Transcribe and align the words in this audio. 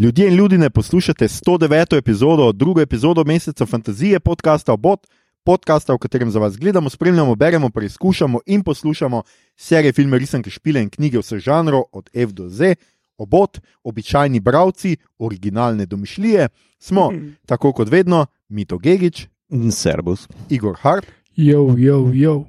Ljudje 0.00 0.28
in 0.28 0.34
ljudi 0.34 0.58
ne 0.58 0.70
poslušate 0.70 1.28
109. 1.28 1.96
epizodo, 1.96 2.52
drugo 2.52 2.80
epizodo 2.80 3.24
meseca 3.24 3.66
fantazije, 3.66 4.20
podcasta 4.20 4.72
Obot, 4.72 5.06
podcasta, 5.44 5.92
v 5.94 5.98
katerem 5.98 6.30
za 6.30 6.38
vas 6.38 6.56
gledamo, 6.56 6.90
spremljamo, 6.90 7.34
beremo, 7.34 7.70
preizkušamo 7.70 8.38
in 8.46 8.62
poslušamo 8.62 9.22
serije, 9.56 9.92
filme, 9.92 10.18
risanke, 10.18 10.50
špile 10.50 10.82
in 10.82 10.88
knjige 10.90 11.18
vseh 11.18 11.38
žanrov, 11.38 11.82
od 11.92 12.08
F 12.14 12.32
do 12.32 12.48
Z. 12.48 12.74
Obot, 13.18 13.60
običajni 13.84 14.40
bravci, 14.40 14.96
originalne 15.18 15.86
domišljije, 15.86 16.48
smo, 16.78 17.12
tako 17.46 17.72
kot 17.72 17.90
vedno, 17.90 18.26
Mito 18.48 18.78
Gigič, 18.78 19.26
Servus. 19.72 20.28
Igor 20.50 20.76
Harp 20.80 21.04
Jo, 21.36 21.74
jo, 21.78 22.10
jo. 22.14 22.44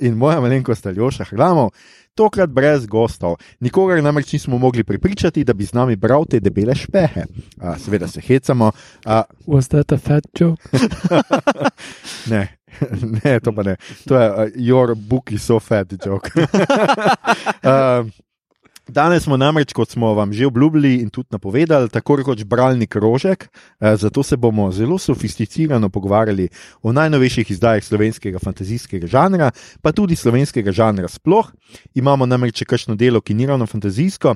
in 0.00 0.14
moja 0.14 0.40
malenkost 0.40 0.86
Aljoša 0.86 1.24
Hlamov, 1.24 1.70
tokrat 2.14 2.50
brez 2.50 2.86
gostov. 2.86 3.36
Nikogar 3.60 4.02
namreč 4.02 4.32
nismo 4.32 4.58
mogli 4.58 4.84
pripričati, 4.84 5.44
da 5.44 5.52
bi 5.52 5.64
z 5.64 5.72
nami 5.72 5.96
bral 5.96 6.24
te 6.24 6.40
debele 6.40 6.74
špehe. 6.74 7.24
A, 7.60 7.78
seveda 7.78 8.08
se 8.08 8.20
hecamo. 8.20 8.72
A, 9.04 9.22
Was 9.46 9.68
that 9.68 9.92
a 9.92 9.98
fat 9.98 10.24
joke? 10.40 10.62
ne. 12.30 12.56
Ne, 13.24 13.40
to 13.40 13.52
pa 13.52 13.62
ne. 13.62 13.76
To 14.08 14.16
je 14.16 14.30
uh, 14.30 14.50
your 14.56 14.94
book 14.94 15.32
is 15.32 15.42
so 15.42 15.60
fat 15.60 15.92
joke. 16.04 16.30
uh, 17.62 18.08
Danes 18.88 19.22
smo 19.24 19.36
namreč, 19.36 19.72
kot 19.72 19.90
smo 19.90 20.12
vam 20.14 20.32
že 20.32 20.46
obljubili 20.46 20.94
in 21.00 21.08
tudi 21.10 21.28
napovedali, 21.30 21.88
tako 21.88 22.16
rekoč 22.16 22.44
bralni 22.44 22.86
krožek, 22.86 23.48
eh, 23.80 23.96
zato 23.96 24.22
se 24.22 24.36
bomo 24.36 24.72
zelo 24.72 24.98
sofisticirano 24.98 25.88
pogovarjali 25.88 26.48
o 26.82 26.92
najnovejših 26.92 27.50
izdajah 27.50 27.84
slovenskega 27.84 28.38
fantazijskega 28.38 29.06
žanra, 29.06 29.50
pa 29.82 29.92
tudi 29.92 30.16
slovenskega 30.16 30.72
žanra 30.72 31.08
sploh. 31.08 31.48
Imamo 31.94 32.26
namreč 32.26 32.58
še 32.60 32.64
kakšno 32.64 32.94
delo, 32.94 33.20
ki 33.20 33.34
ni 33.34 33.46
ravno 33.46 33.66
fantazijsko. 33.66 34.34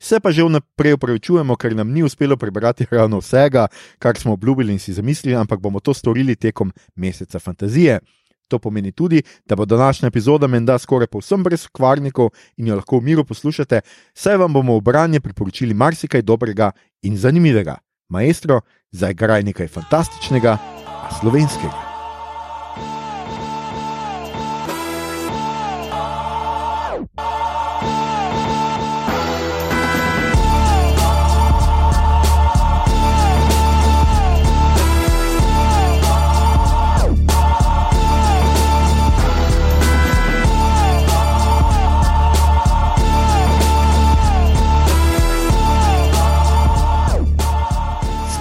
Se 0.00 0.20
pa 0.20 0.32
že 0.32 0.44
vnaprej 0.48 0.96
upravičujemo, 0.96 1.56
ker 1.56 1.76
nam 1.76 1.92
ni 1.92 2.02
uspelo 2.02 2.36
prebrati 2.36 2.86
ravno 2.90 3.20
vsega, 3.20 3.68
kar 3.98 4.16
smo 4.16 4.32
obljubili 4.32 4.72
in 4.72 4.78
si 4.78 4.92
zamislili, 4.92 5.36
ampak 5.36 5.60
bomo 5.60 5.80
to 5.80 5.94
storili 5.94 6.36
tekom 6.36 6.72
meseca 6.96 7.38
fantazije. 7.38 8.00
To 8.50 8.58
pomeni 8.58 8.92
tudi, 8.92 9.22
da 9.46 9.56
bo 9.56 9.64
današnja 9.64 10.08
epizoda 10.08 10.46
menda 10.46 10.78
skoraj 10.78 11.06
povsem 11.06 11.42
brez 11.42 11.68
kvarnikov 11.72 12.32
in 12.56 12.66
jo 12.66 12.76
lahko 12.76 12.98
v 12.98 13.10
miru 13.10 13.24
poslušate, 13.24 13.80
saj 14.14 14.40
vam 14.42 14.52
bomo 14.52 14.78
v 14.78 14.82
branje 14.82 15.20
priporočili 15.20 15.74
marsikaj 15.74 16.22
dobrega 16.22 16.72
in 17.02 17.16
zanimivega. 17.16 17.78
Maestro, 18.10 18.60
zdaj 18.90 19.14
graj 19.14 19.46
nekaj 19.46 19.68
fantastičnega, 19.68 20.58
a 21.00 21.20
slovenskega. 21.20 21.89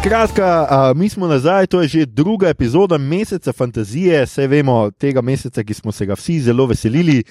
Skratka, 0.10 0.68
mi 0.96 1.10
smo 1.10 1.28
nazaj, 1.28 1.68
to 1.68 1.82
je 1.82 1.88
že 1.88 2.06
druga 2.06 2.50
epizoda 2.50 2.98
meseca 2.98 3.54
fantazije, 3.54 4.24
vse 4.26 4.48
vemo 4.48 4.92
tega 4.92 5.22
meseca, 5.22 5.64
ki 5.64 5.74
smo 5.74 5.92
se 5.92 6.06
ga 6.06 6.16
vsi 6.18 6.40
zelo 6.42 6.66
veselili. 6.66 7.24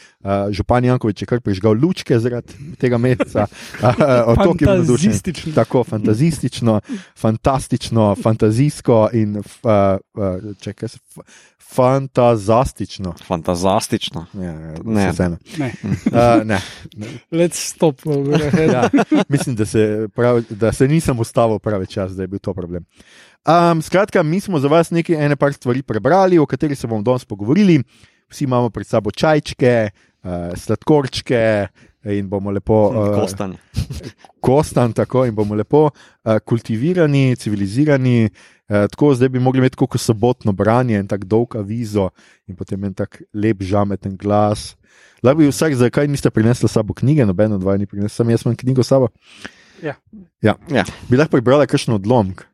Župan 0.51 0.85
Jankovič 0.85 1.23
je 1.23 1.27
kar 1.27 1.41
prižgal 1.41 1.75
lučke 1.75 2.19
zaradi 2.19 2.55
tega 2.79 2.99
meseca. 2.99 3.49
A, 3.83 3.91
a, 3.99 4.25
o 4.31 4.37
to, 4.37 4.55
ki 4.55 4.65
je 4.65 4.71
bil. 4.71 4.87
Fantazistično. 4.87 5.53
Tako 5.55 5.83
fantazistično, 5.85 6.81
fantastično, 7.19 8.15
fantazijsko 8.23 9.09
in 9.13 9.43
a, 9.65 9.99
a, 10.15 10.31
čekaj, 10.63 10.95
se, 11.61 11.65
f, 11.65 11.75
fantazastično. 11.75 13.15
Fantastično. 13.27 14.27
Ja, 14.35 14.75
Ne. 14.85 15.13
vseeno. 15.13 15.37
Ne, 15.59 15.73
A, 16.13 16.41
ne. 16.45 16.61
let's 17.33 17.75
stop. 17.75 18.01
Ja, 18.73 18.89
mislim, 19.29 19.57
da 19.57 19.67
se, 19.67 20.09
prav, 20.15 20.43
da 20.51 20.73
se 20.73 20.89
nisem 20.89 21.19
ustavil 21.19 21.59
pravi 21.59 21.87
čas, 21.87 22.13
da 22.13 22.23
je 22.23 22.27
bil 22.27 22.39
to 22.39 22.55
problem. 22.55 22.85
Um, 23.47 23.83
skratka, 23.83 24.23
mi 24.23 24.41
smo 24.41 24.59
za 24.59 24.69
vas 24.69 24.91
nekaj 24.91 25.25
ene 25.27 25.37
par 25.37 25.53
stvari 25.53 25.83
prebrali, 25.83 26.39
o 26.39 26.47
katerih 26.47 26.79
se 26.79 26.87
bomo 26.87 27.03
danes 27.03 27.25
pogovorili. 27.25 27.83
Vsi 28.31 28.45
imamo 28.45 28.71
pred 28.71 28.87
sabo 28.87 29.11
čajčke, 29.11 29.91
uh, 30.23 30.31
sladkorčke 30.57 31.67
in 32.05 32.29
bomo 32.29 32.51
lepo. 32.51 32.89
Uh, 32.89 33.21
Kostan. 33.21 33.57
Kostan, 34.41 34.93
tako 34.93 35.25
in 35.27 35.35
bomo 35.35 35.55
lepo 35.55 35.91
uh, 35.91 36.39
kultivirani, 36.45 37.37
civilizirani. 37.37 38.29
Uh, 38.69 38.85
tako 38.91 39.15
zdaj 39.15 39.29
bi 39.29 39.41
mogli 39.41 39.59
imeti 39.59 39.77
kot 39.77 40.01
sobotno 40.01 40.53
branje 40.53 40.99
in 40.99 41.09
tako 41.09 41.25
dolg 41.25 41.57
avizo 41.57 42.11
in 42.47 42.57
potem 42.57 42.85
en 42.85 42.95
tak 42.95 43.23
lep 43.33 43.63
žameten 43.63 44.17
glas. 44.17 44.75
Lahko 45.23 45.39
bi 45.39 45.49
vsak, 45.49 45.75
zakaj 45.75 46.09
niste 46.09 46.31
prinesli 46.31 46.69
sabo 46.69 46.95
knjige, 46.95 47.27
noben 47.27 47.53
od 47.53 47.63
vaju 47.63 47.79
ni 47.79 47.87
prinesel, 47.87 48.15
sam 48.15 48.31
jaz 48.31 48.45
imam 48.45 48.57
knjigo 48.57 48.83
sabo. 48.83 49.09
Ja. 49.83 49.95
ja. 50.43 50.55
Ja. 50.71 50.85
Bi 51.09 51.17
lahko 51.17 51.39
prebrala 51.39 51.67
kakšen 51.67 51.95
odlomek. 51.95 52.45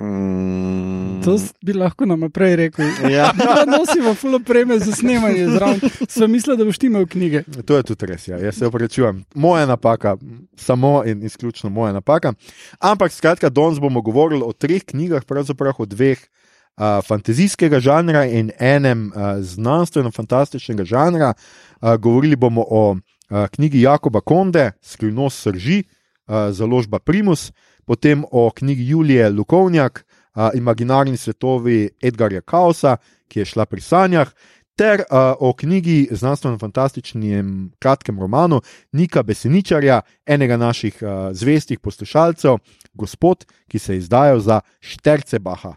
Mm, 0.00 1.20
To 1.24 1.36
bi 1.62 1.72
lahko 1.72 2.06
nam 2.06 2.30
prej 2.30 2.56
rekel. 2.56 2.84
Ja. 3.10 3.32
Da 3.36 3.64
nosimo 3.78 4.14
full 4.14 4.34
opreme 4.34 4.78
za 4.78 4.92
snemanje 4.92 5.48
zraven. 5.48 5.80
Sem 6.08 6.30
mislil, 6.30 6.56
da 6.56 6.64
boš 6.64 6.78
ti 6.78 6.86
imel 6.86 7.06
knjige. 7.06 7.42
To 7.66 7.76
je 7.76 7.82
tudi 7.82 8.06
res, 8.06 8.28
ja. 8.28 8.38
jaz 8.38 8.58
se 8.58 8.66
opravičujem. 8.66 9.24
Moja 9.34 9.66
napaka, 9.66 10.16
samo 10.56 11.02
in 11.04 11.22
izključno 11.22 11.70
moja 11.70 11.92
napaka. 11.92 12.32
Ampak 12.78 13.12
skratka, 13.12 13.48
danes 13.48 13.80
bomo 13.80 14.02
govorili 14.02 14.42
o 14.44 14.52
treh 14.52 14.84
knjigah, 14.84 15.24
pravzaprav 15.24 15.76
o 15.78 15.86
dveh 15.86 16.18
uh, 16.18 17.04
fantazijskega 17.06 17.80
žanra 17.80 18.24
in 18.24 18.52
enem 18.58 19.10
uh, 19.14 19.22
znanstveno-fantastičnega 19.44 20.84
žanra. 20.84 21.34
Uh, 21.80 21.94
govorili 21.94 22.36
bomo 22.36 22.64
o 22.68 22.90
uh, 22.90 23.46
knjigi 23.52 23.80
Jakoba 23.80 24.20
Konde, 24.20 24.72
Skrivnost 24.82 25.42
srži, 25.42 25.82
uh, 25.84 26.48
založba 26.50 26.98
Primus, 26.98 27.52
potem 27.90 28.24
o 28.30 28.50
knjigi 28.50 28.86
Julije 28.88 29.30
Lukovnjak, 29.30 30.06
uh, 30.34 30.48
Imaginarni 30.54 31.16
svetovi 31.16 31.90
Edgarja 32.02 32.40
Kaosa, 32.40 32.96
ki 33.28 33.42
je 33.42 33.48
šla 33.50 33.66
pri 33.66 33.82
sanjah. 33.82 34.30
Ter 34.78 35.02
uh, 35.02 35.34
o 35.42 35.50
knjigi 35.58 36.06
znanstveno-fantastičnem 36.14 37.72
kratkem 37.82 38.20
romanu 38.20 38.60
Nika 38.92 39.24
Beseničarja, 39.26 40.00
enega 40.26 40.56
naših 40.56 41.02
uh, 41.02 41.34
zvestih 41.34 41.82
poslušalcev, 41.82 42.60
gospod, 42.94 43.42
ki 43.66 43.78
se 43.78 43.98
je 43.98 44.04
izdajal 44.04 44.38
za 44.38 44.60
Štercebaha. 44.80 45.74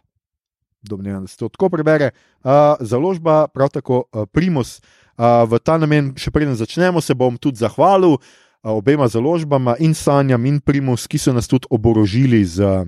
Domnevam, 0.85 1.25
da 1.25 1.33
se 1.33 1.37
to 1.37 1.49
tako 1.49 1.73
prebere. 1.73 2.11
Uh, 2.43 2.77
založba, 2.79 3.47
prav 3.47 3.73
tako 3.73 4.03
uh, 4.03 4.29
Primus. 4.31 4.83
Uh, 5.17 5.49
v 5.49 5.57
ta 5.65 5.81
namen, 5.81 6.13
še 6.13 6.29
preden 6.29 6.53
začnemo, 6.53 7.01
se 7.01 7.17
bom 7.17 7.41
tudi 7.41 7.57
zahvalil 7.57 8.19
uh, 8.19 8.33
obema 8.63 9.07
založbama 9.07 9.75
in 9.79 9.93
Sanjam 9.93 10.45
in 10.45 10.59
Primus, 10.59 11.07
ki 11.07 11.17
so 11.17 11.33
nas 11.33 11.47
tudi 11.47 11.67
oborožili 11.69 12.45
z. 12.45 12.61
Uh, 12.61 12.87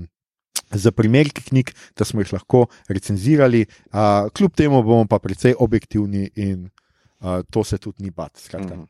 za 0.72 0.92
primerke 0.92 1.42
knjig, 1.42 1.70
da 1.96 2.06
smo 2.06 2.22
jih 2.22 2.34
lahko 2.34 2.66
recenzirali. 2.90 3.66
Uh, 3.86 4.32
kljub 4.34 4.56
temu 4.56 4.84
bomo 4.84 5.06
pa 5.06 5.20
precej 5.20 5.54
objektivni 5.60 6.30
in 6.36 6.70
uh, 7.20 7.44
to 7.52 7.64
se 7.64 7.78
tudi 7.78 8.04
ni 8.04 8.10
bat. 8.10 8.32
Skratka, 8.38 8.74
Mhm. 8.76 8.84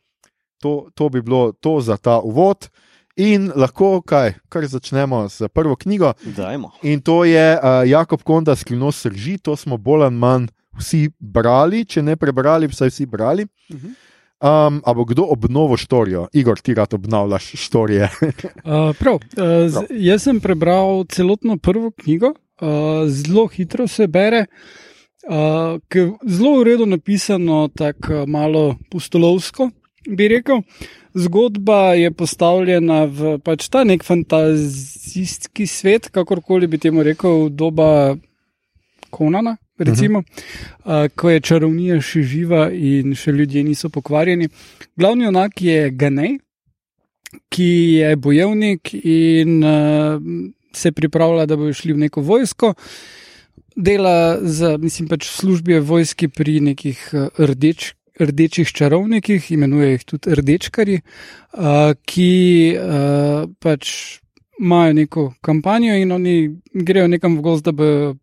to, 0.61 0.87
to 0.95 1.09
bi 1.09 1.21
bilo 1.21 1.51
to 1.51 1.81
za 1.81 1.97
ta 1.97 2.19
uvod. 2.19 2.69
In 3.17 3.51
lahko, 3.55 4.01
kaj, 4.01 4.33
kar 4.49 4.65
začnemo 4.65 5.29
s 5.29 5.41
prvo 5.53 5.75
knjigo. 5.75 6.13
Dajmo. 6.25 6.71
In 6.83 7.01
to 7.01 7.23
je 7.23 7.53
uh, 7.53 7.83
Jakob 7.85 8.23
Konda, 8.23 8.55
Skrivnost 8.55 9.01
srži. 9.01 9.37
To 9.37 9.55
smo 9.55 9.77
bolj 9.77 10.03
ali 10.03 10.15
manj 10.15 10.47
vsi 10.79 11.09
brali, 11.19 11.85
če 11.85 12.01
ne 12.01 12.15
prebrali, 12.15 12.67
vsaj 12.67 12.89
vsi 12.89 13.05
brali. 13.05 13.45
Um, 14.43 14.81
a 14.83 14.93
bo 14.93 15.05
kdo 15.05 15.23
obnovo 15.31 15.77
štorijo? 15.77 16.27
Igor, 16.33 16.59
ti 16.59 16.73
rad 16.73 16.93
obnavljaš 16.93 17.51
štorije. 17.55 18.09
Uh, 18.65 18.95
prav, 18.99 19.15
uh, 19.15 19.69
z, 19.69 19.85
jaz 19.89 20.23
sem 20.23 20.39
prebral 20.39 21.05
celotno 21.09 21.57
prvo 21.57 21.91
knjigo, 21.91 22.33
uh, 22.61 23.07
zelo 23.07 23.47
hitro 23.47 23.87
se 23.87 24.07
bere, 24.07 24.45
uh, 25.29 26.03
zelo 26.27 26.59
v 26.59 26.63
redu 26.63 26.85
napisano, 26.85 27.69
tako 27.77 28.13
uh, 28.13 28.27
malo 28.27 28.75
pustolovsko, 28.91 29.69
bi 30.09 30.27
rekel. 30.27 30.61
Zgodba 31.13 31.93
je 31.93 32.11
postavljena 32.11 33.05
v 33.05 33.37
pač 33.39 33.69
ta 33.69 33.83
nek 33.83 34.03
fantazijski 34.03 35.67
svet, 35.67 36.09
kakorkoli 36.09 36.67
bi 36.67 36.77
temu 36.77 37.03
rekel, 37.03 37.47
doba 37.49 38.15
Konana. 39.09 39.55
Recimo, 39.77 40.19
uh, 40.19 41.07
ko 41.15 41.29
je 41.29 41.41
čarovnija 41.43 41.99
še 41.99 42.21
živa 42.23 42.69
in 42.71 43.11
še 43.15 43.33
ljudje 43.35 43.63
niso 43.67 43.89
pokvarjeni. 43.91 44.47
Glavni 44.95 45.27
onak 45.27 45.59
je 45.61 45.89
Ganej, 45.91 46.37
ki 47.51 47.71
je 47.99 48.15
bojevnik 48.15 48.93
in 48.95 49.59
uh, 49.59 50.23
se 50.71 50.91
pripravlja, 50.95 51.45
da 51.45 51.59
bojo 51.59 51.75
šli 51.75 51.93
v 51.93 52.05
neko 52.05 52.23
vojsko. 52.23 52.71
Dela 53.75 54.39
za, 54.39 54.77
mislim, 54.79 55.11
pač 55.11 55.27
je 55.67 55.81
vojski 55.83 56.31
pri 56.31 56.59
nekih 56.71 57.09
uh, 57.11 57.27
rdeč, 57.35 57.93
rdečih 58.19 58.71
čarovnikih, 58.71 59.51
imenuje 59.51 59.91
jih 59.91 60.03
tudi 60.05 60.35
rdečkari, 60.39 61.01
uh, 61.03 61.91
ki 62.07 62.31
uh, 62.79 63.43
pač 63.59 64.21
imajo 64.55 64.93
neko 64.93 65.33
kampanjo 65.43 65.99
in 65.99 66.11
oni 66.11 66.35
grejo 66.71 67.07
nekam 67.11 67.35
v 67.35 67.41
gozd, 67.43 67.67
da 67.67 67.71
bi 67.75 68.15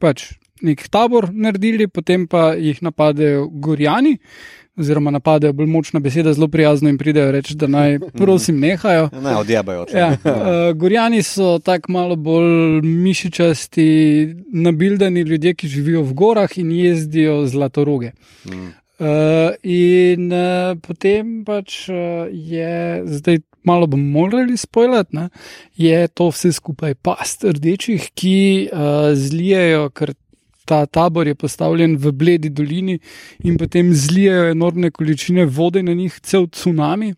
pač 0.00 0.30
nek 0.62 0.88
tabor 0.92 1.28
naredili, 1.32 1.88
potem 1.88 2.26
pa 2.26 2.52
jih 2.54 2.82
napadejo 2.82 3.48
gorjani. 3.48 4.18
Oziroma, 4.78 5.10
napadejo 5.10 5.52
bolj 5.58 5.66
močna 5.66 5.98
beseda, 6.00 6.30
zelo 6.32 6.46
prijazno 6.48 6.86
in 6.88 6.98
pridejo 6.98 7.32
reči, 7.34 7.56
da 7.58 7.66
naj, 7.66 7.98
prosim, 8.20 8.60
nehajo. 8.62 9.08
Ne, 9.12 9.36
odjebajo. 9.36 9.86
Ja, 9.94 10.12
uh, 10.14 10.70
gorjani 10.78 11.22
so 11.26 11.56
tako 11.58 11.92
malo 11.92 12.16
bolj 12.16 12.82
mišičasti, 12.86 13.88
nabildani 14.54 15.26
ljudje, 15.26 15.54
ki 15.54 15.68
živijo 15.68 16.04
v 16.06 16.14
gorah 16.14 16.58
in 16.62 16.70
jezdijo 16.72 17.40
zlatoroge. 17.46 18.12
Mm. 18.46 18.70
Uh, 18.98 19.54
in 19.62 20.32
uh, 20.34 20.74
potem 20.82 21.44
pač 21.46 21.84
uh, 21.86 22.26
je, 22.30 23.02
zdaj 23.06 23.38
malo 23.62 23.86
bomo 23.86 24.02
morali 24.02 24.56
spoilati, 24.56 25.16
ne, 25.16 25.28
je 25.76 26.08
to 26.08 26.30
vse 26.32 26.50
skupaj 26.56 26.94
past 26.94 27.44
rdečih, 27.46 28.08
ki 28.14 28.38
uh, 28.72 29.12
zlijejo, 29.14 29.90
ker 29.94 30.14
ta 30.68 30.84
tabor 30.86 31.28
je 31.28 31.34
postavljen 31.34 31.96
v 31.96 32.12
bledi 32.12 32.50
dolini 32.52 32.98
in 33.44 33.56
potem 33.58 33.94
zlijejo 33.94 34.50
enormne 34.52 34.90
količine 34.90 35.46
vode 35.46 35.82
na 35.82 35.94
njih, 35.96 36.20
cel 36.20 36.46
tsunami 36.46 37.14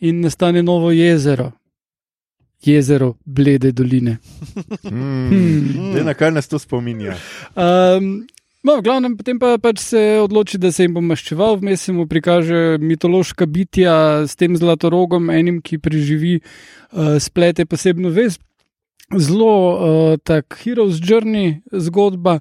in 0.00 0.20
nastane 0.24 0.62
novo 0.62 0.90
jezero. 0.90 1.52
Jezero 2.64 3.14
Blede 3.24 3.72
doline. 3.72 4.18
Mm. 4.84 5.92
Zdaj, 5.92 6.04
na 6.04 6.14
kaj 6.14 6.30
nas 6.30 6.48
to 6.48 6.58
spominja? 6.58 7.16
Um, 7.56 8.26
No, 8.60 8.74
v 8.76 8.84
glavnem, 8.84 9.14
potem 9.16 9.38
pa 9.40 9.54
pač 9.56 9.78
se 9.80 10.00
odloči, 10.20 10.58
da 10.60 10.68
se 10.68 10.84
jim 10.84 10.92
bo 10.92 11.00
maščeval, 11.00 11.56
vmes 11.62 11.80
se 11.80 11.94
mu 11.96 12.04
prikaže 12.04 12.76
mitološka 12.76 13.46
bitja 13.48 13.94
s 14.28 14.36
tem 14.36 14.52
zlatorogom, 14.52 15.30
enim, 15.32 15.62
ki 15.64 15.78
preživi 15.80 16.34
uh, 16.36 17.16
splete 17.16 17.64
posebno 17.64 18.12
vez. 18.12 18.36
Zelo 19.16 19.54
uh, 20.12 20.18
tak 20.24 20.54
hero's 20.64 21.00
journey 21.02 21.60
zgodba, 21.72 22.38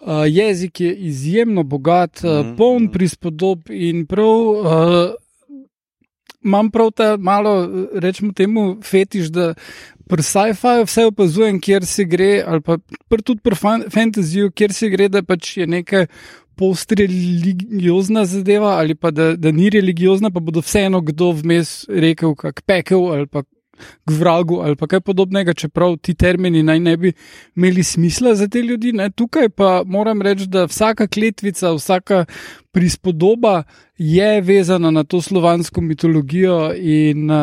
uh, 0.00 0.22
jezik 0.28 0.80
je 0.80 0.94
izjemno 0.94 1.62
bogat, 1.62 2.20
uh, 2.24 2.46
Mhm. 2.46 2.56
poln 2.56 2.88
prispodob 2.92 3.70
in 3.70 4.06
prav. 4.06 4.30
Uh, 4.30 5.14
Imam 6.44 6.70
prav 6.70 6.90
ta 6.90 7.16
malo, 7.16 7.68
rečemo 7.94 8.32
temu, 8.32 8.76
fetiš, 8.82 9.28
da 9.30 9.54
pri 10.08 10.22
sci-fi 10.22 10.82
vse 10.84 11.04
opazujem, 11.06 11.60
kjer 11.60 11.86
se 11.86 12.04
gre, 12.04 12.42
ali 12.46 12.60
pa 12.60 12.78
pr, 13.08 13.22
tudi 13.22 13.40
pri 13.40 13.54
fan, 13.54 13.84
fantasyju, 13.90 14.50
kjer 14.50 14.72
se 14.74 14.88
gre, 14.90 15.06
da 15.08 15.22
pač 15.22 15.56
je 15.56 15.66
neka 15.66 16.06
post-religiozna 16.58 18.24
zadeva, 18.24 18.74
ali 18.78 18.94
pa 18.94 19.10
da, 19.10 19.36
da 19.36 19.52
ni 19.52 19.70
religiozna, 19.70 20.30
pa 20.30 20.40
bodo 20.40 20.60
vseeno 20.60 21.00
kdo 21.00 21.30
vmes 21.32 21.86
rekel, 21.88 22.34
kak 22.34 22.62
pekel 22.66 23.06
ali 23.12 23.26
pa 23.26 23.42
k 23.78 24.12
vragu 24.18 24.60
ali 24.60 24.76
kaj 24.76 25.00
podobnega, 25.00 25.54
čeprav 25.54 25.96
ti 25.96 26.14
termini 26.14 26.62
naj 26.62 26.80
ne 26.80 26.96
bi 26.96 27.12
imeli 27.56 27.82
smisla 27.82 28.34
za 28.34 28.48
te 28.48 28.62
ljudi. 28.62 28.92
Ne? 28.92 29.10
Tukaj 29.10 29.48
pa 29.48 29.82
moram 29.86 30.22
reči, 30.22 30.46
da 30.46 30.64
vsaka 30.64 31.06
kletvica, 31.06 31.72
vsaka 31.72 32.24
prispodoba 32.72 33.62
je 33.98 34.40
vezana 34.40 34.90
na 34.90 35.04
to 35.04 35.20
slovansko 35.22 35.80
mitologijo 35.80 36.72
in 36.74 37.30
uh, 37.30 37.36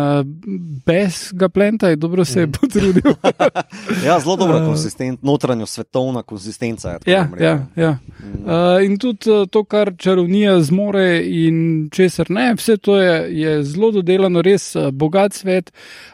brez 0.85 1.31
ga 1.33 1.49
plenta 1.49 1.89
je 1.89 1.95
dobro 1.95 2.25
se 2.25 2.39
je 2.39 2.47
potrudil. 2.51 3.13
Ja, 4.05 4.19
zelo 4.19 4.35
dobra 4.35 4.57
Uh, 4.57 4.65
konsistent, 4.65 5.23
notranjo 5.23 5.65
svetovna 5.65 6.23
konsistenca. 6.23 6.89
je, 6.89 6.99
tako 6.99 7.11
Ja, 7.11 7.23
rekel. 7.31 7.45
ja, 7.47 7.67
ja. 7.75 7.97
Uh, 8.45 8.85
in 8.85 8.97
tudi 8.97 9.25
to, 9.51 9.63
kar 9.63 9.93
čarovnija 9.97 10.61
zmore 10.61 11.21
in 11.25 11.89
česar 11.91 12.31
ne, 12.31 12.53
vse 12.57 12.77
to 12.77 12.97
je, 12.97 13.39
je 13.41 13.63
zelo 13.63 13.91
dodelano, 13.91 14.41
res 14.41 14.75
bogat 14.91 15.33
svet. 15.33 15.71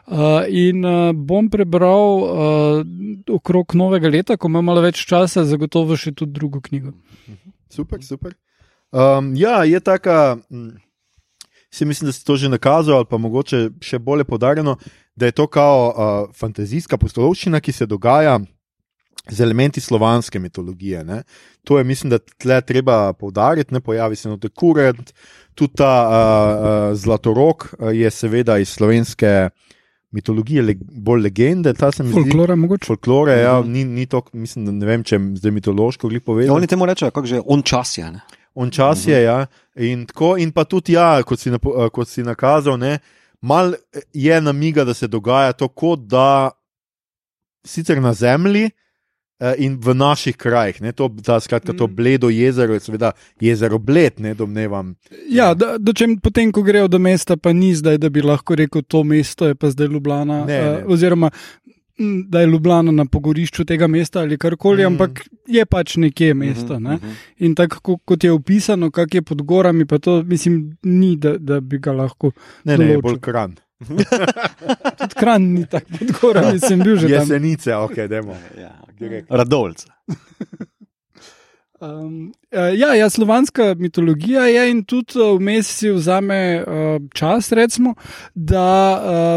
Uh, 0.07 0.17
in 0.47 0.85
uh, 0.85 1.11
bom 1.15 1.49
prebral 1.49 2.19
uh, 2.19 2.85
okrog 3.31 3.75
novega 3.75 4.09
leta, 4.09 4.37
ko 4.37 4.47
imam 4.47 4.65
malo 4.65 4.81
več 4.81 5.05
časa, 5.05 5.45
zagotovo 5.45 5.97
še 5.97 6.11
tudi 6.11 6.31
drugo 6.31 6.61
knjigo. 6.61 6.91
Super, 7.69 8.03
super. 8.03 8.35
Um, 8.95 9.35
ja, 9.35 9.63
je 9.63 9.79
taka. 9.81 10.37
mm, 10.49 10.69
Si 11.69 11.83
mislim, 11.83 12.07
da 12.07 12.11
si 12.11 12.23
to 12.23 12.37
že 12.37 12.47
nakazal, 12.47 12.95
ali 12.95 13.05
pa 13.05 13.17
mogoče 13.17 13.57
še 13.81 13.97
bolje 13.99 14.23
podarjeno, 14.23 14.77
da 15.15 15.25
je 15.25 15.31
to 15.33 15.47
kao 15.47 15.79
uh, 15.87 15.95
fantazijska 16.33 16.95
postolovščina, 16.97 17.59
ki 17.59 17.71
se 17.71 17.85
dogaja 17.85 18.37
z 19.27 19.41
elementi 19.41 19.81
slovanske 19.81 20.39
mitologije. 20.39 21.03
Ne? 21.03 21.23
To 21.63 21.77
je, 21.77 21.83
mislim, 21.83 22.09
da 22.09 22.19
tle 22.19 22.61
treba 22.61 23.13
poudariti, 23.13 23.73
ne 23.73 23.81
pojavi 23.81 24.15
se 24.15 24.29
note 24.29 24.47
kurent, 24.49 25.11
tudi 25.53 25.73
ta 25.73 25.91
uh, 25.99 26.13
uh, 26.13 26.95
zlatorok 26.95 27.67
je 27.91 28.11
seveda 28.11 28.55
iz 28.57 28.69
slovenske 28.69 29.49
mitologije, 30.11 30.61
le, 30.61 30.75
bolj 30.79 31.21
legende, 31.21 31.73
ta 31.73 31.91
se 31.91 32.03
mi 32.03 32.09
zdi. 32.09 32.21
Folklora 32.21 32.55
mogoče. 32.55 32.85
Folklore, 32.85 33.33
ja, 33.33 33.59
Mhm. 33.59 33.71
ni, 33.71 33.83
ni 33.85 34.05
to, 34.05 34.21
mislim, 34.33 34.65
da 34.65 34.71
ne 34.71 34.85
vem, 34.85 35.03
če 35.03 35.19
zdaj 35.35 35.51
mitološko 35.51 36.07
glih 36.07 36.21
Ja, 36.21 36.25
povedal. 36.25 36.55
oni 36.55 36.67
temu 36.67 36.85
rečejo, 36.85 37.11
kako 37.11 37.27
že 37.27 37.41
on 37.45 37.61
čas 37.63 37.97
je. 37.97 38.11
Ne? 38.11 38.21
On 38.55 38.71
čas 38.71 39.07
je, 39.07 39.17
ja. 39.23 39.45
In, 39.75 40.05
tako, 40.07 40.37
in 40.39 40.51
pa 40.55 40.63
tudi, 40.63 40.95
ja, 40.95 41.19
kot, 41.27 41.39
si 41.39 41.51
napo, 41.51 41.73
eh, 41.75 41.89
kot 41.91 42.07
si 42.07 42.23
nakazal, 42.23 42.79
ne, 42.79 42.99
mal 43.43 43.73
eh, 43.75 44.05
je 44.13 44.41
namiga, 44.41 44.85
da 44.87 44.93
se 44.93 45.07
dogaja 45.11 45.53
to, 45.53 45.67
kot 45.67 46.07
da 46.07 46.51
sicer 47.67 47.99
na 48.01 48.13
zemlji 48.13 48.69
eh, 49.39 49.53
in 49.57 49.75
v 49.81 49.93
naših 49.93 50.37
krajih. 50.37 50.79
Ne, 50.81 50.93
to, 50.95 51.09
ta, 51.23 51.39
skratka, 51.39 51.73
to 51.73 51.87
Mm. 51.87 51.95
bledo 51.95 52.29
jezero 52.29 52.73
je 52.73 52.79
seveda 52.79 53.11
jezero 53.41 53.77
Bled, 53.77 54.23
ne 54.23 54.33
domnevam. 54.33 54.95
Ja, 55.29 55.53
da, 55.53 55.75
da 55.77 55.93
če 55.93 56.07
potem, 56.23 56.51
ko 56.55 56.63
grejo 56.63 56.87
do 56.87 56.99
mesta, 56.99 57.35
pa 57.37 57.51
ni 57.53 57.73
zdaj, 57.75 57.97
da 57.97 58.09
bi 58.09 58.23
lahko 58.23 58.55
rekel, 58.55 58.87
to 58.87 59.03
mesto 59.03 59.47
je 59.51 59.55
pa 59.55 59.69
zdaj 59.69 59.87
Ljubljana. 59.87 60.45
Ne, 60.45 60.61
ne. 60.61 60.83
Oziroma, 60.87 61.29
da 62.27 62.39
je 62.39 62.47
Ljubljana 62.47 62.91
na 62.91 63.05
pogorišču 63.05 63.65
tega 63.65 63.87
mesta 63.87 64.19
ali 64.19 64.37
karkoli, 64.37 64.77
Mm. 64.77 64.83
mm. 64.83 64.93
ampak 64.93 65.11
je 65.47 65.65
pač 65.65 65.95
nekje 65.97 66.33
mesto. 66.33 66.79
Ne? 66.79 66.95
Mhm, 66.95 67.05
mhm. 67.05 67.13
In 67.39 67.55
tako 67.55 67.79
ko- 67.81 67.99
kot 68.05 68.23
je 68.23 68.31
opisano, 68.31 68.91
kak 68.91 69.13
je 69.13 69.21
pod 69.21 69.41
gorami, 69.41 69.85
pa 69.85 69.97
to 69.97 70.23
mislim, 70.23 70.57
ni, 70.83 71.15
da, 71.15 71.37
da 71.37 71.59
bi 71.59 71.77
ga 71.79 71.91
lahko. 71.93 72.31
Ne, 72.63 72.77
ne, 72.77 72.85
Določil. 72.85 73.01
bolj 73.01 73.19
kran. 73.21 73.55
Tudi 74.97 75.15
kran 75.15 75.41
ni 75.43 75.65
tako 75.65 75.85
pod 75.99 76.11
gorami, 76.13 76.59
sem 76.67 76.79
bil 76.79 76.95
že 76.95 77.01
tam. 77.03 77.11
Jesenice, 77.11 77.75
ok, 77.75 77.95
demo. 78.07 78.35
Ja, 78.57 78.71
Direkt. 78.99 79.27
Radovljica. 79.31 79.87
Um, 81.77 82.31
uh, 82.53 82.71
ja, 82.71 82.93
ja, 82.95 83.09
slovanska 83.09 83.75
mitologija 83.75 84.45
je 84.45 84.71
in 84.71 84.83
tudi 84.83 85.19
uh, 85.19 85.37
vmes 85.37 85.67
si 85.69 85.89
vzame 85.91 86.37
uh, 86.57 86.73
čas, 87.13 87.51
recimo, 87.51 87.95
da 88.33 88.63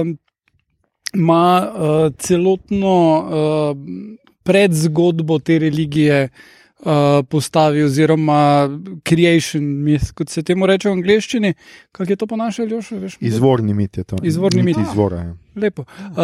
um, 0.01 0.13
ima 1.15 1.73
uh, 1.73 2.13
celotno 2.19 2.95
uh, 3.19 3.77
predzgodbo 4.43 5.39
te 5.39 5.59
religije 5.59 6.29
uh, 6.79 7.25
postavi, 7.29 7.83
oziroma 7.83 8.69
creation 9.09 9.63
myth, 9.63 10.13
kot 10.13 10.29
se 10.29 10.43
temu 10.43 10.67
reče 10.67 10.89
v 10.89 10.93
angleščini. 10.93 11.55
Kako 11.93 12.13
je 12.13 12.17
to 12.17 12.27
po 12.27 12.37
našem, 12.37 12.69
Ljošu? 12.69 12.99
Veš, 12.99 13.17
Izvorni 13.21 13.75
mit 13.75 13.99
je 13.99 14.05
to. 14.05 14.17
Izvorni 14.23 14.63
mit. 14.63 14.77
Izvora, 14.91 15.17
ja. 15.17 15.35
Lepo. 15.57 15.83
Uh, 15.83 16.17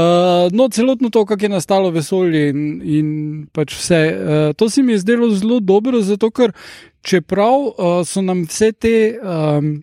no, 0.52 0.68
celotno 0.68 1.10
to, 1.10 1.24
kako 1.24 1.44
je 1.44 1.48
nastalo 1.48 1.90
vesolje 1.90 2.48
in, 2.48 2.82
in 2.84 3.08
pač 3.52 3.74
vse. 3.74 4.02
Uh, 4.12 4.52
to 4.56 4.70
se 4.70 4.82
mi 4.82 4.92
je 4.92 4.98
zdelo 4.98 5.30
zelo 5.30 5.60
dobro, 5.60 6.00
zato 6.00 6.30
ker 6.30 6.52
čeprav 7.02 7.66
uh, 7.66 7.98
so 8.06 8.22
nam 8.22 8.46
vse 8.48 8.72
te. 8.72 8.94
Um, 9.22 9.82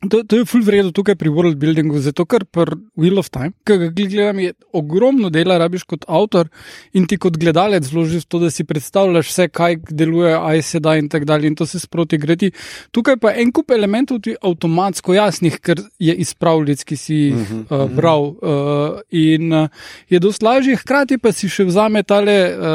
To, 0.00 0.22
to 0.24 0.38
je 0.38 0.44
full 0.48 0.64
vredno 0.64 0.94
tukaj 0.96 1.12
pri 1.20 1.28
world 1.28 1.58
buildingu, 1.60 1.98
zato 2.00 2.24
ker 2.24 2.46
pri 2.48 2.78
Wheel 2.96 3.20
of 3.20 3.28
Time, 3.28 3.52
ki 3.68 3.74
ga 3.82 3.88
gledam, 3.92 4.38
je 4.40 4.54
ogromno 4.72 5.28
dela, 5.28 5.58
rabiš 5.60 5.82
kot 5.84 6.06
avtor 6.08 6.48
in 6.96 7.04
ti 7.04 7.18
kot 7.20 7.36
gledalec 7.36 7.84
vložiš 7.84 8.24
to, 8.24 8.40
da 8.40 8.48
si 8.48 8.64
predstavljaš 8.64 9.28
vse, 9.28 9.46
kaj 9.52 9.76
deluje, 9.90 10.32
aj 10.32 10.62
se 10.70 10.80
da 10.80 10.94
in 10.96 11.10
tako 11.12 11.28
dalje 11.28 11.50
in 11.52 11.58
to 11.58 11.66
se 11.68 11.82
sproti 11.82 12.16
greti. 12.16 12.48
Tukaj 12.96 13.18
pa 13.20 13.34
en 13.36 13.52
kup 13.52 13.74
elementov 13.76 14.22
ti 14.24 14.32
avtomatsko 14.40 15.18
jasnih, 15.18 15.60
ker 15.60 15.84
je 16.00 16.16
iz 16.24 16.32
pravljic, 16.32 16.84
ki 16.84 16.96
si 16.96 17.20
jih 17.20 17.36
Mhm, 17.40 17.60
uh, 17.68 17.84
bral 17.92 18.24
uh, 18.24 19.00
in 19.10 19.52
uh, 19.52 19.68
je 20.08 20.18
dosti 20.18 20.44
lažje, 20.44 20.76
hkrati 20.80 21.18
pa 21.18 21.32
si 21.32 21.48
še 21.48 21.68
vzame 21.68 22.02
tale. 22.02 22.36
Uh, 22.56 22.68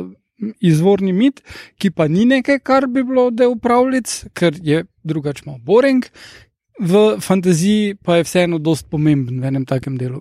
uh, 0.00 0.10
Izvorni 0.58 1.12
mit, 1.14 1.38
ki 1.78 1.92
pa 1.94 2.08
ni 2.10 2.24
nekaj, 2.26 2.56
kar 2.66 2.88
bi 2.90 3.04
bilo 3.06 3.28
del 3.30 3.52
pravljic, 3.62 4.10
ker 4.34 4.56
je 4.58 4.80
drugače 5.06 5.44
malo 5.46 5.60
boring, 5.62 6.02
v 6.80 7.20
fantaziji 7.20 7.94
pa 7.94 8.16
je 8.16 8.28
vseeno 8.28 8.58
dosti 8.58 8.88
pomemben 8.90 9.40
v 9.40 9.50
enem 9.50 9.64
takem 9.68 9.98
delu. 9.98 10.20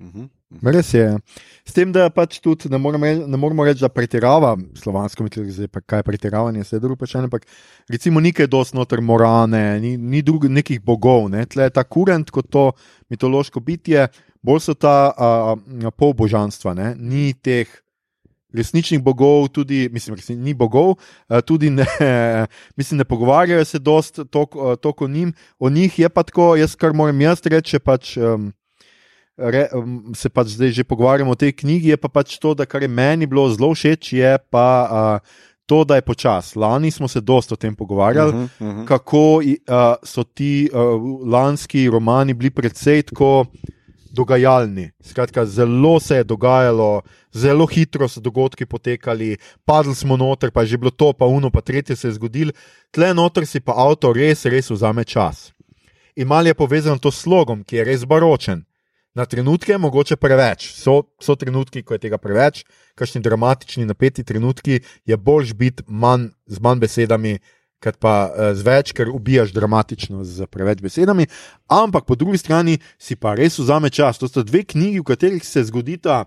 Mhm. 0.00 0.28
Res 0.64 0.94
je. 0.94 1.04
S 1.68 1.74
tem, 1.76 1.90
da 1.92 2.06
pač 2.08 2.38
tudi 2.40 2.70
ne 2.72 2.78
moremo, 2.80 3.04
reči, 3.04 3.24
ne 3.28 3.36
moremo 3.36 3.66
reči, 3.66 3.82
da 3.84 3.90
pretirava 3.92 4.54
slovansko 4.80 5.26
mitologijo, 5.26 5.68
kaj 5.84 6.00
je 6.00 6.06
pretiravanje, 6.06 6.64
vse 6.64 6.80
drugo 6.80 6.96
pač 6.96 7.18
ampak 7.20 7.44
recimo 7.92 8.22
nekaj 8.24 8.48
dosti 8.48 8.78
noter 8.78 9.02
morane, 9.04 9.76
ni, 9.82 9.96
ni 10.00 10.22
drugih 10.24 10.48
nekih 10.50 10.80
bogov, 10.80 11.28
ne? 11.28 11.44
tle 11.44 11.68
je 11.68 11.74
ta 11.76 11.84
kurent 11.84 12.32
kot 12.32 12.48
to 12.48 12.70
mitološko 13.12 13.60
bitje, 13.60 14.06
bolj 14.40 14.64
so 14.70 14.74
ta 14.74 15.12
uh, 15.12 15.92
polbožanstva, 16.00 16.72
ne? 16.74 16.94
ni 16.96 17.34
teh. 17.36 17.68
Resničnih 18.52 19.02
bogov, 19.04 19.48
tudi, 19.52 19.88
mislim, 19.92 20.16
resni, 20.16 20.36
ni 20.36 20.54
bogov, 20.54 20.94
eh, 21.28 21.40
tudi 21.40 21.70
ne, 21.70 21.86
mislim, 22.78 22.98
ne 22.98 23.04
pogovarjajo 23.04 23.64
se 23.64 23.78
dost 23.78 24.20
toliko 24.30 25.04
o 25.04 25.08
njim. 25.08 25.32
O 25.58 25.70
njih 25.70 25.98
je 25.98 26.08
pa 26.08 26.22
tako, 26.22 26.56
jaz 26.56 26.76
kar 26.76 26.92
moram 26.92 27.20
jaz 27.20 27.44
reči, 27.44 27.78
pač, 27.78 28.16
um, 28.16 28.52
re, 29.36 29.68
um, 29.74 30.14
se 30.14 30.28
pač 30.28 30.56
zdaj 30.56 30.70
že 30.70 30.84
pogovarjamo 30.84 31.30
o 31.30 31.38
tej 31.38 31.52
knjigi, 31.52 31.92
je 31.92 31.96
pa 31.96 32.08
pač 32.08 32.38
to, 32.38 32.54
da 32.54 32.64
kar 32.64 32.82
je 32.82 32.88
meni 32.88 33.26
bilo 33.26 33.50
zelo 33.52 33.74
všeč, 33.74 34.12
je 34.12 34.38
pa 34.50 34.68
uh, 34.88 35.44
to, 35.68 35.84
da 35.84 36.00
je 36.00 36.02
počas. 36.02 36.56
Lani 36.56 36.90
smo 36.90 37.08
se 37.08 37.20
dosta 37.20 37.54
o 37.54 37.60
tem 37.60 37.76
pogovarjali, 37.76 38.32
uh 38.32 38.40
-huh, 38.40 38.44
uh 38.44 38.76
-huh. 38.76 38.84
kako 38.86 39.36
uh, 39.36 39.44
so 40.02 40.24
ti 40.24 40.70
uh, 40.72 40.78
lanski 41.28 41.90
romani 41.90 42.34
bili 42.34 42.50
predvsej 42.50 43.02
tako 43.02 43.46
dogajalni. 44.10 44.90
Skratka, 45.00 45.46
zelo 45.46 46.00
se 46.00 46.16
je 46.16 46.24
dogajalo, 46.24 47.02
zelo 47.32 47.66
hitro 47.66 48.08
so 48.08 48.20
dogodki 48.20 48.66
potekali, 48.66 49.36
padli 49.64 49.94
smo 49.94 50.16
noter, 50.16 50.50
pa 50.50 50.62
je 50.62 50.66
že 50.66 50.78
bilo 50.78 50.90
to, 50.90 51.12
pa 51.12 51.26
uno, 51.26 51.50
pa 51.50 51.60
tretje 51.60 51.96
se 51.96 52.08
je 52.08 52.12
zgodilo. 52.12 52.52
Tle 52.90 53.14
noter 53.14 53.46
si 53.46 53.60
pa 53.60 53.72
avto 53.76 54.12
res, 54.12 54.44
res 54.44 54.70
vzame 54.70 55.04
čas. 55.04 55.52
In 56.16 56.26
mal 56.26 56.46
je 56.46 56.54
povezan 56.54 56.98
to 56.98 57.10
s 57.10 57.22
slogom, 57.22 57.62
ki 57.64 57.76
je 57.76 57.84
res 57.84 58.04
baročen. 58.04 58.64
Na 59.14 59.24
trenutke, 59.26 59.78
mogoče 59.78 60.16
preveč. 60.16 60.68
So, 60.74 61.02
so 61.20 61.34
trenutki, 61.34 61.82
ko 61.82 61.94
je 61.96 62.02
tega 62.06 62.18
preveč, 62.18 62.64
kakšni 62.94 63.22
dramatični, 63.22 63.86
napeti 63.86 64.24
trenutki, 64.24 64.80
je 65.06 65.16
boljš 65.16 65.54
biti 65.54 65.82
manj, 65.88 66.28
z 66.46 66.60
manj 66.62 66.82
besedami, 66.84 67.38
kot 67.82 67.98
pa 68.02 68.14
uh, 68.26 68.50
z 68.58 68.66
več, 68.66 68.92
ker 68.96 69.10
ubijaš 69.12 69.52
dramatično 69.54 70.24
z 70.26 70.48
preveč 70.50 70.82
besedami. 70.82 71.28
Ampak 71.70 72.06
po 72.08 72.18
drugi 72.18 72.38
strani 72.38 72.78
si 72.98 73.16
pa 73.16 73.36
res 73.38 73.58
vzame 73.58 73.90
čas. 73.90 74.18
To 74.18 74.28
sta 74.28 74.42
dve 74.42 74.64
knjigi, 74.66 75.00
v 75.00 75.08
katerih 75.08 75.44
se 75.46 75.64
zgodita 75.70 76.24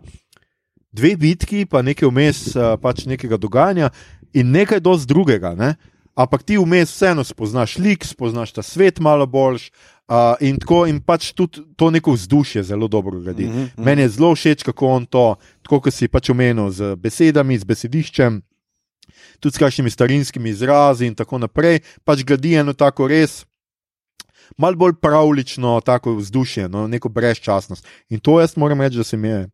dve 0.91 1.15
bitki, 1.19 1.65
pa 1.65 1.83
nekaj 1.83 2.09
vmes, 2.09 2.43
uh, 2.55 2.75
pač 2.81 3.05
nekega 3.07 3.39
dogajanja 3.39 3.91
in 4.33 4.51
nekaj 4.51 4.79
dosti 4.83 5.11
drugega. 5.11 5.55
Ne? 5.59 5.75
Ampak 6.15 6.43
ti 6.43 6.59
vmes 6.59 6.91
vseeno 6.91 7.23
spoznaš 7.23 7.77
lik, 7.79 8.07
spoznaš 8.07 8.55
ta 8.55 8.63
svet 8.63 8.99
malo 8.99 9.27
boljš. 9.27 9.71
Uh, 10.11 10.35
in 10.43 10.57
tako, 10.59 10.81
in 10.91 10.97
pač 10.99 11.29
tudi 11.31 11.61
to 11.79 11.87
neko 11.87 12.11
vzdušje 12.17 12.65
zelo 12.67 12.87
dobro 12.91 13.19
gradi. 13.19 13.45
Mm 13.47 13.51
-hmm. 13.53 13.67
Meni 13.77 14.01
je 14.01 14.09
zelo 14.09 14.35
všeč, 14.35 14.63
kako 14.63 14.87
on 14.87 15.05
to, 15.05 15.35
tako 15.63 15.79
kot 15.79 15.93
si 15.93 16.07
pač 16.07 16.29
omenil, 16.29 16.69
z 16.69 16.95
besedami, 16.95 17.57
z 17.57 17.63
besediščem, 17.63 18.41
tudi 19.41 19.57
s 19.57 19.61
kakšnimi 19.61 19.89
starinskimi 19.89 20.53
izrazi 20.53 21.09
in 21.09 21.15
tako 21.17 21.41
naprej, 21.41 21.81
pač 22.05 22.23
gradi 22.23 22.53
eno 22.61 22.73
tako 22.77 23.09
res. 23.11 23.41
Mal 24.57 24.75
bolj 24.75 24.97
pravlično, 25.01 25.79
tako 25.85 26.17
vzdušje, 26.19 26.67
no, 26.69 26.85
neko 26.87 27.09
brezčasnost. 27.09 27.87
In 28.11 28.19
to 28.19 28.39
jaz 28.41 28.57
moram 28.59 28.81
reči, 28.81 28.99
da 28.99 29.03
se 29.07 29.17
mi 29.17 29.27
je 29.27 29.47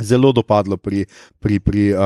zelo 0.00 0.32
dopadlo 0.32 0.76
pri, 0.76 1.04
pri, 1.40 1.60
pri 1.60 1.92
uh, 1.92 2.00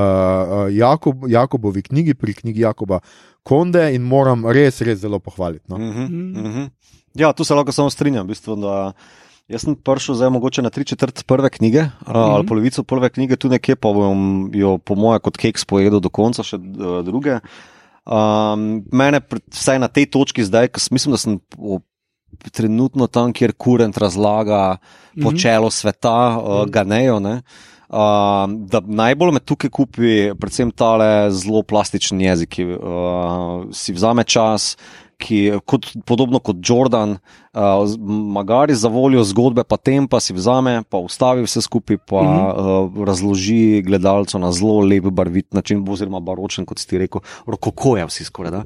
Jakob, 0.75 1.25
Jakobovi 1.29 1.83
knjigi, 1.83 2.15
pri 2.15 2.35
knjigi 2.35 2.61
Jakoba 2.61 3.01
Konde 3.43 3.89
in 3.95 4.03
moram 4.03 4.45
res, 4.47 4.83
res 4.85 5.01
zelo 5.01 5.19
pohvaliti. 5.19 5.65
No. 5.69 5.79
Mm 5.79 5.93
-hmm, 5.93 6.09
mm 6.11 6.53
-hmm. 6.53 6.71
Ja, 7.15 7.33
tu 7.33 7.45
se 7.45 7.55
lahko 7.55 7.73
samo 7.73 7.91
strinjam. 7.91 8.27
V 8.27 8.29
bistvu, 8.29 8.57
jaz 9.51 9.67
sem 9.67 9.75
prišel 9.75 10.15
zdaj 10.15 10.31
mogoče 10.31 10.63
na 10.63 10.71
tri 10.71 10.85
četrt 10.87 11.25
prve 11.27 11.51
knjige, 11.51 11.83
mm 11.83 12.07
-hmm. 12.07 12.35
ali 12.35 12.47
polovico 12.47 12.83
prve 12.83 13.11
knjige, 13.11 13.37
tu 13.37 13.49
nekje 13.49 13.77
pa 13.77 13.93
bom 13.93 14.51
jo, 14.55 14.79
po 14.79 14.95
moje, 14.95 15.19
kot 15.21 15.37
keks 15.37 15.65
pojedel 15.65 16.01
do 16.01 16.09
konca, 16.09 16.43
še 16.43 16.59
druge. 17.05 17.41
Um, 18.07 18.85
mene, 18.93 19.21
vsaj 19.53 19.79
na 19.79 19.89
tej 19.89 20.07
točki 20.11 20.45
zdaj, 20.45 20.69
ker 20.69 20.83
mislim, 20.91 21.13
da 21.13 21.19
sem. 21.19 21.41
Trenutno 22.53 23.07
tam, 23.07 23.33
kjer 23.33 23.53
kurent 23.59 23.99
razlaga 23.99 24.77
počelo 25.23 25.67
mm 25.67 25.69
-hmm. 25.69 25.81
sveta, 25.81 26.39
uh, 26.39 26.67
ga 26.71 26.85
nejo. 26.85 27.21
Ne? 27.21 27.43
Uh, 27.91 27.97
da 28.71 28.81
najbolj 28.87 29.33
me 29.33 29.41
tukaj 29.41 29.71
kupi, 29.71 30.31
predvsem 30.39 30.71
ta 30.71 30.95
zelo 31.31 31.63
plastičen 31.63 32.21
jezik, 32.21 32.49
ki 32.49 32.65
uh, 32.65 33.67
si 33.73 33.93
vzame 33.93 34.25
čas, 34.25 34.77
ki, 35.21 35.39
kot, 35.69 35.87
podobno 36.09 36.41
kot 36.43 36.59
Jordan, 36.65 37.17
uh, 37.53 37.85
magari 38.33 38.75
za 38.75 38.89
voljo 38.89 39.25
zgodbe, 39.25 39.65
pa 39.69 39.77
tem 39.77 40.09
pa 40.09 40.21
si 40.21 40.35
vzame, 40.35 40.81
pa 40.89 40.99
ustavi 40.99 41.45
vse 41.45 41.63
skupaj, 41.67 41.99
pa 42.09 42.23
mm 42.23 42.29
-hmm. 42.29 42.99
uh, 42.99 43.05
razloži 43.07 43.83
gledalcu 43.87 44.39
na 44.39 44.53
zelo 44.53 44.81
lep, 44.81 45.05
barvit 45.05 45.55
način, 45.55 45.85
oziroma 45.89 46.21
baročen, 46.21 46.67
kot 46.67 46.79
si 46.79 46.99
rekel, 46.99 47.21
rokokojevski 47.47 48.25
skoraj. 48.25 48.53
Uh, 48.53 48.63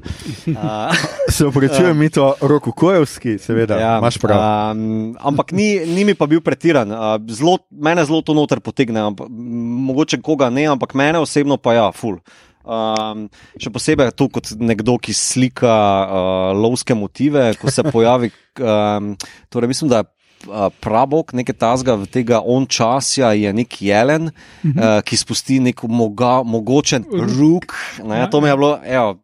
Se 1.35 1.45
upravičujem, 1.45 1.91
uh, 1.91 1.97
mi 1.97 2.09
to 2.09 2.33
rokokojevski, 2.41 3.37
seveda, 3.37 3.75
ja, 3.77 3.97
imaš 3.97 4.17
prav. 4.17 4.71
Um, 4.71 5.15
ampak 5.19 5.51
ni, 5.51 5.79
ni 5.85 6.05
mi 6.05 6.15
pa 6.15 6.25
bil 6.25 6.41
pretiran. 6.41 6.91
Uh, 6.91 6.97
zlo, 7.27 7.57
mene 7.71 8.05
zelo 8.05 8.21
to 8.21 8.33
noter 8.33 8.59
potegne, 8.59 8.99
ampak, 8.99 9.27
mogoče 9.29 10.21
koga 10.21 10.49
ne, 10.49 10.65
ampak 10.65 10.93
mene 10.93 11.19
osebno 11.19 11.57
pa 11.57 11.73
ja, 11.73 11.91
full. 11.91 12.17
Um, 12.65 13.27
še 13.61 13.69
posebej 13.69 14.09
tu 14.17 14.25
kot 14.33 14.49
nekdo, 14.57 14.97
ki 14.97 15.13
slika 15.13 15.69
uh, 15.69 16.49
lovske 16.57 16.97
motive, 16.97 17.51
ko 17.61 17.69
se 17.69 17.85
pojavi. 17.85 18.31
Um, 18.57 19.13
torej 19.53 19.69
mislim, 19.69 19.91
da 19.91 20.01
je 20.01 20.09
uh, 20.47 20.69
prabok 20.81 21.33
nekaj 21.37 21.57
tazga 21.61 21.95
v 21.99 22.09
tega 22.09 22.41
on 22.41 22.65
časja, 22.65 23.33
je 23.37 23.53
nek 23.53 23.81
jelen, 23.81 24.29
uh 24.29 24.65
-huh. 24.65 24.97
uh, 24.97 25.01
ki 25.05 25.17
spusti 25.17 25.59
nek 25.59 25.83
moga, 25.83 26.43
mogočen 26.43 27.05
rok. 27.11 27.73
Ne, 28.03 28.27
to 28.31 28.41
mi 28.41 28.49
je 28.49 28.57
bilo, 28.57 28.79
evo, 28.83 29.19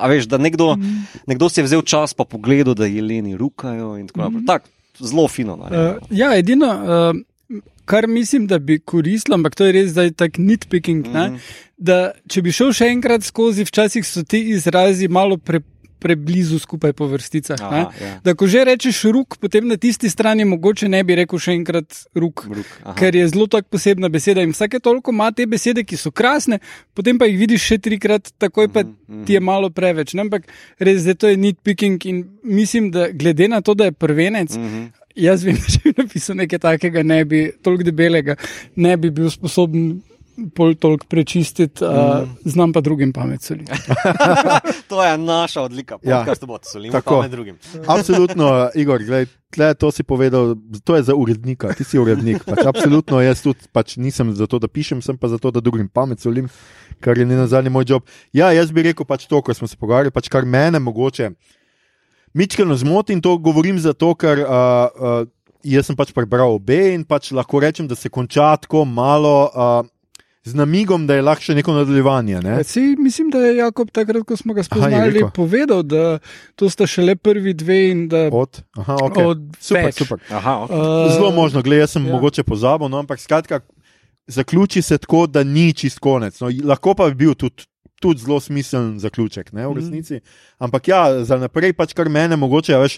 a 0.00 0.08
veš, 0.08 0.24
da 0.24 0.38
nekdo, 0.38 0.72
uh 0.72 0.76
-huh. 0.76 1.20
nekdo 1.26 1.48
si 1.48 1.60
je 1.60 1.64
vzel 1.64 1.82
čas 1.82 2.14
pa 2.14 2.24
pogledal, 2.24 2.74
da 2.74 2.86
jeleni 2.86 3.36
rukajo 3.36 3.96
in 3.98 4.06
tako 4.06 4.20
naprej. 4.20 4.36
Uh 4.36 4.42
-huh. 4.42 4.46
tak, 4.46 4.70
zelo 4.98 5.28
fino. 5.28 5.54
Uh, 5.54 6.00
ja, 6.10 6.36
edino. 6.36 6.66
Uh, 6.66 7.16
kar 7.84 8.06
mislim, 8.06 8.46
da 8.46 8.58
bi 8.58 8.78
koristilo, 8.78 9.34
ampak 9.34 9.54
to 9.54 9.66
je 9.66 9.72
res 9.72 9.90
zdaj 9.90 10.10
tak 10.10 10.38
nitpicking. 10.38 11.06
Mm 11.06 11.12
-hmm. 11.12 11.38
Da, 11.80 12.12
če 12.28 12.42
bi 12.44 12.52
šel 12.52 12.74
še 12.76 12.90
enkrat 12.92 13.24
skozi, 13.24 13.64
včasih 13.64 14.04
so 14.04 14.20
ti 14.28 14.42
izrazi 14.52 15.08
malo 15.08 15.38
pre, 15.40 15.62
preblizu 16.00 16.58
skupaj 16.58 16.92
po 16.92 17.06
vrsticah. 17.06 17.60
Aha, 17.60 17.80
ja. 18.00 18.10
Da, 18.24 18.34
ko 18.34 18.48
že 18.50 18.64
rečeš 18.64 19.02
rok, 19.12 19.36
potem 19.40 19.68
na 19.68 19.76
tisti 19.80 20.10
strani 20.10 20.44
mogoče 20.48 20.88
ne 20.88 21.02
bi 21.04 21.16
rekel 21.20 21.40
še 21.40 21.54
enkrat 21.58 22.02
rok, 22.16 22.46
ker 22.98 23.16
je 23.16 23.28
zelo 23.32 23.46
tako 23.52 23.76
posebna 23.76 24.10
beseda. 24.12 24.44
In 24.44 24.54
vsake 24.56 24.80
toliko 24.84 25.14
ima 25.14 25.30
te 25.36 25.46
besede, 25.50 25.84
ki 25.84 26.00
so 26.00 26.12
krasne, 26.12 26.60
potem 26.96 27.20
pa 27.20 27.28
jih 27.28 27.38
vidiš 27.40 27.68
še 27.72 27.80
trikrat, 27.84 28.32
takoj 28.40 28.68
pa 28.68 28.84
mm 28.84 28.92
-hmm. 28.92 29.24
ti 29.26 29.36
je 29.36 29.40
malo 29.40 29.70
preveč. 29.70 30.14
Ne? 30.14 30.28
Ampak 30.28 30.48
res, 30.78 31.04
da 31.04 31.14
to 31.14 31.28
je 31.28 31.36
nitpicking 31.36 32.06
in 32.06 32.24
mislim, 32.42 32.90
da 32.90 33.08
glede 33.08 33.48
na 33.48 33.60
to, 33.60 33.74
da 33.74 33.84
je 33.84 33.92
prvenec. 33.92 34.56
Mm 34.56 34.68
-hmm. 34.68 34.90
Jaz 35.16 35.44
vem, 35.44 35.56
da 35.62 35.66
če 35.72 35.80
bi 35.84 35.94
napisal 36.02 36.36
nekaj 36.36 36.58
takega, 36.58 37.02
ne 37.02 37.24
bi 37.24 37.52
toliko 37.62 37.82
debelega, 37.82 38.36
ne 38.76 38.96
bi 38.96 39.10
bil 39.10 39.30
sposoben 39.30 40.00
pol 40.54 40.74
toliko 40.74 41.06
prečistiti, 41.06 41.84
mm. 41.84 41.88
uh, 41.88 42.28
znam 42.44 42.72
pa 42.72 42.80
drugim 42.80 43.12
pamet 43.12 43.42
soliti. 43.42 43.72
to 44.90 45.04
je 45.04 45.18
naša 45.18 45.62
odlika, 45.62 45.98
ja. 46.02 46.22
kaj 46.24 46.40
ste 46.40 46.46
bote 46.46 46.68
solili, 46.70 46.92
tako 46.92 47.20
med 47.22 47.30
drugim. 47.30 47.58
absolutno, 47.86 48.50
Igor, 48.80 49.02
gledaj, 49.04 49.26
tle, 49.50 49.74
to 49.74 49.90
si 49.90 50.02
povedal, 50.02 50.54
to 50.84 50.96
je 50.96 51.02
za 51.02 51.14
urednika, 51.14 51.72
ti 51.74 51.84
si 51.84 51.98
urednik. 51.98 52.44
Pač, 52.46 52.64
absolutno, 52.66 53.20
jaz 53.22 53.42
tudi 53.44 53.70
pač 53.72 53.96
nisem 53.96 54.34
za 54.34 54.46
to, 54.46 54.58
da 54.62 54.68
pišem, 54.68 55.02
sem 55.02 55.18
pa 55.18 55.28
za 55.28 55.38
to, 55.38 55.50
da 55.50 55.60
drugim 55.60 55.88
pamet 55.88 56.20
solim, 56.20 56.48
kar 57.00 57.18
je 57.18 57.26
ne 57.26 57.36
na 57.36 57.46
zadnji 57.46 57.70
moj 57.70 57.88
job. 57.88 58.06
Ja, 58.32 58.52
jaz 58.56 58.72
bi 58.72 58.86
rekel 58.86 59.06
pač 59.06 59.26
to, 59.30 59.42
ko 59.42 59.54
smo 59.54 59.68
se 59.68 59.76
pogovarjali, 59.76 60.14
pač 60.14 60.30
kar 60.32 60.46
mene 60.46 60.78
mogoče. 60.78 61.30
Mičkano 62.34 62.76
zmotim 62.78 63.20
to, 63.20 63.34
govorim 63.42 63.78
zato, 63.82 64.14
ker 64.14 64.44
uh, 64.44 64.50
uh, 64.94 65.22
jaz 65.66 65.88
sem 65.90 65.96
pač 65.98 66.12
prebral 66.14 66.54
obe 66.54 66.78
in 66.94 67.02
pač 67.04 67.32
lahko 67.34 67.60
rečem, 67.62 67.88
da 67.90 67.98
se 67.98 68.08
konča 68.08 68.54
tako 68.62 68.84
malo. 68.86 69.50
Uh, 69.50 69.88
Z 70.44 70.56
namigom, 70.56 71.02
da 71.04 71.18
je 71.18 71.22
lahko 71.24 71.44
še 71.44 71.54
neko 71.58 71.74
nadaljevanje. 71.76 72.38
Ne? 72.40 72.54
Ja, 72.62 72.64
si, 72.64 72.94
mislim, 72.96 73.28
da 73.28 73.42
je 73.44 73.58
Jakob 73.58 73.90
takrat, 73.92 74.24
ko 74.24 74.38
smo 74.40 74.54
ga 74.56 74.64
spoznali, 74.64 75.20
Aha, 75.20 75.32
povedal, 75.36 75.82
da 75.84 76.16
to 76.56 76.70
sta 76.72 76.88
šele 76.88 77.12
prvi 77.20 77.52
dve 77.52 77.80
in 77.90 78.06
da 78.08 78.22
od, 78.32 78.62
aha, 78.80 78.96
okay. 79.04 79.26
od 79.34 79.42
super, 79.60 79.92
super. 79.92 80.22
Aha, 80.32 80.54
okay. 80.64 80.80
uh, 80.80 81.12
Zelo 81.12 81.28
možno, 81.36 81.60
gledaj, 81.60 81.84
jaz 81.84 81.98
sem 81.98 82.08
ja. 82.08 82.14
mogoče 82.16 82.46
pozabil, 82.48 82.88
no, 82.88 83.02
ampak 83.04 83.20
skratka, 83.20 83.60
zaključi 84.32 84.80
se 84.82 84.98
tako, 84.98 85.26
da 85.28 85.44
ni 85.44 85.74
čist 85.76 86.00
konec. 86.00 86.40
No, 86.40 86.48
lahko 86.64 86.96
pa 86.96 87.10
bi 87.12 87.26
bil 87.26 87.36
tudi 87.36 87.68
tudi 88.00 88.24
zelo 88.24 88.40
smiseln 88.40 88.98
zaključek, 88.98 89.52
ne, 89.52 89.66
v 89.66 89.70
mhm. 89.70 89.78
resnici. 89.78 90.14
Mm. 90.14 90.20
Ampak 90.58 90.88
ja, 90.88 91.00
za 91.24 91.36
naprej 91.36 91.74
pač 91.76 91.92
kar 91.92 92.08
mene 92.08 92.36
mogoče 92.40 92.78
več. 92.80 92.96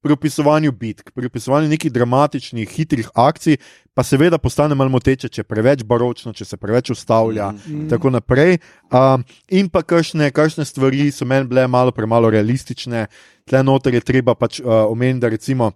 Pri 0.00 0.14
opisovanju 0.16 0.72
bitk, 0.72 1.10
pri 1.12 1.28
opisovanju 1.28 1.68
nekih 1.68 1.92
dramatičnih, 1.92 2.68
hitrih 2.72 3.10
akcij, 3.14 3.58
pa 3.94 4.02
seveda 4.02 4.38
postane 4.38 4.74
malo 4.74 4.88
moteče, 4.94 5.28
če 5.28 5.42
je 5.42 5.44
preveč 5.44 5.84
baročno, 5.84 6.32
če 6.32 6.46
se 6.48 6.56
preveč 6.56 6.88
ustavlja, 6.94 7.50
in 7.68 7.82
mm. 7.82 7.88
tako 7.92 8.14
naprej. 8.14 8.56
Um, 8.88 9.26
in 9.52 9.68
pa 9.68 9.82
kakšne, 9.84 10.30
kakšne 10.32 10.64
stvari 10.64 11.10
so 11.12 11.28
meni 11.28 11.50
bile 11.50 11.66
malo 11.68 11.92
premalo 11.92 12.30
realistične. 12.32 13.06
Tle 13.44 13.62
noter 13.66 13.98
je 13.98 14.00
treba 14.00 14.34
pač 14.34 14.62
uh, 14.64 14.86
omeniti, 14.88 15.20
da 15.20 15.32
recimo 15.36 15.72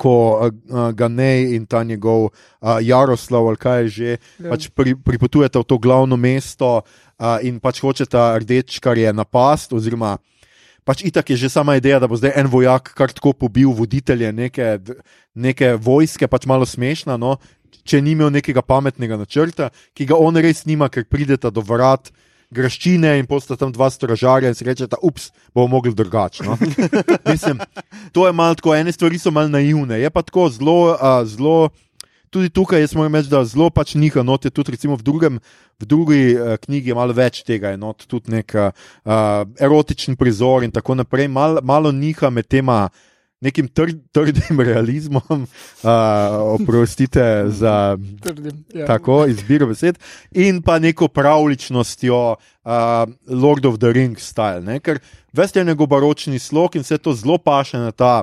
ko 0.00 0.14
uh, 0.40 0.90
ga 0.96 1.08
ne 1.08 1.56
in 1.56 1.66
ta 1.66 1.82
njegov 1.84 2.28
uh, 2.28 2.78
Jaroslav, 2.80 3.48
ali 3.48 3.60
kaj 3.60 3.88
že, 3.88 4.16
ja. 4.16 4.48
pač 4.48 4.68
pri, 4.72 4.96
pripotujete 4.96 5.60
v 5.60 5.68
to 5.68 5.78
glavno 5.78 6.16
mesto 6.16 6.80
uh, 6.80 7.36
in 7.44 7.60
pač 7.60 7.82
hočete 7.84 8.16
rdeč, 8.40 8.80
kar 8.80 8.98
je 8.98 9.12
napast. 9.12 9.72
Oziroma, 9.76 10.16
pač 10.90 11.06
itak 11.06 11.30
je 11.30 11.46
že 11.46 11.48
sama 11.54 11.78
ideja, 11.78 12.02
da 12.02 12.10
bo 12.10 12.18
zdaj 12.18 12.34
en 12.34 12.50
vojak 12.50 12.90
kar 12.98 13.14
tako 13.14 13.30
pobil 13.30 13.70
voditelje 13.70 14.32
neke, 14.34 14.82
neke 15.38 15.78
vojske, 15.78 16.26
pač 16.26 16.50
malo 16.50 16.66
smešna. 16.66 17.14
No? 17.14 17.38
Če 17.86 18.02
ni 18.02 18.18
imel 18.18 18.34
nekega 18.34 18.58
pametnega 18.66 19.14
načrta, 19.20 19.70
ki 19.94 20.10
ga 20.10 20.18
on 20.18 20.34
res 20.34 20.66
nima, 20.66 20.90
ker 20.90 21.06
pridete 21.06 21.46
do 21.54 21.62
vrat 21.62 22.10
graščine 22.50 23.14
in 23.20 23.28
posta 23.30 23.54
tam 23.54 23.70
dva 23.70 23.86
stražarja 23.94 24.50
in 24.50 24.58
si 24.58 24.66
reče, 24.66 24.90
da 24.90 24.98
ups, 25.06 25.30
bomo 25.54 25.78
mogli 25.78 25.94
drugače. 25.94 26.42
No? 26.48 26.58
Mislim, 27.30 27.62
to 28.10 28.26
je 28.26 28.34
malo 28.34 28.58
tako, 28.58 28.74
ene 28.74 28.90
stvari 28.90 29.22
so 29.22 29.30
malo 29.30 29.52
naivne, 29.54 30.00
je 30.02 30.10
pa 30.10 30.26
tako 30.26 30.48
zelo, 30.50 30.96
uh, 30.96 31.22
zelo 31.30 31.70
tudi 32.30 32.50
tukaj 32.54 32.80
jaz 32.80 32.94
moram 32.94 33.18
reči, 33.18 33.30
da 33.32 33.42
zelo 33.44 33.70
pač 33.74 33.94
niha, 33.98 34.22
not 34.26 34.44
je 34.44 34.54
tudi 34.54 34.76
recimo 34.76 34.96
v, 34.96 35.04
drugem, 35.06 35.38
v 35.82 35.86
drugi 35.86 36.22
uh, 36.34 36.56
knjigi 36.62 36.96
malo 36.96 37.14
več 37.16 37.42
tega, 37.46 37.74
je 37.74 37.80
not 37.80 38.06
tudi 38.06 38.36
nek 38.38 38.54
uh, 38.56 38.72
erotičen 39.60 40.16
prizor 40.16 40.66
in 40.66 40.74
tako 40.74 40.98
naprej, 41.02 41.28
Mal, 41.30 41.60
malo 41.66 41.92
niha 41.92 42.30
med 42.30 42.48
tema 42.50 42.88
nekim 43.40 43.68
tr 43.68 43.92
trdim 44.12 44.60
realizmom, 44.68 45.46
uh, 45.82 45.90
oprostite 46.60 47.44
za 47.48 47.96
Trdim, 48.24 48.64
ja. 48.74 48.86
tako 48.86 49.24
izbiro 49.26 49.70
besed, 49.70 49.98
in 50.30 50.62
pa 50.62 50.78
neko 50.78 51.08
pravličnostjo, 51.08 52.20
uh, 52.36 52.72
Lord 53.26 53.66
of 53.66 53.78
the 53.78 53.92
Rings 53.92 54.28
style. 54.28 54.60
Ne? 54.64 54.80
Ker 54.80 55.00
veste, 55.32 55.60
je 55.60 55.64
njegov 55.64 55.88
baročni 55.88 56.38
slog 56.38 56.76
in 56.76 56.84
vse 56.84 56.98
to 56.98 57.14
zelo 57.16 57.38
paše 57.38 57.78
na 57.78 57.92
ta. 57.92 58.22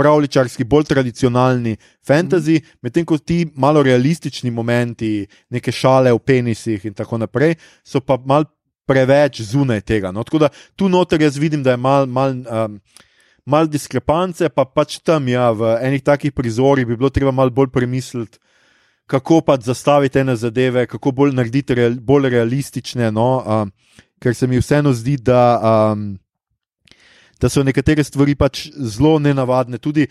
Pravličarski, 0.00 0.64
bolj 0.64 0.86
tradicionalni 0.88 1.74
fantasy, 2.06 2.56
medtem 2.80 3.04
ko 3.04 3.18
ti 3.18 3.42
malo 3.60 3.82
realistični 3.84 4.50
momenti, 4.50 5.26
neke 5.52 5.72
šale 5.72 6.14
v 6.16 6.22
penisih 6.24 6.86
in 6.88 6.96
tako 6.96 7.20
naprej, 7.20 7.58
so 7.84 8.00
pa 8.00 8.16
mal 8.16 8.48
preveč 8.88 9.42
zunaj 9.46 9.84
tega. 9.86 10.10
No? 10.10 10.24
Tako 10.24 10.46
da 10.46 10.48
tu 10.76 10.88
noter 10.88 11.22
jaz 11.22 11.36
vidim, 11.38 11.62
da 11.62 11.76
je 11.76 11.80
mal, 11.80 12.06
mal 12.06 12.32
um, 12.32 12.78
malo 13.46 13.70
diskrepance, 13.70 14.48
pa 14.48 14.64
pač 14.64 14.98
tam, 15.04 15.28
ja, 15.28 15.50
v 15.54 15.76
enih 15.86 16.02
takih 16.02 16.32
prizorih 16.34 16.86
bi 16.88 16.96
bilo 16.96 17.10
treba 17.10 17.32
malo 17.34 17.52
bolj 17.54 17.70
premisliti, 17.74 18.40
kako 19.10 19.40
pač 19.46 19.66
zastaviti 19.66 20.22
ene 20.22 20.36
zadeve, 20.38 20.86
kako 20.86 21.12
bolj 21.12 21.34
narediti 21.34 21.74
real, 21.74 21.98
bolj 21.98 22.30
realistične. 22.30 23.10
No, 23.14 23.30
um, 23.42 23.72
ker 24.22 24.34
se 24.36 24.46
mi 24.46 24.60
vseeno 24.60 24.92
zdi, 24.94 25.16
da, 25.22 25.44
um, 25.92 26.12
da 27.40 27.48
so 27.48 27.64
nekatere 27.64 28.04
stvari 28.04 28.34
pač 28.38 28.68
zelo 28.76 29.18
nenavadne. 29.18 29.78
Tudi 29.78 30.06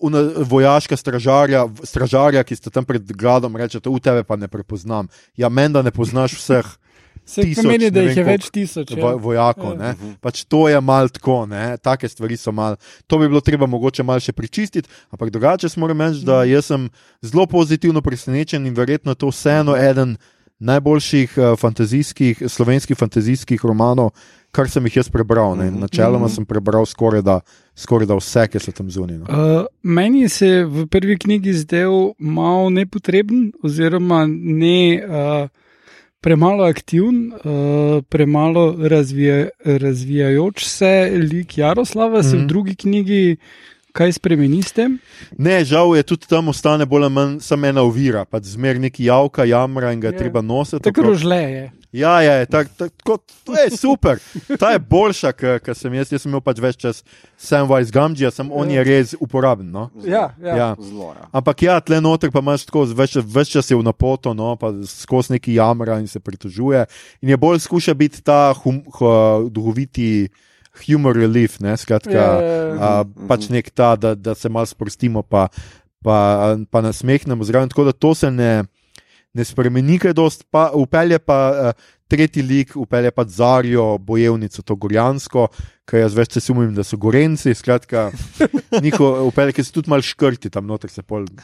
una, 0.00 0.22
vojaška 0.44 0.96
stražarja, 0.96 1.66
stražarja, 1.84 2.44
ki 2.44 2.56
sta 2.56 2.70
tam 2.70 2.84
pred 2.84 3.12
gradom, 3.12 3.56
reče: 3.56 3.82
V 3.84 4.00
tebe 4.00 4.24
pa 4.24 4.36
ne 4.36 4.48
prepoznam. 4.48 5.08
Ja, 5.36 5.48
meni 5.48 5.74
da 5.74 5.82
ne 5.82 5.94
poznaš 5.94 6.38
vseh. 6.40 6.64
Se 7.24 7.40
tisoč, 7.40 7.64
pomeni, 7.64 7.88
da 7.88 8.02
jih 8.04 8.18
je 8.18 8.24
več 8.26 8.50
tisoč. 8.52 8.90
Ja. 8.98 9.14
vojakov. 9.16 9.78
Ja. 9.80 9.94
Pač 10.20 10.42
to 10.44 10.66
je 10.68 10.80
malo 10.84 11.08
tako, 11.08 11.44
ne. 11.48 11.78
take 11.80 12.08
stvari 12.08 12.36
so 12.36 12.52
malo. 12.52 12.76
To 13.08 13.16
bi 13.18 13.28
bilo 13.30 13.40
treba 13.40 13.66
mogoče 13.70 14.04
malo 14.04 14.20
še 14.20 14.34
pričistiti, 14.36 14.90
ampak 15.14 15.32
drugače 15.32 15.70
moram 15.80 16.04
reči, 16.04 16.20
da 16.26 16.42
jaz 16.44 16.68
sem 16.68 16.90
zelo 17.24 17.46
pozitivno 17.48 18.04
presenečen 18.04 18.66
in 18.68 18.76
verjetno 18.76 19.16
je 19.16 19.22
to 19.24 19.32
vseeno 19.32 19.76
eden 19.76 20.18
najboljših 20.64 21.34
uh, 21.36 21.52
fantazijskih, 21.60 22.42
slovenskih 22.48 22.96
fantazijskih 22.96 23.60
romanov, 23.64 24.10
kar 24.54 24.70
sem 24.70 24.84
jih 24.86 24.96
jaz 25.02 25.08
prebral. 25.10 25.56
Ne. 25.58 25.70
Načeloma 25.70 26.28
sem 26.30 26.46
prebral 26.46 26.86
skoraj 26.86 27.22
da, 27.26 27.40
skoraj 27.76 28.06
da 28.06 28.16
vse, 28.18 28.46
ki 28.48 28.62
so 28.62 28.72
tam 28.72 28.90
zunaj. 28.90 29.18
No. 29.18 29.26
Uh, 29.26 29.66
meni 29.82 30.28
se 30.28 30.46
je 30.46 30.64
v 30.64 30.86
prvi 30.86 31.18
knjigi 31.18 31.52
zdel 31.64 32.14
malo 32.18 32.70
nepotreben, 32.70 33.52
oziroma 33.62 34.24
ne 34.30 34.78
uh, 35.02 35.48
premalo 36.24 36.64
aktiven, 36.64 37.32
uh, 37.34 38.00
premalo 38.08 38.70
razvija, 38.88 39.48
razvijajoč 39.64 40.64
se 40.64 40.94
lik 41.32 41.58
Jaroslava, 41.58 42.22
se 42.22 42.36
v 42.36 42.40
Mhm. 42.40 42.46
drugi 42.48 42.74
knjigi 42.76 43.36
kaj 43.94 44.16
spremeni 44.18 44.58
s 44.62 44.74
tem. 44.74 44.98
Ne, 45.38 45.60
žal 45.64 45.94
je 45.94 46.02
tudi 46.02 46.26
tam 46.26 46.50
ostane 46.50 46.86
bolj 46.86 47.06
ali 47.06 47.14
manj 47.14 47.38
samo 47.46 47.70
ena 47.70 47.84
ovira, 47.86 48.24
pač 48.26 48.50
zmer 48.56 48.80
neki 48.82 49.06
javka, 49.06 49.46
jamra 49.46 49.92
in 49.94 50.02
ga 50.02 50.10
je 50.10 50.18
Ja. 50.18 50.18
treba 50.18 50.42
nositi. 50.42 50.82
Tako 50.82 51.02
rožle 51.14 51.38
je. 51.42 51.64
Ja, 51.94 52.16
ja, 52.26 52.32
je, 52.42 52.46
tak, 52.50 52.72
tak, 52.74 52.90
kot, 53.06 53.22
to 53.46 53.54
je 53.54 53.70
super. 53.78 54.18
Ta 54.58 54.72
je 54.74 54.80
boljša, 54.82 55.30
kot 55.62 55.78
sem 55.78 55.94
jaz. 55.94 56.10
Jaz 56.10 56.24
sem 56.24 56.32
imel 56.32 56.40
pač 56.42 56.58
več 56.58 56.80
čas 56.82 57.04
Samwise 57.38 57.94
Gamgee, 57.94 58.32
sem 58.34 58.50
on 58.50 58.66
je 58.66 58.82
res 58.82 59.12
uporaben. 59.22 59.68
No? 59.70 59.84
Ja, 60.02 60.24
ja. 60.42 60.56
Ja. 60.58 60.68
Zelo, 60.74 61.12
ja. 61.14 61.28
Ampak 61.30 61.62
ja, 61.62 61.76
tle 61.78 62.00
noter 62.02 62.32
pa 62.34 62.42
imaš 62.42 62.66
tako, 62.66 62.82
več, 62.98 63.14
več 63.22 63.54
čas 63.54 63.70
je 63.70 63.78
v 63.78 63.86
napoto, 63.86 64.34
no, 64.34 64.56
pa 64.58 64.72
skozi 64.82 65.36
neki 65.36 65.54
jamra 65.54 66.00
in 66.02 66.10
se 66.10 66.18
pritožuje. 66.18 66.82
In 67.22 67.30
je 67.30 67.38
bolj 67.38 67.62
skuša 67.62 67.94
biti 67.94 68.26
ta 68.26 68.50
hum, 68.64 68.82
hu, 68.98 69.14
duhoviti 69.54 70.26
humor 70.82 71.16
relief, 71.16 71.60
ne, 71.60 71.76
skratka, 71.78 72.12
Ja, 72.12 72.28
ja, 72.42 72.60
ja. 72.74 72.76
a, 72.78 73.26
pač 73.28 73.48
nek 73.52 73.70
ta, 73.70 73.94
da, 73.96 74.14
da 74.14 74.34
se 74.34 74.48
malo 74.48 74.66
sprostimo, 74.66 75.22
pa, 75.22 75.48
pa, 76.02 76.18
pa 76.70 76.84
nasmehnemo 76.84 77.46
zraven. 77.46 77.70
Tako 77.72 77.88
da 77.90 77.92
to 77.92 78.14
se 78.14 78.30
ne, 78.30 78.64
ne 79.34 79.44
spremeni, 79.44 79.98
kaj 80.02 80.16
dost, 80.18 80.48
pa 80.50 80.70
upelje 80.74 81.18
pa. 81.18 81.40
Uh, 81.74 81.92
Tretji 82.04 82.42
lik 82.42 82.72
upelje 82.76 83.10
pa 83.10 83.24
Zarijo, 83.24 83.98
bojevnico, 83.98 84.62
to 84.62 84.76
Gorjansko, 84.76 85.46
ki 85.84 85.96
jaz 85.96 86.14
več 86.14 86.32
se 86.32 86.40
sumim, 86.40 86.74
da 86.74 86.84
so 86.84 86.96
Gorenci, 86.96 87.54
skratka, 87.54 88.10
njihov 88.82 89.22
upelje, 89.28 89.52
ki 89.52 89.64
so 89.64 89.72
tudi 89.72 89.90
malo 89.90 90.02
škrti 90.02 90.50
tam 90.50 90.66
noter, 90.66 90.90
se 90.90 91.02
pol. 91.02 91.24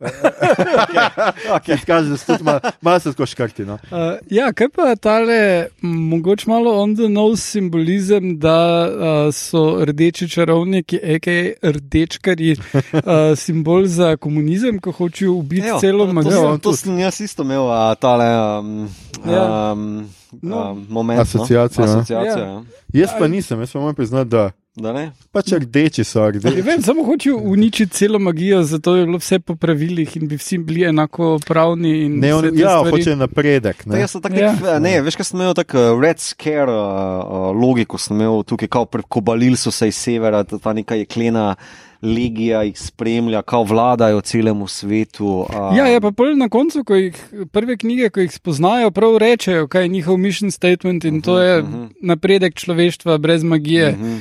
Okay. 1.50 1.76
Kaže, 1.84 2.08
da 2.08 2.16
so 2.16 2.26
tudi 2.26 2.44
malo 2.44 2.60
mal 2.80 3.00
se 3.00 3.10
tako 3.12 3.26
škrti. 3.26 3.64
No. 3.64 3.74
Uh, 3.84 3.98
ja, 4.30 4.52
kaj 4.52 4.68
pa 4.68 4.94
tale, 4.96 5.36
m, 5.82 5.90
mogoče 6.08 6.48
malo 6.48 6.72
on 6.72 6.94
the 6.96 7.08
nose 7.08 7.42
simbolizem, 7.44 8.38
da 8.38 8.56
uh, 8.86 8.94
so 9.30 9.84
rdeči 9.84 10.28
čarovniki, 10.28 10.96
aka 11.16 11.36
rdečkari, 11.70 12.52
uh, 12.52 13.00
simbol 13.36 13.84
za 13.86 14.16
komunizem, 14.16 14.78
ko 14.78 14.92
hočejo 14.92 15.32
ubiti 15.34 15.68
celo 15.80 16.06
to, 16.06 16.12
magijo. 16.12 16.40
sem- 16.42 16.60
to 16.60 16.72
sem 16.74 16.98
jaz 16.98 17.20
isto 17.20 17.42
imel, 17.42 17.68
a, 17.68 17.94
tale 17.94 18.30
um, 18.58 18.88
Ja. 19.26 19.72
um, 19.72 19.99
No. 20.42 20.70
um, 20.72 20.86
moment. 20.88 21.34
No? 21.34 21.46
ja. 21.50 21.64
Asociacijo, 21.64 22.06
Ja. 22.10 22.38
ja. 22.38 22.62
Jaz 22.94 23.10
pa 23.18 23.28
nisem, 23.28 23.60
jaz 23.60 23.72
pa 23.72 23.78
moram 23.78 23.94
priznati, 23.94 24.30
da 24.30 24.50
Da 24.76 24.92
ne? 24.92 25.10
pač 25.32 25.52
rdeči 25.54 26.04
so 26.04 26.20
Ja, 26.20 26.30
rdeči. 26.30 26.62
vem, 26.62 26.82
samo 26.82 27.04
hočejo 27.04 27.36
uničiti 27.38 27.92
celo 27.92 28.18
magijo, 28.18 28.62
zato 28.62 28.96
je 28.96 29.04
bilo 29.04 29.18
vse 29.18 29.38
po 29.40 29.56
pravilih 29.56 30.16
in 30.16 30.28
bi 30.28 30.36
vsi 30.36 30.58
bili 30.58 30.84
enako 30.84 31.38
pravni. 31.40 32.04
in 32.04 32.18
Ne, 32.18 32.34
on, 32.34 32.44
ja, 32.54 32.68
stvari. 32.70 32.90
hoče 32.92 33.16
napredek. 33.16 33.86
Ne. 33.86 34.08
Sem 34.08 34.22
tak 34.22 34.32
Ja. 34.32 34.52
nek, 34.52 34.80
ne, 34.80 35.00
veš, 35.00 35.16
kaj 35.16 35.24
sem 35.24 35.40
imel 35.40 35.54
tako 35.54 36.00
red 36.00 36.18
scare 36.18 36.70
uh, 36.70 36.78
uh, 37.20 37.56
logiko, 37.58 37.98
sem 37.98 38.16
imel 38.16 38.42
tukaj, 38.44 38.68
kao 38.68 38.84
prekobalili 38.86 39.56
so 39.56 39.70
se 39.70 39.88
iz 39.88 39.96
severa, 39.96 40.44
ta 40.44 40.58
ta 40.58 40.72
neka 40.72 40.94
jeklena 40.94 41.56
legija 42.02 42.62
jih 42.62 42.78
spremlja, 42.80 43.42
kao 43.42 43.64
vladajo 43.64 44.20
celemu 44.20 44.68
svetu. 44.68 45.26
Uh, 45.26 45.76
Ja, 45.76 45.86
je 45.86 46.00
pa 46.00 46.10
pol 46.10 46.36
na 46.36 46.48
koncu, 46.48 46.84
ko 46.84 46.96
jih 46.96 47.16
prve 47.52 47.76
knjige, 47.76 48.10
ko 48.10 48.20
jih 48.20 48.32
spoznajo, 48.32 48.90
prav 48.90 49.18
rečejo, 49.18 49.68
kaj 49.68 49.84
je 49.84 49.88
njihov 49.88 50.18
mission 50.18 50.50
statement 50.50 51.04
in 51.04 51.20
to 51.22 51.38
je 51.40 51.64
napredek 52.02 52.54
človeštva 52.54 53.18
brez 53.18 53.42
magije. 53.42 53.92
mhm. 53.92 54.18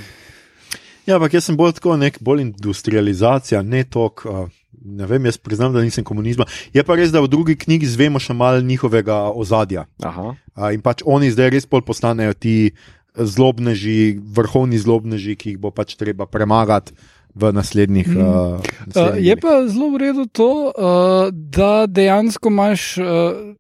Ja, 1.08 1.16
ampak 1.16 1.34
jaz 1.34 1.48
sem 1.48 1.58
bolj 1.58 1.74
tako, 1.80 1.96
nek 1.98 2.20
bolj 2.22 2.42
industrializacija, 2.42 3.62
ne 3.62 3.84
tok. 3.84 4.26
Uh, 4.26 4.50
ne 4.86 5.06
vem, 5.06 5.26
jaz 5.26 5.38
priznam, 5.38 5.74
da 5.74 5.82
nisem 5.82 6.04
komunizma. 6.04 6.46
Je 6.74 6.84
pa 6.84 6.96
res, 6.96 7.12
da 7.12 7.22
v 7.22 7.28
drugi 7.28 7.56
knjigi 7.58 7.88
zvemo 7.88 8.20
še 8.20 8.34
malo 8.34 8.62
njihovega 8.62 9.32
ozadja. 9.36 9.88
Aha. 10.04 10.36
Uh, 10.56 10.70
in 10.74 10.82
pač 10.82 11.02
oni 11.06 11.32
zdaj 11.32 11.50
res 11.50 11.66
bolj 11.66 11.82
postanejo 11.88 12.34
ti 12.34 12.72
zlobneži, 13.16 14.20
vrhovni 14.22 14.78
zlobneži, 14.78 15.36
ki 15.36 15.56
jih 15.56 15.60
bo 15.60 15.72
pač 15.72 15.96
treba 16.00 16.30
premagati 16.30 16.94
v 17.36 17.52
naslednjih. 17.54 18.08
Mm. 18.08 18.18
Uh, 18.18 18.60
Uh, 18.90 18.96
naslednjih 18.96 19.26
je 19.26 19.36
delih. 19.36 19.42
pa 19.42 19.68
zelo 19.68 19.90
v 19.90 19.98
redu 19.98 20.26
to, 20.26 20.74
uh, 20.74 21.30
da 21.32 21.86
dejansko 21.88 22.50
imaš 22.50 22.98
uh, 22.98 23.06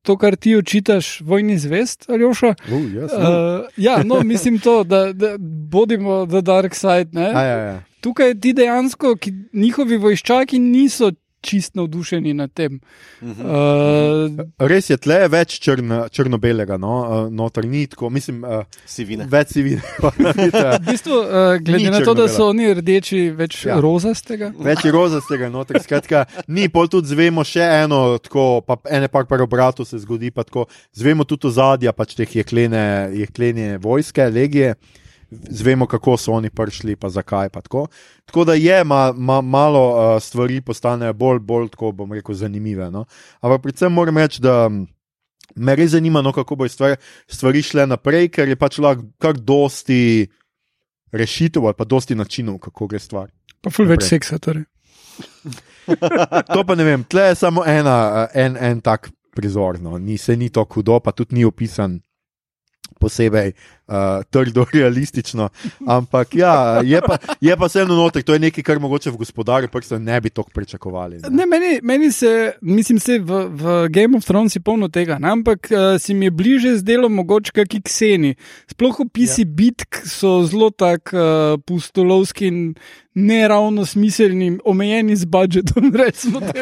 to, 0.01 0.17
kar 0.17 0.36
ti 0.36 0.55
očitaš, 0.55 1.21
vojni 1.21 1.58
zvest, 1.58 2.05
ali 2.10 2.25
oša. 2.25 2.55
Uh, 2.65 2.73
yes, 2.73 3.13
no. 3.13 3.29
Uh, 3.29 3.65
ja, 3.77 4.03
no, 4.03 4.23
mislim 4.23 4.60
to, 4.60 4.84
da, 4.84 5.13
da 5.13 5.36
bodimo 5.69 6.25
the 6.25 6.41
dark 6.41 6.75
side. 6.75 7.10
Ne? 7.12 7.32
A, 7.36 7.43
ja, 7.43 7.58
ja. 7.58 7.82
Tukaj 8.01 8.39
ti 8.39 8.53
dejansko, 8.53 9.15
ki, 9.15 9.34
njihovi 9.53 9.97
vojščaki 9.97 10.60
niso 10.60 11.12
čist 11.41 11.75
navdušeni 11.75 12.34
nad 12.34 12.52
tem. 12.54 12.80
Uh, 13.21 14.43
Res 14.60 14.89
je, 14.89 14.97
tle 14.97 15.15
je 15.23 15.30
več 15.32 15.56
črno, 15.63 16.02
črno-belega, 16.12 16.78
no, 16.82 16.93
uh, 16.99 17.30
noter 17.32 17.65
ni 17.65 17.86
tako, 17.88 18.10
mislim, 18.10 18.43
uh, 18.43 18.63
Sivine. 18.86 19.28
več 19.32 19.54
si 19.56 19.63
videl. 19.63 19.84
v 20.10 20.80
bistvu, 20.88 21.19
uh, 21.21 21.56
glede 21.63 21.91
na 21.91 22.02
to, 22.04 22.13
da 22.13 22.28
so 22.28 22.49
oni 22.52 22.73
rdeči, 22.73 23.30
več 23.36 23.62
Ja. 23.65 23.80
rozastega. 23.84 24.52
Več 24.56 24.86
rozastega 24.88 25.49
noter, 25.52 25.80
skratka, 25.84 26.25
ni 26.47 26.69
pol 26.71 26.88
tudi 26.88 27.12
zvemo 27.12 27.43
še 27.43 27.63
eno, 27.84 28.17
tako, 28.23 28.62
pa 28.65 28.78
ene 28.89 29.10
par 29.12 29.28
par 29.28 29.43
obratov 29.43 29.88
se 29.88 29.99
zgodi, 29.99 30.32
pa 30.32 30.43
tako, 30.43 30.67
zvemo 30.95 31.25
tudi 31.28 31.49
ozadja 31.49 31.91
pač 31.93 32.15
teh 32.19 32.38
jeklene, 32.39 32.84
jeklene 33.19 33.78
vojske, 33.84 34.30
legije, 34.32 34.75
zvemo, 35.31 35.87
kako 35.87 36.17
so 36.17 36.33
oni 36.33 36.49
prišli, 36.49 36.95
pa 36.95 37.09
zakaj. 37.09 37.49
Pa 37.49 37.61
tako. 37.61 37.87
tako 38.25 38.45
da 38.45 38.53
je 38.53 38.83
ma, 38.83 39.13
ma, 39.15 39.41
malo 39.41 39.83
uh, 39.89 40.21
stvari 40.21 40.61
postanejo 40.61 41.13
bolj, 41.13 41.39
bolj, 41.39 41.69
tako 41.69 41.91
bom 41.91 42.13
rekel, 42.13 42.35
zanimive. 42.35 42.91
No? 42.91 43.05
Ampak 43.41 43.61
predvsem 43.61 43.93
moram 43.93 44.17
reči, 44.17 44.41
da. 44.41 44.69
mm, 44.69 44.87
Me 45.55 45.73
res 45.75 45.91
zanima, 45.91 46.21
no, 46.21 46.29
kako 46.31 46.55
bodo 46.55 46.69
stvari, 46.69 46.95
stvari 47.27 47.61
šle 47.65 47.87
naprej, 47.89 48.27
ker 48.29 48.47
je 48.47 48.55
pač 48.55 48.77
lahko 48.77 49.07
kar 49.17 49.33
dosti 49.33 50.29
rešitev 51.11 51.65
ali 51.65 51.73
pa 51.73 51.87
dosti 51.89 52.15
načinov, 52.15 52.59
kako 52.61 52.87
gre 52.87 52.99
stvar. 52.99 53.31
Pa 53.61 53.73
ful 53.73 53.89
več 53.89 54.05
seksa. 54.05 54.37
Torej. 54.37 54.67
To 56.53 56.61
pa 56.61 56.75
ne 56.77 56.85
vem, 56.85 57.03
tle 57.09 57.31
je 57.31 57.35
samo 57.35 57.63
ena, 57.65 58.27
eh, 58.29 58.43
en, 58.45 58.57
en 58.61 58.81
tak 58.81 59.09
prizor, 59.33 59.79
no. 59.81 59.97
ni, 59.97 60.17
se 60.21 60.35
ni 60.37 60.51
to 60.53 60.61
hudo, 60.69 60.99
pa 61.01 61.11
tudi 61.11 61.39
ni 61.39 61.45
opisan 61.45 61.97
posebej 62.99 63.54
uh, 63.89 64.23
trdo, 64.30 64.65
realistično. 64.73 65.49
Ampak 65.88 66.36
ja, 66.36 66.82
je 66.84 67.02
pa, 67.02 67.17
je 67.41 67.58
pa 67.58 67.65
vseeno 67.65 67.95
noter, 67.95 68.23
to 68.23 68.34
je 68.34 68.39
nekaj, 68.39 68.63
kar 68.63 68.80
mogoče 68.80 69.12
v 69.12 69.17
gospodarju 69.17 69.69
prstov 69.69 70.02
ne 70.02 70.21
bi 70.21 70.30
tako 70.30 70.52
pričakovali. 70.54 71.19
Ne? 71.19 71.30
Ne, 71.30 71.45
meni, 71.45 71.80
meni 71.84 72.12
se, 72.12 72.54
mislim, 72.62 72.99
se 72.99 73.19
v, 73.19 73.45
v 73.49 73.88
Game 73.89 74.17
of 74.17 74.25
Thrones 74.25 74.56
je 74.56 74.62
polno 74.62 74.88
tega, 74.88 75.19
ne? 75.19 75.32
ampak 75.32 75.69
uh, 75.71 76.02
si 76.02 76.13
mi 76.13 76.25
je 76.25 76.32
bliže 76.32 76.78
zdelo 76.78 77.10
mogoče 77.10 77.52
kakšni 77.52 77.82
kseni. 77.82 78.36
Sploh 78.67 78.99
opisi 78.99 79.41
ja. 79.41 79.52
bitk 79.52 80.02
so 80.06 80.43
zelo 80.45 80.69
tako 80.69 81.17
uh, 81.17 81.60
pustolovski 81.65 82.47
in 82.47 82.73
ne 83.13 83.47
ravno 83.47 83.86
smiselni, 83.86 84.60
omejeni 84.65 85.15
z 85.15 85.25
budžetom, 85.25 85.91
recimo 86.04 86.39
uh, 86.39 86.45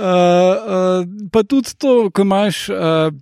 uh, 0.00 1.04
pa 1.32 1.42
tudi 1.42 1.74
to, 1.78 2.10
ko 2.10 2.22
imaš. 2.22 2.68
Uh, 2.68 3.12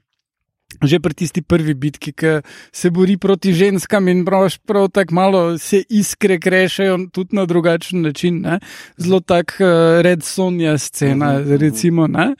Že 0.82 1.00
pri 1.00 1.14
tisti 1.14 1.42
prvi 1.42 1.74
bitki, 1.74 2.12
ki 2.12 2.38
se 2.72 2.90
bori 2.90 3.16
proti 3.16 3.52
ženskam 3.52 4.08
in 4.08 4.24
prav, 4.24 4.48
prav 4.66 4.88
tako 4.88 5.14
malo 5.14 5.58
se 5.58 5.82
iskre 5.88 6.38
krešajo, 6.40 6.98
tudi 7.12 7.36
na 7.36 7.46
drugačen 7.46 8.02
način. 8.02 8.40
Ne? 8.40 8.60
Zelo 8.96 9.20
tak 9.20 9.58
uh, 9.60 10.00
red 10.00 10.22
sonja 10.22 10.78
scena, 10.78 11.32
mm 11.32 11.44
-hmm. 11.44 11.56
recimo. 11.56 12.06
Ne? 12.06 12.34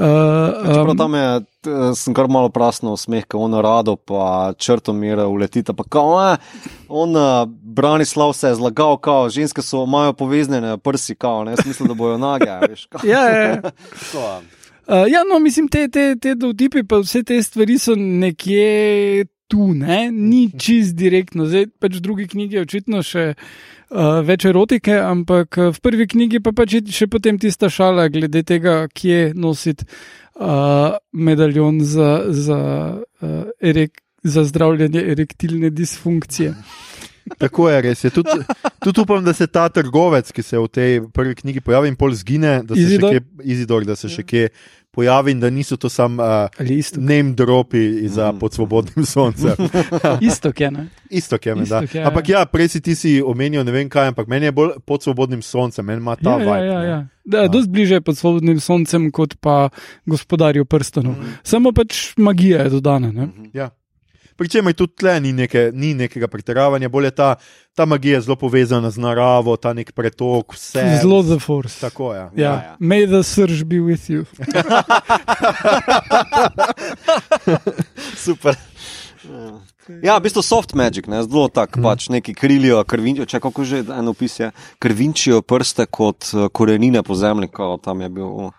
Uh, 0.00 0.88
um, 0.88 0.96
tam 0.96 1.14
je, 1.14 1.40
sem 1.94 2.14
kar 2.16 2.24
malo 2.28 2.48
prasno 2.48 2.94
smeh, 2.96 3.26
ko 3.28 3.42
on 3.44 3.52
rado, 3.60 3.98
pa 4.00 4.52
črto 4.56 4.94
mira 4.96 5.26
uletita. 5.28 5.74
Pa 5.76 5.84
kao, 5.84 6.14
eh, 6.32 6.36
on, 6.88 7.16
uh, 7.16 7.44
Branislav 7.62 8.32
se 8.32 8.48
je 8.48 8.54
zlagal, 8.54 8.96
kao, 8.96 9.28
ženske 9.28 9.62
so 9.62 9.84
imajo 9.84 10.12
povezane 10.12 10.78
prsi, 10.78 11.14
kao, 11.14 11.44
ne, 11.44 11.54
mislim, 11.66 11.88
da 11.88 11.94
bojo 11.94 12.18
nage. 12.18 12.48
Veš, 12.68 12.88
ja, 13.04 13.28
ja. 13.28 13.60
Uh, 14.88 15.04
ja, 15.10 15.24
no, 15.28 15.38
mislim, 15.38 15.68
te, 15.68 15.88
te, 15.88 16.14
te 16.16 16.34
dovtipi, 16.34 16.82
pa 16.88 17.00
vse 17.02 17.22
te 17.26 17.36
stvari 17.42 17.78
so 17.78 17.94
nekje 17.96 19.26
tu, 19.50 19.72
ne? 19.74 20.08
ni 20.10 20.48
čist 20.58 20.96
direktno. 20.98 21.46
Zdaj, 21.50 21.68
pač 21.82 21.98
v 21.98 22.04
drugi 22.04 22.26
knjigi 22.30 22.58
je 22.58 22.64
očitno 22.64 23.02
še 23.06 23.24
uh, 23.34 24.20
več 24.26 24.46
erotike, 24.48 24.94
ampak 25.02 25.58
v 25.74 25.82
prvi 25.82 26.06
knjigi 26.10 26.42
pa 26.44 26.54
pač 26.56 26.78
še 26.94 27.10
potem 27.10 27.38
tista 27.42 27.70
šala 27.72 28.08
glede 28.14 28.44
tega, 28.46 28.84
kje 28.94 29.32
nositi 29.34 29.86
uh, 29.86 30.94
medaljon 31.12 31.82
za, 31.82 32.12
za, 32.30 32.60
uh, 32.98 33.42
erek, 33.58 34.00
za 34.22 34.46
zdravljenje 34.46 35.02
erektilne 35.16 35.72
disfunkcije. 35.74 36.54
Tako 37.38 37.68
je, 37.70 37.80
res 37.82 38.04
je. 38.04 38.10
Tudi, 38.10 38.30
tudi 38.78 39.00
upam, 39.00 39.24
da 39.24 39.32
se 39.32 39.46
ta 39.46 39.68
trgovec, 39.68 40.32
ki 40.32 40.42
se 40.42 40.58
v 40.58 40.68
tej 40.68 41.00
prvi 41.12 41.34
knjigi 41.34 41.60
pojavi 41.60 41.88
in 41.88 41.96
pol 41.96 42.14
zgine, 42.14 42.60
da 42.64 42.74
se 42.74 42.80
Izidor. 42.80 43.14
še 43.14 43.20
kje, 43.20 43.48
Izidor, 43.54 43.84
da 43.88 43.96
se 43.96 44.08
še 44.08 44.26
kje 44.26 44.48
pojavi 44.90 45.30
in 45.30 45.40
da 45.40 45.50
niso 45.50 45.76
to 45.76 45.88
samo 45.88 46.22
uh, 46.22 46.48
name 46.96 47.32
dropi 47.32 48.08
za 48.08 48.32
mm. 48.32 48.38
pod 48.38 48.54
svobodnim 48.54 49.06
soncem. 49.06 49.54
Isto 50.20 50.52
je, 50.58 50.70
ne? 50.70 50.88
Isto 51.10 51.38
je, 51.44 51.54
da. 51.54 51.82
Je, 51.92 52.02
ampak 52.02 52.28
ja, 52.28 52.44
prej 52.46 52.68
si 52.68 52.80
ti 52.80 52.94
si 52.94 53.22
omenil 53.22 53.64
ne 53.64 53.72
vem 53.72 53.88
kaj, 53.88 54.10
ampak 54.10 54.26
meni 54.26 54.50
je 54.50 54.52
bolj 54.52 54.72
pod 54.86 55.02
svobodnim 55.02 55.42
soncem, 55.42 55.86
meni 55.86 56.02
ima 56.02 56.16
ta 56.16 56.30
ja, 56.30 56.36
vibe. 56.36 56.50
Ja, 56.50 56.64
ja, 56.64 56.82
ja. 56.82 57.06
Da, 57.24 57.46
dosti 57.48 57.70
bliže 57.70 58.00
pod 58.00 58.18
svobodnim 58.18 58.60
soncem 58.60 59.10
kot 59.14 59.36
pa 59.40 59.68
gospodarju 60.06 60.64
prstanov. 60.64 61.14
Mm. 61.14 61.38
Samo 61.42 61.72
pač 61.72 62.10
magija 62.16 62.62
je 62.62 62.70
dodana. 62.70 63.12
Mm 63.12 63.16
-hmm. 63.16 63.70
Ja. 64.40 64.42
Pričemer 64.42 64.72
tudi 64.72 64.92
tle 64.96 65.20
ni, 65.20 65.32
neke, 65.32 65.70
ni 65.74 65.94
nekega 65.94 66.28
pretiravanja, 66.28 66.88
bolj 66.88 67.04
je 67.04 67.10
ta, 67.10 67.34
ta 67.76 67.84
magija 67.84 68.20
zelo 68.24 68.36
povezana 68.40 68.90
z 68.90 68.96
naravo, 68.98 69.56
ta 69.56 69.72
nek 69.76 69.92
pretok, 69.92 70.54
vse. 70.56 70.98
Zelo 71.02 71.22
za 71.22 71.38
force. 71.38 71.80
Tako 71.80 72.14
je. 72.14 72.20
Ja. 72.20 72.30
Ja. 72.34 72.42
Ja, 72.42 72.52
ja. 72.52 72.76
May 72.80 73.06
the 73.06 73.22
surge 73.22 73.64
be 73.64 73.76
with 73.76 74.08
you. 74.08 74.24
Super. 78.24 78.56
Ja, 80.02 80.16
v 80.16 80.22
bistvu 80.22 80.42
soft 80.42 80.72
magic, 80.74 81.06
ne? 81.10 81.20
zelo 81.26 81.48
tako, 81.52 81.80
hmm. 81.80 81.84
pač 81.84 82.08
neki 82.08 82.34
krilijo, 82.34 82.80
krvinčijo, 82.88 83.26
če 83.26 83.40
kako 83.42 83.64
že 83.66 83.82
eno 83.82 84.14
opisje, 84.14 84.52
krvinčijo 84.78 85.42
prste 85.42 85.86
kot 85.90 86.30
eh, 86.32 86.48
korenine 86.48 87.02
po 87.02 87.14
zemlji, 87.18 87.50
kot 87.52 87.84
tam 87.84 88.00
je 88.00 88.08
bil. 88.08 88.50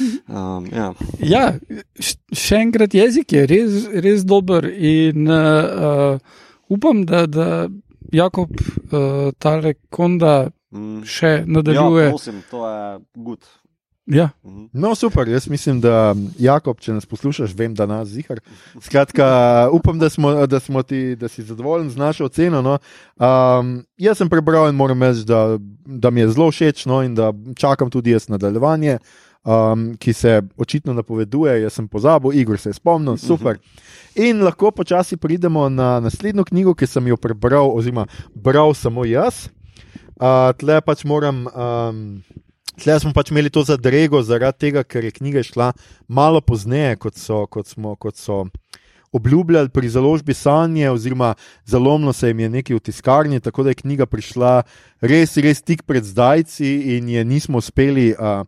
Uh. 0.00 0.36
Um, 0.36 0.66
ja. 0.72 0.92
ja, 1.20 1.44
še 2.32 2.60
enkrat, 2.66 2.94
jezik 2.96 3.32
je 3.32 3.46
res, 3.50 3.84
res 4.04 4.24
dober 4.28 4.68
in 4.68 5.28
uh, 5.28 6.18
upam, 6.68 7.04
da, 7.08 7.26
da 7.26 7.68
Jakob 8.12 8.50
uh, 8.56 9.30
tale 9.38 9.76
konda 9.90 10.48
mm. 10.70 11.04
še 11.08 11.38
nadaljuje. 11.46 12.10
Ja, 12.10 12.16
prosim, 12.16 12.42
to 12.50 12.66
je 12.68 12.82
good. 13.14 13.46
Ja. 14.06 14.28
Mhm. 14.44 14.68
No, 14.72 14.94
super, 14.94 15.28
jaz 15.28 15.48
mislim, 15.48 15.80
da 15.80 16.14
Jakob, 16.38 16.78
če 16.80 16.94
nas 16.94 17.06
poslušaš, 17.06 17.54
vem, 17.58 17.74
da 17.74 17.88
nas 17.90 18.08
zihar. 18.08 18.38
Skratka, 18.80 19.26
upam, 19.74 19.98
da, 19.98 20.10
smo, 20.10 20.30
da, 20.46 20.60
smo 20.60 20.82
ti, 20.82 21.16
da 21.16 21.28
si 21.28 21.42
zadovoljen 21.42 21.90
z 21.90 21.98
našo 21.98 22.28
oceno. 22.30 22.62
No. 22.62 22.78
Um, 23.18 23.80
jaz 23.98 24.22
sem 24.22 24.30
prebral 24.30 24.68
in 24.70 24.78
moram 24.78 25.02
reči, 25.02 25.26
da, 25.26 25.58
da 25.86 26.10
mi 26.10 26.22
je 26.22 26.28
zelo 26.36 26.50
všeč 26.54 26.86
no, 26.86 27.02
in 27.02 27.14
da 27.18 27.32
čakam 27.58 27.90
tudi 27.90 28.14
jaz 28.14 28.28
nadaljevanje 28.28 28.98
um, 29.46 29.96
ki 29.98 30.12
se 30.12 30.42
očitno 30.56 30.94
napoveduje. 30.94 31.60
Jaz 31.62 31.78
sem 31.78 31.88
pozabil, 31.88 32.34
Igor 32.40 32.58
se 32.58 32.70
je 32.70 32.78
spomnil, 32.80 33.16
super. 33.16 33.58
In 34.14 34.42
lahko 34.42 34.70
počasi 34.70 35.16
pridemo 35.16 35.68
na 35.68 36.00
naslednjo 36.00 36.44
knjigo, 36.44 36.74
ki 36.74 36.86
sem 36.86 37.06
jo 37.06 37.16
prebral, 37.16 37.70
oziroma 37.70 38.06
bral 38.34 38.74
samo 38.74 39.06
jaz. 39.06 39.46
Uh, 40.16 40.50
tle 40.58 40.80
pač 40.80 41.04
moram. 41.04 41.46
Um, 41.54 42.02
Tle 42.76 42.92
smo 43.00 43.08
pač 43.16 43.30
imeli 43.32 43.48
to 43.48 43.62
zadrego, 43.64 44.20
zaradi 44.20 44.66
tega, 44.66 44.82
ker 44.84 45.06
je 45.06 45.14
knjiga 45.16 45.40
šla 45.40 45.70
malo 46.12 46.42
pozneje, 46.44 46.98
kot 47.00 47.16
so, 47.16 47.46
kot 47.48 47.70
smo, 47.72 47.94
kot 47.96 48.20
so 48.20 48.42
obljubljali 49.16 49.72
pri 49.72 49.88
založbi 49.88 50.34
Sanje, 50.36 50.90
oziroma 50.90 51.30
zalomno 51.64 52.12
se 52.12 52.28
jim 52.28 52.40
je 52.44 52.48
nekaj 52.58 52.76
v 52.76 52.82
tiskarni, 52.90 53.40
tako 53.40 53.64
da 53.64 53.72
je 53.72 53.80
knjiga 53.80 54.04
prišla 54.06 54.50
res, 55.00 55.38
res 55.40 55.64
tik 55.64 55.86
pred 55.88 56.04
zdajci 56.04 56.98
in 56.98 57.08
je 57.08 57.24
nismo 57.24 57.64
uspeli. 57.64 58.10
Uh, 58.12 58.44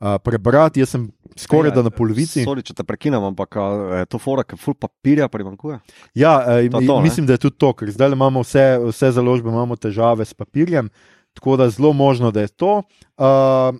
uh, 0.00 0.16
prebrati. 0.22 0.80
Jaz 0.80 0.94
sem 0.94 1.08
skoraj 1.36 1.74
da 1.76 1.84
na 1.86 1.92
polovici. 1.94 2.44
Sorry, 2.46 2.64
če 2.66 2.76
te 2.78 2.86
prekinem, 2.86 3.24
ampak 3.30 3.58
je 4.00 4.06
to 4.12 4.20
fora, 4.22 4.44
ki 4.46 4.58
ful 4.60 4.76
papirja 4.78 5.28
primankuje. 5.32 5.80
Ja, 6.18 6.38
uh, 6.42 6.62
to, 6.72 6.82
to, 6.86 7.00
mislim, 7.04 7.28
da 7.28 7.36
je 7.36 7.44
tudi 7.48 7.60
to, 7.62 7.72
ker 7.76 7.90
zdaj 7.92 8.14
imamo 8.16 8.44
vse, 8.44 8.66
vse 8.88 9.12
založbe, 9.16 9.52
imamo 9.52 9.78
težave 9.80 10.24
s 10.26 10.36
papirjem, 10.36 10.90
tako 11.36 11.58
da 11.60 11.68
je 11.68 11.76
zelo 11.78 11.92
možno, 11.96 12.32
da 12.32 12.46
je 12.46 12.52
to. 12.54 12.80
Uh, 13.16 13.76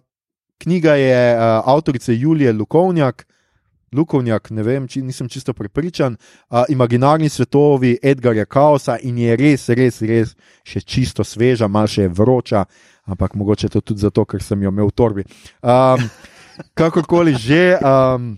knjiga 0.62 0.96
je 1.00 1.22
uh, 1.36 1.72
avtorice 1.76 2.16
Julije 2.16 2.52
Lukovnjak. 2.52 3.26
Lukovnjak, 3.96 4.50
ne 4.50 4.62
vem, 4.62 4.88
či, 4.88 5.02
nisem 5.02 5.28
čisto 5.32 5.54
prepričan, 5.56 6.16
uh, 6.16 6.64
imaginarni 6.68 7.28
svetovi 7.28 7.96
Edgarja 8.02 8.44
Kaosa 8.44 8.98
in 9.02 9.18
je 9.18 9.36
res, 9.36 9.68
res, 9.68 10.02
res 10.02 10.34
še 10.66 10.84
čisto 10.84 11.24
sveža, 11.24 11.68
malo 11.68 11.90
še 11.90 12.08
vroča. 12.08 12.66
Ampak 13.06 13.34
mogoče 13.38 13.70
to 13.70 13.80
tudi 13.80 14.02
zato, 14.02 14.24
ker 14.26 14.42
sem 14.42 14.62
jo 14.62 14.72
imel 14.74 14.90
v 14.90 14.96
torbi. 14.96 15.24
Um, 15.62 16.08
kakorkoli 16.74 17.36
že, 17.38 17.78
um, 17.78 18.34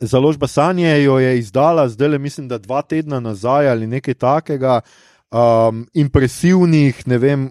založba 0.00 0.48
Sanje 0.48 1.02
jo 1.02 1.18
je 1.18 1.38
izdala, 1.38 1.88
zdaj 1.88 2.08
le 2.08 2.18
mislim, 2.18 2.48
da 2.48 2.58
dva 2.58 2.82
tedna 2.82 3.20
nazaj 3.20 3.70
ali 3.70 3.86
nekaj 3.86 4.14
takega, 4.14 4.80
um, 5.30 5.86
impresivnih, 5.94 7.06
ne 7.06 7.18
vem. 7.18 7.48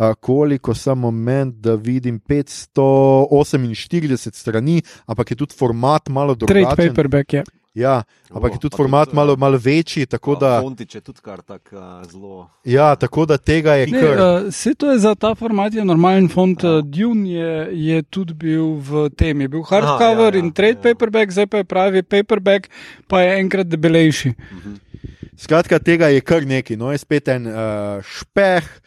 Uh, 0.00 0.14
koliko 0.20 0.74
samo 0.74 1.10
moment, 1.10 1.54
da 1.54 1.74
vidim 1.74 2.20
548 2.20 4.32
strani, 4.32 4.82
ampak 5.06 5.30
je 5.30 5.36
tudi 5.36 5.54
format 5.58 6.08
malo 6.08 6.34
drugačen. 6.34 6.64
Trade 6.64 6.88
paperback 6.88 7.32
je. 7.32 7.38
Ja. 7.38 7.44
Ja, 7.74 8.02
ampak 8.34 8.52
je 8.52 8.58
tudi 8.58 8.76
format 8.76 9.08
tudi, 9.08 9.16
malo, 9.16 9.36
malo 9.36 9.58
večji. 9.58 10.06
Fontič 10.20 10.94
je 10.94 11.00
tudi 11.00 11.20
kar 11.22 11.42
tako 11.42 11.76
uh, 11.76 12.10
zelo. 12.10 12.50
Ja, 12.64 12.96
tako 12.96 13.26
da 13.26 13.38
tega 13.38 13.74
je 13.74 13.86
kar. 13.86 14.46
Vse 14.48 14.70
uh, 14.70 14.76
to 14.76 14.90
je 14.90 14.98
za 14.98 15.14
ta 15.14 15.34
format, 15.34 15.74
je 15.74 15.84
normalen 15.84 16.28
font. 16.28 16.62
Ja. 16.62 16.80
Dune 16.82 17.30
je, 17.30 17.68
je 17.72 18.02
tudi 18.02 18.34
bil 18.34 18.74
v 18.74 19.08
tem, 19.16 19.40
je 19.40 19.48
bil 19.48 19.62
hardcover 19.62 20.32
Aha, 20.32 20.34
ja, 20.34 20.38
ja, 20.38 20.44
in 20.44 20.52
trade 20.52 20.82
ja. 20.82 20.82
paperback, 20.82 21.30
zdaj 21.30 21.46
pa 21.46 21.56
je 21.56 21.64
pravi 21.64 22.02
paperback, 22.02 22.68
pa 23.06 23.22
je 23.22 23.38
enkrat 23.38 23.66
debelejši. 23.66 24.28
Uh 24.28 24.56
mhm. 24.56 24.74
-huh. 24.74 24.78
Skratka, 25.36 25.78
tega 25.78 26.08
je 26.08 26.20
kar 26.20 26.46
nekaj, 26.46 26.76
no 26.76 26.92
je 26.92 26.98
spet 26.98 27.28
en 27.28 27.46
uh, 27.46 27.54
špeh. 28.02 28.80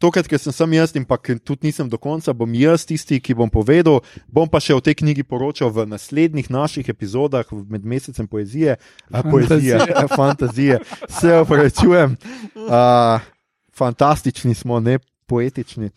Tokrat, 0.00 0.24
ker 0.24 0.40
sem 0.40 0.54
sam 0.56 0.72
jaz 0.72 0.94
in 0.96 1.04
pa 1.04 1.18
tudi 1.20 1.68
nisem 1.68 1.88
do 1.88 1.98
konca, 2.00 2.32
bom 2.32 2.48
jaz 2.56 2.86
tisti, 2.88 3.18
ki 3.20 3.34
bom 3.36 3.50
povedal. 3.52 4.00
Bom 4.32 4.48
pa 4.48 4.56
še 4.56 4.72
o 4.72 4.80
tej 4.80 4.96
knjigi 5.02 5.26
poročal 5.28 5.68
v 5.68 5.84
naslednjih 5.90 6.48
naših 6.48 6.88
epizodah 6.88 7.44
med 7.68 7.84
mesecem 7.84 8.24
poezije. 8.24 8.78
Poezije, 9.12 9.76
fantazije, 10.16 10.80
se 11.04 11.36
opravičujem. 11.42 12.16
Uh, 12.56 13.20
fantastični 13.76 14.56
smo, 14.56 14.80
ne 14.80 14.96
poetični. 15.28 15.92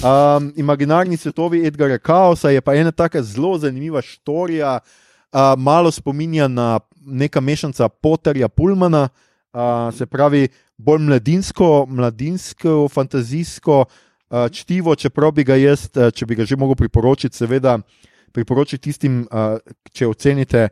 Um, 0.00 0.48
imaginarni 0.56 1.20
svetovi 1.20 1.66
Edgara 1.68 1.98
Kaosa 2.00 2.48
je 2.50 2.60
pa 2.64 2.72
ena 2.74 2.90
tako 2.90 3.20
zelo 3.22 3.58
zanimiva 3.60 4.00
štorija, 4.00 4.78
uh, 4.80 5.40
malo 5.60 5.92
spominja 5.92 6.48
na 6.48 6.80
neka 7.04 7.40
mešanca 7.44 7.88
Potterja 7.88 8.48
Pullmana, 8.48 9.08
uh, 9.52 9.92
se 9.92 10.06
pravi, 10.06 10.48
bolj 10.82 11.04
mladinsko, 11.06 11.68
mladinsko, 11.88 12.88
fantazijsko 12.92 13.84
uh, 13.84 14.48
čtivo, 14.52 14.96
čeprav 14.98 15.34
bi 15.36 15.46
ga 15.46 15.58
jaz, 15.60 15.86
uh, 15.94 16.10
če 16.10 16.26
bi 16.26 16.38
ga 16.38 16.46
že 16.48 16.58
mogel 16.58 16.78
priporočiti, 16.80 17.36
seveda 17.38 17.78
priporočiti 18.32 18.90
tistim, 18.90 19.22
uh, 19.30 19.60
če 19.92 20.10
ocenite 20.10 20.68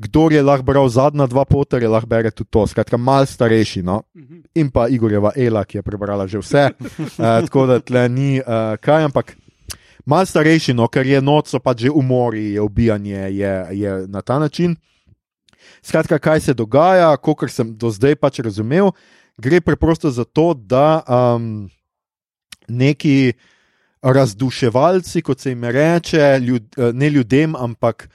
kdo 0.00 0.30
je 0.32 0.40
lahko 0.42 0.64
bral 0.64 0.88
zadnja 0.88 1.26
dva 1.28 1.44
poterja, 1.44 1.90
lahko 1.92 2.08
bere 2.08 2.30
tudi 2.32 2.48
to. 2.50 2.64
Skratka, 2.66 2.96
mal 2.96 3.26
starejši. 3.28 3.82
No? 3.84 4.02
Mhm. 4.16 4.40
In 4.54 4.70
pa 4.72 4.88
Igorjeva 4.88 5.32
Ela, 5.36 5.64
ki 5.64 5.78
je 5.78 5.82
prebrala 5.82 6.26
že 6.26 6.40
vse. 6.40 6.70
uh, 6.72 7.40
tako 7.44 7.66
da 7.66 7.80
tle 7.80 8.08
ni 8.08 8.40
uh, 8.40 8.76
kaj, 8.80 9.04
ampak 9.10 9.36
mal 10.06 10.24
starejši, 10.24 10.72
no, 10.74 10.88
ker 10.88 11.06
je 11.06 11.20
noč, 11.20 11.52
so 11.52 11.60
pač 11.60 11.84
že 11.84 11.92
umori, 11.92 12.56
je 12.56 12.60
ubijanje, 12.60 13.28
je, 13.36 13.52
je 13.76 13.90
na 14.08 14.22
ta 14.22 14.38
način. 14.38 14.76
Skratka, 15.84 16.18
kaj 16.18 16.40
se 16.40 16.54
dogaja, 16.54 17.12
kot 17.20 17.44
sem 17.52 17.76
do 17.76 17.92
zdaj 17.92 18.16
pač 18.16 18.40
razumel, 18.40 18.92
gre 19.40 19.60
preprosto 19.60 20.10
za 20.10 20.24
to, 20.24 20.54
da 20.54 21.02
um, 21.08 21.68
neki 22.68 23.32
razduševalci, 24.02 25.22
kot 25.22 25.40
se 25.40 25.50
jim 25.50 25.64
reče, 25.64 26.38
ljud, 26.40 26.74
eh, 26.76 26.92
ne 26.92 27.10
ljudem, 27.10 27.56
ampak 27.56 28.08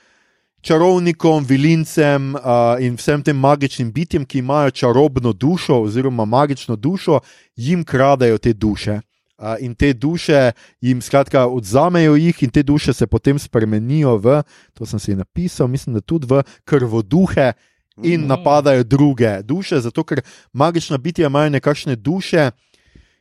čarovnikom, 0.66 1.46
vilincem 1.46 2.34
uh, 2.36 2.42
in 2.82 2.96
vsem 2.98 3.22
tem 3.22 3.38
magičnim 3.38 3.92
bitjem, 3.94 4.26
ki 4.26 4.40
imajo 4.40 4.72
čarobno 4.72 5.34
dušo 5.34 5.78
oziroma 5.86 6.26
magično 6.26 6.76
dušo, 6.76 7.20
jim 7.56 7.84
kradejo 7.84 8.38
te 8.38 8.54
duše. 8.54 9.00
Uh, 9.38 9.54
in 9.60 9.76
te 9.76 9.94
duše 9.94 10.52
jim 10.82 11.02
skratka 11.02 11.46
odzamejo 11.46 12.16
jih, 12.16 12.44
in 12.44 12.50
te 12.50 12.64
duše 12.64 12.94
se 12.94 13.08
potem 13.08 13.40
spremenijo 13.40 14.18
v, 14.18 14.42
to 14.74 14.86
sem 14.86 15.00
si 15.00 15.16
napisal, 15.16 15.68
mislim, 15.68 15.94
da 15.94 16.02
tudi 16.02 16.28
v 16.30 16.42
krvoduhe 16.64 17.54
in 17.98 18.22
Mm. 18.22 18.28
napadajo 18.28 18.84
druge 18.84 19.42
duše, 19.44 19.80
zato 19.80 20.04
ker 20.04 20.22
magična 20.54 20.98
bitja 20.98 21.28
imajo 21.28 21.50
nekakšne 21.50 21.96
duše, 21.96 22.52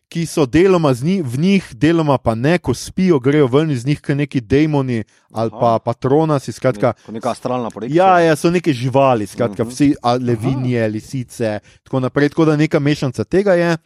ki 0.09 0.27
so 0.27 0.47
deloma 0.47 0.95
z 0.95 1.05
njih, 1.05 1.23
v 1.25 1.39
njih, 1.39 1.65
deloma 1.73 2.19
pa 2.19 2.35
ne, 2.35 2.59
ko 2.59 2.75
spijo, 2.75 3.19
grejo 3.19 3.47
ven 3.47 3.71
iz 3.71 3.87
njih, 3.87 4.01
kot 4.01 4.17
neki 4.17 4.41
demoni 4.41 5.03
ali 5.33 5.51
pa 5.51 5.69
Aha. 5.69 5.79
patronasi. 5.79 6.53
Skratka, 6.53 6.93
Ne, 7.09 7.15
neka 7.15 7.31
astralna 7.31 7.71
projekcija. 7.71 8.05
Ja, 8.07 8.21
ja, 8.21 8.37
so 8.37 8.51
neke 8.51 8.73
živali, 8.73 9.27
skratka, 9.27 9.63
Mhm. 9.63 9.71
vsi 9.71 9.95
a, 10.03 10.15
levinje, 10.15 10.89
lisice, 10.89 11.59
tako 11.83 12.01
naprej. 12.01 12.29
Tako 12.29 12.45
da 12.45 12.57
neka 12.57 12.79
mešanica 12.79 13.25
tega 13.25 13.55
je. 13.55 13.77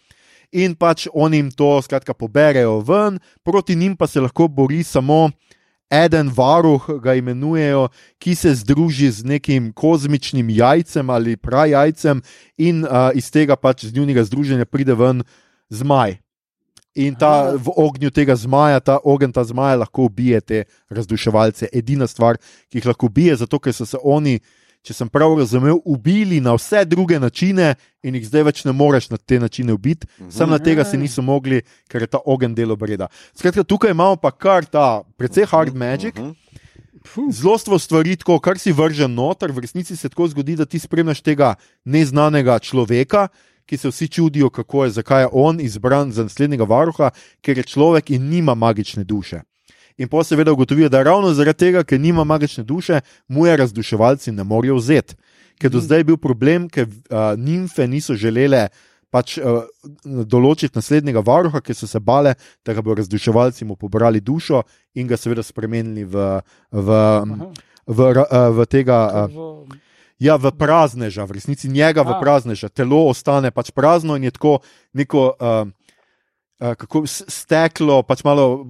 In 0.53 0.75
pač 0.75 1.07
oni 1.15 1.37
jim 1.37 1.51
to 1.51 1.83
skratka, 1.83 2.15
poberejo 2.15 2.81
ven, 2.81 3.19
proti 3.43 3.77
njim 3.77 3.97
pa 3.97 4.07
se 4.07 4.21
lahko 4.21 4.49
bori 4.49 4.83
samo 4.83 5.31
en 5.91 6.29
varuh, 6.29 7.01
ga 7.03 7.15
imenujejo, 7.15 7.89
ki 8.19 8.35
se 8.35 8.55
združi 8.55 9.11
z 9.11 9.25
nekim 9.25 9.73
kozmičnim 9.73 10.51
jajcem 10.51 11.11
ali 11.11 11.37
prajajcem, 11.37 12.23
in 12.57 12.85
uh, 12.85 13.11
iz 13.15 13.31
tega 13.31 13.57
pač 13.57 13.87
z 13.89 13.97
njunega 13.97 14.25
združenja 14.25 14.65
pride 14.65 14.95
ven 14.95 15.23
zmaj. 15.71 16.19
In 16.99 17.15
ta, 17.15 17.55
v 17.55 17.71
ognju 17.77 18.11
tega 18.11 18.35
zmaja, 18.37 18.81
ta 18.81 18.99
ogenj, 19.05 19.33
ta 19.33 19.45
zmaja 19.45 19.77
lahko 19.85 20.09
ubije 20.11 20.41
te 20.41 20.65
razduševalce. 20.91 21.69
Edina 21.73 22.07
stvar, 22.07 22.41
ki 22.69 22.81
jih 22.81 22.89
lahko 22.91 23.07
ubije, 23.07 23.37
zato 23.37 23.61
ker 23.63 23.73
so 23.73 23.87
se 23.87 24.01
oni, 24.03 24.41
če 24.89 24.95
sem 24.97 25.09
prav 25.09 25.35
razumel, 25.37 25.77
ubili 25.85 26.41
na 26.41 26.55
vse 26.57 26.87
druge 26.89 27.19
načine 27.21 27.75
in 28.03 28.17
jih 28.17 28.25
zdaj 28.25 28.47
več 28.49 28.65
ne 28.65 28.73
moreš 28.73 29.11
na 29.11 29.19
te 29.21 29.37
načine 29.39 29.77
ubiti, 29.77 30.07
Mhm. 30.19 30.31
samo 30.33 30.57
na 30.57 30.59
tega 30.59 30.85
se 30.85 30.97
niso 30.97 31.21
mogli, 31.23 31.61
ker 31.89 32.03
je 32.03 32.09
ta 32.09 32.19
ogenj 32.25 32.55
delo 32.57 32.77
breda. 32.77 33.09
Skratka, 33.37 33.63
tukaj 33.63 33.93
imamo 33.93 34.17
pa 34.17 34.31
kar 34.33 34.65
ta 34.65 35.03
precej 35.17 35.45
hard 35.45 35.77
magic. 35.77 36.17
Mhm. 36.17 36.33
Fuh. 37.07 37.29
Zlostvo 37.31 37.79
stvari, 37.79 38.17
tako, 38.17 38.41
kar 38.41 38.59
si 38.59 38.73
vržen 38.73 39.13
noter, 39.15 39.53
v 39.53 39.61
resnici 39.61 39.97
se 39.97 40.09
tako 40.09 40.29
zgodi, 40.29 40.57
da 40.57 40.65
ti 40.65 40.79
spremljaš 40.79 41.21
tega 41.21 41.55
neznanega 41.85 42.59
človeka, 42.59 43.29
ki 43.67 43.77
se 43.77 43.89
vsi 43.89 44.09
čudijo, 44.09 44.51
kako 44.51 44.85
je, 44.85 44.91
zakaj 44.91 45.23
je 45.23 45.29
on 45.33 45.61
izbran 45.61 46.13
za 46.13 46.23
naslednjega 46.25 46.65
varuha, 46.65 47.11
ker 47.41 47.59
je 47.59 47.65
človek 47.65 48.11
in 48.11 48.29
nima 48.29 48.55
magične 48.55 49.05
duše. 49.05 49.43
In 49.99 50.09
pa 50.09 50.23
seveda 50.23 50.53
ugotovijo, 50.53 50.89
da 50.89 51.03
ravno 51.03 51.33
zaradi 51.33 51.59
tega, 51.59 51.83
ker 51.83 52.01
nima 52.01 52.25
magične 52.25 52.65
duše, 52.65 53.01
mu 53.29 53.47
je 53.47 53.57
razduševalci 53.57 54.33
ne 54.33 54.45
morejo 54.45 54.77
vzeti. 54.77 55.15
Ker 55.59 55.71
do 55.71 55.79
Mhm. 55.79 55.85
zdaj 55.85 55.99
je 55.99 56.05
bil 56.05 56.17
problem, 56.17 56.69
ker 56.69 56.87
uh, 56.87 56.93
nimfe 57.37 57.87
niso 57.87 58.15
želele 58.15 58.69
pač, 59.11 59.39
uh, 59.39 59.65
določiti 60.05 60.77
naslednjega 60.77 61.21
varuha, 61.21 61.61
ker 61.61 61.75
so 61.75 61.87
se 61.87 61.99
bale, 61.99 62.35
da 62.63 62.75
ga 62.75 62.81
bodo 62.81 62.95
razduševalci 62.95 63.65
mu 63.65 63.75
pobrali 63.75 64.21
dušo 64.21 64.63
in 64.95 65.07
ga 65.07 65.17
seveda 65.17 65.43
spremenili 65.43 66.05
v, 66.05 66.15
v, 66.71 66.89
Aha. 66.91 67.51
v, 67.87 67.99
uh, 68.01 68.25
v 68.53 68.67
tega. 68.67 69.27
Uh, 69.27 69.67
V- 69.67 69.87
Ja, 70.21 70.35
v 70.35 70.51
prazneža, 70.51 71.23
v 71.23 71.39
resnici 71.39 71.69
njega 71.69 72.03
v 72.03 72.19
prazneža, 72.19 72.67
telo 72.69 73.07
ostane 73.07 73.51
pač 73.51 73.71
prazno 73.71 74.17
in 74.17 74.25
je 74.25 74.31
tako 74.31 74.59
neko. 74.93 75.35
Uh, 75.39 75.71
kako 76.59 77.07
s- 77.07 77.23
steklo, 77.29 78.03
pač 78.03 78.25
malo, 78.25 78.67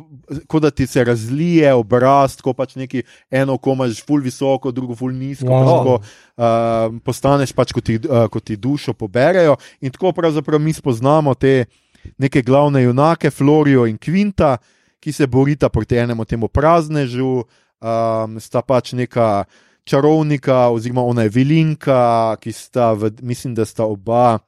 kot 0.46 0.62
da 0.62 0.70
ti 0.70 0.87
se 0.87 1.05
razlije 1.05 1.72
obraz, 1.74 2.37
tako 2.37 2.53
pač 2.53 2.74
neki 2.77 3.01
eno 3.31 3.55
oko 3.55 3.72
imaš 3.72 4.03
ful 4.05 4.20
visoko, 4.20 4.70
drugo 4.70 4.94
ful 4.94 5.11
nizko, 5.11 5.46
Wow. 5.46 5.64
wow. 5.64 5.77
tako, 5.79 5.94
uh, 6.37 7.01
postaneš 7.01 7.53
pač, 7.53 7.72
kot 7.72 7.85
ti, 7.85 7.96
uh, 7.98 8.27
kot 8.29 8.44
ti 8.44 8.57
dušo 8.57 8.92
poberejo. 8.92 9.57
In 9.81 9.90
tako 9.90 10.12
pravzaprav 10.12 10.61
mi 10.61 10.72
spoznamo 10.72 11.35
te 11.35 11.64
neke 12.18 12.42
glavne 12.42 12.83
junake, 12.83 13.31
Florijo 13.31 13.87
in 13.87 13.96
Quinta, 13.96 14.57
ki 15.01 15.12
se 15.12 15.27
borita 15.27 15.68
proti 15.68 15.96
enemu 15.96 16.24
temu 16.24 16.48
praznežu, 16.48 17.44
um, 17.81 18.37
sta 18.38 18.62
pač 18.62 18.92
neka 18.92 19.44
čarovnika, 19.85 20.68
oziroma 20.68 21.03
ona 21.03 21.22
je 21.22 21.29
vilinka, 21.31 22.01
ki 22.37 22.53
sta, 22.53 22.92
v, 22.92 23.11
mislim, 23.22 23.55
da 23.55 23.64
sta 23.64 23.85
oba. 23.85 24.38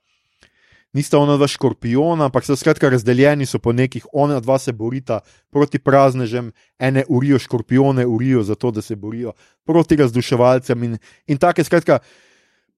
Nista 0.93 1.19
ona 1.19 1.37
dva 1.39 1.47
škorpiona, 1.47 2.27
ampak 2.27 2.45
so 2.45 2.57
skratka 2.59 2.89
razdeljeni 2.91 3.47
so 3.47 3.61
po 3.63 3.73
nekih, 3.73 4.07
ona 4.13 4.41
dva 4.41 4.59
se 4.59 4.73
borita 4.73 5.21
proti 5.51 5.79
praznežem, 5.79 6.51
ene 6.79 7.05
urijo 7.09 7.39
škorpione, 7.39 8.07
urijo 8.07 8.43
zato, 8.43 8.71
da 8.71 8.83
se 8.83 8.97
borijo 8.97 9.33
proti 9.65 9.97
razduševalcem 9.97 10.83
in, 10.83 10.99
in 11.27 11.39
take 11.39 11.65
skratka. 11.65 12.01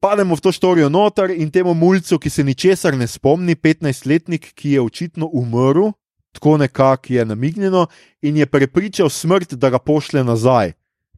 Pademo 0.00 0.36
v 0.36 0.44
to 0.44 0.52
štorijo 0.52 0.88
noter 0.90 1.30
in 1.30 1.50
temu 1.50 1.74
mulcu, 1.74 2.18
ki 2.18 2.30
se 2.30 2.44
ničesar 2.44 2.96
ne 2.98 3.06
spomni, 3.06 3.54
15-letnik, 3.54 4.52
ki 4.54 4.76
je 4.76 4.80
očitno 4.82 5.30
umrl, 5.32 5.92
tako 6.32 6.56
nekako 6.58 7.12
je 7.12 7.24
namignjeno, 7.24 7.86
in 8.22 8.36
je 8.36 8.46
prepričal 8.46 9.08
smrt, 9.08 9.54
da 9.54 9.70
ga 9.70 9.78
pošle 9.78 10.24
nazaj. 10.24 10.72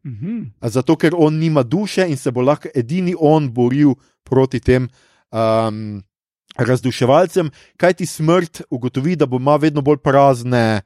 Mhm. 0.07 0.43
Zato, 0.61 0.97
ker 0.97 1.15
on 1.17 1.39
nima 1.39 1.63
duše 1.63 2.07
in 2.09 2.17
se 2.17 2.31
bo 2.31 2.43
lahko 2.43 2.69
edini 2.75 3.15
on 3.19 3.49
boril 3.53 3.95
proti 4.23 4.61
tem 4.61 4.89
um, 5.33 6.03
razduševalcem, 6.57 7.51
kaj 7.77 8.01
ti 8.01 8.07
smrt 8.07 8.63
ugotovi, 8.71 9.17
da 9.17 9.27
bo 9.27 9.37
ima 9.37 9.57
vedno 9.57 9.83
bolj 9.83 9.99
prazne. 10.03 10.83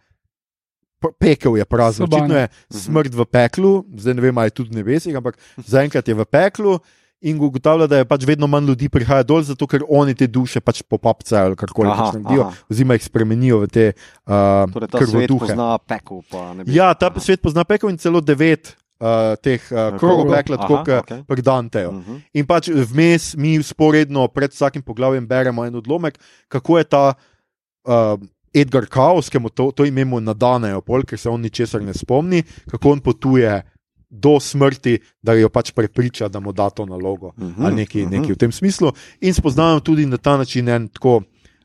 Pekel 1.18 1.57
je 1.57 1.64
prazen, 1.64 2.09
očitno 2.09 2.35
je 2.35 2.48
smrt 2.74 3.14
v 3.14 3.24
peklu, 3.31 3.85
zdaj 3.94 4.14
ne 4.18 4.22
vem, 4.22 4.38
ali 4.38 4.50
je 4.50 4.57
tudi 4.59 4.72
v 4.74 4.81
nebesih, 4.81 5.14
ampak 5.14 5.38
zaenkrat 5.62 6.09
je 6.09 6.14
v 6.18 6.26
peklu 6.26 6.81
in 7.20 7.38
ugotavlja, 7.38 7.87
da 7.87 8.00
je 8.00 8.07
pač 8.07 8.26
vedno 8.26 8.46
manj 8.46 8.66
ljudi 8.66 8.88
prihaja 8.88 9.22
dol, 9.26 9.42
zato 9.42 9.66
ker 9.66 9.83
oni 9.88 10.14
te 10.14 10.26
duše 10.26 10.61
pač 10.61 10.83
popapcajo 10.83 11.50
ali 11.50 11.59
karkoli 11.59 11.90
Aha, 11.90 12.02
pač 12.02 12.18
naredijo, 12.18 12.48
oziroma 12.70 12.98
jih 12.98 13.07
spremenijo 13.07 13.62
v 13.62 13.70
te 13.74 13.87
uh, 13.94 14.66
Torej, 14.74 14.90
ta 14.90 14.98
svet 14.98 15.07
krvoduhe. 15.07 15.46
pozna 15.46 15.78
pekel. 15.78 16.22
pa. 16.31 16.44
Ja, 16.66 16.92
ta 16.98 17.11
svet 17.18 17.42
pozna 17.42 17.62
pekel 17.66 17.90
in 17.90 17.98
celo 17.98 18.22
devet 18.22 18.74
uh, 19.00 19.37
teh 19.42 19.61
uh, 19.70 19.98
krogov 19.98 19.98
krogov. 19.98 20.34
pekla, 20.37 20.56
tako 20.56 20.78
kot 20.84 21.04
okej. 21.04 21.22
pri 21.26 21.42
Danteju. 21.42 21.92
Mhm. 21.92 22.16
In 22.34 22.46
pač 22.46 22.68
vmes 22.68 23.37
mi 23.37 23.62
sporedno 23.62 24.28
pred 24.28 24.52
vsakim 24.52 24.82
poglavjem 24.82 25.26
beremo 25.26 25.64
en 25.64 25.74
odlomek, 25.74 26.18
kako 26.48 26.78
je 26.78 26.84
ta 26.84 27.04
uh, 27.14 28.18
Edgar 28.54 28.87
Kaos, 28.87 29.28
ki 29.28 29.38
mu 29.38 29.48
to, 29.50 29.70
to 29.72 29.84
ime 29.84 30.04
nadanejo, 30.04 30.80
pol, 30.80 31.02
ker 31.02 31.18
se 31.18 31.28
on 31.28 31.40
ničesar 31.40 31.82
ne 31.82 31.92
spomni, 31.94 32.42
kako 32.70 32.96
on 32.96 33.00
potuje 33.00 33.62
do 34.11 34.40
smrti, 34.40 34.98
da 35.22 35.34
jo 35.37 35.50
pač 35.52 35.70
prepriča, 35.76 36.28
da 36.28 36.40
mu 36.40 36.52
da 36.52 36.70
to 36.70 36.87
nalogo 36.87 37.32
Mhm, 37.37 37.64
ali 37.64 37.74
nekaj, 37.74 38.02
mhm. 38.02 38.11
nekaj 38.11 38.32
v 38.32 38.38
tem 38.38 38.52
smislu. 38.52 38.92
In 39.20 39.34
spoznavam 39.34 39.80
tudi 39.80 40.06
na 40.06 40.16
ta 40.16 40.37
način 40.37 40.68
en 40.68 40.88
tako 40.88 41.22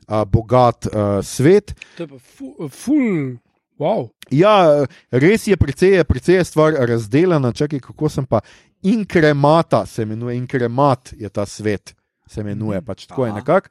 uh, 0.08 0.24
bogat 0.24 0.86
uh, 0.86 1.24
svet. 1.24 1.74
To 1.96 2.02
je 2.02 2.08
pa 2.08 2.18
fu- 2.18 2.68
ful, 2.68 3.36
wow. 3.78 4.08
Ja, 4.34 4.84
res 5.10 5.46
je, 5.46 5.56
precej 5.56 5.94
je, 5.94 6.04
precej 6.04 6.34
je 6.34 6.44
stvar 6.44 6.76
razdeljena. 6.80 7.52
Čakaj, 7.52 7.80
kako 7.80 8.08
sem 8.08 8.26
pa. 8.26 8.40
Inkremata 8.84 9.86
se 9.86 10.02
imenuje, 10.02 10.36
inkremat 10.36 11.12
je 11.16 11.28
ta 11.28 11.46
svet, 11.46 11.94
se 12.26 12.40
imenuje 12.40 12.82
pač 12.82 13.06
tako 13.06 13.24
je 13.24 13.30
Aha. 13.30 13.38
nekako. 13.38 13.68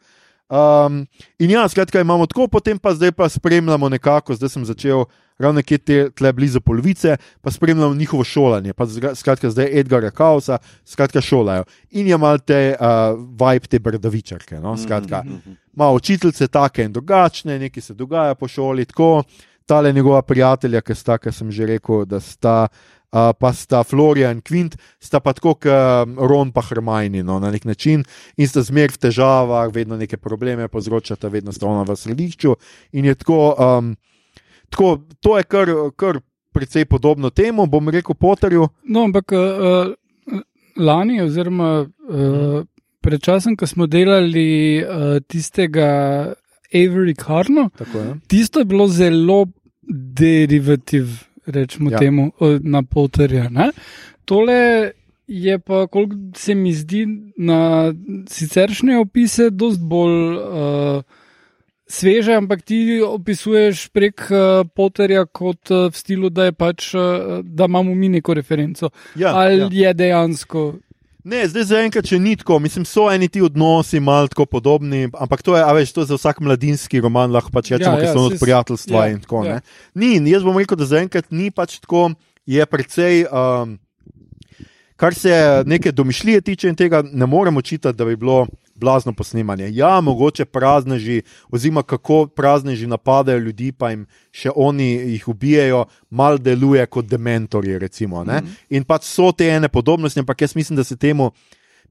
Um, 0.49 1.05
in 1.39 1.49
ja, 1.49 1.67
skratka, 1.67 2.01
imamo 2.01 2.25
tako, 2.25 2.47
potem 2.47 2.77
pa 2.77 2.93
zdaj 2.93 3.11
pa 3.11 3.29
spremljamo 3.29 3.89
nekako, 3.89 4.35
zdaj 4.35 4.49
sem 4.49 4.65
začel 4.65 5.05
ravno 5.37 5.57
nekje 5.57 5.77
te, 5.77 6.09
tle 6.11 6.33
blizu 6.33 6.61
polovice, 6.61 7.15
pa 7.41 7.51
spremljamo 7.51 7.93
njihovo 7.93 8.23
šolanje. 8.23 8.73
Pa 8.73 8.85
skratka, 9.15 9.49
zdaj 9.49 9.69
Edgara 9.71 10.11
Kausa, 10.11 10.57
skratka, 10.85 11.21
šolajo. 11.21 11.63
In 11.91 12.07
je 12.07 12.17
mal 12.17 12.37
te 12.39 12.75
uh, 12.75 12.85
vibe 13.31 13.67
te 13.67 13.79
brdavičarke. 13.79 14.59
No? 14.59 14.77
Skratka, 14.77 15.23
Mhm. 15.25 15.51
ima 15.73 15.91
učiteljice 15.91 16.47
take 16.47 16.83
in 16.83 16.93
drugačne, 16.93 17.59
nekaj 17.59 17.81
se 17.81 17.93
dogaja 17.93 18.35
po 18.35 18.47
šoli, 18.47 18.85
tako. 18.85 19.23
Tale 19.65 19.93
njegova 19.93 20.21
prijatelja, 20.21 20.81
ki 20.81 20.95
sta, 20.95 21.17
ki 21.17 21.31
sem 21.31 21.51
že 21.51 21.65
rekel, 21.65 22.05
da 22.05 22.19
sta, 22.19 22.67
uh, 22.67 23.31
pa 23.39 23.53
sta 23.53 23.83
Florija 23.83 24.31
in 24.31 24.41
Quint, 24.41 24.75
sta 24.99 25.19
pa 25.23 25.33
tako 25.33 25.55
kot 25.55 25.69
Ron 26.29 26.51
pa 26.51 26.61
Hermajni, 26.67 27.23
no, 27.23 27.39
na 27.39 27.51
nek 27.51 27.65
način, 27.65 28.03
in 28.37 28.47
sta 28.47 28.61
zmer 28.61 28.91
v 28.91 28.99
težavah, 29.07 29.71
vedno 29.73 29.97
neke 29.97 30.17
probleme 30.17 30.67
povzročata, 30.67 31.31
vedno 31.31 31.51
sta 31.51 31.67
ona 31.67 31.85
v 31.87 31.95
središču. 31.95 32.55
In 32.99 33.05
je 33.05 33.15
tako, 33.15 33.39
um, 33.55 33.95
tako 34.69 34.97
to 35.21 35.37
je 35.37 35.43
kar, 35.43 35.73
kar 35.95 36.19
precej 36.53 36.85
podobno 36.85 37.29
temu, 37.29 37.65
bom 37.65 37.89
rekel 37.89 38.15
Potterju. 38.15 38.67
No, 38.83 39.03
ampak 39.03 39.31
uh, 39.31 39.93
lani, 40.77 41.21
oziroma 41.21 41.81
uh, 41.81 42.63
pred 43.01 43.21
časom, 43.21 43.57
ko 43.57 43.67
smo 43.67 43.87
delali 43.87 44.79
uh, 44.79 45.17
tistega 45.27 46.33
Avery 46.73 47.15
Karno, 47.15 47.69
Tako 47.77 47.97
je. 47.99 48.15
tisto 48.27 48.59
je 48.59 48.65
bilo 48.65 48.87
zelo 48.87 49.45
derivativ, 50.13 51.05
rečemo 51.45 51.89
Ja. 51.89 51.95
ja. 51.95 51.99
temu, 51.99 52.31
na 52.61 52.83
Potterja. 52.83 53.49
Ne? 53.49 53.71
Tole 54.25 54.91
je 55.27 55.59
pa, 55.59 55.87
koliko 55.87 56.15
se 56.35 56.55
mi 56.55 56.73
zdi, 56.73 57.07
na 57.37 57.93
siceršnje 58.29 58.97
opise, 58.97 59.49
dost 59.49 59.79
bolj. 59.79 60.35
Uh, 60.35 61.03
Sveže, 61.85 62.33
ampak 62.33 62.61
ti 62.61 63.01
opisuješ 63.05 63.89
prek 63.93 64.21
uh, 64.31 64.63
Potterja 64.75 65.25
kot 65.25 65.69
uh, 65.71 65.91
v 65.91 65.97
stilu, 65.97 66.29
da, 66.29 66.47
pač, 66.51 66.93
uh, 66.95 67.43
da 67.43 67.65
imamo 67.65 67.93
mi 67.95 68.09
neko 68.09 68.33
referenco. 68.33 68.89
Ja, 69.15 69.35
Ali 69.35 69.59
ja. 69.59 69.67
je 69.71 69.93
dejansko. 69.93 70.63
Ne, 71.23 71.45
zdaj 71.47 71.63
zaenkrat, 71.69 72.03
če 72.09 72.17
ni 72.19 72.33
tako, 72.35 72.57
mislim, 72.59 72.83
so 72.87 73.05
eni 73.07 73.29
ti 73.31 73.39
odnosi 73.41 74.01
malo 74.03 74.27
tako 74.27 74.45
podobni, 74.57 75.05
ampak 75.07 75.43
to 75.45 75.55
je, 75.55 75.61
a 75.63 75.69
veš, 75.75 75.93
to 75.95 76.03
je 76.03 76.09
za 76.11 76.17
vsak 76.19 76.41
mladinski 76.43 76.99
roman, 77.03 77.31
lahko 77.31 77.51
pač 77.53 77.71
rečemo, 77.71 77.95
Ja, 77.95 78.03
ja, 78.03 78.09
ja, 78.09 78.13
so 78.13 78.25
od 78.27 78.35
prijateljstva 78.41 79.05
ja, 79.05 79.13
in 79.13 79.21
tako. 79.23 79.45
ja. 79.47 79.53
Ja. 79.53 79.61
Ni, 79.95 80.17
in 80.19 80.27
jaz 80.27 80.43
bom 80.43 80.59
rekel, 80.59 80.75
da 80.79 80.87
zaenkrat 80.89 81.31
ni 81.31 81.47
pač 81.51 81.79
tako, 81.79 82.09
je 82.45 82.65
precej. 82.67 83.23
Um, 83.31 83.79
Kar 84.99 85.15
se 85.15 85.63
neke 85.65 85.91
domišljije 85.91 86.41
tiče 86.41 86.69
in 86.69 86.75
tega, 86.79 87.01
ne 87.03 87.25
moremo 87.25 87.61
čitati, 87.61 87.97
da 87.97 88.05
bi 88.05 88.15
bilo 88.15 88.45
blazno 88.83 89.13
posnemanje. 89.15 89.69
Ja, 89.71 90.01
mogoče 90.01 90.45
prazneži, 90.45 91.21
oziroma 91.51 91.83
kako 91.83 92.25
prazneži 92.27 92.87
napadajo 92.87 93.39
ljudi, 93.39 93.71
pa 93.71 93.93
jim 93.93 94.05
še 94.35 94.51
oni 94.55 94.89
jih 95.15 95.27
ubijajo, 95.31 95.85
mal 96.09 96.37
deluje 96.37 96.85
kot 96.91 97.07
dementorji. 97.07 97.79
Recimo, 97.79 98.25
mm. 98.27 98.55
In 98.75 98.83
pač 98.83 99.07
so 99.07 99.31
te 99.31 99.47
ene 99.47 99.71
podobnosti, 99.71 100.19
ampak 100.19 100.43
jaz 100.43 100.55
mislim, 100.59 100.75
da 100.75 100.83
se 100.83 100.99
temu 100.99 101.31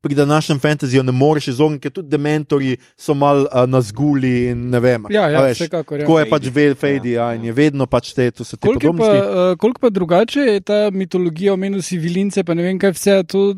pri 0.02 0.14
današnjem 0.14 0.58
fantasyju 0.58 1.02
ne 1.02 1.12
moreš 1.14 1.48
izogniti, 1.48 1.80
ker 1.80 1.92
tudi 1.92 2.08
dementorji 2.08 2.72
so 2.96 3.14
mal 3.14 3.44
uh, 3.44 3.62
na 3.66 3.80
zguli 3.80 4.48
in 4.48 4.68
ne 4.68 4.80
vem. 4.80 5.04
Ja, 5.08 5.28
ja, 5.28 5.42
veš, 5.42 5.60
vsekakor, 5.60 5.98
ja. 5.98 6.02
Tako 6.02 6.18
je 6.18 6.26
pač 6.26 6.42
Fadey. 6.42 6.50
ve- 6.52 6.74
Fadey, 6.76 7.12
ja, 7.12 7.28
in 7.32 7.44
je 7.44 7.52
vedno 7.54 7.86
pač 7.86 8.10
te, 8.12 8.30
to 8.30 8.42
so 8.42 8.56
te 8.56 8.66
Koliko 8.66 8.92
pa, 8.94 9.08
uh, 9.08 9.56
koliko 9.56 9.78
pa 9.78 9.90
drugače 9.90 10.40
je 10.42 10.60
ta 10.60 10.90
mitologija, 10.92 11.52
omenil 11.52 11.80
si 11.80 11.98
vilince, 11.98 12.42
pa 12.42 12.54
ne 12.54 12.62
vem 12.62 12.78
kaj 12.78 12.90
vse 12.92 13.22
to. 13.24 13.54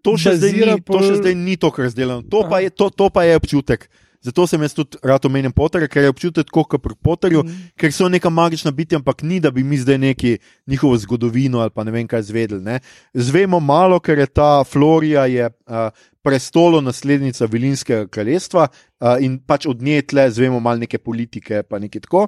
To 0.00 0.16
še, 0.16 0.36
zdaj 0.36 0.52
ni, 0.52 0.60
to 0.60 0.94
še 0.94 1.08
pol- 1.08 1.16
zdaj 1.16 1.34
ni 1.36 1.56
tako 1.58 1.82
razdeljeno. 1.82 2.22
To 2.24 2.46
pa, 2.46 2.60
je, 2.60 2.70
to, 2.70 2.90
to 2.90 3.10
pa 3.10 3.24
je 3.24 3.36
občutek. 3.36 3.88
Zato 4.20 4.46
sem 4.46 4.62
jaz 4.62 4.74
tudi 4.74 4.98
rad 5.02 5.24
omenil 5.24 5.52
Potterja, 5.54 5.86
ker 5.88 6.02
je 6.02 6.10
občutek 6.10 6.48
kot 6.50 6.74
pri 6.82 6.96
Potterju, 7.02 7.44
mm. 7.44 7.68
ker 7.78 7.92
so 7.94 8.08
neka 8.10 8.30
magična 8.30 8.72
bitja, 8.74 8.98
ampak 8.98 9.22
ni, 9.22 9.38
da 9.40 9.50
bi 9.54 9.62
mi 9.62 9.78
zdaj 9.78 9.98
neki 9.98 10.38
njihovo 10.66 10.96
zgodovino 10.98 11.60
ali 11.62 11.70
pa 11.70 11.84
ne 11.84 11.94
vem 11.94 12.08
kaj 12.08 12.22
zvedeli. 12.26 12.62
Ne. 12.62 12.80
Zvemo 13.14 13.60
malo, 13.60 14.00
ker 14.00 14.18
je 14.18 14.26
ta 14.26 14.64
Florija 14.64 15.26
je, 15.30 15.46
uh, 15.46 15.90
prestolo 16.22 16.80
naslednica 16.80 17.46
Vilinskega 17.46 18.08
kraljestva 18.10 18.66
uh, 18.68 19.16
in 19.22 19.38
pač 19.38 19.66
od 19.70 19.82
nje 19.82 20.02
tle 20.02 20.30
zvemo 20.30 20.60
malo 20.60 20.82
neke 20.82 20.98
politike, 20.98 21.62
pa 21.62 21.78
nekaj 21.78 22.02
tako, 22.08 22.26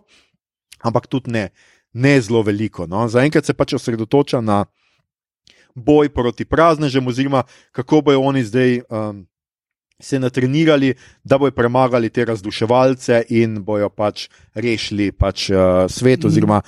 ampak 0.87 1.11
tudi 1.11 1.35
ne, 1.35 1.49
ne 1.93 2.21
zelo 2.21 2.43
veliko. 2.47 2.87
No. 2.87 3.09
Zaenkrat 3.09 3.45
se 3.45 3.55
pač 3.55 3.75
osredotoča 3.75 4.41
na 4.41 4.65
boj 5.75 6.09
proti 6.15 6.45
praznežem, 6.45 7.07
oziroma 7.07 7.43
kako 7.73 8.01
bojo 8.01 8.23
oni 8.23 8.45
zdaj 8.45 8.81
um, 8.89 9.27
se 10.01 10.19
natrenirali, 10.19 10.95
da 11.25 11.39
bojo 11.39 11.51
premagali 11.51 12.11
te 12.11 12.25
razduševalce 12.25 13.23
in 13.29 13.63
bojo 13.65 13.89
pač 13.89 14.29
rešili 14.55 15.13
pač, 15.13 15.51
uh, 15.51 15.87
svet, 15.89 16.25
oziroma 16.25 16.63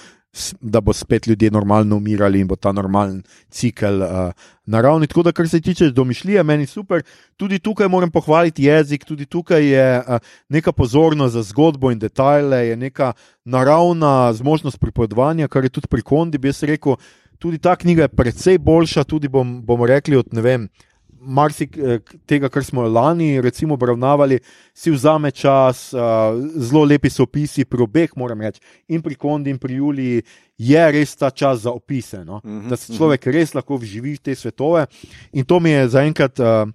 da 0.61 0.81
bo 0.81 0.93
spet 0.93 1.27
ljudje 1.27 1.51
normalno 1.51 1.97
umirali 1.97 2.41
in 2.41 2.47
bo 2.47 2.57
ta 2.57 2.73
normalen 2.73 3.23
cikel 3.51 4.03
uh, 4.03 4.33
naravni. 4.67 5.07
Tako 5.07 5.23
da, 5.23 5.33
kar 5.33 5.49
se 5.49 5.61
tiče 5.61 5.91
domišljije, 5.91 6.43
meni 6.43 6.67
super. 6.67 7.03
Tudi 7.37 7.59
tukaj 7.59 7.89
moram 7.89 8.11
pohvaliti 8.11 8.65
jezik, 8.65 9.05
tudi 9.05 9.27
tukaj 9.27 9.67
je 9.67 9.99
uh, 9.99 10.19
neka 10.49 10.73
pozornost 10.73 11.33
za 11.35 11.43
zgodbo 11.43 11.91
in 11.91 11.99
detajle, 11.99 12.67
je 12.67 12.77
neka 12.77 13.13
naravna 13.45 14.33
zmožnost 14.33 14.81
pripovedovanja, 14.81 15.49
kar 15.49 15.65
je 15.65 15.71
tudi 15.71 15.87
pri 15.87 16.03
Kondi, 16.03 16.39
bi 16.39 16.49
jaz 16.49 16.63
rekel. 16.63 16.97
Tudi 17.39 17.59
ta 17.59 17.77
knjiga 17.77 18.03
je 18.03 18.09
precej 18.09 18.59
boljša, 18.59 19.05
tudi 19.05 19.29
bom, 19.29 19.63
bomo 19.67 19.87
rekli, 19.87 20.17
od 20.17 20.27
ne 20.33 20.41
vem. 20.41 20.69
Marsik 21.25 21.77
eh, 21.79 22.01
tega, 22.27 22.49
kar 22.49 22.65
smo 22.65 22.83
lani 22.83 23.41
recimo 23.41 23.75
obravnavali, 23.75 24.39
si 24.75 24.91
vzame 24.91 25.31
čas, 25.31 25.93
uh, 25.95 26.01
zelo 26.57 26.85
lepi 26.85 27.11
so 27.11 27.23
opisi 27.23 27.65
pri 27.65 27.83
obeh, 27.83 28.17
moram 28.17 28.41
reči, 28.41 28.61
in 28.89 29.03
pri 29.03 29.15
Kondi 29.15 29.51
in 29.51 29.59
pri 29.59 29.79
Juliji 29.79 30.23
je 30.59 30.91
res 30.93 31.17
ta 31.17 31.31
čas 31.31 31.63
za 31.63 31.71
opise, 31.71 32.25
no? 32.25 32.41
Mhm, 32.45 32.69
da 32.69 32.77
se 32.77 32.95
človek 32.97 33.27
res 33.27 33.55
lahko 33.55 33.79
vživi 33.79 34.15
v 34.15 34.23
te 34.23 34.35
svetove. 34.35 34.87
In 35.33 35.45
to 35.45 35.61
mi 35.61 35.71
je 35.71 35.89
zaenkrat 35.89 36.41
uh, 36.41 36.69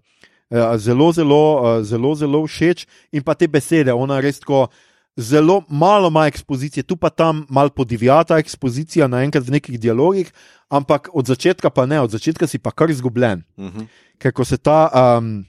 uh, 0.50 0.78
zelo, 0.78 1.12
zelo, 1.12 1.44
uh, 1.62 1.84
zelo, 1.84 2.16
zelo 2.16 2.44
všeč. 2.48 2.88
In 3.12 3.24
pa 3.24 3.36
te 3.36 3.48
besede, 3.48 3.94
ona 3.94 4.20
res 4.20 4.40
tako. 4.40 4.68
Zelo 5.18 5.64
malo 5.70 6.12
ima 6.14 6.28
ekspozicije, 6.30 6.84
tu 6.86 6.94
pa 6.96 7.10
tam 7.10 7.42
malo 7.50 7.74
podivjata 7.74 8.38
ekspozicija, 8.38 9.08
naenkrat 9.10 9.48
v 9.48 9.56
nekih 9.56 9.80
dialogih, 9.82 10.30
ampak 10.70 11.10
od 11.10 11.26
začetka 11.26 11.72
pa 11.74 11.88
ne, 11.90 11.98
od 11.98 12.14
začetka 12.14 12.46
si 12.46 12.60
pa 12.62 12.70
kar 12.70 12.94
izgubljen 12.94 13.42
Mhm. 13.58 13.90
Ker 14.18 14.32
ko 14.32 14.44
se 14.44 14.58
ta 14.58 14.90
um, 15.18 15.46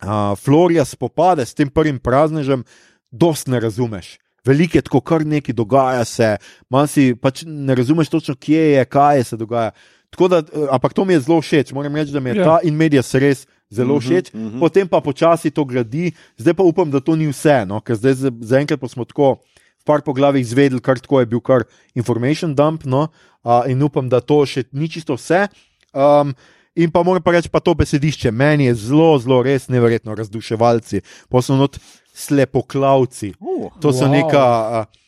uh, 0.00 0.08
Florija 0.34 0.84
spopade 0.84 1.42
s 1.42 1.54
tem 1.54 1.68
prvim 1.68 1.98
praznežem, 1.98 2.64
dost 3.10 3.46
ne 3.46 3.60
razumeš. 3.60 4.18
Veliko 4.40 4.78
je 4.78 4.82
tako, 4.82 5.00
kar 5.00 5.20
nekaj 5.22 5.52
dogaja 5.52 6.04
se, 6.04 6.36
manj 6.66 6.86
si 6.88 7.14
pač 7.14 7.42
ne 7.44 7.74
razumeš 7.74 8.08
točno, 8.08 8.34
kje 8.34 8.62
je, 8.72 8.84
kaj 8.86 9.24
se 9.24 9.36
dogaja. 9.36 9.70
Tako 10.10 10.28
Da, 10.28 10.38
ampak 10.70 10.92
to 10.92 11.04
mi 11.04 11.12
je 11.12 11.20
zelo 11.20 11.38
všeč, 11.38 11.72
moram 11.72 11.94
reči, 11.94 12.10
da 12.10 12.20
mi 12.20 12.30
je 12.30 12.34
Ja. 12.34 12.40
ja. 12.40 12.44
ta 12.46 12.56
in 12.62 12.74
medija 12.74 13.02
se 13.02 13.18
res 13.18 13.42
zelo 13.70 13.94
Mhm, 13.94 14.00
všeč. 14.00 14.32
mhm. 14.32 14.58
Potem 14.58 14.88
pa 14.88 15.00
počasi 15.00 15.50
to 15.50 15.64
gradi, 15.64 16.10
zdaj 16.36 16.54
pa 16.54 16.62
upam, 16.62 16.90
da 16.90 17.00
to 17.00 17.14
ni 17.14 17.28
vse, 17.28 17.64
no? 17.64 17.80
ker 17.80 17.94
zdaj 17.94 18.14
za- 18.14 18.32
zaenkrat 18.42 18.80
smo 18.82 19.04
tako 19.04 19.38
v 19.76 19.84
par 19.84 20.02
poglavjih 20.02 20.40
izvedeli, 20.40 20.80
kar 20.80 20.98
tako 20.98 21.20
je 21.20 21.26
bil 21.26 21.40
kar 21.40 21.62
information 21.94 22.54
dump, 22.54 22.84
no? 22.84 23.08
uh, 23.44 23.62
in 23.66 23.82
upam, 23.82 24.08
da 24.08 24.20
to 24.20 24.40
še 24.44 24.64
ni 24.72 24.88
čisto 24.88 25.14
vse. 25.14 25.46
Um, 25.92 26.34
in 26.80 26.90
pa 26.90 27.02
moram 27.02 27.22
pa 27.22 27.32
reči, 27.32 27.48
pa 27.48 27.60
to 27.60 27.74
besedišče, 27.74 28.30
meni 28.30 28.64
je 28.64 28.74
zelo, 28.76 29.18
zelo 29.18 29.42
res 29.42 29.68
neverjetno 29.68 30.14
razduševalci, 30.14 31.00
posebno 31.28 31.68
slepoklavci. 32.14 33.34
Uh, 33.40 33.70
To 33.80 33.92
so 33.92 34.04
Wow. 34.04 34.10
neka. 34.12 34.44
Uh, 34.80 35.00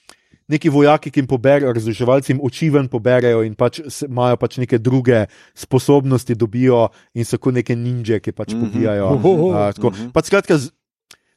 Neki 0.48 0.68
vojaki, 0.68 1.08
ki 1.11 1.20
jim 1.20 1.26
poberajo, 1.26 1.72
razduševalci 1.72 2.32
jim 2.32 2.40
oči 2.42 2.66
ven 2.68 2.88
poberajo 2.88 3.40
in 3.42 3.54
pač 3.54 3.78
imajo 4.02 4.37
pač 4.37 4.58
neke 4.58 4.76
druge 4.78 5.22
sposobnosti, 5.54 6.35
dobijo 6.35 6.88
in 7.14 7.24
so 7.24 7.38
kot 7.38 7.54
neke 7.54 7.72
ninja, 7.74 8.18
ki 8.20 8.32
pač 8.32 8.52
Mhm. 8.52 8.61
pobijajo. 8.61 9.06
Ohoho. 9.06 9.48
Uh, 9.48 9.72
tako. 9.72 9.90
Mhm. 9.90 10.11
Pač 10.11 10.24
skratka, 10.26 10.58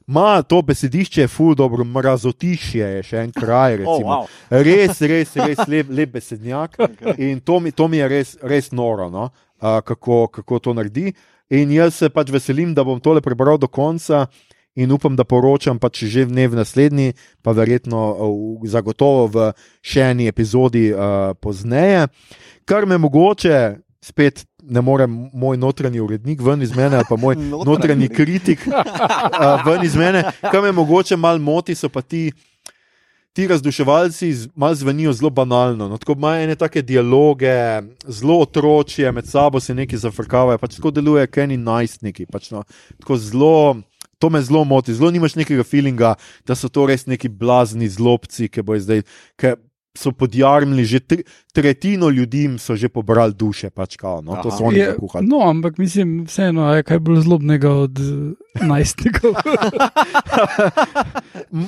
ima 0.06 0.42
to 0.42 0.62
besedišče, 0.62 1.28
ful 1.28 1.54
dobro, 1.54 1.84
mrazotišje 1.84 2.86
je 2.88 3.02
še 3.02 3.16
en 3.18 3.32
kraj. 3.32 3.74
oh, 3.76 3.78
Recimo. 3.78 4.10
wow. 4.10 4.26
Res, 4.50 5.00
res, 5.00 5.32
res 5.36 5.58
lep, 5.66 5.86
lep 5.90 6.12
besednjak. 6.12 6.76
In 7.18 7.40
to 7.40 7.60
mi, 7.60 7.72
to 7.72 7.88
mi 7.88 7.96
je 7.96 8.08
res, 8.08 8.36
res 8.42 8.70
noro, 8.70 9.08
no? 9.08 9.30
Uh, 9.60 9.80
kako, 9.84 10.26
kako 10.28 10.58
to 10.58 10.74
naredi. 10.74 11.12
In 11.50 11.70
jaz 11.70 11.94
se 11.94 12.10
pač 12.10 12.30
veselim, 12.34 12.74
da 12.74 12.84
bom 12.84 13.00
tole 13.00 13.22
prebral 13.22 13.58
do 13.58 13.68
konca. 13.68 14.26
In 14.76 14.92
upam, 14.92 15.16
da 15.16 15.24
poročam 15.24 15.78
pač 15.80 16.04
že 16.04 16.26
v 16.28 16.36
ne 16.36 16.44
v 16.48 16.58
naslednji, 16.58 17.14
pa 17.40 17.56
verjetno 17.56 18.00
uh, 18.12 18.66
zagotovo 18.68 19.24
v 19.32 19.46
še 19.80 20.12
eni 20.12 20.28
epizodi 20.28 20.90
uh, 20.92 21.32
pozneje. 21.40 22.08
Kar 22.68 22.84
me 22.84 22.98
mogoče, 23.00 23.80
spet 24.04 24.44
ne 24.66 24.82
morem 24.84 25.30
moj 25.32 25.56
notranji 25.56 26.02
urednik 26.02 26.42
ven 26.42 26.62
iz 26.62 26.74
mene, 26.76 27.00
ali 27.00 27.08
pa 27.08 27.16
moj 27.16 27.38
notranji 27.70 28.10
kritik 28.12 28.66
uh, 28.68 29.64
ven 29.64 29.86
iz 29.86 29.96
mene, 29.96 30.26
kar 30.42 30.60
me 30.60 30.74
mogoče 30.76 31.16
malo 31.16 31.40
moti, 31.40 31.74
so 31.74 31.88
pa 31.88 32.02
ti. 32.02 32.28
Ti 33.36 33.46
razduševalci 33.46 34.48
malo 34.54 34.74
zvenijo 34.74 35.12
zelo 35.12 35.30
banalno. 35.30 35.88
No, 35.88 35.98
tako 35.98 36.12
imajo 36.12 36.44
ene 36.44 36.54
take 36.56 36.82
dialoge, 36.82 37.82
zelo 38.08 38.38
otročje, 38.40 39.12
med 39.12 39.26
sabo 39.28 39.60
se 39.60 39.74
neki 39.74 39.98
zafrkavajo, 39.98 40.58
pač 40.58 40.78
tako 40.78 40.90
delujejo, 40.90 41.26
kot 41.26 41.42
eni 41.44 41.58
najstniki. 41.60 42.24
Pač 42.32 42.48
no, 42.50 42.62
tako 42.96 43.18
zelo, 43.20 43.76
to 44.18 44.30
me 44.32 44.40
zelo 44.40 44.64
moti, 44.64 44.94
zelo 44.96 45.10
nimaš 45.12 45.36
nekega 45.36 45.66
feelinga, 45.68 46.14
da 46.48 46.56
so 46.56 46.72
to 46.72 46.86
res 46.88 47.04
neki 47.06 47.28
blazni 47.28 47.90
zlobci, 47.92 48.48
ki 48.48 48.64
bojo 48.64 48.80
zdaj. 48.86 49.04
Ki 49.36 49.52
so 49.96 50.12
podjarmili, 50.12 50.84
že 50.84 51.00
tri, 51.00 51.24
tretjino 51.50 52.08
ljudi 52.08 52.58
so 52.58 52.76
že 52.76 52.88
pobrali 52.88 53.32
duše, 53.32 53.70
pač 53.70 53.96
kao, 53.96 54.20
no, 54.20 54.36
to 54.38 54.48
Aha. 54.48 54.56
so 54.56 54.64
oni 54.64 54.78
Je, 54.78 54.86
zakuhali. 54.92 55.26
no, 55.26 55.40
ampak 55.42 55.78
mislim, 55.78 56.24
vseeno, 56.24 56.68
je 56.70 56.82
kaj 56.82 56.98
bolj 56.98 57.20
zlobnega 57.22 57.70
od 57.70 57.96
uh, 57.96 58.36
najstnikov. 58.62 59.32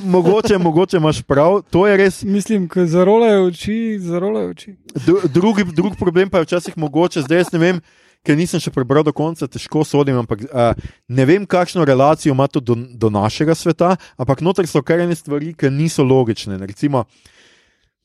Mogoče, 0.05 0.59
mogoče 0.59 0.97
imaš 0.97 1.23
prav, 1.23 1.63
to 1.71 1.87
je 1.87 1.97
res. 1.97 2.23
mislim, 2.23 2.69
ko 2.69 2.87
zarolajo 2.87 3.47
oči, 3.47 3.99
zarolajo 3.99 4.51
oči. 4.51 4.77
Dru- 4.95 5.29
Drugi, 5.29 5.65
drug 5.65 5.97
problem 5.97 6.31
pa 6.31 6.39
je 6.39 6.45
včasih 6.45 6.79
mogoče, 6.79 7.23
zdaj 7.23 7.39
jaz 7.39 7.53
ne 7.53 7.59
vem, 7.59 7.81
ker 8.27 8.37
nisem 8.37 8.61
še 8.61 8.71
prebral 8.71 9.05
do 9.07 9.13
konca, 9.13 9.47
težko 9.47 9.85
sodim, 9.87 10.19
ampak 10.19 10.43
uh, 10.45 10.75
ne 11.09 11.25
vem, 11.25 11.47
kakšno 11.47 11.85
relacijo 11.87 12.35
ima 12.35 12.47
to 12.47 12.61
do, 12.61 12.75
do 12.75 13.11
našega 13.11 13.55
sveta, 13.55 13.95
ampak 14.19 14.41
noter 14.41 14.67
so 14.67 14.83
kar 14.83 15.01
ene 15.01 15.15
stvari, 15.17 15.55
ki 15.55 15.71
niso 15.71 16.05
logične. 16.05 16.59
Recimo, 16.59 17.05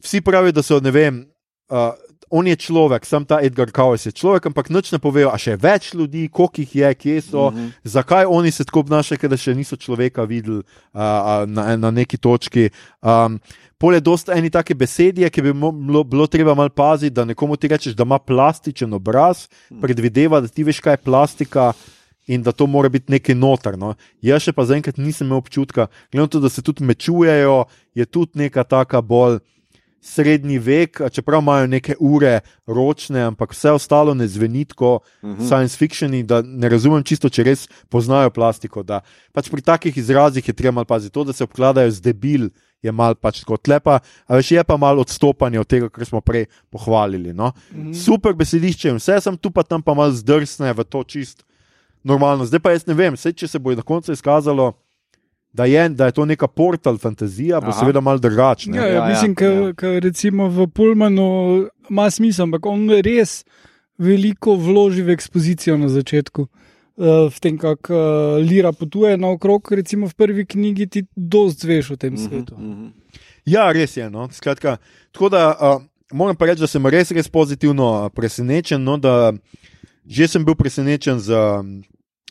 vsi 0.04 0.22
pravijo, 0.22 0.51
da 0.51 0.64
so, 0.64 0.80
ne 0.84 0.91
vem, 0.91 1.24
uh, 1.72 1.93
on 2.34 2.47
je 2.47 2.56
človek, 2.56 3.06
sam 3.06 3.26
ta 3.30 3.38
Edgar 3.45 3.70
Kowals 3.72 4.08
je 4.08 4.12
človek, 4.12 4.47
ampak 4.49 4.72
noč 4.74 4.89
ne 4.91 4.97
povejo, 4.97 5.30
a 5.30 5.38
še 5.38 5.54
več 5.62 5.91
ljudi, 5.93 6.26
koliko 6.34 6.64
jih 6.64 6.76
je, 6.76 6.93
kje 6.95 7.18
so, 7.22 7.51
mm 7.51 7.58
-hmm. 7.58 7.72
zakaj 7.84 8.26
oni 8.26 8.51
se 8.51 8.66
tako 8.66 8.80
obnašajo, 8.80 9.30
da 9.30 9.38
še 9.38 9.54
niso 9.56 9.76
človeka 9.76 10.24
videli 10.24 10.58
uh, 10.58 11.45
na, 11.45 11.78
na 11.78 11.91
neki 11.91 12.18
točki. 12.18 12.70
Um, 13.01 13.39
Pole 13.78 13.97
je 13.97 14.01
dosta 14.01 14.34
eni 14.34 14.49
take 14.49 14.74
besedje, 14.76 15.30
ki 15.30 15.41
bi 15.41 15.54
bilo, 15.54 16.04
bilo 16.04 16.28
treba 16.28 16.54
malo 16.56 16.70
paziti, 16.70 17.14
da 17.14 17.26
nekomu 17.26 17.56
ti 17.56 17.68
rečeš, 17.68 17.93
da 17.93 18.04
ima 18.04 18.20
plastičen 18.20 18.93
obraz, 18.93 19.47
predvideva, 19.82 20.39
da 20.41 20.47
ti 20.47 20.64
veš, 20.64 20.80
kaj 20.80 20.93
je 20.93 20.97
plastika. 20.97 21.74
In 22.28 22.43
da 22.43 22.51
to 22.51 22.68
mora 22.68 22.89
biti 22.89 23.12
nekaj 23.12 23.36
notrno. 23.36 23.95
Jaz 24.22 24.45
še 24.45 24.54
pa 24.56 24.64
zaenkrat 24.64 24.97
nisem 24.97 25.28
imel 25.28 25.41
občutka, 25.41 25.89
glede 26.12 26.24
na 26.24 26.28
to, 26.28 26.39
da 26.39 26.49
se 26.49 26.62
tudi 26.62 26.84
mečujejo, 26.84 27.66
je 27.93 28.06
tudi 28.06 28.39
neka 28.39 28.64
taka 28.64 29.01
bolj 29.01 29.41
srednji 30.04 30.60
vek, 30.60 31.01
čeprav 31.12 31.41
imajo 31.41 31.68
neke 31.68 31.95
ure 31.99 32.39
ročne, 32.68 33.22
ampak 33.24 33.54
vse 33.56 33.72
ostalo 33.72 34.14
ne 34.14 34.28
zveni 34.28 34.66
kot 34.66 35.01
uh 35.01 35.30
-huh. 35.30 35.47
science 35.47 35.78
fiction. 35.78 36.14
In 36.14 36.28
da 36.28 36.41
ne 36.41 36.70
razumem 36.70 37.04
čisto, 37.04 37.30
če 37.30 37.43
res 37.43 37.68
poznajo 37.89 38.30
plastiko. 38.30 38.84
Pač 39.34 39.49
pri 39.49 39.62
takih 39.62 39.97
izrazih 39.97 40.47
je 40.47 40.54
treba 40.54 40.72
malo 40.72 40.86
paziti. 40.86 41.14
To, 41.14 41.24
da 41.24 41.34
se 41.34 41.43
obkladajo 41.43 41.91
z 41.91 42.01
debil, 42.01 42.49
je 42.82 42.91
malo 42.91 43.16
pač 43.16 43.43
kot 43.43 43.68
lepa, 43.68 43.99
a 44.28 44.36
več 44.36 44.51
je 44.51 44.64
pa 44.64 44.78
malo 44.78 45.01
odstopanje 45.01 45.60
od 45.60 45.68
tega, 45.68 45.89
kar 45.89 46.06
smo 46.06 46.22
prej 46.22 46.45
pohvalili. 46.70 47.34
No? 47.34 47.54
Uh 47.72 47.78
-huh. 47.78 48.06
Super 48.06 48.34
besedišče, 48.34 48.93
vse 48.93 49.22
sem 49.22 49.38
tu 49.38 49.51
pa 49.51 49.64
tam 49.64 49.82
pa 49.82 49.93
malo 49.93 50.12
zdrsne 50.12 50.74
v 50.74 50.84
to 50.84 51.04
čist. 51.04 51.43
Normalno. 52.04 52.45
Zdaj 52.45 52.60
pa 52.60 52.72
jaz 52.72 52.86
ne 52.88 52.93
vem, 52.93 53.18
Sej, 53.18 53.34
če 53.34 53.47
se 53.47 53.60
bo 53.60 53.76
na 53.76 53.82
koncu 53.82 54.12
izkazalo, 54.12 54.74
da 55.54 55.66
je, 55.66 55.89
da 55.89 56.06
je 56.06 56.12
to 56.12 56.26
neka 56.26 56.47
portal 56.47 56.97
fantazija, 56.97 57.62
bo 57.62 57.68
Aha. 57.68 57.80
seveda 57.80 58.01
malo 58.01 58.18
drugačna. 58.18 58.78
Ja, 58.78 58.88
ja, 58.88 58.93
ja, 58.93 59.10
mislim, 59.10 59.34
da 59.34 59.45
ja. 59.45 59.99
recimo 59.99 60.47
v 60.49 60.68
Pulmanu 60.68 61.68
ima 61.89 62.10
smisel, 62.10 62.43
ampak 62.43 62.66
on 62.66 62.89
res 62.89 63.45
veliko 63.97 64.56
vloži 64.56 65.01
v 65.01 65.14
ekspozicijo 65.14 65.78
na 65.78 65.89
začetku. 65.89 66.47
Uh, 66.93 67.06
v 67.34 67.39
tem, 67.41 67.58
kako 67.58 67.93
uh, 67.93 68.38
Lira 68.38 68.72
potuje 68.72 69.18
naokrog, 69.18 69.72
recimo 69.72 70.08
v 70.08 70.14
prvi 70.14 70.45
knjigi, 70.45 70.88
ti 70.88 71.06
dosti 71.16 71.66
zveš 71.66 71.91
o 71.91 71.95
tem 71.95 72.14
mhm, 72.14 72.22
svetu. 72.22 72.58
Mhm. 72.58 72.72
-huh. 72.72 72.91
Ja, 73.45 73.72
res 73.72 73.97
je. 73.97 74.10
No. 74.10 74.30
Skratka, 74.32 74.78
tako 75.12 75.30
da 75.30 75.47
uh, 75.49 75.82
moram 76.12 76.36
pa 76.36 76.45
reči, 76.45 76.62
da 76.62 76.68
sem 76.68 76.86
res, 76.86 77.12
res 77.12 77.28
pozitivno 77.28 78.10
presenečen. 78.16 78.84
No, 78.84 78.99
že 80.06 80.28
sem 80.28 80.45
bil 80.45 80.56
presenečen 80.56 81.20
z. 81.20 81.34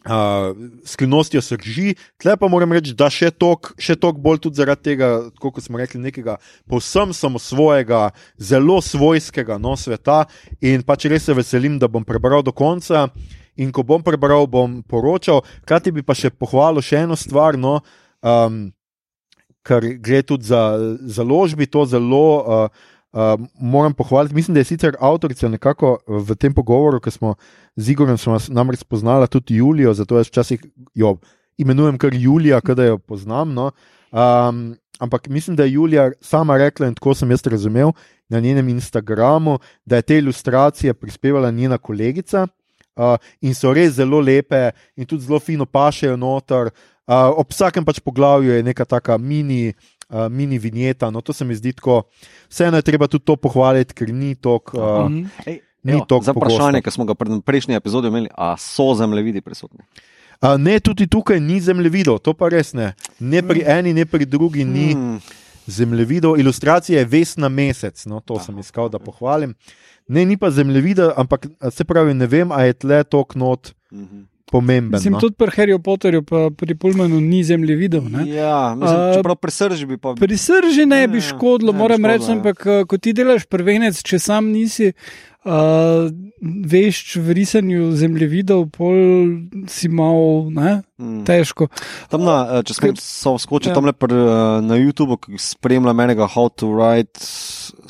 Uh, 0.02 0.56
skrivnostjo 0.82 1.38
srži. 1.42 1.94
Tle 2.18 2.34
pa 2.36 2.48
moram 2.50 2.72
reči, 2.74 2.90
da 2.90 3.06
še 3.06 3.30
toliko 3.30 4.16
bolj 4.18 4.40
tudi 4.42 4.58
zaradi 4.58 4.82
tega, 4.90 5.10
kot 5.38 5.62
smo 5.62 5.78
rekli, 5.78 6.00
nekega 6.02 6.40
povsem 6.66 7.12
samosvojega, 7.14 8.08
zelo 8.34 8.80
svojskega 8.82 9.60
no, 9.62 9.76
sveta. 9.78 10.24
In 10.58 10.82
pač 10.82 11.06
res 11.06 11.28
se 11.28 11.36
veselim, 11.38 11.78
da 11.78 11.86
bom 11.86 12.02
prebral 12.02 12.42
do 12.42 12.50
konca. 12.50 13.06
In 13.54 13.70
ko 13.70 13.84
bom 13.86 14.02
prebral, 14.02 14.48
bom 14.50 14.80
poročal. 14.82 15.44
Kaj 15.70 15.84
ti 15.86 15.94
bi 15.94 16.02
pa 16.02 16.18
še 16.18 16.32
pohvalil 16.34 16.82
še 16.82 17.04
eno 17.04 17.14
stvar, 17.14 17.54
no, 17.54 17.78
um, 18.26 18.72
kar 19.62 19.86
gre 20.02 20.24
tudi 20.26 20.50
za 20.50 20.64
založbi, 21.06 21.70
to 21.70 21.86
zelo. 21.86 22.26
Uh, 22.42 22.90
Uh, 23.12 23.36
moram 23.60 23.92
pohvaliti, 23.92 24.34
mislim, 24.34 24.54
da 24.54 24.60
je 24.60 24.64
sicer 24.64 24.94
avtorica 24.96 25.48
nekako 25.52 25.98
v 26.08 26.34
tem 26.40 26.54
pogovoru, 26.56 26.96
ki 26.96 27.10
smo 27.12 27.34
z 27.76 27.90
Igorjem 27.90 28.18
namreč 28.48 28.80
spoznali 28.80 29.28
tudi 29.28 29.56
Julijo, 29.56 29.94
zato 29.94 30.16
jaz 30.16 30.28
včasih 30.28 30.60
jo 30.94 31.16
imenujem 31.58 31.98
kar 31.98 32.14
Julija, 32.14 32.60
da 32.60 32.84
jo 32.84 32.98
poznam. 32.98 33.54
No? 33.54 33.70
Um, 34.12 34.74
ampak 34.98 35.28
mislim, 35.28 35.56
da 35.56 35.64
je 35.64 35.72
Julija 35.72 36.10
sama 36.20 36.56
rekla, 36.56 36.86
in 36.86 36.94
tako 36.94 37.14
sem 37.14 37.30
jaz 37.30 37.46
razumel 37.46 37.92
na 38.28 38.40
njenem 38.40 38.68
Instagramu, 38.68 39.58
da 39.84 39.96
je 39.96 40.02
te 40.02 40.18
ilustracije 40.18 40.94
prispevala 40.94 41.50
njena 41.50 41.78
kolegica 41.78 42.46
uh, 42.96 43.16
in 43.40 43.54
so 43.54 43.72
res 43.72 43.94
zelo 43.94 44.20
lepe 44.20 44.70
in 44.96 45.06
tudi 45.06 45.24
zelo 45.24 45.40
fino 45.40 45.66
pašejo 45.66 46.16
noter. 46.16 46.70
Uh, 47.06 47.32
ob 47.36 47.50
vsakem 47.50 47.84
pač 47.84 48.00
poglavju 48.00 48.52
je 48.52 48.62
neka 48.62 48.84
taka 48.84 49.18
mini 49.18 49.72
uh, 50.08 50.28
mini 50.30 50.58
vinjeta. 50.58 51.10
No, 51.10 51.20
to 51.20 51.32
se 51.32 51.44
mi 51.44 51.54
zdi 51.54 51.72
tako. 51.72 52.02
Vseeno 52.48 52.76
je 52.76 52.82
treba 52.82 53.08
tudi 53.08 53.24
to 53.24 53.36
pohvaliti, 53.36 53.94
ker 53.94 54.12
ni 54.14 54.34
tok. 54.34 54.74
Uh, 54.74 55.10
Ni 55.82 56.00
to 56.08 56.20
vprašanje, 56.22 56.82
ki 56.82 56.90
smo 56.90 57.04
ga 57.04 57.14
pri 57.18 57.40
prejšnji 57.44 57.74
epizodi 57.74 58.08
imeli, 58.08 58.30
ali 58.34 58.58
so 58.58 58.92
zemljevidi 58.94 59.40
prisotni. 59.40 59.84
Uh, 60.42 60.56
ne, 60.58 60.80
tudi 60.80 61.06
tukaj 61.06 61.40
ni 61.40 61.60
zemljevidov, 61.60 62.18
to 62.18 62.34
pa 62.34 62.48
res 62.50 62.72
ne. 62.74 62.92
Ne 63.18 63.42
pri 63.42 63.62
mm. 63.62 63.70
eni, 63.78 63.94
ne 63.94 64.06
pri 64.06 64.26
drugi 64.26 64.64
ni 64.64 64.94
mm. 64.94 65.20
zemljevidov. 65.66 66.38
Ilustracija 66.38 66.98
je 66.98 67.06
ves 67.06 67.36
na 67.36 67.48
mesec, 67.48 68.06
no, 68.06 68.20
to 68.20 68.38
Aha. 68.38 68.44
sem 68.46 68.58
iskal, 68.58 68.90
da 68.90 68.98
pohvalim. 68.98 69.54
Ne, 70.08 70.24
ni 70.26 70.36
pa 70.36 70.50
zemljevida, 70.50 71.12
ampak 71.16 71.46
se 71.70 71.84
pravi, 71.84 72.14
ne 72.14 72.26
vem, 72.26 72.52
ali 72.52 72.72
je 72.72 72.78
tle 72.84 73.04
tok 73.04 73.34
not. 73.34 73.74
Mm 73.90 74.04
-hmm 74.04 74.31
pomemben. 74.52 74.98
Mislim, 74.98 75.16
no? 75.16 75.20
tudi 75.20 75.34
pri 75.40 75.50
Harryju 75.56 75.80
Potterju, 75.82 76.22
pa 76.28 76.50
pri 76.56 76.76
Pulmanu 76.76 77.20
ni 77.20 77.40
zemlje 77.44 77.76
videl. 77.76 78.04
Ne? 78.12 78.26
Ja, 78.28 78.74
mislim, 78.76 79.24
uh, 79.24 79.36
pri 79.40 79.50
srži 79.50 79.88
bi 79.88 79.98
pa. 79.98 80.14
Pri 80.20 80.36
srži 80.38 80.86
ne 80.86 81.06
bi 81.08 81.24
škodilo, 81.24 81.72
ne, 81.72 81.78
moram 81.78 82.06
reči, 82.06 82.28
ja. 82.28 82.36
ampak 82.36 82.66
ko 82.88 82.98
ti 83.00 83.16
delaš 83.16 83.48
prvenec, 83.48 84.02
če 84.04 84.20
sam 84.20 84.52
nisi. 84.52 84.92
Uh, 85.42 86.06
veš, 86.70 87.16
v 87.18 87.34
risanju 87.34 87.88
zemljevidov, 87.98 88.68
pol 88.76 88.94
si 89.66 89.90
malo 89.90 90.46
hmm. 90.46 91.24
težko. 91.26 91.66
Tam 92.12 92.22
na, 92.22 92.60
če 92.62 92.76
sem 92.76 92.94
se 92.94 93.32
skočil 93.42 93.72
ja. 93.72 93.74
tam 93.74 93.90
pr, 93.90 94.14
na 94.62 94.78
YouTube, 94.78 95.18
ki 95.18 95.42
spremlja 95.42 95.96
menega 95.98 96.30
How 96.30 96.46
to 96.46 96.70
Write 96.70 97.26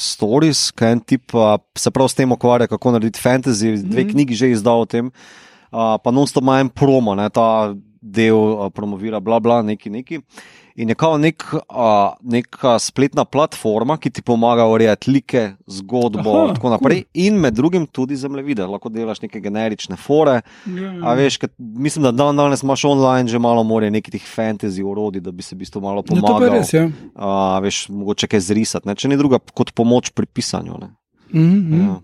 Stories, 0.01 0.71
kaj 0.73 0.97
en 0.97 1.05
tip 1.05 1.37
se 1.77 1.93
prav 1.93 2.09
s 2.09 2.17
tem 2.17 2.33
ukvarja, 2.33 2.73
kako 2.73 2.97
narediti 2.97 3.21
fantasy, 3.21 3.77
dve 3.85 4.07
hmm. 4.07 4.15
knjigi 4.17 4.45
že 4.45 4.55
izdal 4.57 4.87
o 4.87 4.89
tem 4.89 5.13
pa 5.73 6.13
non-stop 6.13 6.45
manj 6.45 6.69
promo, 6.77 7.17
ne, 7.19 7.31
ta 7.33 7.73
del 8.03 8.35
uh, 8.35 8.67
promovira, 8.75 9.21
bla, 9.21 9.41
bla, 9.41 9.63
neki, 9.63 9.91
neki. 9.91 10.21
In 10.75 10.89
je 10.89 10.95
kao 10.97 11.19
nek, 11.21 11.45
uh, 11.53 12.15
neka 12.25 12.79
spletna 12.81 13.25
platforma, 13.29 13.99
ki 14.01 14.11
ti 14.11 14.23
pomaga 14.25 14.65
urejati 14.73 15.11
like, 15.13 15.43
zgodbo 15.69 16.47
in 16.49 16.55
tako 16.57 16.73
naprej. 16.73 17.03
Cool. 17.05 17.27
In 17.27 17.41
med 17.41 17.55
drugim 17.55 17.87
tudi 17.87 18.17
zemljevide, 18.17 18.65
lahko 18.67 18.89
delaš 18.89 19.21
neke 19.23 19.41
generične 19.45 19.99
fore. 20.01 20.41
Yeah, 20.67 20.97
yeah. 20.97 21.17
Veš, 21.19 21.37
kad, 21.45 21.53
mislim, 21.59 22.09
da 22.09 22.13
dan 22.17 22.41
danes 22.41 22.65
imaš 22.65 22.85
online 22.89 23.29
že 23.29 23.39
malo 23.39 23.63
more 23.65 23.91
nekih 23.91 24.17
tih 24.17 24.25
fantasy 24.37 24.83
urodi, 24.83 25.21
da 25.21 25.31
bi 25.31 25.45
se 25.45 25.55
v 25.55 25.61
bistvu 25.61 25.85
malo 25.85 26.03
pomagal. 26.03 26.49
Ja, 26.49 26.55
res, 26.57 26.73
ja. 26.73 26.87
uh, 26.89 27.59
veš, 27.63 27.85
mogoče 27.93 28.33
kaj 28.33 28.41
zrisati, 28.49 28.89
ne? 28.89 28.97
če 28.97 29.13
ni 29.13 29.21
druga 29.21 29.43
kot 29.55 29.75
pomoč 29.77 30.11
pri 30.17 30.27
pisanju. 30.27 30.81
Mm 31.33 31.41
-hmm. 31.41 31.85
ja. 31.85 32.01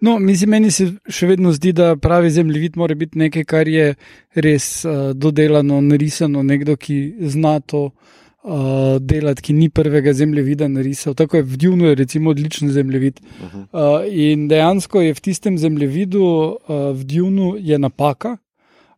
No, 0.00 0.18
mislim, 0.18 0.50
meni 0.50 0.70
se 0.70 0.86
še 1.10 1.26
vedno 1.26 1.52
zdi, 1.52 1.72
da 1.72 1.96
pravi 1.96 2.30
zemljevid 2.30 2.76
mora 2.78 2.94
biti 2.94 3.18
nekaj, 3.18 3.44
kar 3.44 3.68
je 3.68 3.94
res 4.34 4.84
uh, 4.86 5.10
dodelano, 5.14 5.80
narisano, 5.84 6.42
nekdo, 6.46 6.76
ki 6.78 6.98
zna 7.34 7.58
to 7.60 7.88
uh, 7.88 8.96
delati, 9.00 9.42
ki 9.48 9.56
ni 9.58 9.68
prvega 9.74 10.14
zemljevida 10.14 10.68
narisal. 10.70 11.16
Tako 11.18 11.40
je 11.40 11.48
v 11.50 11.60
Djunu, 11.64 11.94
recimo, 11.98 12.30
odličen 12.30 12.70
zemljevid. 12.72 13.20
Uh, 13.42 14.06
in 14.06 14.48
dejansko 14.48 15.02
je 15.02 15.14
v 15.14 15.24
tistem 15.28 15.58
zemljevidu, 15.58 16.24
uh, 16.24 16.90
v 16.94 17.04
Djunu, 17.04 17.54
je 17.58 17.78
napaka. 17.78 18.38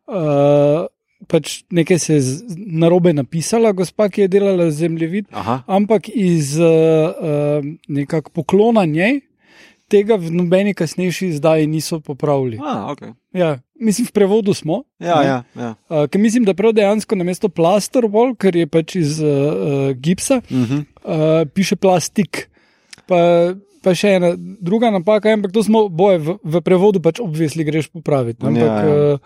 Uh, 0.07 0.87
Pač 1.29 1.59
nekaj 1.69 1.99
se 2.01 2.15
je 2.15 2.21
na 2.81 2.87
robe 2.89 3.11
napisala, 3.13 3.75
gospa, 3.77 4.07
ki 4.09 4.23
je 4.23 4.29
delala 4.33 4.71
zemljevid, 4.73 5.27
Aha. 5.29 5.59
ampak 5.69 6.09
iz 6.09 6.55
uh, 6.57 6.65
uh, 6.65 7.67
nekakšnega 7.85 8.33
poklona 8.33 8.87
njej, 8.89 9.19
tega 9.91 10.15
v 10.19 10.31
nobeni 10.33 10.73
kasnejši 10.77 11.33
zdaj 11.39 11.67
niso 11.67 11.99
popravili. 11.99 12.59
A, 12.63 12.93
okay. 12.93 13.11
ja, 13.35 13.57
mislim, 13.75 14.07
v 14.07 14.15
prevodu 14.15 14.55
smo. 14.55 14.83
Ja, 14.99 15.19
ja, 15.25 15.37
ja. 15.55 15.73
Uh, 15.91 16.07
mislim, 16.15 16.47
da 16.47 16.55
prav 16.57 16.73
dejansko 16.77 17.17
na 17.19 17.27
mesto 17.27 17.49
plaster 17.49 18.07
wall, 18.07 18.33
ker 18.39 18.55
je 18.55 18.69
pač 18.71 18.95
iz 19.01 19.19
uh, 19.19 19.91
gipsa, 19.99 20.41
uh 20.41 20.57
-huh. 20.57 20.79
uh, 21.03 21.49
piše 21.53 21.75
plastik. 21.75 22.47
Pa, 23.07 23.51
pa 23.83 23.95
še 23.97 24.15
ena 24.15 24.33
druga 24.37 24.91
napaka, 24.91 25.33
ampak 25.33 25.51
to 25.51 25.63
smo 25.63 25.89
boje 25.89 26.19
v, 26.19 26.37
v 26.43 26.61
prevodu, 26.61 27.01
pač 27.01 27.19
obvisli 27.19 27.63
greš 27.63 27.89
popraviti. 27.89 28.45
Ampak 28.45 28.63
ja, 28.63 28.83
ja. 28.85 29.13
Uh, 29.13 29.19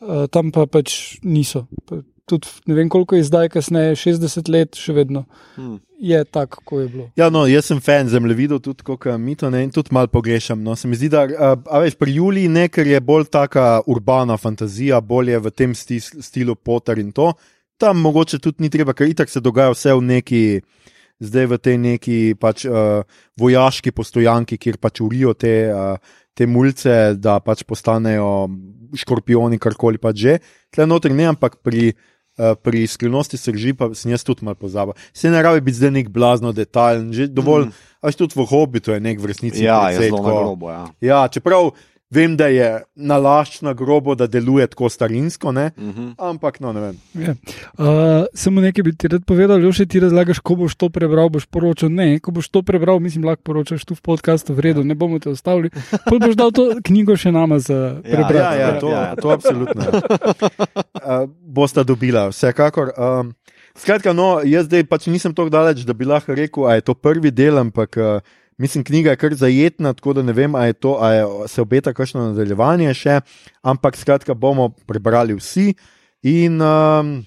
uh, 0.00 0.26
tam 0.30 0.52
pa 0.52 0.66
pač 0.66 1.18
niso. 1.22 1.66
Pa, 1.84 2.00
tudi 2.26 2.48
ne 2.66 2.74
vem, 2.74 2.88
koliko 2.88 3.16
je 3.16 3.24
zdaj, 3.24 3.48
kasneje, 3.54 3.94
60 3.96 4.48
let, 4.50 4.78
še 4.78 4.92
vedno 4.96 5.24
hmm. 5.54 5.78
je 6.02 6.22
tako, 6.24 6.62
kot 6.66 6.80
je 6.82 6.86
bilo. 6.90 7.04
Ja, 7.18 7.28
no, 7.30 7.44
jaz 7.46 7.70
sem 7.70 7.80
fan 7.82 8.10
zemljevidov, 8.10 8.60
tudi 8.64 8.86
kot 8.86 9.06
mi 9.22 9.36
to 9.38 9.50
ne 9.50 9.62
in 9.64 9.70
tudi 9.74 9.94
malo 9.94 10.10
pogrešam. 10.10 10.62
No. 10.62 10.74
Se 10.76 10.90
mi 10.90 10.98
zdi, 10.98 11.10
da 11.14 11.22
a, 11.22 11.82
veš, 11.84 11.94
pri 12.00 12.16
Juliji 12.18 12.50
nekaj 12.52 12.90
je 12.96 13.00
bolj 13.00 13.28
taka 13.32 13.68
urbana 13.86 14.36
fantazija, 14.40 15.00
bolje 15.00 15.38
v 15.38 15.54
tem 15.54 15.74
sti, 15.74 16.00
stilu 16.26 16.58
Potter 16.58 16.98
in 16.98 17.14
to. 17.14 17.30
Tam 17.78 18.02
mogoče 18.02 18.40
tudi 18.42 18.66
ni 18.66 18.72
treba, 18.72 18.96
ker 18.96 19.06
itak 19.12 19.30
se 19.30 19.40
dogaja 19.44 19.74
vse 19.74 19.94
v 19.94 20.04
neki. 20.16 20.42
Zdaj 21.16 21.46
v 21.48 21.56
tej 21.56 21.76
neki 21.80 22.16
pač, 22.36 22.66
uh, 22.68 23.00
vojaški 23.40 23.88
postojanki, 23.96 24.58
kjer 24.60 24.76
pač 24.76 25.00
urijo 25.00 25.30
te, 25.32 25.52
uh, 25.72 26.18
te 26.36 26.44
mulce, 26.44 27.14
da 27.16 27.38
pač 27.40 27.62
postanejo 27.64 28.50
škorpioni, 28.92 29.56
karkoli 29.56 29.96
pač 29.96 30.20
že. 30.20 30.34
Tle 30.68 30.84
notri 30.84 31.16
ne, 31.16 31.30
ampak 31.32 31.56
pri 31.64 31.94
Uh, 31.94 32.12
pri 32.36 32.86
skrivnosti 32.86 33.36
srži 33.40 33.72
pa 33.72 33.90
sem 33.96 34.12
jaz 34.12 34.24
tudi 34.24 34.44
malo 34.44 34.54
pozabil. 34.60 34.94
Se 35.12 35.30
ne 35.30 35.42
rabi 35.42 35.60
biti 35.60 35.80
zdaj 35.80 35.90
nek 35.90 36.08
blazno 36.12 36.52
detajlen, 36.52 37.12
že 37.12 37.28
dovolj, 37.32 37.66
mm. 37.66 37.72
až 38.04 38.16
tudi 38.16 38.36
v 38.36 38.44
hobitu 38.44 38.92
je 38.92 39.00
nek 39.00 39.20
v 39.20 39.32
resnici. 39.32 39.64
Ja, 39.64 39.88
je 39.88 39.96
precej 39.96 40.10
zelo 40.10 40.18
tako- 40.18 40.28
na 40.28 40.40
grobo. 40.44 40.66
Ja. 40.70 40.84
Ja, 41.00 41.20
čeprav 41.28 41.72
vem, 42.10 42.36
da 42.36 42.46
je 42.46 42.82
nalašč 42.94 43.60
na 43.66 43.72
grobo, 43.74 44.14
da 44.14 44.26
deluje 44.26 44.66
tako 44.66 44.88
starinsko, 44.88 45.52
ne? 45.52 45.70
Uh 45.76 45.84
-huh. 45.84 46.14
ampak 46.18 46.60
no, 46.60 46.72
ne 46.72 46.80
vem. 46.80 46.96
Ja. 47.14 47.34
Uh, 47.78 48.26
samo 48.34 48.60
nekaj 48.60 48.82
bi 48.82 48.96
ti 48.96 49.08
rad 49.08 49.24
povedal, 49.26 49.62
jo 49.62 49.72
še 49.72 49.86
ti 49.86 50.00
razlagaš, 50.00 50.38
ko 50.38 50.54
boš 50.54 50.74
to 50.74 50.88
prebral, 50.88 51.28
boš 51.28 51.46
poročal. 51.46 51.90
Ne, 51.90 52.18
ko 52.20 52.30
boš 52.30 52.48
to 52.48 52.62
prebral, 52.62 52.98
mislim, 53.00 53.24
lahko 53.24 53.42
poročaš 53.42 53.84
tu 53.84 53.94
v 53.94 54.00
podkastu, 54.00 54.54
v 54.54 54.60
redu, 54.60 54.84
ne 54.84 54.94
bomo 54.94 55.18
te 55.18 55.30
ostavili. 55.30 55.70
Pol 56.08 56.18
boš 56.18 56.36
dal 56.36 56.52
to 56.52 56.80
knjigo 56.84 57.16
še 57.16 57.32
nama 57.32 57.58
za 57.58 58.00
prebrati. 58.02 58.34
Ja, 58.36 58.54
ja, 58.54 58.80
to, 58.80 58.88
Ja, 58.88 59.00
ja, 59.00 59.08
ja. 59.08 59.16
to 59.16 59.30
absolutno. 59.30 59.82
ja. 59.82 60.00
Uh, 61.06 61.30
bosta 61.40 61.84
dobila, 61.84 62.28
vsekakor. 62.28 62.90
Um, 62.98 63.34
skratka, 63.78 64.12
no, 64.12 64.40
jaz 64.44 64.66
zdaj 64.66 64.84
pač 64.84 65.06
nisem 65.06 65.34
tako 65.34 65.50
daleč, 65.50 65.84
da 65.86 65.92
bi 65.92 66.04
lahko 66.04 66.34
rekel, 66.34 66.66
da 66.66 66.74
je 66.74 66.80
to 66.80 66.94
prvi 66.94 67.30
del, 67.30 67.58
ampak 67.58 67.96
uh, 67.96 68.20
mislim, 68.58 68.84
knjiga 68.84 69.10
je 69.10 69.16
kar 69.16 69.34
zajetna, 69.34 69.92
tako 69.92 70.12
da 70.12 70.22
ne 70.22 70.32
vem, 70.32 70.54
ali 70.54 70.74
se 71.48 71.62
obeta 71.62 71.92
kakšno 71.92 72.28
nadaljevanje 72.30 72.94
še, 72.94 73.20
ampak 73.62 73.96
skratka, 73.96 74.34
bomo 74.34 74.68
prebrali 74.86 75.34
vsi. 75.34 75.74
In 76.22 76.60
um, 76.62 77.24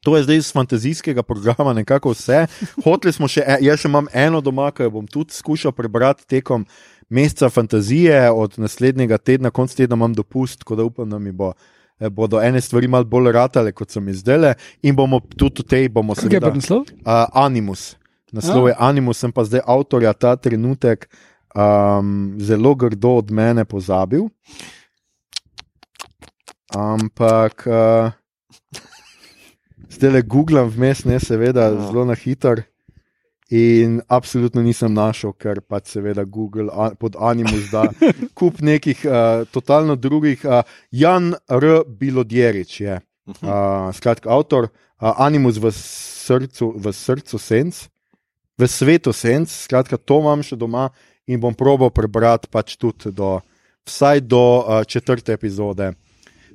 to 0.00 0.16
je 0.16 0.22
zdaj 0.22 0.36
iz 0.36 0.52
fantazijskega 0.52 1.22
programa 1.22 1.72
nekako 1.72 2.10
vse. 2.10 2.46
Hoteli 2.84 3.12
smo 3.12 3.28
še, 3.28 3.42
e- 3.46 3.58
jaz 3.62 3.80
še 3.80 3.88
imam 3.88 4.06
eno 4.12 4.40
doma, 4.40 4.70
ki 4.70 4.82
jo 4.82 4.90
bom 4.90 5.06
tudi 5.06 5.34
skušal 5.34 5.72
prebrati 5.72 6.26
tekom 6.26 6.66
meseca 7.08 7.48
fantazije, 7.48 8.30
od 8.30 8.58
naslednjega 8.58 9.18
tedna, 9.18 9.50
konc 9.50 9.74
tedna 9.74 9.96
imam 9.96 10.14
dopust, 10.14 10.58
tako 10.60 10.76
da 10.76 10.84
upam, 10.84 11.10
da 11.10 11.18
mi 11.18 11.32
bo. 11.32 11.52
eh, 12.00 12.08
Bodo 12.10 12.38
ene 12.40 12.60
stvari 12.60 12.86
malo 12.88 13.04
bolj 13.04 13.32
ratale, 13.32 13.72
kot 13.72 13.90
so 13.90 14.00
mi 14.00 14.12
zdele, 14.14 14.54
in 14.82 14.94
bomo 14.94 15.18
tudi 15.36 15.62
v 15.62 15.66
tej, 15.66 15.88
bomo 15.88 16.14
Kaj 16.14 16.30
je 16.30 16.40
pa 16.40 16.50
naslov? 16.54 16.84
uh, 17.02 17.26
Animus. 17.34 17.97
Naslov 18.32 18.68
je 18.68 18.74
Animus, 18.78 19.18
sem 19.18 19.32
pa 19.32 19.44
zdaj 19.44 19.62
avtorja 19.66 20.12
ta 20.12 20.36
trenutek 20.36 21.08
um, 21.56 22.36
zelo 22.38 22.74
grdo 22.74 23.16
od 23.22 23.30
mene 23.30 23.64
pozabil. 23.64 24.28
Ampak 26.76 27.64
uh, 27.66 28.12
zdaj 29.88 30.10
le 30.12 30.22
googlam 30.22 30.68
vmes, 30.68 31.04
ne 31.04 31.16
seveda, 31.20 31.70
Ja. 31.72 31.86
zelo 31.88 32.04
na 32.04 32.14
hiter. 32.14 32.62
In 33.50 34.02
absolutno 34.12 34.60
nisem 34.60 34.92
našel, 34.92 35.32
ker 35.32 35.62
pač 35.64 35.88
seveda 35.96 36.24
Google 36.28 36.68
a, 36.68 36.90
pod 36.92 37.16
Animus 37.16 37.70
da 37.72 37.86
kup 38.38 38.60
nekih 38.60 39.06
uh, 39.08 39.48
totalno 39.48 39.96
drugih. 39.96 40.44
Uh, 40.44 40.60
Jan 40.92 41.32
R. 41.48 41.80
Bilodjerič 41.88 42.80
je, 42.80 43.00
uh, 43.00 43.88
skratka, 43.96 44.28
avtor 44.28 44.68
uh, 44.68 45.14
Animus 45.16 45.56
v 45.56 45.72
srcu, 45.72 46.74
v 46.76 46.92
srcu 46.92 47.40
senc, 47.40 47.88
v 48.58 48.66
svetu 48.66 49.12
senc, 49.12 49.48
skratka, 49.48 49.96
to 49.96 50.18
imam 50.18 50.42
še 50.42 50.56
doma 50.56 50.88
in 51.24 51.38
bom 51.38 51.54
probal 51.54 51.90
prebrati 51.90 52.48
pač 52.48 52.76
tudi 52.76 53.12
do, 53.12 53.38
vsaj 53.84 54.20
do 54.22 54.42
uh, 54.58 54.84
četrte 54.84 55.32
epizode. 55.32 55.92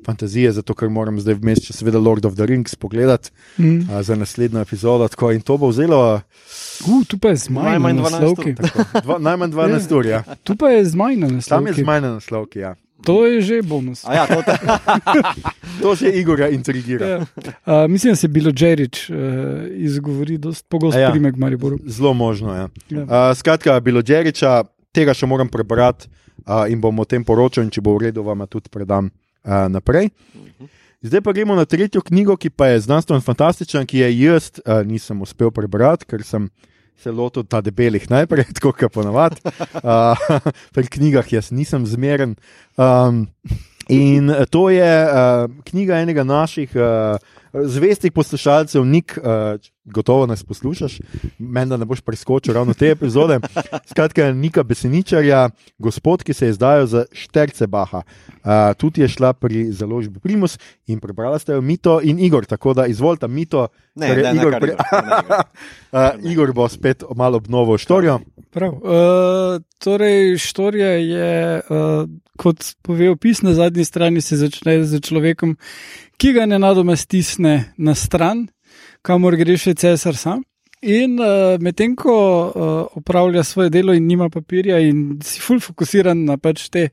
Fantazije, 0.04 0.52
zato 0.52 0.74
ker 0.74 0.90
moram 0.90 1.16
zdaj 1.16 1.34
vmes, 1.36 1.62
če 1.64 1.74
seveda 1.74 1.96
Lord 1.98 2.26
of 2.26 2.36
the 2.36 2.46
Rings 2.46 2.76
pogledati 2.76 3.32
Mm. 3.58 3.88
uh, 3.88 4.02
za 4.02 4.16
naslednjo 4.16 4.60
epizodo. 4.60 5.08
Tako, 5.08 5.32
in 5.32 5.42
to 5.42 5.58
bo 5.58 5.68
vzelo 5.68 6.20
Uh, 6.84 7.08
tu 7.08 7.16
pa 7.18 7.30
je 7.30 7.36
zmaj 7.38 7.64
na 7.64 7.70
Najmanj 7.72 7.96
12 7.96 8.12
naslovki. 8.12 8.52
najmanj 9.20 9.52
12 9.52 9.92
ur. 9.94 10.06
Ja. 10.06 10.24
Tu 10.44 10.56
pa 10.56 10.70
je 10.70 10.86
zmaj 10.86 11.16
na 11.16 11.22
Tam 11.22 11.32
je 11.32 11.36
naslovki. 11.38 11.82
zmaj 11.82 12.02
na 12.02 12.14
naslovki. 12.14 12.60
Ja. 12.60 12.76
To 13.06 13.26
je 13.28 13.42
že 13.42 13.62
bonus. 13.62 14.06
A 14.08 14.14
ja, 14.16 14.24
to, 14.28 14.40
To 15.82 15.96
že 15.96 16.10
Igorja 16.16 16.48
intrigira. 16.50 17.08
Ja. 17.08 17.18
Uh, 17.20 17.92
mislim, 17.92 18.14
da 18.14 18.16
se 18.16 18.26
je 18.28 18.32
bilo 18.32 18.52
Džerič 18.52 19.10
uh, 19.10 19.16
izgovori, 19.70 20.38
dosti 20.38 20.66
pogosto 20.70 21.00
Ja. 21.00 21.12
primek 21.12 21.36
Mariboru. 21.36 21.80
Zelo 21.86 22.14
možno. 22.14 22.56
Ja. 22.56 22.70
Ja. 22.90 23.04
Uh, 23.04 23.38
skratka, 23.38 23.80
bilo 23.80 24.02
Džeriča, 24.02 24.64
tega 24.92 25.14
še 25.14 25.26
moram 25.26 25.50
prebrati 25.50 26.08
uh, 26.48 26.64
in 26.72 26.82
bom 26.82 27.00
o 27.00 27.06
tem 27.06 27.24
poročal, 27.24 27.64
in 27.64 27.72
če 27.74 27.82
bo 27.82 27.98
v 27.98 28.08
redu, 28.08 28.24
vam 28.24 28.46
tudi 28.48 28.70
predam 28.72 29.10
uh, 29.10 29.68
naprej. 29.68 30.10
Zdaj 31.04 31.20
pa 31.22 31.34
gremo 31.36 31.56
na 31.56 31.66
tretjo 31.68 32.00
knjigo, 32.00 32.38
ki 32.40 32.50
pa 32.50 32.72
je 32.72 32.80
znanstveno 32.88 33.20
fantastična, 33.22 33.84
ki 33.86 33.98
je 34.06 34.08
jaz 34.24 34.52
uh, 34.64 34.80
nisem 34.88 35.20
uspel 35.22 35.52
prebrati, 35.52 36.08
ker 36.08 36.24
sem 36.24 36.48
se 36.98 37.12
lotil 37.12 37.44
ta 37.44 37.62
debelih 37.62 38.06
najprej, 38.10 38.50
tako 38.58 38.74
kot 38.78 38.94
ponavadi. 38.94 39.42
Uh, 39.82 40.18
pri 40.76 40.88
knjigah 40.88 41.34
jaz 41.34 41.52
nisem 41.52 41.88
zmeren. 41.90 42.38
Um, 42.78 43.28
in 43.90 44.32
to 44.50 44.70
je 44.70 45.06
uh, 45.06 45.52
knjiga 45.64 46.00
enega 46.00 46.24
naših 46.24 46.72
uh, 46.76 47.18
zvestih 47.54 48.12
poslušalcev, 48.12 48.86
Nik, 48.86 49.18
uh, 49.18 49.60
gotovo 49.86 50.26
nas 50.26 50.44
poslušaš, 50.44 51.00
meni 51.40 51.70
da 51.70 51.78
ne 51.78 51.86
boš 51.86 52.02
preskočil 52.02 52.54
ravno 52.54 52.74
te 52.74 52.90
epizode. 52.90 53.40
Skratka, 53.92 54.32
Nika 54.32 54.64
Beseničarja, 54.64 55.50
gospod, 55.78 56.24
ki 56.24 56.34
se 56.34 56.46
je 56.46 56.54
zdajal 56.54 56.86
za 56.86 57.06
Štercebaha. 57.12 58.02
Uh, 58.44 58.52
tudi 58.78 59.02
je 59.02 59.08
šla 59.08 59.34
pri 59.34 59.72
založbi 59.72 60.20
Primus 60.20 60.58
in 60.88 61.00
prebrala 61.00 61.40
ste 61.40 61.54
jo 61.54 61.62
Mito 61.62 62.00
in 62.04 62.20
Igor, 62.20 62.46
tako 62.46 62.74
da 62.74 62.86
izvolite 62.86 63.28
Mito. 63.28 63.68
ne, 63.96 64.08
je 64.08 64.16
ne, 64.16 64.24
ne, 64.24 64.36
Igor, 64.36 64.52
kar 64.52 64.62
pre... 64.62 64.72
Igor, 64.72 64.86
kar 64.90 65.06
ne, 65.06 65.22
Igor. 65.26 65.44
uh, 66.26 66.32
Igor 66.32 66.54
bo 66.54 66.68
spet 66.70 67.04
malo 67.16 67.38
obnovil 67.38 67.78
štorijo. 67.78 68.20
Prav. 68.54 68.74
Uh, 68.74 69.62
torej, 69.82 70.38
štorija 70.38 70.90
je, 70.90 71.62
uh, 71.70 72.10
kot 72.38 72.76
pove 72.82 73.10
opis 73.10 73.42
na 73.42 73.54
zadnji 73.54 73.86
strani, 73.86 74.22
se 74.22 74.38
začne 74.38 74.84
z 74.86 75.00
človekom, 75.02 75.56
ki 76.22 76.34
ga 76.38 76.46
nenadoma 76.46 76.96
stisne 76.96 77.74
na 77.78 77.96
stran, 77.98 78.46
kamor 79.02 79.40
gre 79.42 79.58
še 79.58 79.74
cesar 79.74 80.20
sam. 80.20 80.44
In 80.86 81.18
uh, 81.18 81.58
medtem 81.64 81.96
ko 81.98 82.14
uh, 82.14 82.72
opravlja 83.00 83.42
svoje 83.44 83.74
delo 83.74 83.96
in 83.98 84.06
nima 84.06 84.30
papirja, 84.30 84.78
in 84.86 85.18
si 85.26 85.42
ful 85.42 85.58
fokusiran 85.64 86.22
na 86.28 86.38
pač 86.38 86.68
te 86.70 86.90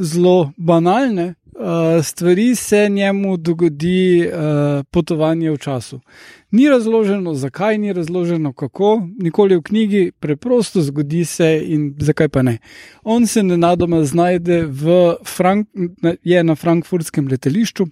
zelo 0.00 0.54
banalne 0.56 1.34
uh, 1.54 2.04
stvari, 2.04 2.54
se 2.54 2.88
njemu 2.88 3.36
dogodi 3.36 4.26
uh, 4.26 4.84
potovanje 4.90 5.50
v 5.50 5.58
času. 5.58 6.00
Ni 6.50 6.68
razloženo, 6.68 7.34
zakaj, 7.34 7.78
ni 7.78 7.92
razloženo, 7.92 8.52
kako, 8.52 9.08
nikoli 9.18 9.56
v 9.56 9.62
knjigi, 9.62 10.12
preprosto 10.20 10.82
zgodi 10.82 11.24
se 11.24 11.62
in 11.66 11.94
zakaj 11.98 12.28
pa 12.28 12.42
ne. 12.42 12.58
On 13.02 13.26
se 13.26 13.42
nenadoma 13.42 14.04
znajde 14.04 14.62
v 14.66 15.14
Frank 15.36 15.68
je 16.22 16.44
na 16.44 16.54
frankfurtskem 16.54 17.28
letališču. 17.28 17.86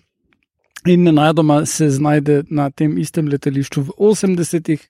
In 0.87 1.03
nenadoma 1.03 1.67
se 1.67 1.91
znajde 1.91 2.43
na 2.51 2.71
tem 2.71 2.99
istem 2.99 3.29
letališču 3.29 3.83
v 3.83 3.91
80-ih. 3.99 4.89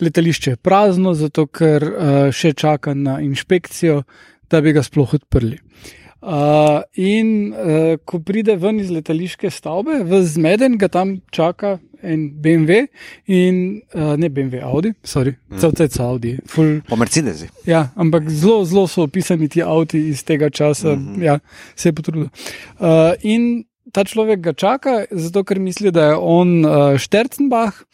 Letališče 0.00 0.50
je 0.50 0.56
prazno, 0.56 1.14
zato 1.14 1.46
ker 1.46 1.84
uh, 1.84 2.16
še 2.32 2.52
čaka 2.52 2.94
na 2.94 3.20
inšpekcijo, 3.20 4.02
da 4.50 4.60
bi 4.60 4.72
ga 4.72 4.82
sploh 4.82 5.14
odprli. 5.14 5.58
Uh, 5.58 5.97
in 6.20 7.52
uh, 7.54 7.96
ko 8.04 8.18
pride 8.18 8.56
ven 8.58 8.80
iz 8.80 8.90
letališke 8.90 9.50
stavbe, 9.50 10.02
v 10.04 10.22
zmeden 10.26 10.78
ga 10.78 10.88
tam 10.88 11.20
čaka 11.30 11.78
en 12.02 12.28
BMW 12.42 12.86
in 13.26 13.82
uh, 13.94 14.16
ne 14.18 14.28
BMW, 14.30 14.62
Audi, 14.62 14.92
sorry, 15.02 15.36
mm. 15.50 15.58
celce 15.58 15.88
so 15.90 16.04
Audi. 16.04 16.36
Ful, 16.46 16.80
Po 16.88 16.96
Mercedesi. 16.96 17.48
Ja, 17.66 17.88
ampak 17.96 18.30
zelo, 18.30 18.64
zelo 18.64 18.86
so 18.86 19.06
opisani 19.06 19.48
ti 19.48 19.62
avti 19.62 20.08
iz 20.08 20.24
tega 20.24 20.50
časa, 20.50 20.94
mm 20.96 21.06
-hmm. 21.06 21.22
ja, 21.22 21.38
se 21.76 21.88
je 21.88 21.92
potrudil. 21.92 22.28
Uh, 22.78 23.14
in 23.22 23.64
ta 23.92 24.04
človek 24.04 24.40
ga 24.40 24.52
čaka, 24.52 25.04
zato 25.10 25.44
ker 25.44 25.58
misli, 25.58 25.90
da 25.90 26.10
je 26.10 26.16
on 26.16 26.64
uh, 26.64 26.98
Štercenbach. 26.98 27.84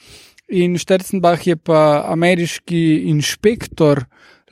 In 0.48 0.78
Štercenbach 0.78 1.46
je 1.46 1.56
pa 1.56 2.04
ameriški 2.08 3.08
inšpektor 3.08 4.04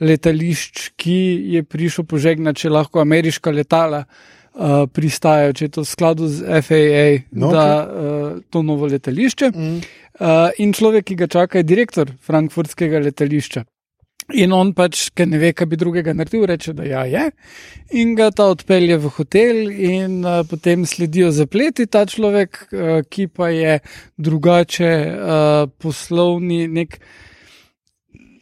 letališč, 0.03 0.93
ki 0.99 1.17
je 1.55 1.63
prišel 1.63 2.07
požegnati, 2.09 2.65
če 2.65 2.73
lahko 2.73 3.01
ameriška 3.03 3.51
letala 3.51 4.03
uh, 4.05 4.85
pristajajo, 4.91 5.57
če 5.57 5.67
je 5.67 5.73
to 5.77 5.83
v 5.83 5.89
skladu 5.89 6.29
z 6.29 6.63
FAA, 6.65 7.05
No, 7.31 7.51
da 7.53 7.65
uh, 7.83 8.39
to 8.53 8.63
novo 8.65 8.89
letališče. 8.91 9.51
Mm. 9.55 9.77
Uh, 10.13 10.49
in 10.61 10.73
človek, 10.75 11.09
ki 11.09 11.21
ga 11.23 11.27
čaka, 11.27 11.61
je 11.61 11.69
direktor 11.71 12.11
frankfurtskega 12.21 13.01
letališča. 13.07 13.65
In 14.39 14.53
on 14.55 14.71
pač, 14.71 15.09
ker 15.11 15.27
ne 15.27 15.39
ve, 15.41 15.49
kaj 15.51 15.67
bi 15.67 15.77
drugega 15.79 16.13
naredil, 16.15 16.45
reče, 16.47 16.71
da 16.77 16.85
ja, 16.87 17.01
je. 17.09 17.25
In 17.99 18.13
ga 18.15 18.29
ta 18.31 18.47
odpelje 18.53 18.95
v 19.03 19.11
hotel, 19.17 19.59
in 19.67 20.21
uh, 20.23 20.45
potem 20.47 20.85
sledijo 20.87 21.33
zapleti 21.35 21.89
ta 21.91 22.05
človek, 22.07 22.61
uh, 22.71 23.01
ki 23.03 23.27
pa 23.27 23.51
je 23.51 23.79
drugače 24.15 24.93
uh, 24.95 25.67
poslovni, 25.81 26.63
nek, 26.71 27.01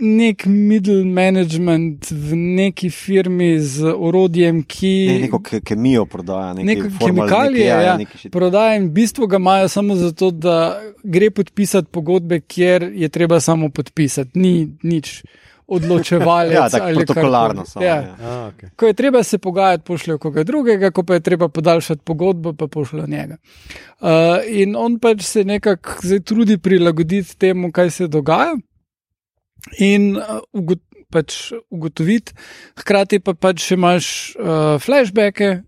nek 0.02 0.46
middle 0.46 1.06
management 1.06 2.12
v 2.12 2.36
neki 2.36 2.90
firmi 2.90 3.60
z 3.60 3.86
orodjem, 3.88 4.64
ki. 4.64 5.08
Ne, 5.08 5.20
neko 5.20 5.40
ke, 5.40 5.60
kemijo 5.62 6.06
prodaja, 6.06 6.54
formalne- 6.54 7.00
kemikalije, 7.00 7.70
neke, 7.70 7.86
ja, 7.86 7.98
neki 7.98 8.18
shit. 8.18 8.32
prodaja 8.32 8.76
in 8.76 8.88
v 8.88 8.92
bistvu 8.92 9.28
ga 9.28 9.38
imajo 9.38 9.68
samo 9.68 9.96
zato, 9.96 10.32
da 10.32 10.56
gre 11.04 11.30
podpisati 11.32 11.88
pogodbe, 11.88 12.40
kjer 12.42 12.92
je 12.96 13.10
treba 13.10 13.40
samo 13.40 13.70
podpisati, 13.70 14.32
ni 14.36 14.54
nič 14.84 15.24
odločevalec. 15.68 16.54
Ja, 16.58 16.70
tako 16.70 16.94
protokolarno. 16.96 17.66
samo, 17.66 17.86
Ja. 17.86 17.96
ja. 17.96 18.16
A, 18.22 18.52
okay. 18.52 18.70
Ko 18.76 18.88
je 18.88 18.94
treba 18.94 19.24
se 19.24 19.38
pogajati, 19.38 19.84
pošljajo 19.84 20.18
koga 20.18 20.44
drugega, 20.44 20.92
ko 20.92 21.04
pa 21.04 21.14
je 21.14 21.20
treba 21.20 21.48
podaljšati 21.48 22.02
pogodbo, 22.04 22.54
pa 22.54 22.68
pošljajo 22.68 23.08
njega. 23.08 23.38
Uh, 24.02 24.08
in 24.48 24.76
on 24.76 25.00
pač 25.00 25.22
se 25.22 25.44
nekako 25.44 25.94
trudi 26.26 26.58
prilagoditi 26.58 27.38
temu, 27.38 27.72
kaj 27.72 27.90
se 27.90 28.08
dogaja. 28.08 28.56
In 29.80 30.16
uh, 30.18 30.40
ugot, 30.54 30.82
pač 31.12 31.52
ugotoviti, 31.70 32.34
hkrati 32.80 33.20
pa 33.20 33.34
pač 33.34 33.72
imaš 33.76 34.36
uh, 34.40 34.80
flashbacke, 34.82 35.62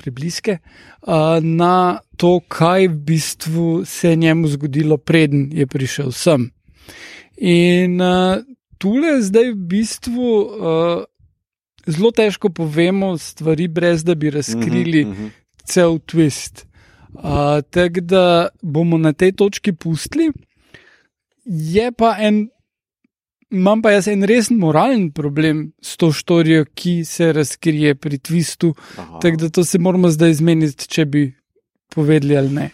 pribliske 0.00 0.58
uh, 0.60 1.40
na 1.42 2.00
to, 2.20 2.38
kaj 2.48 2.88
v 2.88 2.96
bistvu 3.10 3.66
se 3.88 4.12
je 4.12 4.16
njemu 4.16 4.48
zgodilo, 4.48 4.96
preden 4.96 5.50
je 5.52 5.66
prišel 5.66 6.12
sem. 6.12 6.50
In 7.40 8.00
uh, 8.00 8.40
tule 8.80 9.20
zdaj 9.24 9.52
v 9.52 9.60
bistvu 9.72 10.28
uh, 10.40 11.04
zelo 11.86 12.10
težko 12.12 12.50
povemo 12.52 13.16
stvari, 13.18 13.68
brez 13.68 14.04
da 14.04 14.14
bi 14.14 14.30
razkrili 14.30 15.04
Mhm, 15.04 15.12
mhm. 15.12 15.28
cel 15.64 15.98
twist. 15.98 16.64
Uh, 17.14 17.60
Tako 17.70 18.00
da 18.00 18.48
bomo 18.62 18.98
na 18.98 19.12
tej 19.12 19.32
točki 19.32 19.72
pustili. 19.72 20.30
Je 21.44 21.92
pa 21.92 22.16
en, 22.18 22.48
imam 23.50 23.82
pa 23.82 23.90
jaz 23.90 24.08
en 24.08 24.22
resen 24.24 24.58
moralen 24.58 25.10
problem 25.12 25.72
s 25.82 25.96
to 25.96 26.12
štorijo, 26.12 26.64
ki 26.74 27.04
se 27.04 27.32
razkrije 27.32 27.94
pri 27.94 28.18
twistu. 28.18 28.74
Tako 29.20 29.36
da 29.36 29.48
to 29.48 29.64
se 29.64 29.78
moramo 29.78 30.10
zdaj 30.10 30.30
izmeniti, 30.30 30.88
če 30.88 31.04
bi 31.04 31.24
povedali 31.94 32.36
ali 32.38 32.48
ne. 32.50 32.70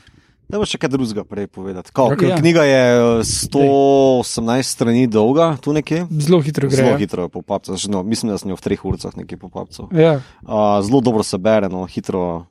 Da 0.48 0.60
bo 0.62 0.66
še 0.68 0.78
kaj 0.78 0.92
drugega 0.92 1.24
prej 1.26 1.46
povedati. 1.50 1.90
Kao, 1.92 2.12
Ok, 2.14 2.22
ja. 2.22 2.36
Knjiga 2.38 2.62
je 2.62 2.82
eh, 3.18 3.24
118 3.26 4.62
strani 4.62 5.06
dolga, 5.10 5.56
tu 5.60 5.72
nekje. 5.72 6.04
Zelo 6.10 6.38
hitro 6.40 6.68
gre. 6.68 6.76
Zelo 6.76 6.96
hitro 6.96 7.22
je 7.26 7.28
po 7.28 7.42
papcu, 7.42 7.74
no, 7.90 8.02
mislim, 8.06 8.30
da 8.30 8.38
sem 8.38 8.52
jo 8.52 8.56
v 8.56 8.62
treh 8.62 8.84
urcah 8.84 9.16
nekje 9.16 9.38
po 9.38 9.48
papcu. 9.48 9.88
Ja, 9.90 10.20
Uh, 10.46 10.78
zelo 10.86 11.00
dobro 11.00 11.22
se 11.26 11.38
bere, 11.38 11.66
no, 11.68 11.82
hitro 11.90 12.46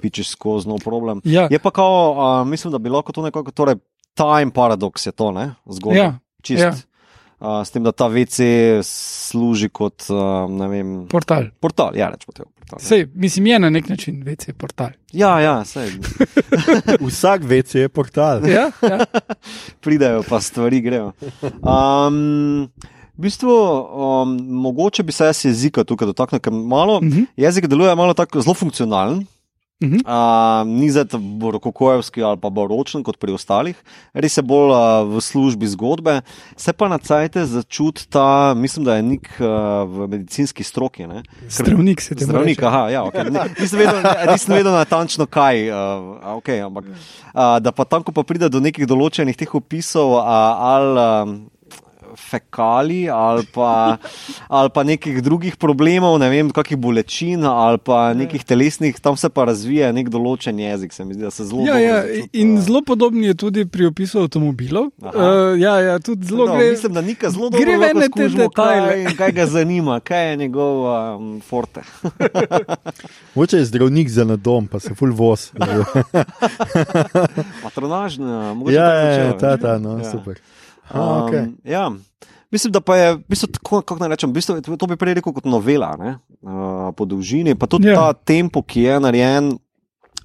pičeš 0.00 0.30
skozi, 0.32 0.68
no 0.68 0.78
problem. 0.80 1.20
ja, 1.24 1.48
Je 1.50 1.58
pa 1.58 1.70
kao, 1.70 1.92
uh, 2.12 2.48
mislim, 2.48 2.72
da 2.72 2.78
bi 2.78 2.88
lahko 2.88 3.12
to 3.12 3.22
nekako, 3.22 3.50
torej 3.52 3.76
time 4.16 4.50
paradoks 4.54 5.06
je 5.06 5.12
to, 5.12 5.28
ne, 5.32 5.54
zgodba. 5.66 5.98
ja, 5.98 6.18
Čist. 6.42 6.62
ja. 6.62 6.72
Uh, 7.40 7.60
s 7.66 7.70
tem, 7.74 7.82
da 7.84 7.92
ta 7.92 8.06
WC 8.08 8.46
služi 8.86 9.68
kot, 9.68 10.06
uh, 10.08 10.46
ne 10.48 10.68
vem, 10.68 10.92
portal. 11.10 11.50
portal, 11.60 11.96
ja, 11.98 12.08
rečemo 12.14 12.32
tega. 12.32 12.48
Portal. 12.58 12.78
Sej, 12.80 13.06
mislim, 13.14 13.46
je 13.46 13.58
na 13.58 13.70
nek 13.70 13.88
način 13.88 14.22
večji 14.24 14.54
portal. 14.54 14.94
Ja, 15.12 15.40
ja, 15.40 15.64
sej. 15.64 15.90
Vsak 17.08 17.44
vec 17.44 17.74
je 17.74 17.88
portal. 17.88 18.46
Ja, 18.48 18.70
ja. 18.82 18.98
pridejo, 19.84 20.22
pa 20.28 20.40
stvari 20.40 20.80
grejo. 20.80 21.12
Um, 21.60 22.70
v 23.18 23.26
bistvu, 23.26 23.52
um, 23.52 24.38
mogoče 24.64 25.02
bi 25.02 25.12
se 25.12 25.28
jaz 25.28 25.44
jezika 25.44 25.84
tukaj 25.84 26.06
dotaknil, 26.06 26.40
ker 26.40 26.52
malo, 26.52 27.00
Mhm, 27.02 27.28
jezik 27.36 27.66
deluje 27.66 27.94
malo 27.94 28.14
tako 28.14 28.40
zelo 28.40 28.54
funkcionalen. 28.54 29.26
Mhm. 29.82 30.00
Uh, 30.06 30.62
ni 30.68 30.90
zdaj 30.90 31.18
borokokojevski 31.18 32.22
ali 32.22 32.38
pa 32.40 32.50
boročen 32.50 33.02
kot 33.02 33.18
pri 33.18 33.34
ostalih, 33.34 33.78
res 34.14 34.36
je 34.38 34.44
bolj 34.46 34.70
uh, 34.70 35.02
v 35.08 35.20
službi 35.20 35.66
zgodbe. 35.74 36.20
Se 36.56 36.72
pa 36.72 36.88
na 36.88 36.98
cajte 36.98 37.44
začuti 37.46 38.06
ta, 38.08 38.54
mislim, 38.56 38.84
da 38.84 38.96
je 38.96 39.02
nek 39.02 39.28
uh, 39.40 39.48
v 39.88 40.08
medicinski 40.08 40.64
stroki. 40.64 41.06
Ne? 41.06 41.22
Zdravnik 41.48 42.00
se 42.00 42.14
te 42.14 42.24
Zdravnik, 42.24 42.62
aha, 42.62 42.88
ja, 42.90 43.02
okay. 43.04 43.26
Ni- 43.30 43.50
nisem, 43.60 43.78
vedel, 43.78 44.00
nisem 44.30 44.54
vedel 44.54 44.72
natančno 44.72 45.26
kaj. 45.26 45.68
Uh, 45.70 46.38
okay, 46.38 46.62
ampak, 46.64 46.88
uh, 46.88 47.58
da 47.60 47.72
pa 47.72 47.84
tam, 47.84 48.06
ko 48.06 48.12
pa 48.12 48.22
pride 48.22 48.48
do 48.48 48.62
nekih 48.62 48.86
določenih 48.88 49.36
teh 49.36 49.54
opisov, 49.58 50.18
uh, 50.20 50.24
ali 50.74 50.94
um, 51.00 51.36
fekali, 52.16 53.08
ali 53.10 53.46
pa, 53.54 53.96
ali 54.48 54.70
pa 54.74 54.82
nekih 54.82 55.22
drugih 55.22 55.56
problemov, 55.56 56.18
ne 56.22 56.28
vem, 56.30 56.50
kakih 56.54 56.78
bolečin, 56.78 57.44
ali 57.44 57.78
pa 57.78 58.14
nekih 58.14 58.44
telesnih, 58.44 59.00
tam 59.00 59.16
se 59.16 59.28
pa 59.28 59.44
razvija 59.48 59.92
nek 59.92 60.08
določen 60.12 60.58
jezik. 60.58 60.92
Se 60.94 61.04
mi 61.04 61.14
zdi, 61.16 61.24
da 61.26 61.30
se 61.34 61.44
zelo 61.48 61.64
Ja, 61.66 61.78
ja, 61.80 62.00
začuti, 62.02 62.40
in 62.40 62.56
uh, 62.56 62.62
zelo 62.64 62.82
podoben 62.86 63.24
je 63.24 63.34
tudi 63.34 63.64
pri 63.66 63.86
opisu 63.90 64.24
avtomobilov. 64.24 64.90
Uh, 65.02 65.54
ja, 65.60 65.78
ja, 65.80 65.98
tudi 65.98 66.26
zelo 66.28 66.46
no, 66.48 66.56
gre. 66.58 66.70
Mislim, 66.74 66.92
da 66.94 67.00
Nika 67.04 67.30
zelo 67.30 67.50
gre 67.50 67.64
dobro 67.64 67.76
v 67.76 67.80
lahko 67.80 68.00
ene 68.00 68.08
te 68.14 68.28
detajle. 68.38 68.88
Kaj, 68.94 69.16
kaj 69.18 69.32
ga 69.38 69.46
zanima, 69.46 69.98
kaj 70.04 70.28
je 70.30 70.36
njegov 70.44 70.74
um, 70.90 71.40
forte. 71.44 71.82
Moče 73.36 73.56
je 73.62 73.64
zdravnik 73.64 74.08
za 74.08 74.24
na 74.24 74.36
dom, 74.36 74.66
pa 74.70 74.80
se 74.80 74.94
full 74.94 75.12
voz. 75.14 75.50
Patronažna, 77.64 78.54
mogoče 78.54 78.74
ja, 78.76 78.88
ja, 78.94 79.10
ja, 79.12 79.38
ta, 79.38 79.56
ta, 79.56 79.78
no, 79.78 79.98
Ja. 79.98 80.10
super. 80.10 80.38
A, 80.90 81.24
okay. 81.24 81.48
Um, 81.48 81.56
ja. 81.64 81.90
Mislim, 82.50 82.72
da 82.72 82.80
pa 82.80 82.96
je, 82.96 83.14
v 83.14 83.22
bistvu, 83.28 83.48
tako, 83.56 83.80
kako 83.82 84.00
naj 84.04 84.14
rečem, 84.14 84.30
v 84.30 84.38
bistvu, 84.38 84.76
to 84.78 84.86
bi 84.86 84.96
prej 84.96 85.18
rekel 85.18 85.34
kot 85.34 85.46
novela, 85.48 85.96
ne, 85.98 86.16
uh, 86.46 86.92
po 86.94 87.02
dolžini, 87.08 87.56
pa 87.58 87.66
tudi 87.66 87.90
Ja. 87.90 87.92
ja. 87.92 88.00
ta 88.12 88.12
tempo, 88.30 88.62
ki 88.62 88.86
je 88.86 89.00
narejen, 89.00 89.56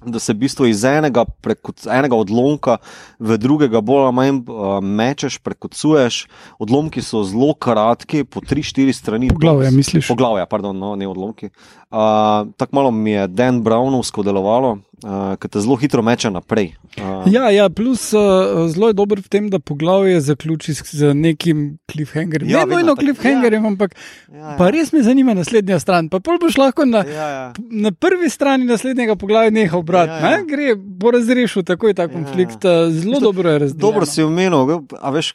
da 0.06 0.18
se 0.18 0.32
v 0.32 0.46
bistvu 0.46 0.66
iz 0.70 0.84
enega, 0.84 1.24
preko, 1.24 1.74
enega 1.92 2.16
odlomka 2.16 2.78
v 3.20 3.36
drugega 3.36 3.82
bolj 3.84 4.06
ali 4.06 4.16
manj 4.16 4.38
uh, 4.48 4.78
mečeš, 4.80 5.36
prekocuješ. 5.44 6.22
Odlomki 6.62 7.02
so 7.04 7.20
zelo 7.28 7.52
kratki, 7.54 8.24
po 8.24 8.40
3-4 8.40 8.96
strani. 8.96 9.28
Poglavja, 9.28 9.70
misliš? 9.74 10.08
Poglavja, 10.08 10.46
pardon, 10.48 10.76
no, 10.76 10.94
ne 10.96 11.08
odlomki. 11.08 11.50
Uh, 11.90 12.48
Tako 12.56 12.76
malo 12.76 12.90
mi 12.90 13.12
je 13.12 13.26
Dan 13.28 13.60
Brownovsko 13.64 14.24
delovalo, 14.24 14.78
uh, 15.04 15.36
ker 15.40 15.50
te 15.50 15.60
zelo 15.60 15.76
hitro 15.76 16.02
meče 16.02 16.30
naprej. 16.30 16.72
Uh, 16.98 17.24
Ja, 17.30 17.50
ja, 17.50 17.68
plus 17.70 18.12
uh, 18.12 18.66
zelo 18.72 18.88
je 18.90 18.96
dober 18.98 19.20
v 19.20 19.28
tem, 19.28 19.50
da 19.50 19.58
poglavje 19.58 20.20
zaključi 20.20 20.72
z, 20.74 21.14
nekim 21.14 21.78
cliffhangerjem. 21.92 22.48
Ja, 22.50 22.58
Ja, 22.60 22.64
ne 22.66 22.74
nujno 22.74 22.94
tako, 22.94 23.00
cliffhangerjem, 23.04 23.64
ja. 23.64 23.68
ampak 23.68 23.94
ja, 24.32 24.54
pa 24.58 24.70
res 24.70 24.92
me 24.92 25.02
zanima 25.02 25.34
naslednja 25.34 25.78
stran. 25.80 26.08
Pa 26.08 26.20
pol 26.20 26.38
boš 26.42 26.58
lahko 26.58 26.84
na, 26.84 27.04
Ja, 27.06 27.28
ja. 27.28 27.52
na 27.70 27.92
prvi 27.92 28.30
strani 28.30 28.64
naslednjega 28.64 29.16
poglavja 29.16 29.50
nehal 29.50 29.82
brati. 29.82 30.10
Ja, 30.10 30.20
Ja, 30.20 30.30
ja. 30.30 30.38
ja. 30.38 30.44
Gre, 30.44 30.74
bo 30.76 31.10
razrešil 31.10 31.62
takoj 31.62 31.94
ta 31.94 32.08
konflikt. 32.08 32.64
Ja, 32.64 32.70
ja. 32.70 32.90
Zelo 32.90 33.12
Veste, 33.12 33.24
dobro 33.24 33.50
je 33.50 33.58
razdeljen. 33.58 33.80
Dobro 33.80 34.06
si 34.06 34.22
omenil, 34.22 34.80
a 35.00 35.10
veš, 35.10 35.34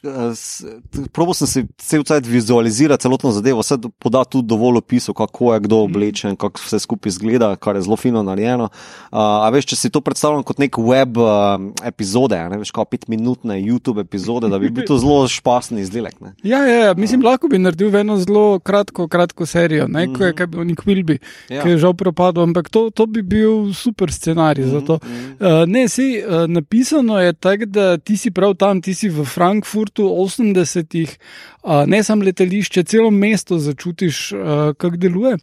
probo 1.12 1.34
sem 1.34 1.46
si 1.46 1.64
cel 1.78 2.04
cel 2.04 2.20
vizualizirati 2.24 3.02
celotno 3.02 3.30
zadevo, 3.32 3.60
vse 3.60 3.76
poda 3.98 4.24
tudi 4.24 4.46
dovolj 4.48 4.78
opisov, 4.78 5.14
kako 5.14 5.54
je 5.54 5.60
kdo 5.60 5.76
oblečen, 5.86 6.36
kako 6.36 6.60
vse 6.64 6.78
skupaj 6.78 7.08
izgleda, 7.10 7.56
kar 7.56 7.76
je 7.76 7.82
zelo 7.82 7.96
fino 7.96 8.22
narejeno. 8.22 8.68
Uh, 9.12 9.18
veš, 9.56 9.66
če 9.72 9.76
si 9.80 9.90
to 9.92 10.02
predstavljam 10.04 10.44
kot 10.46 10.60
nek 10.62 10.76
web 10.78 11.18
uh, 11.20 11.56
epizode, 11.88 12.36
a 12.38 12.50
ne 12.52 12.60
veš, 12.60 12.70
kot 12.76 12.90
petminutne 12.92 13.56
YouTube 13.58 14.04
epizode, 14.04 14.50
da 14.52 14.60
bi 14.62 14.70
bil 14.70 14.86
to 14.88 14.98
zelo 15.02 15.24
špasen 15.30 15.80
izdelek. 15.82 16.18
Ne? 16.20 16.34
Ja, 16.46 16.62
ja, 16.68 16.78
ja, 16.88 16.94
mislim, 16.98 17.24
lahko 17.26 17.48
bi 17.52 17.60
naredil 17.60 17.94
eno 17.96 18.18
zelo 18.22 18.58
kratko, 18.60 19.08
kratko 19.12 19.46
serijo, 19.48 19.88
ne, 19.88 20.06
ko 20.14 20.28
je 20.28 20.36
kaj 20.36 20.50
bil 20.52 20.66
nek 20.68 20.84
Wilby, 20.86 21.18
Ja. 21.50 21.62
ki 21.62 21.74
je 21.74 21.80
žal 21.82 21.94
propadel, 21.98 22.44
ampak 22.46 22.68
to, 22.72 22.88
to 22.90 23.06
bi 23.10 23.22
bil 23.26 23.72
super 23.74 24.12
scenarij 24.12 24.68
za 24.70 24.80
to. 24.86 24.98
Uh, 25.02 25.64
ne, 25.66 25.86
si 25.88 26.20
uh, 26.20 26.44
napisano 26.50 27.18
je 27.22 27.32
tako, 27.32 27.66
da 27.66 27.86
ti 27.98 28.16
si 28.16 28.30
prav 28.30 28.54
tam, 28.60 28.82
ti 28.82 28.94
si 28.94 29.08
v 29.08 29.24
Frankfurtu 29.24 30.06
80-ih, 30.26 31.16
uh, 31.64 31.84
ne 31.86 32.02
samo 32.02 32.24
letališče, 32.26 32.84
celo 32.84 33.10
mesto 33.10 33.58
začutiš, 33.58 34.32
uh, 34.32 34.72
kako 34.78 34.96
deluje. 34.96 35.36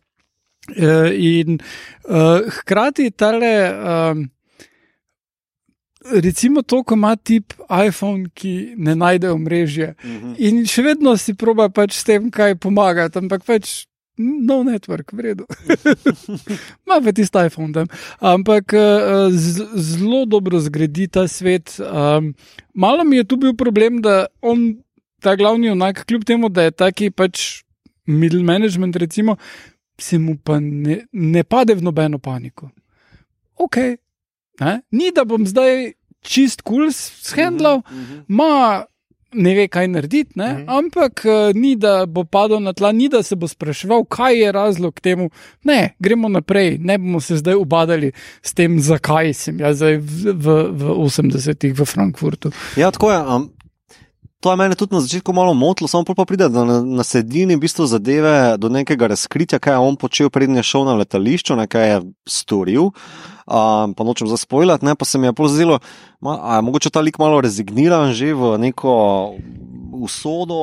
Uh, 0.72 1.12
in 1.12 1.58
uh, 2.08 2.40
hkrati 2.50 3.12
tale. 3.12 3.54
Uh, 3.70 4.24
Recimo 6.04 6.62
to, 6.62 6.84
ko 6.84 6.96
ima 7.00 7.16
tip 7.16 7.54
iPhone, 7.72 8.26
ki 8.36 8.76
ne 8.76 8.92
najde 8.96 9.30
omrežja, 9.32 9.94
Mhm. 10.04 10.34
In 10.38 10.66
še 10.68 10.84
vedno 10.84 11.16
si 11.18 11.34
proba 11.34 11.70
pač 11.70 11.94
s 11.96 12.04
tem, 12.04 12.28
kaj 12.32 12.56
pomagati, 12.60 13.18
ampak 13.20 13.46
pač 13.48 13.86
no 14.20 14.64
network, 14.64 15.14
v 15.16 15.20
redu. 15.32 15.46
Ma 16.88 17.00
pa 17.00 17.12
tisti 17.16 17.40
iPhone 17.48 17.72
tam. 17.74 17.88
Ampak 18.20 18.76
z- 19.32 19.70
zelo 19.80 20.26
dobro 20.26 20.60
zgradi 20.60 21.08
ta 21.08 21.24
svet. 21.28 21.80
Um, 21.80 22.36
malo 22.76 23.04
mi 23.04 23.18
je 23.18 23.24
tu 23.24 23.38
bil 23.38 23.56
problem, 23.56 24.02
da 24.04 24.28
on, 24.42 24.84
ta 25.24 25.36
glavni 25.40 25.72
onak, 25.72 26.04
kljub 26.06 26.26
temu, 26.28 26.50
da 26.52 26.68
je 26.68 26.72
taki 26.72 27.10
pač 27.10 27.64
middle 28.06 28.44
management, 28.44 28.96
recimo, 29.00 29.38
se 29.98 30.18
mu 30.18 30.38
pa 30.38 30.60
ne, 30.60 31.06
ne 31.12 31.44
pade 31.44 31.76
v 31.76 31.84
nobeno 31.84 32.20
paniko. 32.20 32.70
Ok, 33.58 33.78
ne? 34.60 34.82
ni 34.92 35.12
da 35.16 35.24
bom 35.26 35.46
zdaj 35.48 35.94
čist 36.24 36.62
kul 36.62 36.88
cool 36.88 36.92
shendlal, 36.94 37.82
Mhm. 37.92 38.26
ma 38.28 38.84
ne 39.34 39.56
ve, 39.56 39.68
kaj 39.68 39.88
narediti, 39.88 40.32
ne? 40.36 40.54
Mhm. 40.54 40.70
ampak 40.70 41.26
uh, 41.26 41.54
ni 41.56 41.76
da 41.76 42.06
bo 42.06 42.24
padel 42.24 42.60
na 42.60 42.74
tla, 42.74 42.92
ni 42.92 43.10
da 43.10 43.24
se 43.24 43.36
bo 43.36 43.48
spraševal, 43.48 44.06
kaj 44.06 44.38
je 44.40 44.52
razlog 44.52 45.00
temu. 45.00 45.30
Ne, 45.64 45.96
gremo 46.00 46.30
naprej, 46.30 46.78
ne 46.78 46.98
bomo 46.98 47.20
se 47.20 47.38
zdaj 47.38 47.56
ubadali 47.56 48.12
s 48.42 48.54
tem, 48.54 48.80
zakaj 48.80 49.34
sem 49.34 49.60
jaz 49.60 49.78
zdaj 49.78 49.98
v, 49.98 50.34
v, 50.34 50.48
v 50.72 50.84
80-ih 51.02 51.74
v 51.74 51.86
Frankfurtu. 51.86 52.52
Ja, 52.78 52.92
tako 52.92 53.12
je. 53.12 53.20
Um, 53.20 53.50
to 54.44 54.52
je 54.52 54.58
meni 54.60 54.76
tudi 54.76 54.96
na 54.96 55.00
začetku 55.02 55.34
malo 55.34 55.54
motilo, 55.54 55.88
samo 55.88 56.04
pa 56.04 56.26
pride 56.26 56.50
na, 56.52 56.82
na 56.84 57.04
sredini 57.04 57.56
v 57.56 57.64
bistvu 57.64 57.88
zadeve, 57.88 58.58
do 58.60 58.68
nekega 58.70 59.08
razkritja, 59.08 59.60
kaj 59.60 59.74
je 59.74 59.84
on 59.88 59.96
počel, 59.96 60.28
preden 60.30 60.60
je 60.60 60.64
šel 60.68 60.84
na 60.84 60.98
letališče, 61.00 61.56
kaj 61.72 61.90
je 61.90 62.02
storil. 62.28 62.92
Um, 63.44 63.92
pa 63.96 64.04
nočem 64.08 64.28
zaspoilati, 64.28 64.86
ne, 64.86 64.96
pa 64.96 65.06
se 65.06 65.20
mi 65.20 65.28
je 65.28 65.34
pozelo, 65.34 65.80
da 66.22 66.56
je 66.56 66.62
mogoče 66.62 66.90
ta 66.90 67.02
lik 67.04 67.20
malo 67.20 67.42
rezigniran 67.44 68.14
že 68.16 68.32
v 68.34 68.58
neko 68.58 68.94
usodo. 69.92 70.60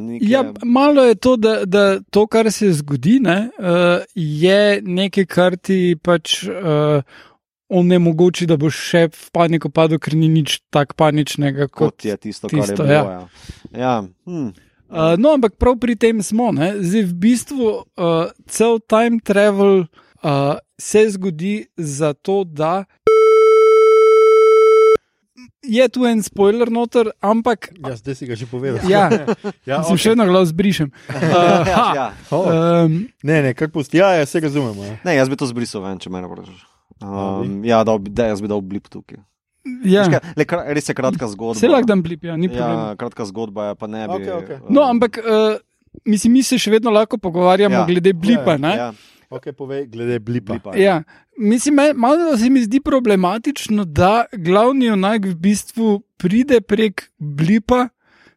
Neke... 0.00 0.26
Ja, 0.26 0.44
malo 0.64 1.04
je 1.04 1.14
to, 1.14 1.36
da, 1.36 1.64
da 1.64 2.00
to, 2.10 2.26
kar 2.26 2.50
se 2.52 2.72
zgodi, 2.72 3.18
ne, 3.22 3.50
uh, 3.58 4.02
je 4.14 4.82
nekaj, 4.82 5.26
kar 5.26 5.56
ti 5.56 5.98
pač. 6.02 6.44
Uh, 6.46 7.02
onemogoči, 7.70 8.48
da 8.50 8.58
boš 8.60 8.78
še 8.90 9.04
v 9.14 9.28
paniko 9.34 9.70
padel, 9.72 10.00
ker 10.02 10.16
ni 10.18 10.28
nič 10.28 10.58
tako 10.74 10.98
paničnega 11.04 11.70
kot, 11.70 11.94
kot 11.94 12.08
je 12.08 12.16
tisto, 12.18 12.50
tisto 12.50 12.82
kar 12.82 12.90
je 12.90 12.98
bilo. 12.98 13.14
Ja. 13.14 13.20
Ja. 13.70 13.94
Hm. 14.26 14.50
Uh, 14.90 15.14
no, 15.22 15.36
ampak 15.38 15.54
prav 15.54 15.78
pri 15.78 15.94
tem 15.94 16.18
smo. 16.18 16.50
Ne? 16.50 16.74
Zdaj, 16.82 17.06
v 17.06 17.14
bistvu, 17.14 17.66
uh, 17.94 18.34
cel 18.50 18.82
time 18.90 19.22
travel 19.22 19.86
uh, 19.86 20.58
se 20.74 21.06
zgodi 21.14 21.70
zato, 21.78 22.42
da. 22.44 22.84
Je 25.62 25.84
tu 25.92 26.08
en 26.08 26.22
spoiler, 26.24 26.72
noter, 26.72 27.12
ampak. 27.20 27.70
Ja, 27.78 27.94
zdaj 27.94 28.16
si 28.16 28.26
ga 28.26 28.34
že 28.34 28.48
povedal. 28.50 28.82
Ja, 28.90 29.06
ja 29.68 29.84
sem 29.86 29.94
okay. 29.94 30.02
še 30.02 30.16
eno 30.18 30.26
glas 30.26 30.50
zbrišem. 30.50 30.90
Uh, 31.30 31.62
ja. 31.68 32.10
oh. 32.34 32.50
um, 32.50 33.06
ne, 33.22 33.36
ne, 33.46 33.54
kako 33.54 33.78
pusti. 33.78 34.02
Ja, 34.02 34.16
ja, 34.18 34.26
se 34.26 34.42
razumemo. 34.42 34.82
Ja. 34.82 34.98
Ne, 35.06 35.14
jaz 35.20 35.30
bi 35.30 35.38
to 35.38 35.46
zbrisal, 35.46 35.84
ven, 35.86 36.02
če 36.02 36.10
me 36.10 36.24
vprašaš. 36.26 36.69
Um, 37.02 37.64
ja, 37.64 37.84
da, 37.84 37.96
da, 37.98 38.30
jaz 38.32 38.42
bi 38.42 38.48
dal 38.48 38.60
blip 38.60 38.88
tukaj. 38.92 39.22
Ja. 39.84 40.04
Ška, 40.08 40.20
le, 40.36 40.46
res 40.76 40.88
je 40.88 40.94
kratka 40.96 41.28
zgodba. 41.28 41.58
Vse 41.58 41.68
lahko 41.68 41.88
dam 41.88 42.02
blip, 42.04 42.24
ja, 42.24 42.36
ni 42.36 42.48
problem. 42.48 42.76
Ja, 42.76 42.96
kratka 43.00 43.26
zgodba 43.28 43.70
je, 43.70 43.78
pa 43.80 43.88
ne 43.88 44.06
bi. 44.08 44.18
Okay, 44.18 44.32
okay. 44.36 44.60
Uh, 44.60 44.72
no, 44.72 44.84
ampak 44.88 45.20
uh, 45.20 45.60
mislim, 46.08 46.38
mi 46.38 46.42
se 46.46 46.58
še 46.60 46.72
vedno 46.76 46.92
lahko 46.94 47.18
pogovarjamo 47.20 47.82
ja. 47.82 47.86
glede 47.88 48.12
blipa. 48.16 48.56
Ja, 48.56 48.74
ja. 48.84 48.90
Ok, 49.30 49.52
povej, 49.56 49.86
glede 49.92 50.18
blipa. 50.18 50.56
blipa 50.58 50.74
ja. 50.76 51.02
Mislim, 51.38 51.78
malo 51.96 52.36
se 52.36 52.50
mi 52.50 52.64
zdi 52.64 52.80
problematično, 52.84 53.84
da 53.84 54.24
glavni 54.32 54.90
onak 54.90 55.28
v 55.28 55.36
bistvu 55.38 56.00
pride 56.20 56.60
prek 56.60 57.06
blipa, 57.18 57.88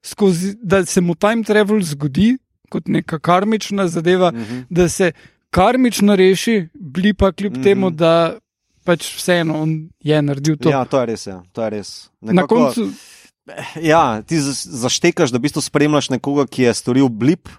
skozi, 0.04 0.54
da 0.62 0.86
se 0.86 1.02
mu 1.02 1.16
time 1.16 1.44
travel 1.44 1.82
zgodi 1.82 2.38
kot 2.70 2.88
neka 2.88 3.20
karmična 3.20 3.88
zadeva, 3.88 4.32
mhm. 4.32 4.42
-huh. 4.44 4.64
da 4.70 4.90
se 4.90 5.12
karmično 5.50 6.16
reši 6.16 6.68
blipa, 6.74 7.32
kljub 7.32 7.54
mhm. 7.54 7.62
-huh. 7.62 7.64
temu, 7.64 7.90
da 7.90 8.38
pač 8.84 9.10
vseeno 9.18 9.62
on 9.64 9.76
je 10.04 10.22
naredil 10.22 10.58
to. 10.58 10.70
Ja, 10.70 10.86
to 10.86 11.00
je 11.02 11.06
res. 11.14 11.28
Ja. 11.28 11.42
To 11.56 11.66
je 11.66 11.70
res. 11.70 11.90
Nekako, 12.22 12.34
Na 12.34 12.48
koncu. 12.48 12.90
Ja, 13.82 14.22
ti 14.24 14.40
zaštekaš, 14.40 15.34
da 15.34 15.40
v 15.40 15.50
bistvu 15.50 15.64
spremljaš 15.66 16.08
nekoga, 16.14 16.48
ki 16.48 16.70
je 16.70 16.78
storil 16.78 17.10
blip. 17.12 17.52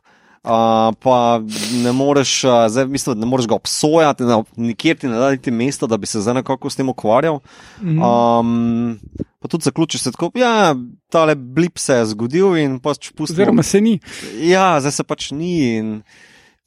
Uh, 0.45 0.93
pa 1.01 1.41
ne 1.81 1.93
moreš, 1.97 2.43
uh, 2.45 2.67
zdaj, 2.69 2.85
mislim, 2.93 3.17
ne 3.17 3.27
moreš 3.27 3.47
ga 3.49 3.57
obsojati, 3.57 4.27
ne, 4.29 4.43
nikjer 4.61 4.99
ti 5.01 5.09
ne 5.09 5.17
da 5.17 5.31
ti 5.41 5.49
mesta, 5.51 5.89
da 5.89 5.97
bi 5.97 6.07
se 6.07 6.21
zdaj 6.21 6.35
nekako 6.43 6.69
s 6.71 6.77
tem 6.77 6.89
ukvarjal. 6.89 7.39
Mm 7.81 7.89
-hmm. 7.89 8.41
um, 8.41 8.99
pa 9.41 9.49
tudi 9.49 9.65
zaključiš 9.65 10.03
se 10.03 10.13
tako, 10.13 10.31
ja, 10.35 10.75
ta 11.09 11.25
le 11.25 11.35
blip 11.35 11.79
se 11.79 11.95
je 11.95 12.07
zgodil 12.07 12.57
in 12.57 12.79
pač 12.81 13.11
pustiš. 13.17 13.35
Oziroma 13.35 13.63
se 13.63 13.81
ni. 13.81 13.99
Ja, 14.41 14.81
zdaj 14.81 14.93
se 14.93 15.05
pač 15.05 15.31
ni. 15.31 15.77
In, 15.77 16.03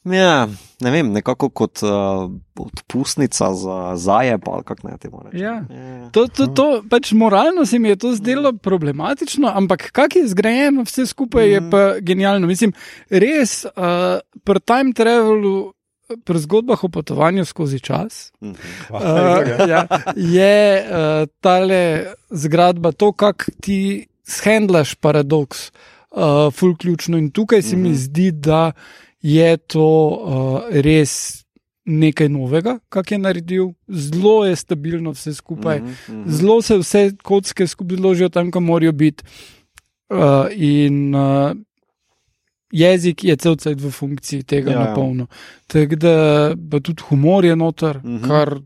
Ja, 0.06 0.48
ne 0.82 0.92
vem, 0.92 1.10
nekako 1.12 1.50
kot 1.50 1.82
uh, 1.84 2.30
odpustnica 2.60 3.54
za 3.54 3.78
zajeb 3.96 4.42
ali 4.46 4.64
kako 4.64 4.88
naj 4.88 4.98
temu 4.98 5.22
rečem. 5.26 5.42
Ja. 5.42 5.54
Ja. 5.70 6.10
To, 6.12 6.28
to, 6.28 6.48
to, 6.48 6.68
pač 6.90 7.12
moralno 7.12 7.66
se 7.66 7.80
mi 7.80 7.90
je 7.90 7.96
to 7.96 8.14
zdelo 8.16 8.54
problematično, 8.54 9.52
ampak 9.56 9.90
kak 9.92 10.16
je 10.16 10.28
zgrajeno, 10.28 10.84
vse 10.88 11.06
skupaj 11.06 11.48
mm. 11.48 11.52
je 11.52 11.72
pa 11.72 12.00
genialno. 12.00 12.48
Mislim, 12.48 12.74
res 13.10 13.66
uh, 13.66 14.20
pri 14.44 14.60
time 14.60 14.94
travelu. 14.94 15.74
Pri 16.24 16.40
zgodbah 16.40 16.80
o 16.84 16.88
potovanju 16.88 17.44
skozi 17.46 17.82
čas 17.84 18.32
uh, 18.40 18.48
ja, 19.68 19.82
je 20.16 20.80
uh, 20.80 21.28
ta 21.44 21.58
zgradba 22.32 22.94
to, 22.96 23.12
kako 23.12 23.52
ti 23.60 24.08
shendlaš 24.24 24.96
paradoks, 24.96 25.68
uh, 26.12 26.54
fulključno. 26.54 27.18
In 27.18 27.28
tukaj 27.32 27.62
se 27.62 27.76
uh 27.76 27.80
-huh. 27.80 27.84
mi 27.84 27.90
mhm. 27.90 27.98
zdi, 27.98 28.32
da 28.32 28.72
je 29.22 29.58
to 29.58 29.88
uh, 30.08 30.62
res 30.72 31.44
nekaj 31.88 32.30
novega, 32.30 32.78
kar 32.90 33.06
je 33.10 33.18
naredil. 33.18 33.70
Zelo 33.88 34.46
je 34.46 34.56
stabilno 34.56 35.12
vse 35.12 35.34
skupaj, 35.34 35.80
mm 35.80 35.96
-hmm. 36.08 36.24
zelo 36.28 36.62
se 36.62 36.78
vse 36.78 37.12
kocke 37.24 37.68
skupaj 37.68 37.98
ložijo 37.98 38.30
tam, 38.30 38.52
kam 38.52 38.64
morajo 38.64 38.92
biti. 38.92 39.24
Uh, 40.10 40.18
in 40.52 41.16
uh, 41.16 41.52
jezik 42.72 43.24
je 43.24 43.36
celce 43.36 43.76
v 43.76 43.92
funkciji 43.92 44.44
tega 44.44 44.72
ja, 44.72 44.80
na 44.80 44.86
ja. 44.86 44.96
polno. 44.96 45.28
Tako 45.68 45.96
da 45.96 46.56
tudi 46.84 47.04
humor 47.10 47.46
je 47.46 47.56
noter, 47.56 47.98
mm 48.04 48.18
-hmm. 48.18 48.28
kar 48.28 48.60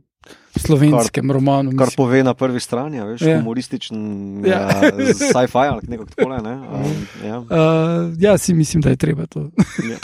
slovenskem 0.60 1.28
kar, 1.28 1.36
romanu. 1.36 1.72
Kar 1.78 1.92
pove 1.98 2.24
na 2.24 2.34
prvi 2.34 2.60
strani, 2.60 2.98
ja, 2.98 3.06
veš, 3.06 3.22
humorističen, 3.22 4.00
ja. 4.46 4.60
ja, 4.68 4.92
sci-fi 5.14 5.68
ali 5.68 5.88
nekaj 5.88 6.10
takega. 6.16 6.42
Ne? 6.42 6.58
Um, 6.72 7.06
ja. 7.26 7.38
Uh, 7.40 8.14
ja, 8.20 8.38
si 8.38 8.54
mislim, 8.54 8.82
da 8.82 8.90
je 8.90 8.96
treba 8.96 9.26
to. 9.26 9.50
Ja. 9.90 9.98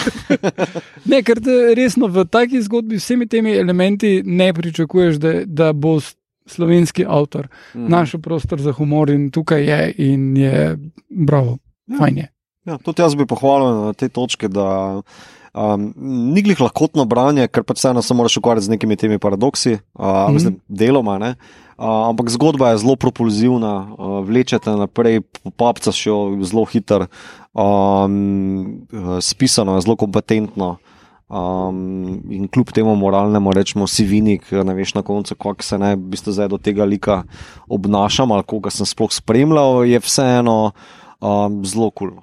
ne, 1.12 1.22
ker 1.24 1.40
resno 1.76 2.08
v 2.08 2.26
taki 2.26 2.62
zgodbi 2.62 3.00
s 3.00 3.08
vsemi 3.08 3.28
temi 3.28 3.56
elementi 3.56 4.22
ne 4.26 4.52
pričakuješ, 4.54 5.16
da, 5.16 5.34
da 5.46 5.74
bo 5.74 5.98
slovenski 6.46 7.06
avtor 7.08 7.48
mm. 7.74 7.88
našel 7.90 8.22
prostor 8.22 8.62
za 8.62 8.72
humor 8.72 9.10
in 9.10 9.32
tukaj 9.32 9.64
je 9.64 9.94
in 9.98 10.38
je 10.38 10.78
bravo, 11.10 11.58
ja. 11.88 11.98
fajn 11.98 12.18
je. 12.18 12.28
Ja, 12.68 12.78
tudi 12.78 13.02
jaz 13.02 13.16
bi 13.16 13.26
pohvalil 13.26 13.86
na 13.86 13.94
te 13.94 14.10
točke, 14.10 14.48
da 14.52 15.02
Um, 15.58 15.94
ni 16.34 16.44
glih 16.46 16.60
lahkotno 16.62 17.08
branje, 17.10 17.48
ker 17.50 17.64
pač 17.66 17.80
vseeno 17.82 18.04
se 18.06 18.14
moraš 18.14 18.36
ukvarjati 18.38 18.68
z 18.68 18.74
nekimi 18.76 18.98
temi 19.00 19.18
paradoksi, 19.18 19.74
uh, 19.74 19.80
mm 19.80 20.06
-hmm. 20.06 20.34
mislim, 20.34 20.60
deloma. 20.68 21.18
Uh, 21.18 22.10
ampak 22.10 22.30
zgodba 22.30 22.70
je 22.70 22.78
zelo 22.78 22.96
propulzivna, 22.96 23.88
uh, 23.98 24.20
vlečete 24.28 24.70
naprej, 24.70 25.22
popapca 25.44 25.92
še 25.92 26.12
zelo 26.42 26.66
hiter, 26.66 27.08
um, 27.54 28.86
spisano 29.22 29.76
je 29.76 29.82
zelo 29.82 29.96
kompetentno. 29.96 30.78
Um, 31.30 32.24
in 32.32 32.48
kljub 32.48 32.72
temu 32.72 32.96
moralnemu, 32.96 33.52
rečemo, 33.52 33.88
si 33.88 34.06
vinik, 34.06 34.52
ne 34.52 34.74
veš 34.74 34.94
na 34.94 35.02
koncu, 35.02 35.36
kako 35.36 35.64
se 35.64 35.78
naj 35.78 35.96
bi 35.96 36.18
zdaj 36.18 36.48
do 36.48 36.58
tega 36.58 36.86
lika 36.86 37.24
obnašam 37.68 38.32
ali 38.32 38.44
koga 38.44 38.70
sem 38.70 38.86
sploh 38.86 39.12
spremljal, 39.12 39.86
je 39.86 40.00
vseeno 40.00 40.72
um, 41.20 41.66
zelo 41.66 41.92
kul. 41.92 42.10
Cool. 42.10 42.22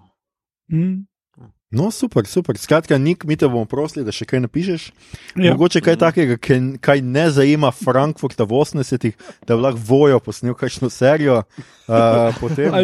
Mm. 0.73 1.14
No, 1.75 1.91
super, 1.91 2.27
super. 2.27 2.59
Skratka, 2.59 2.99
nik, 2.99 3.25
mi 3.25 3.37
te 3.37 3.49
bomo 3.51 3.67
prosili, 3.67 4.05
da 4.07 4.15
še 4.15 4.27
kaj 4.31 4.45
napišeš. 4.47 4.87
Ja. 5.35 5.53
Mogoče 5.53 5.83
kaj 5.83 5.99
takega, 5.99 6.39
kaj 6.79 7.03
ne 7.03 7.27
zajema 7.35 7.73
Frankfurta 7.75 8.47
v 8.47 8.61
80-ih, 8.63 9.17
da 9.49 9.57
bi 9.59 9.67
lahko 9.67 9.83
vojo 9.89 10.21
posnel 10.23 10.55
kakšno 10.59 10.93
serijo. 10.95 11.43
Uh, 11.85 12.33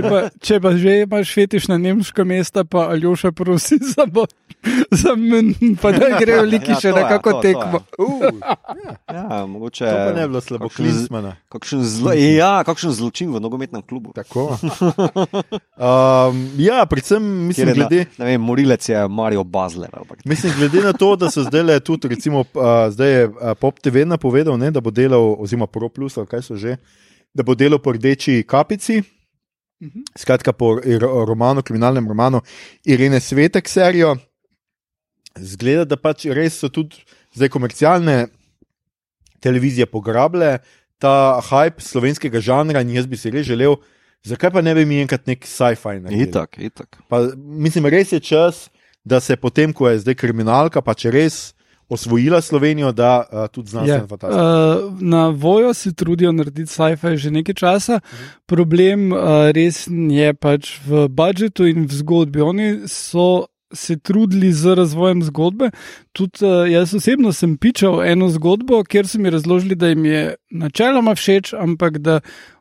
pa, 0.04 0.18
če 0.44 0.58
pa 0.60 0.74
že 0.76 0.98
imaš 1.06 1.30
fetiš 1.32 1.70
na 1.70 1.78
nemška 1.80 2.20
mesta, 2.28 2.66
pa 2.68 2.90
Aljoša 2.92 3.30
prosi 3.32 3.78
za 3.94 4.04
bo. 4.04 4.26
Za 4.92 5.14
men, 5.16 5.54
pa 5.80 5.88
da 5.94 6.18
grejo 6.20 6.42
liki 6.44 6.74
ja, 6.74 6.80
še 6.82 6.92
na 6.92 7.06
kako 7.08 7.38
tekmo. 7.40 7.80
Uh, 7.96 8.26
ja. 8.28 8.96
ja, 9.08 9.38
mogoče. 9.48 9.86
To 9.88 9.94
pa 10.04 10.12
ne 10.12 10.26
bi 10.26 10.34
bilo 10.34 10.42
slabo, 10.44 10.68
klismana. 10.68 11.32
Kakšen, 11.48 11.80
zlo, 11.80 12.12
ja, 12.12 12.60
kakšen 12.68 12.92
zločin 12.92 13.32
v 13.32 13.40
nogometnem 13.40 13.80
klubu. 13.88 14.12
Tako. 14.12 14.50
Um, 15.80 16.42
ja, 16.60 16.82
predvsem 16.84 17.24
mislim, 17.48 17.70
glede. 17.72 18.02
Ne 18.20 18.26
vem, 18.28 18.42
morile 18.44 18.76
Pevec 18.80 18.88
je 18.88 19.08
Marijo 19.08 19.44
Bazler. 19.44 19.90
Mislim, 20.24 20.52
glede 20.58 20.80
na 20.80 20.92
to, 20.92 21.16
da 21.16 21.30
so 21.30 21.42
zdaj 21.42 21.62
le 21.62 21.80
tudi, 21.80 22.08
recimo, 22.08 22.40
uh, 22.40 22.90
zdaj 22.90 23.10
je 23.10 23.28
uh, 23.28 23.34
Pop 23.60 23.80
TV 23.80 24.06
napovedal, 24.06 24.58
ne, 24.58 24.70
da 24.70 24.80
bo 24.80 24.90
delal, 24.90 25.36
oziroma 25.38 25.66
Pro 25.66 25.88
Plus, 25.88 26.16
ali 26.16 26.26
kaj 26.26 26.42
so 26.42 26.56
že, 26.56 26.76
da 27.34 27.42
bo 27.42 27.54
delal 27.54 27.78
po 27.78 27.92
rdeči 27.92 28.44
kapici. 28.48 29.02
Mhm. 29.82 30.04
Skratka, 30.16 30.52
po 30.52 30.80
romanu, 31.26 31.62
kriminalnem 31.62 32.08
romanu 32.08 32.40
Irene 32.84 33.20
Svetek 33.20 33.68
serijo. 33.68 34.16
Zgleda, 35.38 35.84
da 35.84 35.96
pač 35.96 36.26
res 36.26 36.58
so 36.58 36.68
tudi 36.68 36.96
zdaj 37.34 37.48
komercialne 37.48 38.26
televizije 39.40 39.86
pograbile 39.86 40.58
ta 40.98 41.40
hype 41.40 41.80
slovenskega 41.80 42.40
žanra 42.40 42.82
in 42.82 42.90
jaz 42.90 43.06
bi 43.06 43.16
si 43.16 43.30
res 43.30 43.46
želel, 43.46 43.76
zakaj 44.26 44.50
pa 44.50 44.62
ne 44.62 44.74
bi 44.74 44.84
mi 44.86 45.00
enkrat 45.02 45.26
nek 45.26 45.46
sci-fi 45.46 46.00
naredil? 46.00 46.28
Itak, 46.28 46.58
itak. 46.58 47.00
Pa, 47.08 47.22
mislim, 47.36 47.86
res 47.86 48.12
je 48.12 48.20
čas, 48.20 48.68
da 49.04 49.20
se 49.20 49.36
potem, 49.36 49.72
ko 49.72 49.88
je 49.88 50.02
zdaj 50.04 50.14
kriminalka, 50.14 50.82
pa 50.82 50.94
če 50.94 51.10
res 51.14 51.40
osvojila 51.90 52.40
Slovenijo, 52.40 52.92
da 52.92 53.24
uh, 53.26 53.48
tudi 53.50 53.70
znanstveno 53.70 54.04
yeah. 54.04 54.08
fantastično. 54.08 54.86
Uh, 54.86 55.02
na 55.02 55.28
vojo 55.28 55.74
se 55.74 55.92
trudijo 55.92 56.32
narediti 56.32 56.70
sci-fi 56.70 57.16
že 57.16 57.30
nekaj 57.30 57.54
časa. 57.54 57.94
Uh 57.94 58.12
mhm. 58.12 58.24
-huh. 58.24 58.38
Problem 58.46 59.12
uh, 59.12 59.18
res 59.50 59.88
je 60.10 60.34
pač 60.34 60.78
v 60.86 61.08
budžetu 61.08 61.66
in 61.66 61.86
v 61.86 61.92
zgodbi. 61.92 62.40
Oni 62.40 62.78
so 62.86 63.46
se 63.72 63.96
trudili 63.96 64.52
z 64.52 64.74
razvojem 64.74 65.22
zgodbe. 65.22 65.70
Tudi 66.12 66.44
uh, 66.44 66.70
jaz 66.70 66.94
osebno 66.94 67.32
sem 67.32 67.56
pičal 67.56 68.02
eno 68.04 68.28
zgodbo, 68.28 68.84
kjer 68.84 69.08
so 69.08 69.18
mi 69.18 69.30
razložili, 69.30 69.74
da 69.74 69.88
jim 69.88 70.04
je 70.04 70.34
načeloma 70.50 71.14
všeč, 71.14 71.52
ampak 71.54 71.98
da 71.98 72.20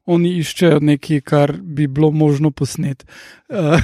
oni 0.09 0.31
iščejo 0.41 0.79
nekaj, 0.81 1.21
kar 1.21 1.53
bi 1.61 1.87
bilo 1.87 2.11
možno 2.11 2.51
posneti. 2.51 3.05
Uh, 3.49 3.77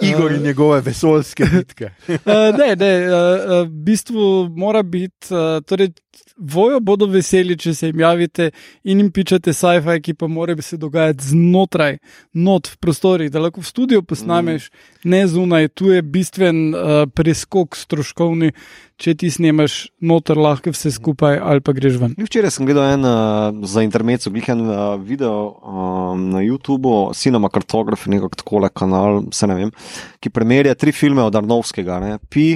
Igor 0.10 0.32
in 0.32 0.42
njegove 0.42 0.80
vesoljske 0.80 1.46
bitke. 1.54 1.90
uh, 2.08 2.18
ne, 2.58 2.76
ne, 2.76 2.92
uh, 3.06 3.66
v 3.66 3.68
bistvu 3.68 4.48
mora 4.56 4.82
biti. 4.82 5.34
Uh, 5.34 5.58
torej, 5.66 5.90
Vojo 6.38 6.78
bodo 6.80 7.08
veseli, 7.10 7.56
če 7.58 7.72
se 7.74 7.88
jim 7.90 8.00
javite 8.00 8.50
in 8.86 9.00
jim 9.02 9.10
pičete 9.10 9.50
sci-fi, 9.52 9.98
ki 10.02 10.14
pa 10.14 10.28
mora 10.30 10.54
se 10.62 10.76
dogajati 10.78 11.32
znotraj, 11.32 11.98
not 12.34 12.70
v 12.70 12.76
prostorih, 12.78 13.30
da 13.30 13.42
lahko 13.42 13.62
v 13.62 13.66
studiu 13.66 14.02
posnameš, 14.06 14.68
mm. 14.70 15.10
ne 15.10 15.22
zunaj. 15.26 15.68
Tu 15.74 15.90
je 15.96 16.02
bistven 16.02 16.60
uh, 16.70 17.00
preskok 17.10 17.74
stroškovni, 17.76 18.52
če 18.98 19.16
ti 19.18 19.32
snemaš 19.34 19.88
noter, 19.98 20.38
lahko 20.38 20.70
vse 20.74 20.94
skupaj 20.94 21.40
ali 21.42 21.64
pa 21.64 21.74
greš 21.74 21.98
ven. 22.02 22.14
Včeraj 22.18 22.54
sem 22.54 22.70
gledal 22.70 22.94
en 22.94 23.08
uh, 23.08 23.66
za 23.66 23.82
intermezzo, 23.86 24.30
glihen 24.30 24.62
uh, 24.68 24.94
video 25.02 25.58
um, 25.58 26.28
na 26.36 26.44
YouTubu, 26.46 27.10
Cinema 27.18 27.50
Cartograph, 27.50 28.06
nekako 28.06 28.38
takole 28.38 28.70
kanal, 28.70 29.24
se 29.34 29.50
ne 29.50 29.58
vem, 29.58 29.74
ki 30.22 30.30
primerja 30.30 30.78
tri 30.78 30.94
filme 30.94 31.26
od 31.26 31.34
Arnovskega, 31.34 31.98
ne, 32.04 32.18
Pi 32.30 32.52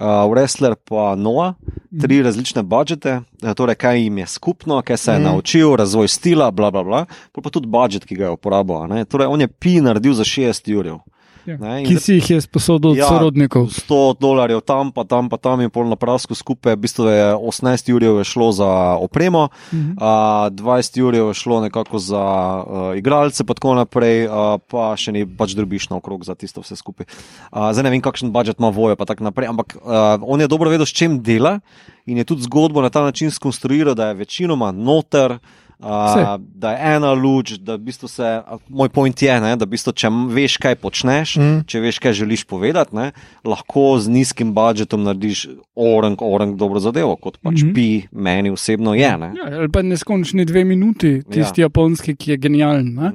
uh, 0.00 0.06
Wrestler 0.30 0.74
pa 0.74 1.14
Noah, 1.16 1.54
tri 2.00 2.18
mm. 2.20 2.24
različne 2.24 2.62
budžete, 2.62 3.20
torej 3.56 3.78
kaj 3.78 4.00
jim 4.02 4.18
je 4.18 4.26
skupno, 4.26 4.82
kaj 4.82 4.96
se 4.96 5.12
je 5.12 5.18
mm. 5.18 5.22
naučil, 5.22 5.76
razvoj 5.76 6.08
stila, 6.08 6.50
bla, 6.50 6.70
bla, 6.70 6.84
bla, 6.84 7.04
pa 7.32 7.50
tudi 7.50 7.70
budžet, 7.70 8.04
ki 8.04 8.16
ga 8.16 8.24
je 8.24 8.36
uporabil. 8.38 9.04
Torej, 9.04 9.26
on 9.26 9.40
je 9.40 9.48
pi 9.48 9.80
naredil 9.80 10.14
za 10.14 10.24
6 10.24 10.70
jurjev. 10.70 10.98
Ja. 11.44 11.56
Ne, 11.60 11.82
ki 11.84 11.98
si 12.00 12.16
jih 12.16 12.30
je 12.30 12.38
sposodil 12.40 12.94
od 12.94 12.98
ja, 12.98 13.08
sorodnikov. 13.08 13.68
100 13.68 14.16
dolarjev 14.16 14.62
tam, 14.64 14.88
pa 14.96 15.04
tam, 15.04 15.28
pa 15.28 15.36
tam 15.36 15.60
in 15.60 15.68
pol 15.68 15.84
na 15.90 15.96
prasko 16.00 16.32
skupaj. 16.32 16.72
V 16.72 16.82
bistvu 16.86 17.08
je 17.12 17.26
18 17.36 17.90
jurjev 17.92 18.22
šlo 18.24 18.48
za 18.52 18.70
opremo, 18.96 19.48
uh 19.52 19.72
-huh. 19.72 19.94
a, 20.00 20.48
20 20.50 20.98
jurjev 20.98 21.28
je 21.28 21.34
šlo 21.34 21.60
nekako 21.60 21.98
za 21.98 22.24
uh, 22.64 22.96
igralce, 22.96 23.44
pa 23.44 23.54
tako 23.54 23.74
naprej, 23.74 24.26
uh, 24.26 24.56
pa 24.70 24.96
še 24.96 25.12
ni 25.12 25.26
pač 25.26 25.52
drobiš 25.52 25.90
na 25.90 25.96
okrog 25.96 26.24
za 26.24 26.34
tisto 26.34 26.60
vse 26.60 26.76
skupaj. 26.76 27.06
Uh, 27.52 27.72
zdaj 27.72 27.84
ne 27.84 27.90
vem, 27.90 28.00
kakšen 28.00 28.32
budžet 28.32 28.58
ima 28.58 28.68
vojo, 28.68 28.96
pa 28.96 29.04
tako 29.04 29.24
naprej, 29.24 29.48
ampak 29.48 29.76
uh, 29.76 30.16
on 30.22 30.40
je 30.40 30.48
dobro 30.48 30.70
vedel, 30.70 30.86
s 30.86 30.92
čim 30.92 31.22
dela 31.22 31.60
in 32.06 32.18
je 32.18 32.24
tudi 32.24 32.42
zgodbo 32.42 32.82
na 32.82 32.90
ta 32.90 33.02
način 33.02 33.30
skonstruiral, 33.30 33.94
da 33.94 34.08
je 34.08 34.14
večinoma 34.14 34.72
noter. 34.72 35.38
Uh, 35.84 36.40
da 36.54 36.70
je 36.72 36.96
ena 36.96 37.12
luč, 37.12 37.50
da 37.60 37.74
v 37.76 37.84
bistvu 37.90 38.08
se, 38.08 38.28
moj 38.68 38.88
point 38.88 39.22
je, 39.22 39.34
ne, 39.40 39.50
da 39.60 39.66
v 39.66 39.74
bistvu, 39.74 39.92
če 39.92 40.08
veš, 40.32 40.56
kaj 40.62 40.78
počneš, 40.80 41.34
mm. 41.36 41.58
če 41.68 41.82
veš, 41.84 41.98
kaj 42.00 42.14
želiš 42.22 42.46
povedati, 42.48 42.96
ne, 42.96 43.10
lahko 43.44 43.98
z 44.00 44.14
nizkim 44.14 44.54
budžetom 44.56 45.04
narediš 45.04 45.42
orang, 45.76 46.16
orang 46.24 46.54
dobro 46.56 46.80
zadevo, 46.80 47.18
kot 47.20 47.36
pač 47.42 47.60
mm 47.60 47.68
-hmm. 47.68 47.74
pi 47.74 48.08
meni 48.12 48.50
osebno 48.50 48.94
je. 48.94 49.12
Ne. 49.18 49.32
Ja, 49.36 49.50
ali 49.58 49.68
pa 49.68 49.82
neskončni 49.82 50.44
dve 50.44 50.64
minuti, 50.64 51.20
tisti 51.30 51.60
ja. 51.60 51.64
japonski, 51.68 52.16
ki 52.16 52.30
je 52.30 52.36
genijalen. 52.36 52.86
Mm. 52.86 53.12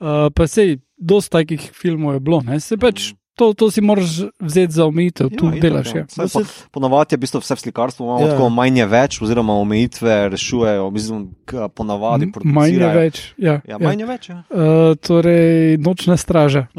Uh, 0.00 0.32
pa 0.34 0.46
sej, 0.46 0.78
dosta 0.96 1.38
takih 1.38 1.70
filmov 1.74 2.14
je 2.14 2.20
bilo, 2.20 2.40
ne, 2.40 2.60
se 2.60 2.76
pač. 2.76 3.12
Mm. 3.12 3.25
To, 3.36 3.52
to 3.54 3.70
si 3.70 3.80
moraš 3.84 4.22
vzeti 4.40 4.72
za 4.72 4.86
omejitev, 4.86 5.28
tu 5.36 5.50
ja, 5.52 5.60
delaš. 5.60 5.90
Ja. 5.94 6.04
Po, 6.32 6.40
ponovadi 6.70 7.14
je 7.14 7.18
bistvo 7.20 7.40
vse 7.40 7.54
v 7.54 7.60
slikarstvu, 7.60 8.04
imamo 8.04 8.20
ja. 8.24 8.30
tako 8.32 8.48
manj 8.48 8.84
več, 8.88 9.18
oziroma 9.22 9.52
omejitve 9.60 10.28
rešujejo, 10.32 10.90
mislim, 10.90 11.26
ponavadi 11.74 12.30
producijo. 12.32 12.54
Manj 12.56 12.80
je 12.80 12.92
več. 12.94 13.20
Ja, 13.36 13.58
ja, 13.68 13.78
manj 13.78 14.00
je 14.00 14.06
več. 14.08 14.28
Ja. 14.32 14.38
Uh, 14.48 14.96
torej, 14.96 15.76
nočna 15.84 16.16
straža. 16.16 16.66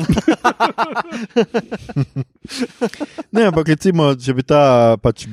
ne, 3.38 3.46
ampak 3.52 3.68
recimo, 3.76 4.16
če 4.18 4.34
bi 4.34 4.42
ta 4.48 4.98
pač 4.98 5.28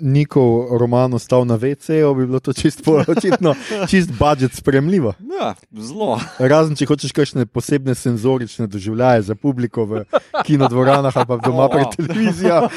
njihov 0.00 0.78
roman 0.78 1.14
ostal 1.14 1.46
na 1.46 1.56
VC-ju, 1.56 2.14
bi 2.14 2.26
bilo 2.26 2.40
to 2.40 2.52
čisto 2.52 3.02
očitno, 3.16 3.54
čist 3.90 4.10
budžet 4.18 4.54
spremljivo. 4.54 5.14
Ja, 5.40 5.54
zelo. 5.72 6.20
Razen 6.38 6.76
če 6.76 6.86
hočeš 6.86 7.12
kakšne 7.12 7.46
posebne 7.46 7.94
senzorične 7.94 8.66
doživljaje 8.66 9.22
za 9.22 9.34
publiko 9.34 9.84
v 9.84 10.04
kinodvoranah 10.46 11.16
ali 11.16 11.26
pa 11.26 11.36
doma 11.36 11.68
pred 11.68 11.96
televizijo, 11.96 12.68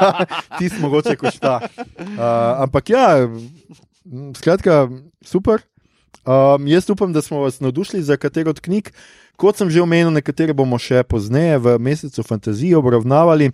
ti 0.58 0.68
smo 0.68 0.88
mogoče 0.88 1.16
košta. 1.16 1.60
Uh, 1.98 2.20
ampak 2.62 2.90
ja, 2.90 3.28
skratka, 4.34 4.88
super. 5.22 5.62
Um, 6.28 6.66
jaz 6.68 6.90
upam, 6.90 7.12
da 7.12 7.22
smo 7.22 7.40
vas 7.40 7.60
navdušili 7.60 8.02
za 8.02 8.16
katero 8.16 8.50
od 8.50 8.60
knjig. 8.60 8.90
Kot 9.36 9.56
sem 9.56 9.70
že 9.70 9.80
omenil, 9.80 10.10
nekatere 10.10 10.52
bomo 10.52 10.76
še 10.82 11.00
pozneje 11.08 11.56
v 11.62 11.76
mesecu 11.78 12.22
fantazije 12.26 12.76
obravnavali. 12.76 13.52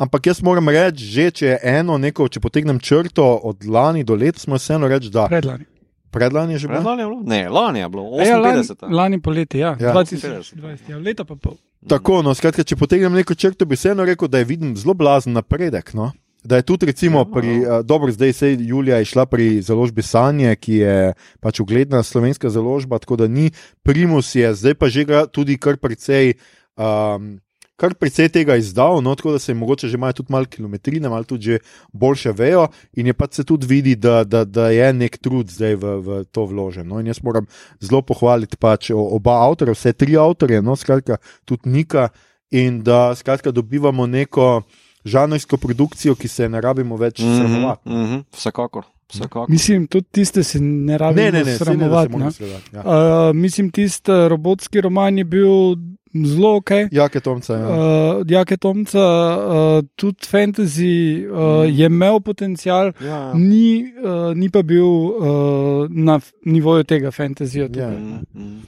Ampak 0.00 0.30
jaz 0.30 0.40
moram 0.42 0.70
reči, 0.72 1.04
že 1.04 1.30
če 1.30 1.46
je 1.46 1.58
eno, 1.74 1.98
neko, 1.98 2.28
če 2.30 2.40
potegnem 2.40 2.78
črto 2.80 3.26
od 3.44 3.66
lani 3.66 4.06
do 4.08 4.16
leta, 4.16 4.40
smo 4.40 4.56
vseeno 4.56 4.88
reči, 4.88 5.10
da. 5.12 5.26
Predlani. 5.28 5.66
Predlani 6.14 6.56
je 6.56 6.64
že 6.64 6.68
bilo? 6.70 6.80
Predlani 6.80 7.02
je 7.02 7.08
bilo? 7.10 7.20
Ne, 7.26 7.42
lani 7.48 7.82
je 7.82 7.88
bilo. 7.88 8.04
Ja, 8.22 8.38
lani, 8.38 8.62
lani 8.94 9.20
poleti, 9.20 9.58
ja. 9.58 9.74
ja. 9.80 9.92
2020, 9.92 10.90
ja, 10.94 11.02
leta 11.02 11.26
pa 11.28 11.36
pol. 11.36 11.58
Tako, 11.90 12.22
no, 12.24 12.32
skratka, 12.32 12.64
če 12.64 12.78
potegnem 12.80 13.12
neko 13.12 13.34
črto, 13.34 13.66
bi 13.68 13.76
vseeno 13.76 14.06
rekel, 14.06 14.30
da 14.32 14.40
je 14.40 14.48
vidim 14.48 14.72
zelo 14.80 14.94
blazen 14.96 15.36
napredek. 15.36 15.92
No? 15.98 16.12
Da 16.44 16.56
je 16.56 16.62
tudi, 16.62 16.86
recimo, 16.86 17.24
pri, 17.24 17.58
uh, 17.60 17.80
dobro, 17.84 18.12
zdaj 18.12 18.32
se 18.32 18.48
je 18.48 18.56
Julija 18.60 19.00
išla 19.00 19.26
pri 19.26 19.62
založbi 19.62 20.02
Sanje, 20.02 20.56
ki 20.56 20.74
je 20.74 21.12
pač 21.40 21.60
ugledna 21.60 22.02
slovenska 22.02 22.50
založba, 22.50 22.98
tako 22.98 23.16
da 23.16 23.28
ni 23.28 23.50
primus, 23.82 24.34
je 24.34 24.54
zdaj 24.54 24.74
pa 24.74 24.88
že 24.88 25.06
tudi 25.32 25.56
kar 25.58 25.76
precej. 25.76 26.34
Um, 26.76 27.40
kar 27.76 27.94
precej 27.98 28.28
tega 28.30 28.56
izdal, 28.56 29.00
no, 29.02 29.14
tako 29.14 29.32
da 29.32 29.38
se 29.38 29.52
jim 29.52 29.58
mogoče 29.58 29.88
že 29.88 29.96
imajo 29.96 30.12
tudi 30.12 30.32
malo 30.32 30.44
kilometrine, 30.44 31.08
malo 31.08 31.24
tudi 31.24 31.58
boljše 31.92 32.32
vejo 32.32 32.68
in 32.92 33.06
je 33.06 33.14
pa 33.14 33.26
se 33.30 33.44
tudi 33.44 33.66
vidi, 33.66 33.96
da, 33.96 34.24
da, 34.24 34.44
da 34.44 34.68
je 34.70 34.92
nek 34.92 35.18
trud 35.18 35.50
zdaj 35.50 35.74
v, 35.74 35.96
v 36.00 36.24
to 36.24 36.44
vložen. 36.46 36.86
No, 36.88 37.00
in 37.00 37.06
jaz 37.06 37.22
moram 37.22 37.46
zelo 37.80 38.02
pohvaliti 38.02 38.56
pač 38.56 38.90
oba 38.94 39.40
avtorja, 39.48 39.74
vse 39.74 39.92
tri 39.92 40.16
avtorje, 40.16 40.62
no, 40.62 40.76
skratka, 40.76 41.18
tudi 41.44 41.70
Nika 41.70 42.08
in 42.50 42.82
da 42.82 43.14
skratka 43.14 43.50
dobivamo 43.50 44.06
neko 44.06 44.62
žanrsko 45.04 45.56
produkcijo, 45.56 46.14
ki 46.14 46.28
se 46.28 46.48
ne 46.48 46.60
rabimo 46.60 46.96
več 46.96 47.20
mm 47.20 47.26
-hmm, 47.26 47.38
sramovati. 47.38 47.88
Mm 47.88 48.04
-hmm, 48.04 48.22
vsekakor. 48.36 48.84
Vsekakor. 49.12 49.50
Mislim, 49.50 49.86
tudi 49.86 50.06
tiste 50.10 50.42
se 50.42 50.60
ne 50.60 50.98
rabijo 50.98 51.44
sramovati. 51.58 52.16
Ne, 52.16 52.30
ja. 52.72 52.80
uh, 52.80 53.36
mislim, 53.36 53.70
tisti 53.70 54.12
robotski 54.28 54.80
roman 54.80 55.18
je 55.18 55.24
bil 55.24 55.76
zelo 56.14 56.56
ok. 56.56 56.70
Jake 56.90 57.20
Tomca. 57.20 57.54
Ja. 57.54 57.68
Uh, 57.68 58.22
Jake 58.26 58.56
Tomca, 58.56 58.98
uh, 58.98 59.84
tudi 59.96 60.26
fantasy 60.26 61.26
uh, 61.30 61.38
mm. 61.38 61.80
je 61.80 61.86
imel 61.86 62.20
potencial, 62.20 62.92
ja. 63.00 63.32
ni, 63.34 63.84
uh, 64.04 64.36
ni 64.36 64.50
pa 64.50 64.62
bil 64.62 64.84
uh, 64.84 65.88
na 65.90 66.20
nivoju 66.44 66.84
tega 66.84 67.10
fantasyja. 67.10 67.68
Ja. 67.76 67.90
Mm. 67.90 68.62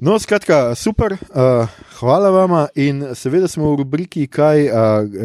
No, 0.00 0.18
skratka, 0.18 0.74
super, 0.74 1.12
uh, 1.12 1.68
hvala 1.98 2.30
vam. 2.30 2.54
In 2.74 3.02
seveda 3.14 3.48
smo 3.48 3.74
v 3.74 3.82
rubriki, 3.82 4.24
kaj 4.32 4.62
uh, 4.64 4.72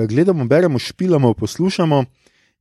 gledamo, 0.09 0.43
beremo, 0.45 0.80
špilamo, 0.80 1.34
poslušamo. 1.34 2.03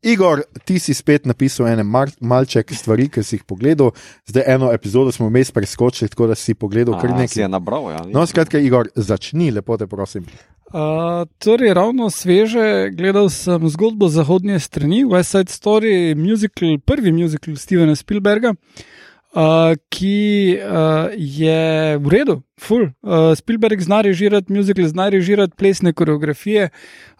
Igor, 0.02 0.44
ti 0.64 0.78
si 0.78 0.94
spet 0.94 1.26
napisal 1.26 1.66
ene 1.72 1.82
malček 2.20 2.70
stvari, 2.76 3.08
ki 3.10 3.24
si 3.26 3.40
jih 3.40 3.42
pogledal. 3.42 3.90
Zdaj 4.30 4.46
eno 4.46 4.70
epizodo 4.72 5.12
smo 5.12 5.26
vmes 5.26 5.50
preskočili, 5.50 6.08
tako 6.08 6.30
da 6.30 6.38
si 6.38 6.54
pogledal 6.54 7.00
kar 7.00 7.10
nekaj. 7.10 7.42
Je 7.42 7.48
nabral, 7.48 7.90
ja, 7.90 8.06
no, 8.06 8.26
skratka, 8.30 8.62
Igor, 8.62 8.92
začni, 8.94 9.50
lepo 9.50 9.80
te 9.80 9.90
prosim. 9.90 10.30
Uh, 10.70 11.26
torej, 11.42 11.74
ravno 11.74 12.10
sveže 12.14 12.92
gledal 12.94 13.26
sem 13.30 13.68
zgodbo 13.74 14.06
zahodnje 14.08 14.60
strani, 14.60 15.02
West 15.04 15.34
Side 15.34 15.50
Story, 15.50 16.14
musical, 16.14 16.78
prvi 16.78 17.12
musical 17.12 17.56
Stevena 17.58 17.96
Spielberga. 17.98 18.54
Uh, 18.54 18.90
uh, 19.34 19.74
ki 19.90 20.58
uh, 20.62 21.10
je 21.18 21.98
v 21.98 22.08
redu, 22.08 22.42
full. 22.58 22.90
Uh, 23.02 23.34
Spielberg 23.34 23.80
zna 23.82 24.00
režirati 24.06 24.52
muzikal, 24.52 24.86
zna 24.88 25.08
režirati 25.08 25.56
plesne 25.58 25.92
koreografije. 25.92 26.70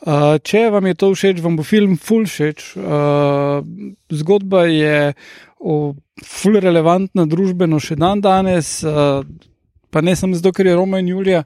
Uh, 0.06 0.38
če 0.42 0.68
vam 0.70 0.86
je 0.86 0.94
to 0.94 1.10
všeč, 1.14 1.42
vam 1.42 1.58
bo 1.58 1.66
film 1.66 1.96
full 1.98 2.26
všeč. 2.30 2.74
Uh, 2.78 3.66
zgodba 4.14 4.66
je 4.70 5.14
o, 5.58 5.94
full 6.22 6.60
relevantna 6.62 7.26
družbeno 7.26 7.80
še 7.82 7.98
dan 7.98 8.22
danes, 8.22 8.78
uh, 8.86 9.24
pa 9.90 10.04
ne 10.04 10.14
samo 10.16 10.38
zato, 10.38 10.54
ker 10.54 10.70
je 10.70 10.78
Roma 10.78 11.02
in 11.02 11.10
Julija. 11.10 11.44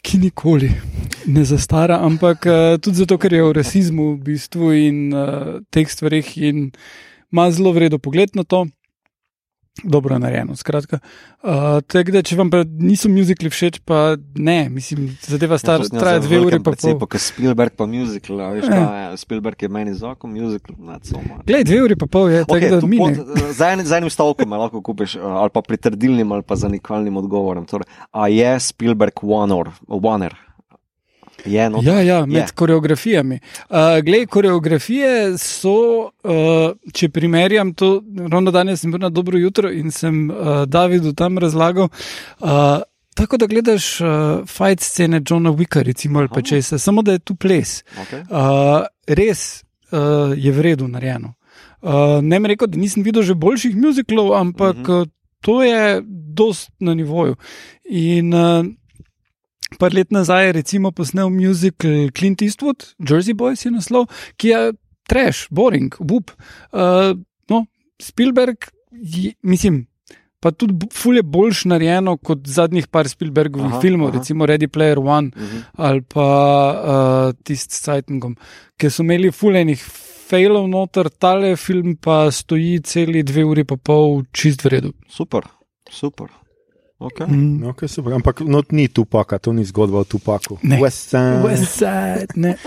Ki 0.00 0.16
nikoli 0.16 0.70
ne 1.28 1.42
zastara, 1.44 1.98
ampak 2.00 2.46
uh, 2.48 2.76
tudi 2.80 3.02
zato, 3.02 3.18
ker 3.20 3.34
je 3.36 3.44
o 3.44 3.52
rasizmu 3.52 4.14
v 4.14 4.30
bistvu 4.30 4.70
in 4.72 5.00
uh, 5.12 5.58
teh 5.68 5.84
stvarih 5.84 6.30
in 6.40 6.70
ima 7.30 7.50
zelo 7.52 7.74
vredno 7.76 8.00
pogled 8.00 8.32
na 8.34 8.46
to 8.48 8.64
dobro 9.84 10.18
narejeno. 10.18 10.56
Skratka, 10.56 10.98
uh, 11.42 11.78
da, 12.12 12.22
če 12.22 12.36
vam 12.38 12.50
niso 12.78 13.10
muzikli 13.12 13.50
všeč, 13.50 13.80
pa 13.84 14.16
ne, 14.34 14.68
mislim, 14.72 15.08
zadeva 15.26 15.58
star, 15.60 15.84
ja, 15.84 16.00
traja 16.00 16.22
dve 16.24 16.40
uri. 16.44 16.60
Pa 16.64 16.74
pol. 16.74 16.98
Kot 17.00 17.22
Spielberg, 17.22 17.74
pa 17.78 17.86
muzikl, 17.90 18.40
veš, 18.56 18.68
ja. 18.68 18.74
kaj, 18.74 19.16
Spielberg 19.22 19.62
je 19.62 19.72
meni 19.72 19.94
zakon, 19.96 20.34
muzikl, 20.34 20.76
ne 20.78 20.98
samo. 21.06 21.40
Glej, 21.46 21.64
dve 21.68 21.80
uri 21.86 21.98
pa 22.00 22.10
pol 22.10 22.30
je, 22.32 22.44
okay, 22.44 22.68
tako 22.68 22.82
da 22.82 22.92
mi. 22.92 23.52
Za 23.56 23.72
enim 23.98 24.10
stavkom 24.12 24.58
lahko 24.60 24.82
kupiš, 24.84 25.16
ali 25.20 25.54
pa 25.54 25.64
pritrdilnim, 25.66 26.32
ali 26.32 26.46
pa 26.46 26.58
zanikvalnim 26.60 27.16
odgovorom. 27.22 27.66
Torej, 27.70 27.88
a 28.10 28.28
je 28.28 28.54
Spielberg 28.60 29.24
one 29.24 29.54
or, 29.54 29.74
one? 29.88 30.30
Je 31.44 31.70
no. 31.70 31.80
Ja, 31.82 32.00
ja, 32.00 32.26
med 32.26 32.36
Je. 32.36 32.46
koreografijami. 32.54 33.38
Uh, 33.70 33.76
Glej, 34.04 34.26
koreografije 34.26 35.38
so, 35.38 35.68
uh, 36.00 36.10
če 36.92 37.08
primerjam 37.08 37.74
to, 37.74 38.02
ravno 38.30 38.50
danes 38.50 38.80
sem 38.80 38.90
bil 38.90 39.00
na 39.00 39.08
dobro 39.08 39.38
jutro 39.38 39.70
in 39.70 39.90
sem 39.90 40.30
uh, 40.30 40.36
Davidu 40.66 41.12
tam 41.12 41.38
razlagal. 41.38 41.88
Uh, 42.40 42.48
Tako 43.14 43.36
da 43.36 43.46
gledaš 43.46 44.00
uh, 44.00 44.06
fight 44.46 44.80
scene 44.80 45.20
Johna 45.30 45.50
Wicka, 45.50 45.82
recimo, 45.82 46.18
ali 46.18 46.28
pa 46.28 46.42
če 46.42 46.62
se, 46.62 46.78
samo 46.78 47.02
da 47.02 47.12
je 47.12 47.18
tu 47.18 47.34
ples. 47.34 47.82
Okay. 47.98 48.20
Uh, 48.22 48.86
res 49.06 49.64
uh, 49.92 49.98
je 50.36 50.52
v 50.52 50.60
redu 50.60 50.88
narejeno. 50.88 51.34
Uh, 51.82 51.90
ne 52.22 52.40
bi 52.40 52.48
rekel, 52.48 52.68
da 52.68 52.78
nisem 52.78 53.02
videl 53.02 53.22
že 53.22 53.34
boljših 53.34 53.76
muziklov, 53.76 54.34
ampak 54.34 54.76
uh 54.76 54.80
Mhm. 54.80 54.92
-huh. 54.92 55.08
to 55.40 55.62
je 55.62 56.02
dost 56.34 56.70
na 56.80 56.94
nivoju. 56.94 57.36
In 57.84 58.34
uh, 58.34 58.66
par 59.78 59.94
let 59.94 60.10
nazaj 60.10 60.46
je 60.46 60.52
recimo 60.52 60.90
posnel 60.92 61.30
muzikal 61.30 62.10
Clint 62.16 62.42
Eastwood, 62.42 62.94
Jersey 62.98 63.34
Boys 63.34 63.64
je 63.64 63.70
naslov, 63.70 64.08
ki 64.36 64.48
je 64.48 64.72
trash, 65.10 65.46
boring, 65.50 65.94
bup. 66.00 66.30
Uh, 66.72 67.18
no, 67.50 67.64
Spielberg, 68.02 68.70
je, 68.90 69.34
mislim. 69.42 69.86
Pa 70.40 70.54
tudi 70.56 70.86
ful 70.96 71.18
je 71.18 71.22
boljš 71.22 71.66
narejeno 71.68 72.14
kot 72.16 72.46
zadnjih 72.48 72.86
par 72.88 73.08
Spielbergovih 73.08 73.74
Aha, 73.74 73.80
filmov, 73.80 74.08
aha. 74.08 74.18
recimo 74.18 74.46
Ready 74.48 74.70
Player 74.72 74.98
One 74.98 75.30
Uh 75.36 75.42
-huh. 75.42 75.62
ali 75.76 76.00
pa 76.00 76.28
uh, 76.72 77.34
tisti 77.44 77.74
s 77.74 77.82
Cajtungom, 77.82 78.36
ki 78.76 78.90
so 78.90 79.02
imeli 79.02 79.30
fulejnih 79.30 79.84
failov 80.30 80.68
noter, 80.68 81.10
tale 81.10 81.56
film 81.56 81.96
pa 81.96 82.30
stoji 82.30 82.80
celi 82.80 83.22
dve 83.22 83.44
uri 83.44 83.64
pa 83.64 83.76
pol 83.76 84.22
čist 84.32 84.64
v 84.64 84.68
redu. 84.68 84.92
Super, 85.08 85.42
super. 85.90 86.28
Okay. 87.00 87.24
Mm. 87.26 87.64
Okay, 87.72 87.88
super. 87.88 88.12
Ampak 88.12 88.44
not 88.44 88.72
ni 88.76 88.84
Tupaka, 88.88 89.40
to 89.40 89.56
ni 89.56 89.64
zgodba 89.64 89.98
o 89.98 90.04
Tupaku. 90.04 90.60
Ne. 90.62 90.76
West 90.76 91.08
Side. 91.08 91.40
West 91.40 91.72
Side, 91.80 92.36
ne. 92.36 92.60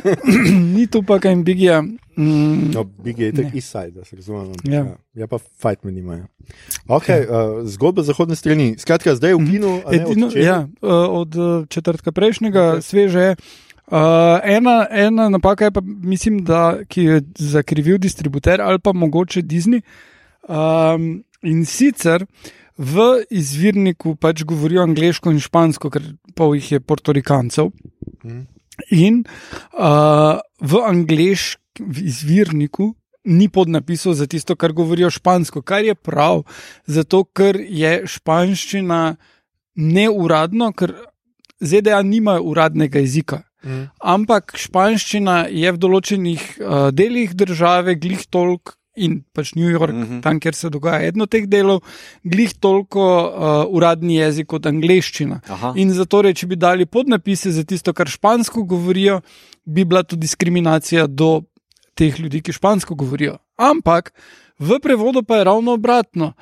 Ni 0.76 0.86
tu 0.88 1.02
pa 1.04 1.20
kaj 1.20 1.36
Bigija. 1.44 1.84
Mm. 2.16 2.72
No, 2.72 2.84
Big 2.84 3.18
je 3.18 3.32
Ne. 3.32 3.36
tak 3.36 3.52
East 3.52 3.68
Side, 3.68 3.90
da 3.90 4.04
se 4.04 4.16
razumemo. 4.16 4.56
Ja. 4.64 4.74
Ja. 4.74 4.96
ja, 5.14 5.26
pa 5.28 5.36
Fight 5.38 5.84
Me 5.84 5.92
nimajo. 5.92 6.24
Okay, 6.88 7.28
uh, 7.28 7.68
zgodba 7.68 8.02
zahodne 8.02 8.32
strani. 8.36 8.80
Skratka, 8.80 9.12
zdaj 9.12 9.36
v 9.36 9.44
kinu. 9.44 9.84
a 9.84 9.92
ne, 9.92 10.04
od 10.04 10.12
Edino, 10.12 10.30
ja, 10.32 10.64
uh, 10.80 10.90
od 11.12 11.36
uh, 11.36 11.66
četrtka 11.68 12.12
prejšnjega, 12.12 12.62
Ok. 12.72 12.74
okay. 12.78 12.82
sveže 12.82 13.20
je. 13.20 13.36
Uh, 13.86 14.40
ena, 14.42 14.86
ena 14.90 15.28
napaka 15.28 15.68
je 15.68 15.70
pa, 15.70 15.80
mislim, 15.84 16.40
da 16.48 16.80
ki 16.88 17.02
je 17.02 17.20
zakrivil 17.38 17.98
distributer 17.98 18.60
ali 18.60 18.78
pa 18.78 18.92
mogoče 18.92 19.42
Disney. 19.42 19.84
Um, 20.48 21.24
in 21.42 21.64
sicer 21.64 22.24
v 22.78 23.24
izvirniku 23.30 24.16
pač 24.20 24.44
govorijo 24.44 24.84
angliško 24.84 25.32
in 25.32 25.40
špansko, 25.40 25.90
ker 25.90 26.04
pol 26.36 26.54
jih 26.58 26.76
je 26.76 26.80
portorikancev. 26.80 27.72
Mhm. 28.24 28.44
In 28.92 29.22
uh, 29.72 30.36
v 30.60 30.80
angliškem 30.84 31.88
izvirniku 31.96 32.92
ni 33.24 33.48
podnapisov 33.48 34.14
za 34.14 34.26
tisto, 34.26 34.56
kar 34.56 34.72
govorijo 34.72 35.10
špansko, 35.10 35.62
kar 35.62 35.84
je 35.84 35.94
prav, 35.94 36.44
zato 36.86 37.24
ker 37.24 37.56
je 37.56 38.04
španščina 38.06 39.16
neuradno, 39.76 40.70
ker 40.72 40.92
ZDA 41.60 42.02
nimajo 42.02 42.44
uradnega 42.52 43.00
jezika. 43.00 43.42
Mhm. 43.64 43.84
Ampak 44.00 44.54
španščina 44.60 45.46
je 45.50 45.72
v 45.72 45.80
določenih 45.80 46.42
uh, 46.60 46.90
delih 46.92 47.32
države 47.34 47.96
glih 47.96 48.26
toliko. 48.30 48.76
In 48.96 49.22
pač 49.32 49.54
New 49.54 49.68
York, 49.70 49.92
uh 49.92 49.96
Mhm. 49.96 50.12
-huh. 50.18 50.22
tam, 50.22 50.40
kjer 50.40 50.54
se 50.54 50.70
dogaja 50.70 51.08
eno 51.08 51.26
teh 51.26 51.46
delov, 51.46 51.80
glih 52.24 52.52
toliko 52.60 53.00
uh, 53.04 53.74
uradni 53.76 54.16
jezik 54.16 54.46
kot 54.46 54.66
angliščina. 54.66 55.40
Aha. 55.48 55.72
In 55.76 55.92
zato, 55.92 56.22
če 56.32 56.46
bi 56.46 56.56
dali 56.56 56.86
podnapise 56.86 57.50
za 57.50 57.64
tisto, 57.64 57.92
kar 57.92 58.06
špansko 58.08 58.62
govorijo, 58.62 59.20
bi 59.64 59.84
bila 59.84 60.02
to 60.02 60.16
diskriminacija 60.16 61.06
do 61.06 61.42
teh 61.94 62.20
ljudi, 62.20 62.40
ki 62.42 62.52
špansko 62.52 62.94
govorijo. 62.94 63.36
Ampak 63.56 64.12
v 64.58 64.78
prevodu 64.82 65.22
pa 65.22 65.36
je 65.36 65.44
ravno 65.44 65.72
obratno. 65.72 66.32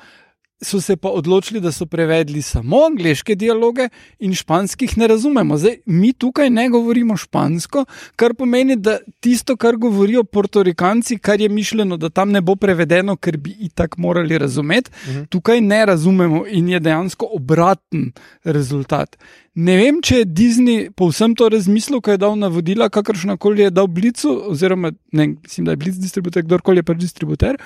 So 0.61 0.81
se 0.81 0.95
pa 0.95 1.09
odločili, 1.09 1.59
da 1.61 1.71
so 1.71 1.85
prevedli 1.85 2.41
samo 2.41 2.77
angliške 2.85 3.35
dialoge 3.35 3.89
in 4.19 4.33
španskih 4.33 4.97
ne 4.97 5.07
razumemo. 5.07 5.57
Zdaj, 5.57 5.77
mi 5.85 6.13
tukaj 6.13 6.49
ne 6.49 6.69
govorimo 6.69 7.17
špansko, 7.17 7.85
kar 8.15 8.33
pomeni, 8.33 8.75
da 8.75 8.97
tisto, 9.19 9.57
kar 9.57 9.75
govorijo 9.75 10.23
portorikanci, 10.23 11.17
kar 11.17 11.41
je 11.41 11.49
mišljeno, 11.49 11.97
da 11.97 12.09
tam 12.09 12.31
ne 12.31 12.41
bo 12.41 12.55
prevedeno, 12.55 13.15
ker 13.15 13.37
bi 13.37 13.51
itak 13.59 13.97
morali 13.97 14.37
razumeti, 14.37 14.91
Mhm. 15.07 15.23
tukaj 15.29 15.61
ne 15.61 15.85
razumemo 15.85 16.45
in 16.47 16.69
je 16.69 16.79
dejansko 16.79 17.27
obraten 17.33 18.11
rezultat. 18.43 19.17
Ne 19.55 19.77
vem, 19.77 20.01
če 20.01 20.17
je 20.17 20.25
Disney 20.25 20.89
povsem 20.91 21.35
to 21.35 21.49
razmislil, 21.49 22.01
ko 22.01 22.11
je 22.11 22.17
dal 22.17 22.35
navodila, 22.35 22.89
kakršna 22.89 23.37
koli 23.37 23.61
je 23.61 23.69
dal 23.69 23.87
Blicu, 23.87 24.41
oziroma 24.51 24.91
ne, 25.11 25.27
mislim, 25.27 25.65
da 25.65 25.71
je 25.71 25.77
Blic 25.77 25.95
distributer, 25.95 26.43
kdorkoli 26.43 26.77
je 26.77 26.83
pač 26.83 26.97
distributer. 26.97 27.57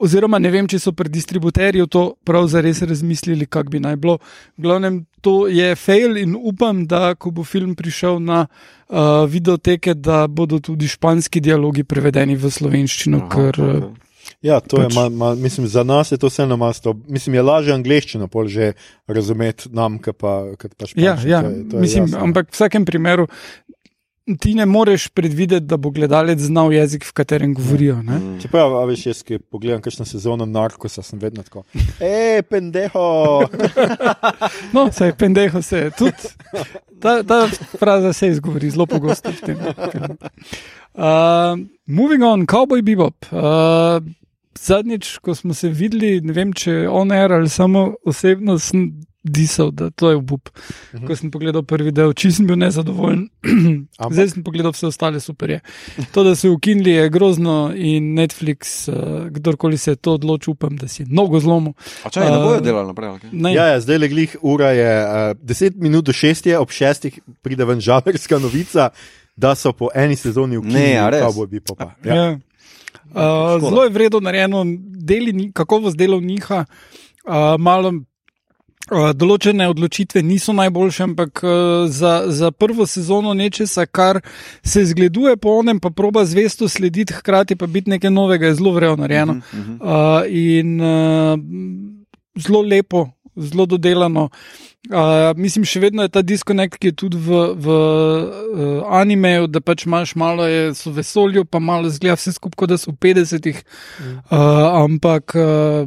Oziroma, 0.00 0.38
ne 0.38 0.48
vem, 0.48 0.64
če 0.64 0.78
so 0.78 0.92
pri 0.92 1.10
distributerju 1.10 1.86
to 1.86 2.02
prav 2.20 2.46
zares 2.46 2.80
razmislili, 2.82 3.44
kako 3.46 3.70
bi 3.70 3.80
naj 3.80 3.96
bilo. 3.96 4.16
V 4.56 4.62
glavnem, 4.62 4.94
to 5.20 5.46
je 5.46 5.74
fail 5.76 6.16
in 6.16 6.32
upam, 6.34 6.86
da 6.86 7.14
ko 7.14 7.30
bo 7.30 7.44
film 7.44 7.74
prišel 7.74 8.16
na 8.18 8.46
uh, 8.46 8.96
videoteke, 9.26 9.92
da 9.94 10.26
bodo 10.26 10.58
tudi 10.58 10.88
španski 10.88 11.40
dialogi 11.40 11.84
prevedeni 11.84 12.34
v 12.34 12.48
slovenščino, 12.50 13.18
Aha, 13.18 13.28
ker 13.28 13.54
uh, 13.58 13.74
okej. 13.82 14.06
Ja, 14.42 14.56
to 14.58 14.78
Pač- 14.78 14.86
je, 14.86 14.94
mal, 14.94 15.10
mal, 15.12 15.36
mislim, 15.36 15.66
za 15.68 15.82
nas 15.82 16.08
je 16.08 16.16
to 16.16 16.28
vseeno 16.28 16.56
masto. 16.56 16.94
Mislim, 17.06 17.34
je 17.34 17.42
lažje 17.42 17.74
angliščino 17.74 18.24
pol 18.26 18.46
že 18.46 18.72
razumeti 19.06 19.68
nam, 19.70 19.98
kot 19.98 20.16
pa, 20.16 20.32
kot 20.56 20.72
pa 20.74 20.88
Ja, 20.88 21.12
španščino. 21.12 21.28
ja, 21.28 21.40
To 21.42 21.48
je- 21.50 21.64
to 21.66 21.76
je 21.76 21.80
mislim, 21.80 22.04
jasno. 22.04 22.18
ampak 22.20 22.46
v 22.46 22.54
vsakem 22.54 22.84
primeru 22.84 23.26
ti 24.38 24.54
ne 24.54 24.66
moreš 24.66 25.08
predvideti, 25.08 25.66
da 25.66 25.76
bo 25.76 25.90
gledalec 25.90 26.38
znal 26.38 26.72
jezik, 26.72 27.04
v 27.06 27.12
katerem 27.12 27.54
govorijo. 27.54 28.02
Ne? 28.02 28.18
Mm. 28.18 28.40
Čeprav, 28.42 28.76
a 28.78 28.84
veš, 28.88 29.06
jaz, 29.06 29.22
ki 29.26 29.38
pogledam 29.38 29.82
kakšno 29.82 30.04
sezono 30.04 30.46
narkosa, 30.46 31.02
sem 31.02 31.18
vedno 31.18 31.42
tako. 31.42 31.64
Ej, 32.00 32.42
pendeho! 32.50 33.08
No, 34.74 34.88
saj 34.92 35.12
pendeho 35.18 35.62
se 35.62 35.78
je 35.78 35.90
tudi. 35.90 36.30
Ta, 37.00 37.22
ta 37.22 37.48
fraza 37.78 38.12
se 38.12 38.28
izgovori 38.28 38.70
zelo 38.70 38.86
pogosto 38.86 39.30
v 39.30 39.40
tem. 39.46 39.58
Uh, 40.94 41.58
moving 41.86 42.22
on, 42.24 42.46
Cowboy 42.46 42.82
Bebop. 42.82 43.26
Uh, 43.30 44.02
zadnjič, 44.58 45.18
ko 45.18 45.34
smo 45.34 45.54
se 45.54 45.68
videli, 45.68 46.20
ne 46.20 46.32
vem, 46.32 46.52
če 46.52 46.84
on 46.88 47.12
air 47.12 47.32
ali 47.32 47.48
samo 47.48 47.94
osebno 48.04 48.58
sem 48.58 48.90
disal, 49.22 49.70
da 49.70 49.90
to 49.90 50.10
je 50.10 50.16
obup. 50.16 50.48
Mhm. 50.94 51.06
Ko 51.06 51.16
sem 51.16 51.28
pogledal 51.28 51.62
prvi 51.62 51.90
del, 51.90 52.12
čisto 52.12 52.36
sem 52.36 52.46
bil 52.46 52.56
nezadovoljen. 52.56 53.28
Ampak- 53.98 54.12
Zdaj 54.12 54.28
sem 54.28 54.42
pogledal 54.42 54.72
vse 54.72 54.86
ostale 54.86 55.20
super. 55.20 55.50
Je. 55.50 55.60
To, 56.10 56.24
da 56.24 56.32
so 56.32 56.50
ukinili, 56.50 56.90
je 56.92 57.08
grozno 57.10 57.72
in 57.74 58.14
Netflix, 58.14 58.58
uh, 58.86 58.94
kdorkoli 59.28 59.76
se 59.76 59.90
je 59.90 59.96
to 59.98 60.14
odločil, 60.14 60.52
upam, 60.52 60.72
da 60.74 60.88
si 60.88 61.02
je 61.02 61.06
mnogo 61.06 61.36
zlomil. 61.36 61.72
A 62.02 62.08
čaj, 62.08 62.24
ne 62.24 62.38
bojo 62.38 62.56
Uh, 62.56 62.62
delali 62.62 62.86
naprej. 62.86 63.08
Okay? 63.10 63.28
Ne, 63.32 63.52
Ja, 63.52 63.66
ja, 63.66 63.80
zdaj 63.80 63.98
le 63.98 64.08
glih 64.08 64.36
ura 64.42 64.70
je 64.70 64.90
uh, 65.30 65.38
10 65.38 65.76
minut 65.76 66.00
do 66.02 66.12
6, 66.12 66.46
je, 66.46 66.58
ob 66.58 66.68
6 66.70 67.10
pride 67.40 67.64
ven 67.64 67.80
žaverska 67.80 68.38
novica, 68.38 68.88
da 69.36 69.54
so 69.54 69.72
po 69.72 69.88
eni 69.94 70.16
sezoni 70.16 70.56
ukinili? 70.56 70.96
Cowboy 70.96 71.46
Bebopa. 71.46 71.92
Ja. 72.02 72.14
Ja. 72.14 72.28
Uh, 73.06 73.20
zelo 73.60 73.82
je 73.82 73.90
vredno 73.90 74.20
narejeno, 74.20 74.64
deli, 74.96 75.32
ni- 75.32 75.52
kakovost 75.52 75.96
delov 75.96 76.20
njiha, 76.22 76.64
uh, 77.22 77.34
malo. 77.58 77.92
Uh, 78.90 79.12
določene 79.14 79.68
odločitve 79.70 80.22
niso 80.26 80.50
najboljše, 80.56 81.04
ampak 81.04 81.42
uh, 81.44 81.52
za, 81.86 82.24
za 82.26 82.50
prvo 82.50 82.86
sezono 82.90 83.36
nečesa, 83.38 83.84
kar 83.86 84.18
se 84.66 84.82
zgleduje 84.90 85.36
po 85.38 85.54
onem, 85.60 85.78
pa 85.78 85.92
proba 85.94 86.24
zvesto 86.26 86.66
slediti, 86.68 87.14
hkrati 87.14 87.54
pa 87.56 87.68
biti 87.70 87.90
nekaj 87.94 88.10
novega, 88.10 88.50
je 88.50 88.58
zelo 88.58 88.74
vredno 88.74 89.04
narejeno. 89.04 89.38
Mhm, 89.38 89.60
mhm. 89.60 89.78
Uh, 89.78 90.26
in 90.26 90.80
uh, 90.82 91.38
zelo 92.42 92.62
lepo, 92.66 93.06
zelo 93.36 93.66
dodelano. 93.66 94.28
Uh, 94.88 95.36
mislim, 95.36 95.64
še 95.68 95.84
vedno 95.84 96.02
je 96.02 96.10
ta 96.10 96.22
diskonekt, 96.26 96.78
ki 96.80 96.90
je 96.90 96.98
tudi 97.04 97.18
v, 97.20 97.40
v 97.52 97.78
uh, 97.78 98.68
animeju, 98.96 99.46
da 99.52 99.60
pač 99.60 99.84
imaš 99.86 100.16
malo 100.18 100.46
je, 100.48 100.74
so 100.74 100.90
vesolju, 100.90 101.44
pa 101.44 101.60
malo 101.62 101.90
zgleda 101.92 102.16
vse 102.18 102.32
skupaj, 102.34 102.58
kot 102.58 102.72
da 102.72 102.78
so 102.80 102.94
v 102.94 102.98
50-ih. 103.06 103.60
Uh, 104.02 104.82
ampak 104.82 105.36
uh, 105.36 105.84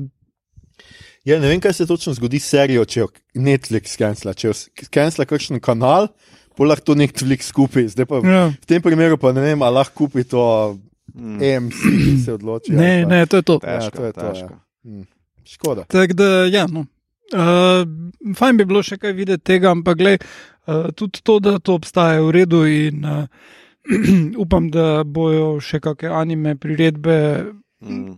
Ja, 1.26 1.40
ne 1.40 1.48
vem, 1.48 1.60
kaj 1.60 1.74
se 1.74 1.86
točno 1.88 2.14
zgodi 2.14 2.40
s 2.40 2.50
serijo, 2.52 2.84
če 2.86 3.00
jo 3.00 3.08
Netflix 3.36 3.96
kancela. 3.98 4.34
Če 4.34 4.50
jo 4.50 4.56
kancela 4.92 5.26
kakšen 5.26 5.62
kanal, 5.64 6.10
pa 6.54 6.68
lahko 6.68 6.92
to 6.92 6.96
Netflix 6.96 7.52
kupi. 7.52 7.86
Zdaj 7.88 8.06
pa 8.06 8.20
ja, 8.22 8.42
v 8.52 8.66
tem 8.68 8.82
primeru 8.84 9.16
pa 9.18 9.32
ne 9.32 9.42
vem, 9.42 9.62
ali 9.62 9.76
lahko 9.76 10.06
kupi 10.06 10.24
to 10.24 10.44
Mm. 11.14 11.36
AMC, 11.38 11.80
ki 11.84 12.14
se 12.26 12.34
odloči. 12.34 12.72
ne, 12.72 13.04
pa- 13.04 13.10
ne, 13.10 13.26
to 13.28 13.38
je 13.38 13.44
to. 13.44 13.60
Ja, 13.64 13.80
Težko, 13.80 13.98
to 13.98 14.06
je 14.06 14.14
to, 14.14 14.22
ja. 14.22 14.32
težko. 14.34 14.56
Hm, 14.84 15.02
Škoda. 15.46 15.84
Tako 15.86 16.14
da, 16.14 16.30
ja, 16.48 16.64
no. 16.68 16.86
Uh, 17.34 17.84
fajn 18.36 18.58
bi 18.58 18.66
bilo 18.66 18.82
še 18.82 18.98
kaj 18.98 19.14
videti 19.14 19.44
tega, 19.44 19.72
ampak 19.72 19.98
gled, 20.00 20.24
uh, 20.66 20.88
tudi 20.96 21.22
to, 21.22 21.40
da 21.40 21.60
to 21.60 21.76
obstaja, 21.76 22.22
v 22.24 22.32
redu. 22.32 22.64
In, 22.66 23.06
uh, 23.06 23.28
upam, 24.44 24.72
da 24.72 25.04
bojo 25.04 25.60
še 25.62 25.80
kakšne 25.84 26.10
anime 26.10 26.56
priredbe 26.56 27.18
Mm. 27.44 27.63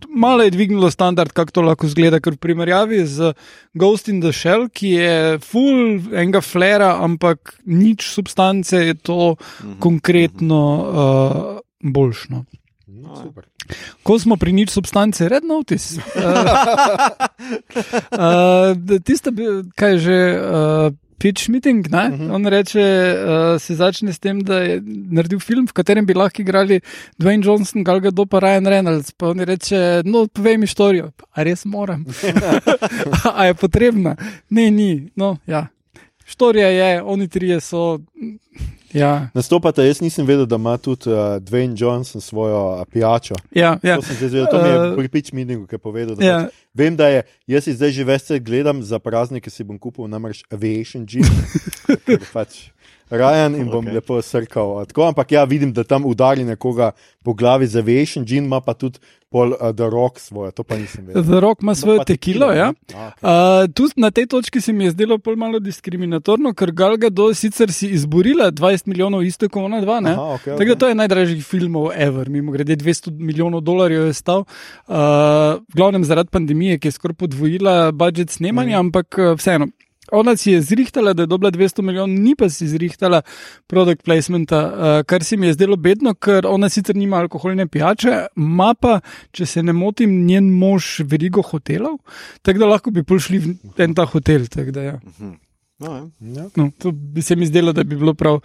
Malo 0.08 0.42
je 0.42 0.50
dvignilo 0.50 0.88
standard, 0.88 1.30
kako 1.30 1.50
to 1.50 1.62
lahko 1.62 1.86
zgleda, 1.86 2.18
ker 2.18 2.32
v 2.32 2.38
primerjavi 2.38 3.00
z 3.04 3.32
Ghost 3.72 4.08
in 4.08 4.20
the 4.20 4.30
Shell, 4.30 4.68
ki 4.68 4.90
je 4.92 5.14
full 5.38 5.80
enega 6.12 6.40
flera, 6.40 6.98
ampak 6.98 7.38
nič 7.64 8.06
substance, 8.08 8.72
je 8.72 8.94
to 8.96 9.36
Mhm. 9.56 9.78
konkretno 9.78 10.60
uh, 10.60 11.58
boljšno. 11.82 12.44
No, 12.88 13.16
super. 13.16 13.44
Ko 14.00 14.14
smo 14.16 14.36
pri 14.36 14.52
nič 14.52 14.70
substance, 14.70 15.20
red 15.22 15.44
notice. 15.44 15.98
Uh, 18.08 18.72
uh, 18.72 18.98
tista, 19.00 19.30
bi- 19.30 19.44
kaj 19.72 19.90
je 19.90 19.98
že. 20.00 20.18
Uh, 20.34 21.05
Pitch 21.18 21.48
meeting, 21.48 21.86
uh 21.86 21.92
-huh. 21.92 22.34
on 22.34 22.46
reče, 22.46 22.80
uh, 22.80 23.60
se 23.60 23.74
začne 23.74 24.12
s 24.12 24.18
tem, 24.18 24.40
da 24.44 24.58
je 24.58 24.82
naredil 24.84 25.38
film, 25.38 25.66
v 25.66 25.72
katerem 25.72 26.06
bi 26.06 26.14
lahko 26.14 26.42
igrali 26.42 26.80
Dwayne 27.18 27.46
Johnson, 27.46 27.84
Gal 27.84 28.00
Gadot, 28.00 28.30
pa 28.30 28.38
Ryan 28.40 28.66
Reynolds. 28.66 29.12
Pa 29.12 29.28
on 29.28 29.40
reče, 29.40 30.02
no, 30.04 30.26
povej 30.26 30.58
mi 30.58 30.66
štorijo. 30.66 31.10
A 31.32 31.42
res 31.42 31.64
moram? 31.64 32.04
A 33.36 33.44
je 33.46 33.54
potrebna? 33.54 34.16
Ne, 34.50 34.70
ni. 34.70 35.10
No, 35.16 35.38
ja. 35.46 35.66
Štorija 36.26 36.68
je, 36.68 37.02
oni 37.02 37.28
trije 37.28 37.60
so. 37.60 37.98
Ja, 38.94 39.28
Nastopate, 39.34 39.82
jaz 39.86 40.00
nisem 40.00 40.26
vedel, 40.26 40.46
da 40.46 40.56
ima 40.56 40.76
tudi 40.78 41.10
uh, 41.10 41.36
Dwayne 41.42 41.74
Johnson 41.76 42.20
svojo 42.20 42.80
uh, 42.80 42.86
pijačo. 42.92 43.34
ja, 43.54 43.78
ja. 43.82 43.96
To 43.96 44.02
sem 44.02 44.16
zdaj 44.16 44.28
zvedel, 44.28 44.46
to 44.50 44.62
mi 44.62 44.68
je 44.68 44.76
Eh, 44.76 44.96
pri 44.96 45.08
pitch 45.08 45.32
meetingu, 45.32 45.66
ki 45.66 45.74
je 45.74 45.78
povedal. 45.78 46.16
Da 46.16 46.24
ja. 46.24 46.38
pač, 46.38 46.54
vem, 46.74 46.96
da 46.96 47.08
je, 47.08 47.22
jaz 47.46 47.64
si 47.64 47.74
zdaj 47.74 47.90
že 47.90 48.04
veste 48.04 48.38
gledam 48.38 48.82
za 48.82 48.98
praznike, 48.98 49.50
si 49.50 49.64
bom 49.64 49.78
kupil 49.78 50.08
namreč 50.08 50.44
Aviation 50.52 51.06
ker 52.06 52.22
pač 52.32 52.70
Rajan 53.10 53.54
in 53.54 53.70
bom 53.70 53.84
okay. 53.86 53.94
lepo 53.94 54.18
srkal. 54.22 54.82
a 54.82 54.84
Tako, 54.84 55.06
ampak 55.14 55.30
ja, 55.32 55.44
vidim, 55.46 55.72
da 55.72 55.84
tam 55.84 56.06
udari 56.06 56.44
nekoga 56.44 56.90
po 57.22 57.34
glavi 57.34 57.66
z 57.66 57.78
Aviation 57.78 58.26
Gym, 58.26 58.50
ima 58.50 58.60
pa 58.60 58.74
tudi 58.74 58.98
pol 59.36 59.52
uh, 59.52 59.68
The 59.70 59.84
Rock 59.86 60.16
svojo, 60.18 60.48
to 60.50 60.64
pa 60.64 60.76
nisem 60.76 61.04
vedel. 61.04 61.20
The 61.22 61.38
Rock 61.38 61.60
ima 61.60 61.74
svojo 61.74 61.98
pa 61.98 62.06
tekilo, 62.06 62.48
ja. 62.50 62.70
ne? 62.70 62.94
A, 62.94 63.12
okay. 63.12 63.20
Uh, 63.62 63.70
tu 63.70 63.84
na 63.96 64.08
tej 64.10 64.26
točki 64.28 64.60
se 64.60 64.72
mi 64.72 64.84
je 64.84 64.90
zdelo 64.92 65.18
pol 65.18 65.36
malo 65.36 65.60
diskriminatorno, 65.60 66.52
ker 66.52 66.72
Galga 66.72 67.10
do 67.10 67.28
sicer 67.34 67.68
si 67.70 67.90
izborila 67.90 68.48
20 68.50 68.86
milijonov, 68.86 69.22
isto 69.22 69.44
kot 69.46 69.62
ona 69.62 69.80
dva. 69.80 70.00
ne? 70.00 70.10
Aha, 70.12 70.34
okej, 70.34 70.52
Tako 70.52 70.64
da 70.64 70.72
okej. 70.72 70.78
to 70.78 70.88
je 70.88 70.94
najdražjih 70.96 71.44
filmov 71.44 71.90
ever, 71.92 72.28
mimo 72.28 72.50
grede 72.50 72.76
200 72.76 73.12
milijonov 73.12 73.60
dolarjev 73.62 74.06
je 74.06 74.14
stal. 74.14 74.46
Uh, 74.86 74.96
v 75.64 75.74
glavnem 75.74 76.04
zaradi 76.04 76.30
pandemije, 76.30 76.78
ki 76.78 76.88
je 76.88 76.92
skoraj 76.92 77.14
podvojila 77.16 77.74
budžet 77.92 78.30
snemanja, 78.30 78.54
Mhm. 78.72 78.86
ampak 78.86 79.08
uh, 79.18 79.34
vseeno. 79.34 79.66
Ona 80.12 80.36
si 80.36 80.52
je 80.52 80.60
zrihtala, 80.62 81.12
da 81.12 81.22
je 81.22 81.30
dobila 81.30 81.50
200 81.50 81.82
milijonov, 81.82 82.18
ni 82.18 82.34
pa 82.38 82.48
si 82.50 82.68
zrihtala 82.68 83.22
produkt 83.66 84.04
placementa, 84.04 84.60
uh, 84.66 85.02
kar 85.06 85.24
se 85.24 85.36
mi 85.36 85.46
je 85.46 85.56
zdelo 85.56 85.76
bedno, 85.76 86.14
ker 86.14 86.46
ona 86.46 86.68
sicer 86.68 86.96
nima 86.96 87.18
alkoholne 87.22 87.66
pijače, 87.66 88.26
ima 88.36 88.74
pa, 88.74 89.00
če 89.32 89.46
se 89.46 89.62
ne 89.62 89.72
motim, 89.72 90.26
njen 90.26 90.50
mož 90.52 91.00
verigo 91.04 91.42
hotelov, 91.42 91.98
tako 92.42 92.62
da 92.62 92.70
lahko 92.74 92.94
bi 92.94 93.04
prišli 93.04 93.38
v 93.38 93.84
en 93.86 93.94
ta 93.94 94.06
hotel. 94.06 94.46
Da, 94.46 94.82
ja. 94.82 94.98
No, 95.78 95.92
ja. 95.92 96.04
Ja. 96.20 96.48
no, 96.56 96.70
to 96.78 96.92
bi 96.92 97.22
se 97.22 97.36
mi 97.36 97.46
zdelo, 97.46 97.72
da 97.72 97.84
bi 97.84 97.96
bilo 97.96 98.14
prav, 98.14 98.40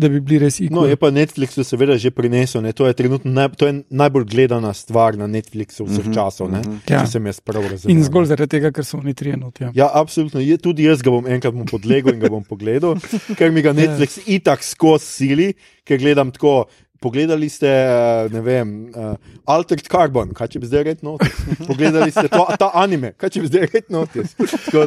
da 0.00 0.08
bi 0.08 0.20
bili 0.20 0.38
res 0.40 0.56
No, 0.58 0.66
ikoni. 0.66 0.88
je 0.88 0.96
pa 0.96 1.10
Netflix 1.10 1.60
seveda 1.60 1.94
že 1.96 2.10
prinesel, 2.10 2.62
ne? 2.62 2.72
to 2.72 2.86
je 2.86 2.94
trenutno 2.94 3.30
naj, 3.30 3.50
to 3.52 3.66
je 3.66 3.74
najbolj 3.92 4.24
gledana 4.26 4.72
stvar 4.72 5.14
na 5.14 5.28
Netflixu 5.28 5.84
vseh 5.84 6.04
Mhm, 6.04 6.14
časov, 6.14 6.48
ne? 6.48 6.60
mhm. 6.60 6.78
Ja. 6.86 7.02
če 7.02 7.12
sem 7.12 7.26
jaz 7.26 7.40
prav 7.40 7.62
razumel. 7.64 7.92
In 7.92 8.02
zgolj 8.02 8.26
zaradi 8.26 8.50
tega, 8.50 8.70
ker 8.70 8.84
so 8.84 8.96
oni 8.96 9.14
trije 9.14 9.36
not. 9.36 9.60
Ja. 9.60 9.70
Ja, 9.76 9.90
absolutno. 9.94 10.40
Je, 10.40 10.56
tudi 10.58 10.84
jaz 10.84 11.00
ga 11.00 11.10
bom 11.10 11.28
enkrat 11.28 11.52
bom 11.52 11.66
podlegel 11.66 12.14
in 12.14 12.20
ga 12.20 12.28
bom 12.28 12.42
pogledal, 12.42 12.96
ker 13.36 13.50
mi 13.50 13.60
ga 13.60 13.76
Netflix 13.80 14.18
itak 14.26 14.64
skozi 14.64 15.04
sili, 15.06 15.48
ker 15.84 15.98
gledam 15.98 16.30
tako. 16.30 16.64
Pogledali 17.00 17.48
ste, 17.48 17.66
eh, 17.66 18.28
ne 18.28 18.40
vem, 18.40 18.92
uh, 18.92 19.16
Altered 19.48 19.86
Carbon, 19.88 20.34
kaj 20.36 20.50
če 20.52 20.60
bi 20.60 20.68
zdaj 20.68 20.82
rekel 20.84 21.06
notis. 21.08 21.32
Pogledali 21.68 22.12
ste 22.12 22.28
to, 22.28 22.44
ta 22.60 22.68
anime, 22.76 23.14
kaj 23.16 23.30
če 23.32 23.40
bi 23.40 23.48
zdaj 23.48 23.62
rekel 23.72 23.94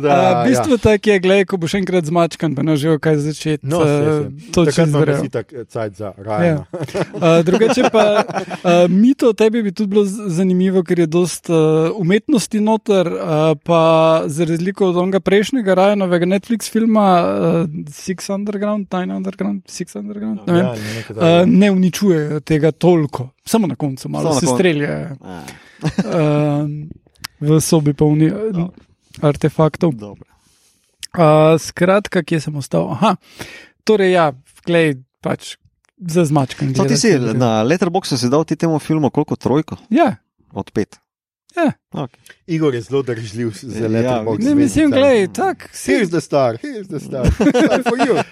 Da, 0.03 0.13
Uh, 0.13 0.47
bistvo 0.47 0.77
ja. 0.77 0.81
tako 0.83 1.09
je, 1.09 1.19
gledaj, 1.19 1.45
ko 1.49 1.57
boš 1.57 1.73
enkrat 1.79 2.05
zmačkan, 2.05 2.53
pa 2.53 2.61
ne 2.61 2.75
že 2.77 2.93
kaj 3.01 3.17
začeti. 3.17 3.65
No, 3.65 3.81
saj. 3.81 4.29
to 4.53 4.65
čez 4.69 4.77
imam 4.77 5.01
zrejo. 5.01 5.23
si 5.25 5.29
tak 5.33 5.49
cajt 5.73 5.97
za 5.97 6.11
Ja. 6.13 6.23
Rajana. 6.23 6.65
Uh, 7.17 7.41
drugače 7.45 7.89
pa 7.89 8.05
uh, 8.21 8.85
mito 8.93 9.33
tebi 9.33 9.63
bi 9.65 9.73
tudi 9.73 9.95
bilo 9.95 10.05
zanimivo, 10.05 10.83
ker 10.85 11.01
je 11.03 11.07
dost 11.09 11.49
uh, 11.49 11.89
umetnosti 11.97 12.61
noter, 12.61 13.09
uh, 13.09 13.57
pa 13.57 13.81
za 14.29 14.45
razliko 14.45 14.91
od 14.93 15.01
onega 15.01 15.19
prejšnjega 15.19 15.73
Rajanovega 15.73 16.29
Netflix 16.29 16.69
filma 16.69 17.07
uh, 17.25 17.65
Six 17.89 18.29
Underground, 18.29 18.87
Nine 18.93 19.17
Underground, 19.17 19.65
Six 19.65 19.97
Underground, 19.97 20.45
ne 20.45 20.53
vem. 20.53 20.65
Ja, 20.65 20.77
nekaj 21.01 21.13
Uh, 21.23 21.49
ne 21.49 21.71
uničujejo 22.05 22.39
tega 22.39 22.71
toliko, 22.71 23.29
samo 23.45 23.67
na 23.67 23.75
koncu, 23.75 24.09
malo 24.09 24.23
Samo 24.25 24.33
se 24.35 24.45
koncu. 24.45 24.57
streljajo. 24.57 25.15
A, 25.21 25.41
Uh, 25.83 26.63
v 27.41 27.59
sobi 27.59 27.91
polni 27.91 28.31
uh, 28.31 28.69
artefaktov. 29.21 29.91
dobro. 29.91 30.23
Uh, 31.11 31.59
skratka, 31.59 32.23
kje 32.23 32.39
sem 32.39 32.55
ostal? 32.55 32.87
Aha, 32.89 33.15
torej, 33.83 34.13
ja, 34.13 34.31
glej, 34.63 34.93
pač 35.19 35.57
za 35.99 36.23
zmačkanje. 36.23 36.73
To 36.73 36.85
ti 36.85 36.95
si 36.95 37.11
na 37.35 37.63
Letterboxu 37.63 38.15
si 38.15 38.29
dal 38.29 38.45
ti 38.45 38.55
temu 38.55 38.79
filmu 38.79 39.09
koliko 39.09 39.35
trojko 39.35 39.75
Ja, 39.89 40.15
od 40.53 40.71
pet. 40.71 40.95
Ja. 41.55 41.71
Okay. 41.93 42.19
Igor 42.47 42.75
je 42.75 42.81
zelo 42.81 43.01
držljiv 43.01 43.51
za 43.53 43.79
Ja, 43.79 43.87
letterbox. 43.87 44.39
ne 44.39 44.55
mislim, 44.55 44.91
glej, 44.91 45.27
tak, 45.27 45.69
Here's 45.75 46.09
the 46.09 46.21
star, 46.21 46.57
here's 46.57 46.87
the 46.87 46.99
star. 46.99 47.27
Star 47.27 47.83
for 47.83 47.97
you. 47.99 48.23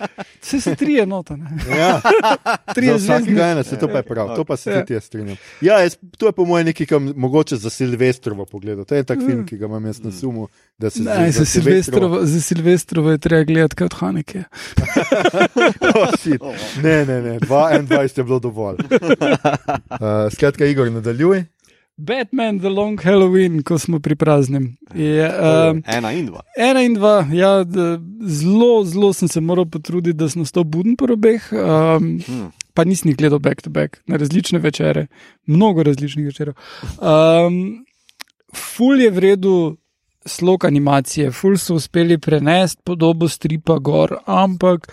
vse 0.42 0.62
se 0.62 0.76
trije 0.76 1.06
nota. 1.06 1.36
Ne? 1.36 1.50
Ja, 1.78 2.02
Trije 2.76 3.00
za 3.00 3.16
vsakega 3.16 3.46
ena, 3.46 3.64
se 3.64 3.80
to 3.80 3.88
pa 3.88 3.98
je 3.98 4.04
prav, 4.04 4.36
to 4.36 4.46
pa 4.46 4.58
se 4.58 4.72
Ja. 4.72 4.80
tudi 4.80 4.94
jaz 4.94 5.04
strinjam. 5.04 5.38
Ja, 5.62 5.80
jaz, 5.80 5.98
to 6.18 6.26
je 6.26 6.32
po 6.32 6.46
mojem 6.46 6.66
nekaj, 6.66 6.86
kam 6.86 7.14
mogoče 7.16 7.56
za 7.56 7.70
Silvestrovo 7.70 8.46
pogledal. 8.46 8.86
To 8.86 8.96
je 8.96 9.04
tak 9.04 9.20
film, 9.20 9.46
ki 9.46 9.58
ga 9.58 9.66
imam 9.66 9.86
jaz 9.86 10.00
na 10.00 10.12
sumu, 10.12 10.48
da 10.78 10.90
se 10.90 11.04
Ne, 11.04 11.32
za 11.32 11.46
Silvestrovo, 11.46 12.26
za 12.26 12.42
Silvestrovo 12.42 13.12
je 13.12 13.18
treba 13.18 13.44
gledati 13.44 13.76
kot 13.76 13.94
Haneke. 13.94 14.44
Oh, 16.42 16.54
ne, 16.84 17.06
ne, 17.06 17.22
ne, 17.22 17.40
22 17.40 18.18
je 18.18 18.24
bilo 18.24 18.40
dovolj. 18.40 18.76
Uh, 18.82 19.98
skratka, 20.32 20.66
Igor, 20.66 20.92
nadaljuj. 20.92 21.44
Batman, 21.98 22.60
The 22.60 22.70
Long 22.70 22.98
Halloween, 23.04 23.62
ko 23.64 23.78
smo 23.78 24.00
pri 24.00 24.16
praznem. 24.16 24.78
Je, 24.96 25.28
um, 25.28 25.84
Ena 25.86 26.12
in 26.14 26.26
dva. 26.26 26.42
ena 26.58 26.82
in 26.82 26.94
dva, 26.94 27.28
ja, 27.32 27.64
zelo, 28.26 28.84
zelo 28.84 29.14
sem 29.14 29.28
se 29.28 29.42
moral 29.42 29.66
potruditi, 29.66 30.18
da 30.18 30.30
sem 30.30 30.42
ostal 30.42 30.64
buden 30.64 30.96
po 30.96 31.06
robeh. 31.06 31.52
Um, 31.54 32.18
Hmm. 32.26 32.50
pa 32.74 32.84
nisem 32.84 33.12
gledal 33.14 33.40
back 33.40 33.62
to 33.62 33.70
back 33.70 34.00
na 34.08 34.16
različne 34.18 34.60
večere, 34.60 35.08
mnogo 35.46 35.84
različnih 35.84 36.26
večerov. 36.26 36.54
Um, 36.98 37.86
ful 38.56 39.02
je 39.02 39.10
v 39.12 39.20
redu 39.20 39.78
slog 40.26 40.66
animacije, 40.66 41.32
ful 41.32 41.58
so 41.58 41.76
uspeli 41.76 42.18
prenesti 42.18 42.82
podobo 42.84 43.28
stripa 43.30 43.78
gor, 43.80 44.18
ampak 44.26 44.88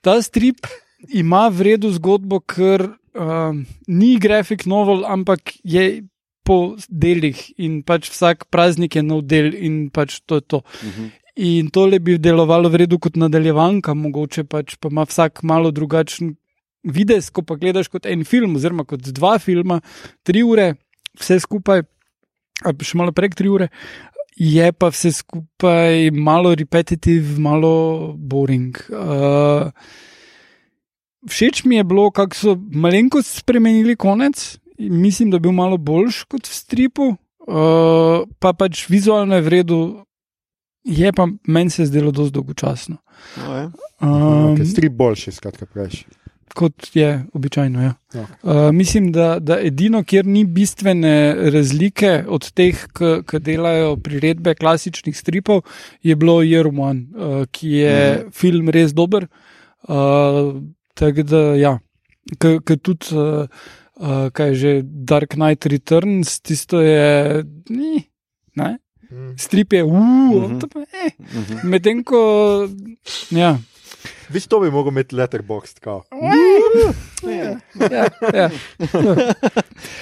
ta 0.00 0.22
strip 0.22 0.66
ima 1.08 1.48
v 1.48 1.62
redu 1.62 1.90
zgodbo, 1.92 2.40
ker 2.40 2.88
um, 3.14 3.64
ni 3.88 4.18
grafik 4.18 4.66
novel, 4.66 5.04
ampak 5.06 5.56
je. 5.64 6.06
Po 6.40 6.74
delih 6.88 7.36
in 7.60 7.82
pač 7.86 8.08
vsak 8.10 8.46
praznik 8.50 8.96
je 8.96 9.02
nov 9.04 9.20
del, 9.28 9.52
in 9.54 9.90
pač 9.92 10.22
to 10.26 10.40
je 10.40 10.44
to. 10.48 10.62
Mhm. 10.82 11.10
In 11.36 11.68
tole 11.70 12.00
bi 12.00 12.16
delovalo 12.18 12.72
v 12.72 12.80
redu 12.82 12.98
kot 12.98 13.14
nadaljevanka, 13.20 13.94
mogoče 13.94 14.48
pač 14.48 14.74
pa 14.80 14.88
ima 14.90 15.04
vsak 15.06 15.44
malo 15.46 15.70
drugačen 15.70 16.34
videz, 16.84 17.30
ko 17.30 17.42
pa 17.42 17.56
gledaš 17.60 17.88
kot 17.92 18.06
en 18.08 18.24
film, 18.24 18.56
oziroma 18.56 18.86
kot 18.88 19.04
dva 19.14 19.36
filma, 19.38 19.80
tri 20.26 20.42
ure, 20.42 20.74
vse 21.20 21.40
skupaj, 21.44 21.84
ali 22.64 22.78
pa 22.78 22.88
še 22.88 23.00
malo 23.00 23.14
prek 23.16 23.36
tri 23.38 23.50
ure, 23.52 23.70
je 24.40 24.70
pa 24.72 24.90
vse 24.92 25.12
skupaj 25.18 26.10
malo 26.16 26.54
repetitiv, 26.56 27.36
malo 27.42 28.14
boring. 28.16 28.78
Uh, 28.88 29.68
všeč 31.28 31.64
mi 31.64 31.76
je 31.76 31.84
bilo, 31.84 32.10
kako 32.10 32.36
so 32.36 32.56
malenkost 32.72 33.38
spremenili 33.38 33.96
konec. 33.96 34.58
Mislim, 34.78 35.30
da 35.30 35.36
je 35.36 35.40
bil 35.40 35.52
malo 35.52 35.76
boljši 35.76 36.24
kot 36.28 36.46
v 36.48 36.54
stripu, 36.54 37.08
uh, 37.12 38.24
pa 38.38 38.52
pač 38.52 38.86
vizualno 38.88 39.36
je 39.36 39.44
v 39.44 39.48
redu, 39.48 39.80
je 40.84 41.12
pa 41.12 41.28
meni 41.46 41.70
se 41.70 41.84
zdelo 41.86 42.10
dosti 42.10 42.32
dolgočasno. 42.32 42.96
No, 43.36 43.56
je. 43.56 43.64
Um, 44.00 44.56
Okay, 44.56 44.64
strip 44.64 44.92
boljši, 44.96 45.32
skratka, 45.32 45.66
prejši. 45.66 46.06
kot 46.54 46.96
je 46.96 47.24
običajno. 47.32 47.82
Ja. 47.82 47.94
Okay. 48.14 48.24
Uh, 48.42 48.72
mislim, 48.74 49.12
da, 49.12 49.38
da 49.38 49.60
edino, 49.60 50.02
kjer 50.04 50.26
ni 50.26 50.44
bistvene 50.44 51.34
razlike 51.52 52.24
od 52.28 52.50
teh, 52.52 52.80
ki 53.28 53.40
delajo 53.44 53.96
priredbe 53.96 54.54
klasičnih 54.54 55.16
stripov, 55.16 55.62
je 56.02 56.16
bilo 56.16 56.40
Year 56.42 56.66
One, 56.66 57.06
uh, 57.12 57.44
ki 57.50 57.70
je 57.70 57.94
mm. 58.00 58.32
film 58.32 58.68
res 58.68 58.94
dober. 58.96 59.28
Uh, 59.82 60.56
Tako 60.94 61.22
da, 61.22 61.42
ja, 61.56 61.78
ki 62.38 62.76
tudi, 62.82 63.14
uh, 63.16 63.46
uh, 63.96 64.28
kaj 64.32 64.48
je 64.48 64.54
že 64.54 64.72
Dark 64.84 65.34
Knight 65.34 65.66
Returns, 65.66 66.40
tisto 66.40 66.80
je. 66.80 67.44
Ni, 67.68 68.04
ne? 68.56 68.78
Mm. 69.10 69.34
Strip 69.38 69.72
je, 69.72 69.84
Mhm. 69.84 69.96
uh, 70.34 70.50
mm 70.52 70.84
eh. 70.92 71.10
Mhm. 71.34 71.68
medtem 71.68 72.04
ko. 72.04 72.68
Ja. 73.30 73.58
Viš, 74.30 74.46
to 74.46 74.60
bi 74.60 74.70
mogel 74.70 74.92
imeti 74.92 75.16
letterbox. 75.16 75.74
Kao. 75.80 76.04
Ja, 77.26 77.58
ja. 78.32 78.50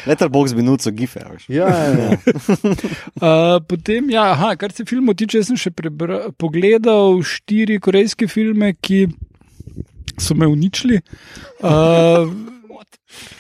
Letterbox 0.07 0.55
minut 0.55 0.81
so 0.83 0.91
gife. 0.91 1.21
veš. 1.33 1.49
Ja, 1.49 1.69
ja, 1.69 1.89
ja. 1.89 2.11
Uh, 3.17 3.59
potem, 3.69 4.11
ja, 4.11 4.31
aha, 4.33 4.57
kar 4.57 4.73
se 4.73 4.85
filmov 4.85 5.17
tiče, 5.19 5.43
sem 5.45 5.57
še 5.57 5.73
prebra, 5.75 6.29
pogledal 6.39 7.19
štiri 7.25 7.81
korejske 7.81 8.29
filme, 8.29 8.75
ki 8.81 9.07
so 10.19 10.35
me 10.35 10.47
uničili. 10.47 11.01
Uh, 11.61 11.69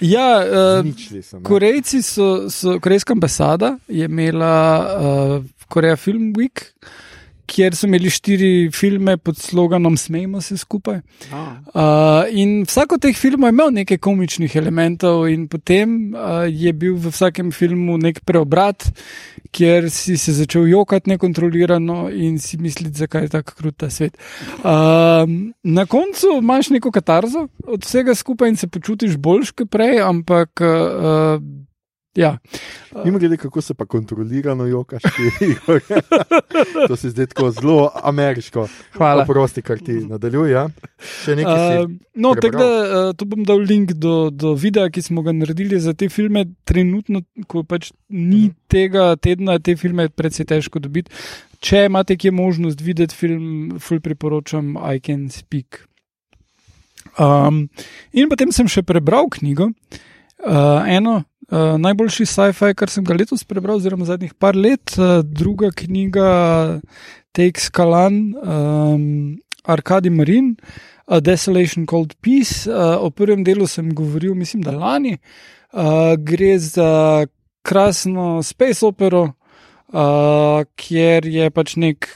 ja, 0.00 0.44
uh. 0.80 1.42
Korejci 1.42 2.02
so, 2.02 2.50
so, 2.50 2.80
korejska 2.80 3.12
ambasada 3.12 3.76
je 3.88 4.04
imela 4.04 4.86
uh, 5.00 5.44
Korea 5.68 5.96
Film 5.96 6.34
Week, 6.34 6.64
kjer 7.48 7.76
so 7.76 7.88
imeli 7.88 8.10
štiri 8.12 8.50
filme 8.74 9.16
pod 9.16 9.38
sloganom 9.40 9.96
Smejmo 9.96 10.40
se 10.44 10.56
skupaj. 10.60 11.00
Uh, 11.32 12.28
in 12.30 12.62
vsak 12.68 12.92
od 12.98 13.02
teh 13.02 13.16
filmov 13.16 13.48
je 13.48 13.56
imel 13.56 13.72
nekaj 13.80 14.00
komičnih 14.04 14.56
elementov, 14.60 15.26
in 15.32 15.48
potem 15.48 16.12
uh, 16.12 16.44
je 16.48 16.72
bil 16.72 16.98
v 17.00 17.12
vsakem 17.14 17.52
filmu 17.52 17.98
nek 17.98 18.20
preobrat, 18.28 18.90
kjer 19.54 19.88
si 19.90 20.18
se 20.20 20.34
začel 20.36 20.68
jokati 20.68 21.14
nekontrolirano 21.14 22.08
in 22.12 22.36
si 22.38 22.58
misliti, 22.60 22.98
zakaj 22.98 23.28
je 23.28 23.34
tako 23.38 23.56
krut 23.56 23.78
ta 23.80 23.90
svet. 23.90 24.18
Uh, 24.60 25.24
na 25.64 25.86
koncu 25.86 26.38
imaš 26.38 26.70
neko 26.76 26.92
katarzo 26.92 27.48
od 27.64 27.84
vsega 27.84 28.14
skupaj 28.14 28.52
in 28.52 28.60
se 28.60 28.68
počutiš 28.68 29.16
boljš 29.16 29.56
kot 29.56 29.72
prej, 29.72 30.02
ampak. 30.04 30.60
Uh, 30.60 31.66
Ja, 32.18 32.32
Mimo 33.04 33.18
grede, 33.18 33.36
kako 33.36 33.60
se 33.60 33.74
pa 33.74 33.86
kontrolirano 33.86 34.66
jokaš, 34.66 35.02
ti, 35.02 35.44
Igor. 35.44 35.80
to 36.88 36.96
se 36.96 37.10
zdi 37.10 37.26
tako 37.26 37.50
zelo 37.50 37.90
ameriško. 38.02 38.68
hvala. 38.92 39.24
Prosti, 39.24 39.62
kar 39.62 39.78
ti 39.78 39.92
nadaljuje. 39.92 40.52
Ja? 40.52 40.68
Še 41.24 41.36
nekaj. 41.36 41.84
Uh, 41.84 41.90
no, 42.14 42.34
tako 42.34 42.56
da 42.56 42.68
uh, 42.68 43.10
tu 43.16 43.28
bom 43.28 43.44
dal 43.44 43.60
link 43.60 43.92
do, 43.92 44.30
do 44.30 44.54
videa, 44.54 44.88
ki 44.90 45.02
smo 45.02 45.22
ga 45.22 45.32
naredili 45.32 45.80
za 45.80 45.94
te 45.94 46.08
filme. 46.08 46.46
Trenutno, 46.64 47.22
ko 47.46 47.62
pač 47.62 47.92
ni 48.08 48.48
tega 48.72 49.12
tedna, 49.16 49.58
te 49.58 49.76
filme 49.76 50.08
je 50.08 50.14
precej 50.14 50.48
težko 50.48 50.82
dobiti. 50.82 51.12
Če 51.60 51.86
imate 51.90 52.16
kje 52.16 52.32
možnost 52.32 52.80
videti 52.80 53.14
film, 53.14 53.78
ful 53.82 54.00
priporočam 54.00 54.76
I 54.80 55.02
Can 55.04 55.28
Speak. 55.30 55.84
Um, 57.18 57.66
in 58.14 58.30
potem 58.30 58.52
sem 58.54 58.68
še 58.70 58.84
prebral 58.86 59.28
knjigo, 59.38 59.72
uh, 60.46 60.86
eno. 60.86 61.22
Uh, 61.48 61.78
najboljši 61.80 62.26
sci-fi, 62.28 62.74
kar 62.76 62.90
sem 62.92 63.04
ga 63.04 63.14
letos 63.16 63.44
prebral, 63.48 63.78
oziroma 63.80 64.04
zadnjih 64.04 64.34
par 64.36 64.56
let, 64.56 64.92
uh, 65.00 65.22
druga 65.24 65.70
knjiga 65.72 66.28
Takes 67.32 67.70
Kalan, 67.72 68.34
um, 68.36 69.38
Arkadi 69.64 70.10
Marin, 70.12 70.56
A 71.06 71.20
Desolation 71.24 71.86
Called 71.86 72.12
Peace. 72.20 72.68
Uh, 72.68 73.00
o 73.00 73.08
prvem 73.10 73.40
delu 73.44 73.66
sem 73.66 73.88
govoril, 73.94 74.34
mislim, 74.36 74.60
da 74.62 74.76
lani. 74.76 75.16
Uh, 75.72 76.16
gre 76.20 76.58
za 76.58 77.26
krasno 77.64 78.42
space 78.42 78.84
opero, 78.86 79.32
uh, 79.92 80.64
kjer 80.76 81.26
je 81.26 81.50
pač 81.50 81.76
nek 81.76 82.08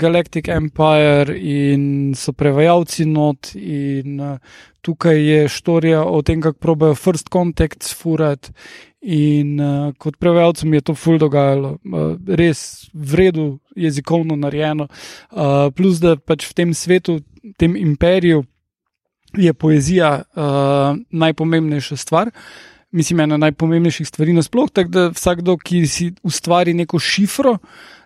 Galactic 0.00 0.48
Empire 0.48 1.36
in 1.36 2.12
so 2.16 2.32
prevajalci 2.32 3.06
not, 3.06 3.52
in 3.54 4.20
uh, 4.20 4.36
tukaj 4.80 5.18
je 5.20 5.48
štorija 5.48 6.04
o 6.04 6.22
tem, 6.22 6.40
kako 6.40 6.58
probejo 6.58 6.94
first 6.94 7.28
contact 7.32 7.82
sfurati. 7.82 8.52
In 9.00 9.60
uh, 9.60 9.92
kot 9.96 10.18
prevajalcem 10.20 10.74
je 10.76 10.80
to 10.84 10.94
ful 10.94 11.18
dogajalo, 11.18 11.78
uh, 11.80 12.14
res 12.36 12.90
v 12.92 13.20
redu, 13.22 13.46
jezikovno 13.76 14.36
narejeno. 14.36 14.88
Uh, 15.30 15.70
plus, 15.72 16.00
da 16.04 16.16
pač 16.16 16.44
v 16.50 16.56
tem 16.56 16.74
svetu, 16.76 17.20
tem 17.56 17.76
imperiju, 17.76 18.44
je 19.38 19.52
poezija 19.54 20.10
uh, 20.20 20.98
najpomembnejša 21.10 21.96
stvar. 21.96 22.32
Mislim, 22.90 23.20
ena 23.20 23.36
najpomembnejših 23.36 24.08
stvari 24.08 24.32
nasploh, 24.32 24.70
tako 24.72 24.90
da 24.90 25.08
vsakdo, 25.14 25.56
ki 25.56 25.86
si 25.86 26.12
ustvari 26.26 26.74
neko 26.74 26.98
šifro 26.98 27.58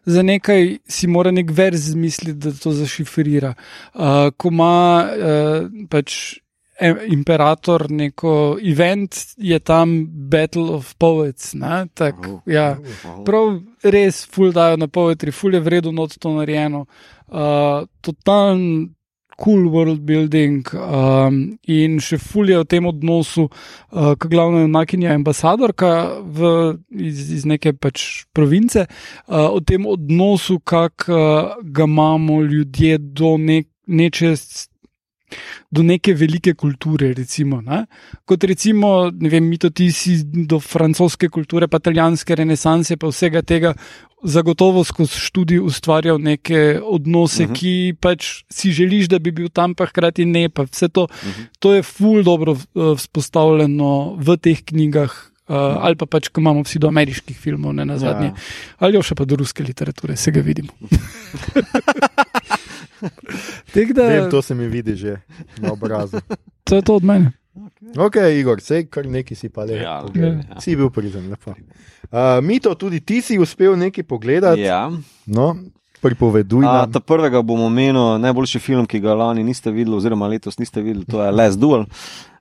za 0.04 0.22
nekaj, 0.22 0.78
si 0.88 1.06
mora 1.06 1.30
nek 1.30 1.50
verz 1.50 1.90
zmisliti, 1.94 2.38
da 2.38 2.52
to 2.52 2.72
zašifrira. 2.72 3.54
Uh, 3.94 4.30
ko 4.36 4.48
ima 4.52 5.04
uh, 5.08 5.86
pač 5.88 6.36
e- 6.80 7.06
imperator 7.06 7.90
neko 7.90 8.58
event, 8.62 9.16
je 9.36 9.58
tam 9.58 10.06
Battle 10.30 10.62
of 10.62 10.94
Poets. 10.94 11.54
ne, 11.54 11.86
Tak, 11.94 12.14
ja. 12.46 12.76
Prav 13.24 13.60
res, 13.82 14.26
ful 14.26 14.52
dajo 14.52 14.76
na 14.76 14.88
poetri, 14.88 15.32
ful 15.32 15.54
je 15.54 15.60
vredno 15.60 16.06
to 16.18 16.32
narejeno. 16.32 16.86
Uh, 17.26 17.88
Totalen 18.00 18.93
cool 19.40 19.68
world 19.72 20.04
building 20.06 20.62
um, 20.74 21.58
in 21.66 21.98
še 22.02 22.18
ful 22.22 22.50
je 22.52 22.58
o 22.60 22.66
tem 22.68 22.86
odnosu, 22.86 23.48
uh, 23.48 24.12
kot 24.18 24.30
glavna 24.32 24.64
junakinja, 24.64 25.14
ambasadorka 25.14 25.92
v, 26.22 26.52
iz, 26.90 27.24
iz 27.40 27.48
neke 27.48 27.74
pač 27.76 28.24
province, 28.36 28.86
uh, 28.86 29.50
o 29.50 29.60
tem 29.60 29.86
odnosu, 29.86 30.60
kak 30.64 31.08
uh, 31.08 31.56
ga 31.62 31.88
imamo 31.88 32.42
ljudje 32.42 32.98
do 32.98 33.36
nek, 33.40 33.70
neče. 33.86 34.34
Do 35.70 35.82
neke 35.82 36.14
velike 36.14 36.54
kulture, 36.54 37.12
recimo. 37.16 37.60
Ne? 37.60 37.84
Kot 38.24 38.44
recimo, 38.44 39.10
ne 39.10 39.32
vem, 39.32 39.48
mi 39.48 39.58
to 39.58 39.70
ti 39.70 39.90
si 39.92 40.20
do 40.24 40.60
francoske 40.60 41.28
kulture, 41.32 41.68
pa 41.68 41.80
italijanske 41.82 42.36
renesanse, 42.38 42.96
pa 43.00 43.10
vsega 43.10 43.42
tega, 43.42 43.74
zagotovo 44.24 44.84
skozi 44.84 45.20
študij 45.20 45.60
ustvarjal 45.60 46.18
neke 46.22 46.80
odnose, 46.80 47.44
uh 47.44 47.50
-huh. 47.50 47.54
ki 47.54 47.94
pač 48.00 48.44
si 48.50 48.72
želiš, 48.72 49.08
da 49.08 49.18
bi 49.18 49.32
bil 49.32 49.48
tam, 49.48 49.74
pa 49.74 49.86
hkrati 49.86 50.24
ne. 50.24 50.48
Pa 50.48 50.62
vse 50.62 50.88
to, 50.88 51.02
uh 51.02 51.08
-huh. 51.08 51.46
to 51.58 51.74
je 51.74 51.82
ful 51.82 52.22
dobro 52.22 52.52
uh, 52.52 52.96
vzpostavljeno 52.96 54.16
v 54.18 54.36
teh 54.36 54.64
knjigah. 54.64 55.10
Uh, 55.48 55.56
ali 55.56 55.96
pa 55.96 56.06
pač, 56.06 56.28
ko 56.28 56.40
imamo 56.40 56.62
vsi 56.62 56.78
do 56.78 56.88
ameriških 56.88 57.36
filmov, 57.36 57.74
ne 57.74 57.84
na 57.84 57.98
zadnje, 57.98 58.26
ja. 58.26 58.34
ali 58.78 59.02
še 59.02 59.14
pa 59.14 59.24
do 59.24 59.36
ruske 59.36 59.62
literature, 59.62 60.16
se 60.16 60.30
ga 60.30 60.40
vidimo. 60.40 60.72
Tek, 63.74 63.92
da, 63.92 64.06
Vem, 64.08 64.30
to 64.30 64.42
se 64.42 64.54
mi 64.54 64.68
vidi 64.70 64.94
že 64.96 65.16
na 65.58 65.72
obrazu. 65.74 66.20
to 66.66 66.78
je 66.78 66.82
to 66.82 66.96
od 66.96 67.04
mene. 67.04 67.32
Ok, 67.98 68.16
Igor, 68.38 68.58
sej 68.62 68.86
kar 68.90 69.06
neki 69.06 69.34
si 69.38 69.48
pa 69.50 69.66
le. 69.66 69.78
Ja, 69.82 70.00
pogledal. 70.06 70.40
ja. 70.42 70.60
Si 70.62 70.74
bil 70.78 70.90
prizem, 70.90 71.28
lepo. 71.30 71.54
Uh, 72.10 72.38
Mito, 72.42 72.74
tudi 72.74 73.00
ti 73.00 73.20
si 73.22 73.38
uspel 73.38 73.76
nekaj 73.78 74.06
pogledati. 74.06 74.62
Ja. 74.62 74.88
No, 75.26 75.54
pripoveduj 76.04 76.66
A, 76.68 76.86
ta 76.90 77.00
prvega 77.00 77.42
bom 77.42 77.62
omenil, 77.64 78.18
najboljši 78.20 78.60
film, 78.60 78.86
ki 78.86 79.00
ga 79.00 79.14
lani 79.16 79.44
niste 79.46 79.70
videli, 79.72 79.96
oziroma 79.96 80.28
letos 80.28 80.58
niste 80.60 80.82
videli, 80.82 81.06
to 81.08 81.22
je 81.22 81.30
Les 81.32 81.56
Duel. 81.56 81.86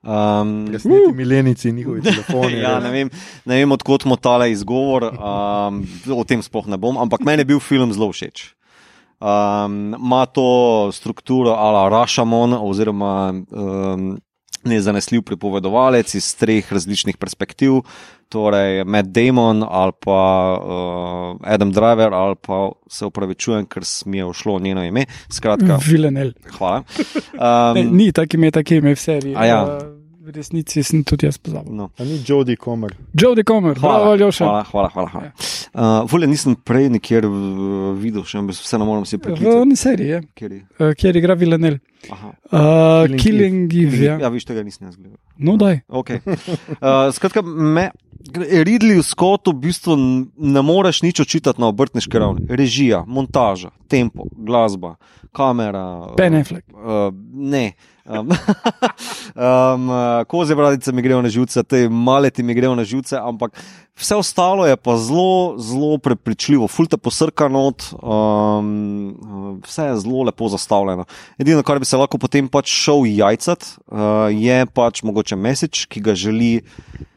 Um, 0.04 0.66
Presneti 0.68 1.14
milenici 1.16 1.70
in 1.70 1.76
njihovi 1.76 2.02
telefoni. 2.10 2.58
ja, 2.60 2.80
ne 2.84 2.92
vem, 2.92 3.10
ne 3.46 3.62
vem 3.62 3.72
odkot 3.72 4.04
mu 4.06 4.18
tale 4.20 4.50
izgovor, 4.52 5.06
um, 5.14 5.80
o 6.12 6.26
tem 6.28 6.42
sploh 6.44 6.68
ne 6.68 6.78
bom, 6.78 6.98
ampak 7.00 7.24
meni 7.24 7.46
je 7.46 7.52
bil 7.54 7.62
film 7.64 7.94
zelo 7.96 8.10
všeč. 8.12 8.50
Um, 9.24 9.96
Ma 10.00 10.26
to 10.26 10.92
strukturo 10.92 11.56
ala 11.56 11.90
Rašamon, 11.90 12.58
oziroma 12.60 13.34
um, 13.52 14.18
nezanesljiv 14.64 15.22
pripovedovalec 15.22 16.16
iz 16.16 16.36
treh 16.36 16.74
različnih 16.74 17.18
perspektiv, 17.18 17.72
torej 18.30 18.84
Matt 18.84 19.08
Damon 19.16 19.64
ali 19.70 19.92
pa 20.00 20.20
uh, 20.60 21.48
Adam 21.54 21.72
Driver, 21.72 22.14
ali 22.14 22.36
pa 22.36 22.70
se 22.90 23.06
upravičujem, 23.06 23.66
ker 23.66 23.84
mi 24.06 24.18
je 24.18 24.26
ušlo 24.26 24.60
njeno 24.60 24.84
ime. 24.84 25.06
Skratka, 25.32 25.80
Vilenel. 25.88 26.32
hvala. 26.58 26.84
Ne, 27.76 27.82
Um, 27.82 27.98
ni 27.98 28.12
tako 28.12 28.38
ime, 28.38 28.52
tako 28.52 28.74
ime 28.74 28.96
v 28.96 29.00
seriji. 29.00 29.34
Ja. 29.34 29.64
Uh, 29.64 30.03
V 30.24 30.32
resnici 30.32 30.80
sem 30.88 31.02
tudi 31.04 31.26
jaz 31.28 31.36
pozabil. 31.38 31.74
no. 31.76 31.90
A 32.00 32.04
ni 32.08 32.22
Jodie 32.24 32.56
Comer. 32.56 32.94
Jodie 33.14 33.44
Comer, 33.44 33.76
hvala, 33.76 34.14
Aljoša. 34.14 34.46
Hvala, 34.46 34.64
hvala, 34.72 34.90
hvala. 34.94 35.10
hvala. 35.10 35.32
Uh, 35.74 36.06
Vole 36.08 36.28
nisem 36.32 36.56
prej 36.56 36.88
nikjer 36.94 37.26
uh, 37.28 37.92
videl, 38.00 38.24
še 38.24 38.40
vseeno 38.48 38.86
moram 38.88 39.04
si 39.10 39.18
V 39.18 39.24
preklicati. 39.26 39.58
oni 39.60 39.76
seriji, 39.76 40.08
je, 40.14 40.20
Kjer 40.38 40.52
je? 40.56 40.62
uh, 40.80 40.94
kjer 40.96 41.20
igra 41.20 41.36
Vilenel. 41.36 41.76
Aha. 42.14 42.30
Uh, 42.46 43.18
Killing 43.18 43.20
Killing 43.20 43.74
Eve, 43.74 44.00
ja. 44.06 44.16
Ja, 44.22 44.30
viš 44.32 44.46
tega 44.48 44.64
nisem 44.64 44.88
jaz 44.88 44.96
gledal. 44.96 45.18
No, 45.38 45.58
daj. 45.60 45.82
Okay. 45.90 46.22
Uh, 46.24 47.12
skratka, 47.12 47.42
me, 47.44 47.90
Ridley 48.32 49.04
Scottu 49.04 49.52
v 49.52 49.68
bistvu 49.68 49.96
ne 50.38 50.62
moreš 50.64 51.02
nič 51.04 51.20
očitati 51.20 51.62
na 51.62 51.68
obrtniški 51.68 52.20
ravni. 52.20 52.46
Režija, 52.48 53.04
montaža, 53.08 53.74
tempo, 53.92 54.30
glasba, 54.32 54.96
kamera. 55.36 56.16
Ben 56.18 56.36
Affleck. 56.40 56.64
Uh, 56.72 57.12
ne. 57.34 57.74
Um, 58.06 58.32
um, 59.36 59.92
koze 60.32 60.56
bradice 60.56 60.92
mi 60.92 61.02
grejo 61.02 61.22
na 61.22 61.30
živce, 61.30 61.64
te 61.64 61.90
maleti 61.90 62.44
mi 62.44 62.54
grejo 62.54 62.76
na 62.76 62.84
živce, 62.84 63.20
ampak 63.20 63.60
vse 64.00 64.16
ostalo 64.16 64.66
je 64.68 64.78
pa 64.78 64.98
zelo, 64.98 65.56
zelo 65.60 65.98
prepričljivo, 65.98 66.68
fulta 66.68 66.98
posrka 66.98 67.48
not, 67.48 67.84
um, 68.02 69.60
vse 69.64 69.84
je 69.92 70.00
zelo 70.00 70.24
lepo 70.24 70.50
zastavljeno. 70.50 71.06
Edino, 71.40 71.64
kar 71.64 71.80
bi 71.80 71.86
se 71.86 71.98
lahko 71.98 72.18
potem 72.18 72.48
pač 72.48 72.72
šel 72.72 73.08
jajcat, 73.08 73.68
uh, 73.88 74.28
je 74.32 74.66
pač 74.66 75.04
mogoče 75.04 75.36
message, 75.36 75.88
ki 75.88 76.04
ga 76.04 76.16
želi 76.16 76.62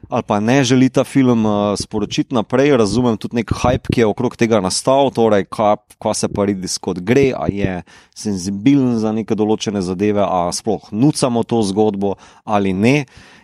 ali 0.09 0.23
pa 0.27 0.41
ne 0.41 0.65
želi 0.65 0.89
ta 0.89 1.05
film 1.05 1.47
uh, 1.47 1.74
sporočiti 1.78 2.35
naprej. 2.35 2.77
Razumem 2.77 3.16
tudi 3.16 3.37
nek 3.37 3.53
hype, 3.53 3.93
ki 3.93 4.01
je 4.01 4.07
okrog 4.07 4.37
tega 4.37 4.61
nastal, 4.61 5.11
torej 5.11 5.47
kaj, 5.51 5.77
kaj 6.03 6.15
se 6.15 6.28
pa 6.28 6.47
Ridley 6.47 6.70
Scott 6.70 7.01
gre, 7.01 7.33
a 7.37 7.49
je 7.53 7.83
senzibilen 8.16 8.99
za 9.03 9.12
neke 9.12 9.35
določene 9.35 9.83
zadeve, 9.83 10.23
a 10.23 10.51
sploh 10.53 10.93
nucamo 10.93 11.43
to 11.43 11.62
zgodbo 11.66 12.16
ali 12.45 12.73
ne. 12.73 12.99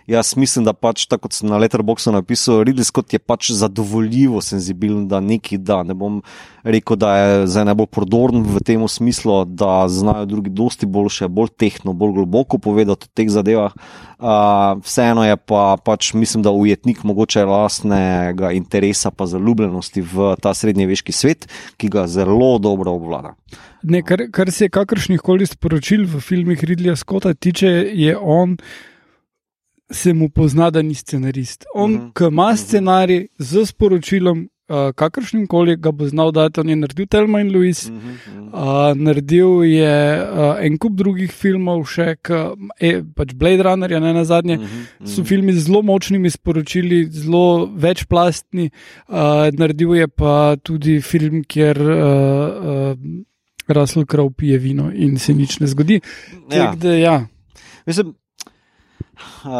Jaz 0.06 0.34
mislim, 0.36 0.64
da 0.66 0.72
pač 0.74 1.06
tako 1.06 1.28
kot 1.28 1.36
sem 1.36 1.46
na 1.50 1.58
Letterboxu 1.62 2.10
napisal, 2.10 2.64
Ridley 2.66 2.86
Scott 2.86 3.12
je 3.14 3.20
pač 3.22 3.52
zadovoljivo 3.54 4.40
senzibilen, 4.42 5.06
da 5.08 5.20
neki 5.22 5.58
da. 5.62 5.82
Ne 5.86 5.94
bom 5.94 6.18
rekel, 6.64 6.98
da 6.98 7.12
je 7.16 7.46
zdaj 7.52 7.68
najbolj 7.70 7.90
prodorn 7.94 8.42
v 8.42 8.62
tem 8.66 8.82
smislu, 8.88 9.44
da 9.46 9.86
znajo 9.88 10.26
drugi 10.26 10.50
dosti 10.50 10.86
boljše, 10.86 11.28
bolj 11.28 11.52
tehno, 11.58 11.94
bolj 11.94 12.16
globoko 12.18 12.58
povedati 12.58 13.06
o 13.06 13.14
teh 13.14 13.30
zadevah. 13.30 13.76
Uh, 14.22 14.78
vseeno 14.82 15.24
je 15.26 15.36
pa 15.36 15.76
pač, 15.84 16.12
mislim, 16.14 16.42
da 16.42 16.50
ujetnik 16.50 17.02
mogoče 17.06 17.44
lastnega 17.46 18.52
interesa 18.54 19.10
pa 19.10 19.26
zaljubljenosti 19.26 20.02
v 20.02 20.34
ta 20.42 20.54
srednjeveški 20.54 21.12
svet, 21.12 21.48
ki 21.76 21.90
ga 21.90 22.06
zelo 22.06 22.58
dobro 22.58 22.94
obvlada. 22.98 23.34
Ne, 23.82 24.02
kar, 24.06 24.28
kar 24.30 24.50
se 24.54 24.70
kakršnih 24.70 25.22
koli 25.22 25.46
sporočil 25.46 26.06
v 26.06 26.22
filmih 26.22 26.62
Ridleya 26.62 26.94
Scotta 26.96 27.34
tiče, 27.34 27.70
je 27.90 28.14
on 28.18 28.56
se 29.92 30.12
mu 30.12 30.28
pozna, 30.28 30.70
da 30.70 30.82
ni 30.82 30.94
scenarist. 30.94 31.64
On, 31.74 31.94
uh 31.94 32.00
-huh. 32.00 32.12
ki 32.12 32.24
ima 32.24 32.56
scenarij 32.56 33.26
z 33.38 33.66
sporočilom, 33.66 34.48
uh, 34.68 34.92
kakršnim 34.94 35.46
koli 35.46 35.76
ga 35.76 35.90
bo 35.90 36.06
znal 36.08 36.32
dati, 36.32 36.60
on 36.60 36.68
je 36.68 36.76
naredil 36.76 37.06
Telma 37.06 37.40
in 37.40 37.52
Louis, 37.52 37.86
uh 37.88 37.92
-huh. 37.92 38.92
uh, 38.92 38.96
naredil 38.96 39.64
je 39.64 40.22
uh, 40.32 40.64
en 40.66 40.78
kup 40.78 40.92
drugih 40.92 41.32
filmov, 41.32 41.84
še 41.84 42.16
e, 42.80 43.02
pač 43.14 43.34
Blade 43.34 43.62
Runner, 43.62 44.00
ne 44.00 44.12
na 44.12 44.24
zadnje. 44.24 44.56
Uh 44.56 44.62
-huh. 44.64 45.14
So 45.14 45.24
filmi 45.24 45.52
z 45.52 45.66
zelo 45.66 45.82
močnimi 45.82 46.30
sporočili, 46.30 47.06
zelo 47.10 47.70
večplastni. 47.76 48.70
Uh, 49.08 49.16
naredil 49.52 49.94
je 49.94 50.08
pa 50.08 50.56
tudi 50.62 51.00
film, 51.00 51.44
kjer. 51.44 51.80
Uh, 51.80 52.92
uh, 52.92 53.22
Russell 53.68 54.04
Crowe 54.04 54.32
pije 54.36 54.58
vino 54.58 54.90
in 54.94 55.18
se 55.18 55.34
nič 55.34 55.58
ne 55.58 55.66
zgodi. 55.66 56.00
Ja. 56.50 56.66
Tak, 56.66 56.78
da, 56.78 56.94
ja. 56.94 57.26
Mislim, 57.86 58.14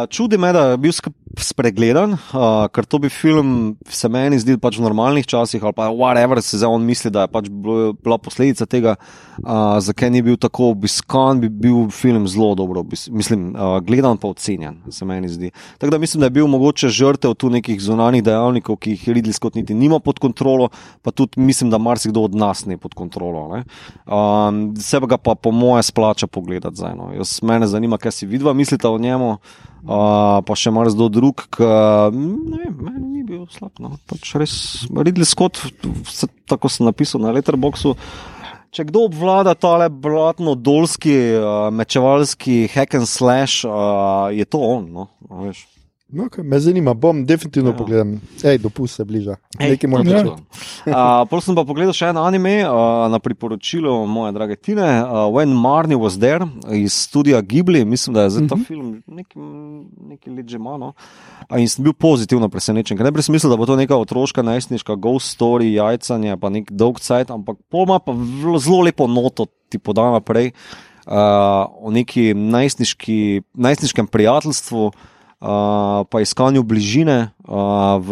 Čudi 0.09 0.37
me, 0.37 0.53
da 0.53 0.65
je 0.71 0.77
bil 0.77 0.91
spregledan, 1.39 2.13
uh, 2.13 2.67
ker 2.69 2.85
to 2.85 2.99
bi 3.01 3.09
film 3.09 3.73
se 3.89 4.09
meni 4.11 4.37
zdel 4.37 4.59
pač 4.61 4.77
v 4.77 4.85
normalnih 4.85 5.25
časih, 5.25 5.63
ali 5.65 5.73
pa 5.73 5.89
whatever 5.89 6.37
se 6.41 6.59
zdaj 6.59 6.69
on 6.69 6.85
misli, 6.85 7.09
da 7.13 7.25
je 7.25 7.31
pač 7.33 7.49
bila 7.49 8.19
posledica 8.21 8.67
tega, 8.69 8.95
uh, 9.41 9.79
zakaj 9.81 10.11
ni 10.13 10.21
bil 10.25 10.37
tako 10.37 10.69
obiskan, 10.75 11.41
bi 11.41 11.49
bil 11.49 11.89
film 11.89 12.27
zelo 12.29 12.53
dobro, 12.59 12.85
mislim, 13.09 13.49
uh, 13.55 13.79
gledan 13.81 14.21
pa 14.21 14.29
ocenjen, 14.29 14.77
se 14.93 15.05
meni 15.09 15.31
zdi. 15.31 15.49
Tako 15.81 15.95
da 15.95 16.01
mislim, 16.03 16.21
da 16.21 16.29
je 16.29 16.37
bil 16.37 16.47
mogoče 16.53 16.91
žrtev 16.93 17.33
tu 17.33 17.49
nekih 17.49 17.81
zunanjih 17.81 18.23
dejavnikov, 18.23 18.77
ki 18.77 18.93
jih 18.93 19.09
Ridley 19.17 19.33
Scott 19.33 19.57
niti 19.57 19.73
nima 19.73 19.99
pod 19.99 20.21
kontrolo, 20.21 20.69
pa 21.01 21.11
tudi 21.11 21.41
mislim, 21.41 21.73
da 21.73 21.81
marsikdo 21.81 22.27
od 22.29 22.37
nas 22.37 22.65
ne 22.69 22.77
pod 22.77 22.93
kontrolo. 22.93 23.63
Um, 24.05 24.63
sebe 24.77 25.09
ga 25.09 25.17
pa 25.17 25.33
po 25.35 25.51
moje 25.51 25.83
splača 25.89 26.27
pogledati 26.27 26.77
zdaj. 26.77 26.95
No. 26.95 27.09
Jaz 27.17 27.39
mene 27.41 27.67
zanima, 27.67 27.97
kaj 27.97 28.11
si 28.11 28.29
vidva 28.29 28.53
mislite 28.53 28.87
o 28.87 28.97
njemu. 28.97 29.37
Pa 29.83 30.55
še 30.55 30.71
malo 30.71 30.91
zelo 30.93 31.09
drug, 31.11 31.43
ki 31.51 31.67
meni 32.15 33.07
ni 33.07 33.23
bil 33.27 33.47
slab. 33.51 33.73
No. 33.83 33.97
Pač 34.07 34.35
res, 34.39 34.53
Ridley 34.87 35.27
Scott, 35.27 35.59
vse, 36.07 36.29
tako 36.47 36.71
sem 36.71 36.87
napisal 36.87 37.23
na 37.23 37.33
Letterboxu. 37.35 37.97
Če 38.73 38.87
kdo 38.89 39.03
obvlada 39.05 39.53
tale 39.53 39.85
blatno, 39.91 40.55
dolski, 40.57 41.13
uh, 41.37 41.67
mečevalski 41.69 42.63
hack 42.73 42.95
and 42.97 43.05
slash, 43.05 43.61
uh, 43.69 44.33
je 44.33 44.47
to 44.49 44.63
on. 44.65 44.87
No, 44.89 45.09
No, 45.29 45.51
okay, 46.21 46.43
me 46.43 46.59
zanima, 46.59 46.93
bom 46.93 47.25
definitivno 47.25 47.69
ja. 47.69 47.75
pogledal. 47.77 48.07
Ej, 48.43 48.57
dopust 48.57 48.95
se 48.95 49.05
bliža. 49.05 49.35
Nekaj 49.59 49.89
moram 49.89 50.07
reči. 50.07 50.29
Prvo 51.29 51.41
sem 51.41 51.55
pa 51.55 51.63
pogledal 51.65 51.95
še 51.95 52.11
en 52.11 52.19
anime 52.21 52.55
uh, 52.67 53.05
na 53.11 53.19
priporočilo 53.23 54.05
moje 54.05 54.33
drage 54.35 54.55
Tine, 54.55 54.87
uh, 55.01 55.25
When 55.33 55.55
Marnie 55.57 55.97
Was 55.97 56.19
There 56.19 56.47
iz 56.71 56.93
studia 56.93 57.41
Ghibli. 57.41 57.85
Mislim, 57.85 58.13
da 58.13 58.27
je 58.27 58.35
za 58.37 58.39
ta 58.47 58.55
uh 58.55 58.59
mhm. 58.59 58.61
-huh. 58.61 58.67
film 58.67 59.03
nekaj, 59.07 59.41
nekaj 60.09 60.33
let 60.33 60.47
že 60.49 60.59
malo. 60.59 60.93
In 61.57 61.69
sem 61.69 61.83
bil 61.83 61.93
pozitivno 61.93 62.49
presenečen, 62.49 62.97
ker 62.97 63.05
ne 63.05 63.11
bi 63.11 63.21
smisel, 63.21 63.49
da 63.49 63.57
bo 63.57 63.65
to 63.65 63.75
neka 63.75 63.95
otroška, 63.95 64.41
najstniška 64.41 64.95
ghost 64.95 65.39
story, 65.39 65.73
jajcanje, 65.73 66.37
pa 66.37 66.49
nek 66.49 66.71
dolg 66.71 66.99
cajt, 66.99 67.31
ampak 67.31 67.57
poma 67.69 67.99
pa 67.99 68.13
zelo 68.59 68.81
lepo 68.81 69.07
noto 69.07 69.45
ti 69.69 69.77
poda 69.77 70.11
naprej 70.11 70.51
uh, 71.05 71.13
o 71.79 71.91
neki 71.91 72.33
najstniškem 73.53 74.07
prijateljstvu 74.07 74.91
pa 76.09 76.21
iskanju 76.21 76.63
bližine, 76.63 77.29
uh, 77.47 77.99
v, 77.99 78.11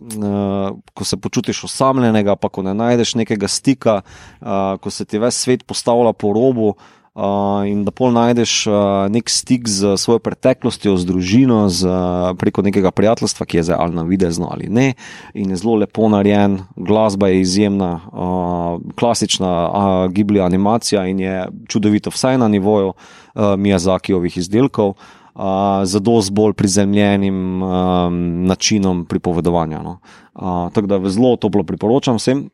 uh, 0.00 0.76
ko 0.94 1.04
se 1.04 1.16
počutiš 1.16 1.64
osamljenega, 1.64 2.36
pa 2.36 2.48
ko 2.48 2.62
ne 2.62 2.74
najdeš 2.74 3.16
nekega 3.18 3.48
stika, 3.48 4.02
uh, 4.40 4.76
ko 4.78 4.90
se 4.90 5.04
ti 5.04 5.18
ves 5.18 5.42
svet 5.42 5.66
postavlja 5.66 6.12
po 6.12 6.32
robu. 6.32 6.76
Uh, 7.16 7.64
in 7.64 7.80
da 7.80 7.90
pol 7.96 8.10
najdeš 8.12 8.66
uh, 8.68 8.74
nek 9.08 9.30
stik 9.32 9.64
z 9.72 9.94
svojo 9.96 10.20
preteklostjo, 10.20 10.98
z 11.00 11.08
družino, 11.08 11.62
z, 11.72 11.88
uh, 11.88 12.36
preko 12.36 12.60
nekega 12.60 12.92
prijateljstva, 12.92 13.46
ki 13.48 13.56
je 13.56 13.62
zdaj 13.70 13.78
ali 13.80 13.96
na 13.96 14.04
videzno 14.04 14.50
ali 14.52 14.68
ne, 14.68 14.90
in 15.32 15.48
je 15.48 15.56
zelo 15.56 15.78
lepo 15.80 16.10
narejen, 16.12 16.58
glasba 16.76 17.32
je 17.32 17.40
izjemna, 17.40 18.04
uh, 18.12 18.84
klasična 19.00 19.52
uh, 19.64 20.12
gibli 20.12 20.44
animacija 20.44 21.06
in 21.08 21.24
je 21.24 21.48
čudovito, 21.72 22.12
vsaj 22.12 22.36
na 22.36 22.52
nivoju 22.52 22.92
uh, 22.92 23.56
Miyazakijovih 23.56 24.36
izdelkov. 24.36 25.00
Uh, 25.36 25.84
z 25.84 26.00
dosti 26.00 26.32
bolj 26.32 26.54
prizemljenim 26.56 27.62
um, 27.62 28.20
načinom 28.48 29.04
pripovedovanja. 29.04 29.82
No. 29.84 29.98
Uh, 30.32 30.72
tako 30.72 30.88
da 30.88 31.00
zelo 31.12 31.34
toplo 31.36 31.64
priporočam 31.68 32.16
vsem. 32.16 32.46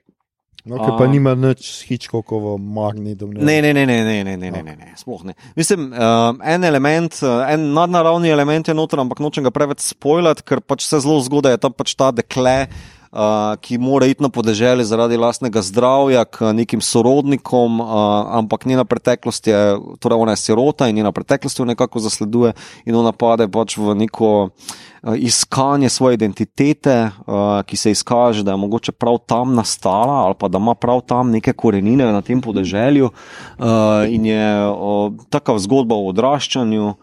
No, 0.65 0.79
ki 0.79 0.91
pa 0.99 1.07
nima 1.11 1.35
nič 1.35 1.69
hičkokovo 1.87 2.57
magni 2.59 3.15
domneve. 3.19 3.47
Ne, 3.47 3.63
ne, 3.63 3.71
ne, 3.75 3.87
ne, 3.87 3.99
ne, 4.05 4.25
ne, 4.25 4.37
ne, 4.37 4.51
ne, 4.51 4.63
ne, 4.63 4.75
ne, 4.79 4.93
sploh 4.99 5.23
ne. 5.27 5.35
Mislim, 5.59 5.89
uh, 5.95 6.35
en 6.43 6.65
element, 6.65 7.21
en 7.23 7.69
nadnaravni 7.75 8.31
element 8.31 8.69
je 8.69 8.75
noter, 8.75 9.03
ampak 9.03 9.23
nočem 9.23 9.47
ga 9.47 9.55
preveč 9.55 9.83
spojljati, 9.87 10.47
ker 10.47 10.63
pač 10.63 10.87
se 10.87 11.03
zelo 11.03 11.19
zgodaj 11.23 11.57
je 11.57 11.63
tam 11.63 11.75
pač 11.75 11.95
ta 11.99 12.11
dekle. 12.15 12.57
Uh, 12.67 13.02
ki 13.61 13.79
mora 13.79 14.07
iti 14.07 14.23
na 14.23 14.29
podeželje 14.33 14.85
zaradi 14.89 15.17
lastnega 15.21 15.61
zdravja 15.63 16.25
k 16.25 16.53
nekim 16.57 16.81
sorodnikom, 16.81 17.81
uh, 17.81 17.89
ampak 18.39 18.65
njena 18.65 18.85
preteklost 18.89 19.47
je, 19.47 19.77
torej 20.01 20.17
ona 20.17 20.33
je 20.33 20.41
sirota 20.41 20.89
in 20.89 20.97
njena 20.97 21.13
preteklost 21.13 21.59
jo 21.59 21.65
nekako 21.65 22.01
zasleduje 22.01 22.53
in 22.85 22.97
ona 22.97 23.13
pade 23.13 23.49
pač 23.53 23.77
v 23.77 23.95
neko 23.95 24.49
uh, 24.49 25.13
iskanje 25.17 25.89
svoje 25.89 26.15
identitete, 26.15 27.11
uh, 27.27 27.61
ki 27.69 27.77
se 27.77 27.91
izkaže, 27.91 28.43
da 28.43 28.57
je 28.57 28.63
mogoče 28.65 28.93
prav 28.93 29.21
tam 29.29 29.55
nastala 29.55 30.25
ali 30.25 30.35
pa 30.39 30.49
da 30.49 30.59
ima 30.59 30.75
prav 30.75 31.05
tam 31.05 31.31
neke 31.31 31.53
korenine 31.53 32.09
na 32.13 32.23
tem 32.23 32.41
podeželju 32.41 33.13
uh, 33.13 33.69
in 34.09 34.27
je 34.27 34.69
uh, 34.73 35.13
taka 35.29 35.59
zgodba 35.59 36.01
o 36.01 36.09
odraščanju, 36.09 36.89
uh, 36.89 36.97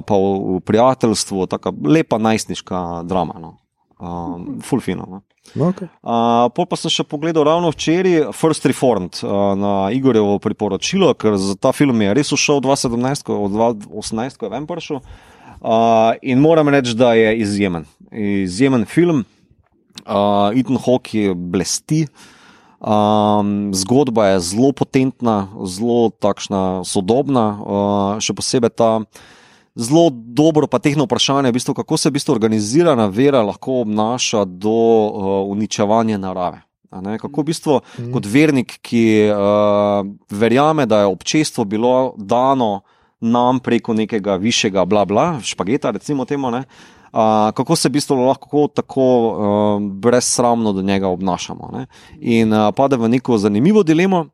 pa 0.00 0.16
v, 0.16 0.56
v 0.56 0.60
prijateljstvu, 0.64 1.46
taka 1.46 1.72
lepa 1.84 2.16
najstniška 2.18 3.02
drama. 3.04 3.36
No 3.36 3.56
um, 4.00 4.60
fulfino. 4.62 5.06
No. 5.08 5.22
Okay. 5.70 5.88
Uh, 6.02 6.48
pa 6.52 6.76
sem 6.76 6.92
še 6.92 7.06
pogledal 7.08 7.46
ravno 7.48 7.70
včeraj 7.72 8.32
First 8.36 8.66
Reformed 8.68 9.20
uh, 9.22 9.54
na 9.56 9.72
Igorjevo 9.94 10.36
priporočilo, 10.42 11.14
ker 11.16 11.38
za 11.40 11.56
ta 11.56 11.72
film 11.72 12.02
je 12.04 12.14
res 12.18 12.32
ušel 12.34 12.60
2017, 12.64 13.32
od 13.32 13.56
2018, 13.88 14.38
ko 14.38 14.48
je 14.48 14.52
vem 14.52 14.68
prišel. 14.68 15.00
Uh, 15.58 16.14
in 16.22 16.42
moram 16.42 16.68
reči, 16.70 16.94
da 16.94 17.14
je 17.18 17.32
izjemen. 17.40 17.88
Izjemen 18.12 18.84
film, 18.86 19.24
uh, 20.04 20.52
Ethan 20.54 20.78
Hawke 20.84 21.32
blesti. 21.34 22.06
Um, 22.78 23.72
zgodba 23.74 24.28
je 24.36 24.40
zelo 24.52 24.70
potentna, 24.70 25.48
zelo 25.66 26.12
takšna 26.14 26.86
sodobna, 26.86 27.46
uh, 27.58 28.22
še 28.22 28.36
posebej 28.38 28.70
ta 28.70 28.92
zelo 29.78 30.10
dobro, 30.12 30.66
pa 30.66 30.78
tehno 30.78 31.06
vprašanje, 31.06 31.48
v 31.48 31.52
bistvu, 31.52 31.74
kako 31.74 31.96
se 31.96 32.10
v 32.10 32.18
bistvu 32.18 32.34
organizirana 32.34 33.06
vera 33.06 33.42
lahko 33.42 33.80
obnaša 33.86 34.44
do 34.44 34.70
uh, 34.70 35.50
uničevanja 35.50 36.18
narave. 36.18 36.60
Kako 36.90 37.40
v 37.40 37.44
bistvu 37.44 37.80
mm. 37.80 38.12
kot 38.12 38.26
vernik, 38.26 38.78
ki 38.82 39.28
uh, 39.30 40.06
verjame, 40.30 40.86
da 40.86 41.04
je 41.04 41.12
občestvo 41.12 41.64
bilo 41.64 42.14
dano 42.16 42.80
nam 43.20 43.60
preko 43.60 43.94
nekega 43.94 44.36
višjega, 44.36 44.84
bla, 44.84 45.04
bla, 45.04 45.40
špageta, 45.42 45.90
recimo 45.90 46.24
temu, 46.24 46.50
ne, 46.50 46.64
uh, 47.12 47.50
kako 47.54 47.76
se 47.76 47.88
v 47.88 47.92
bistvu 47.92 48.16
lahko 48.16 48.66
tako 48.74 49.04
uh, 49.28 49.82
brezsramno 49.82 50.72
do 50.72 50.82
njega 50.82 51.08
obnašamo. 51.08 51.70
Ne. 51.72 51.86
In 52.20 52.52
uh, 52.52 52.72
pade 52.74 52.96
v 52.96 53.08
neko 53.08 53.38
zanimivo 53.38 53.82
dilemo. 53.82 54.26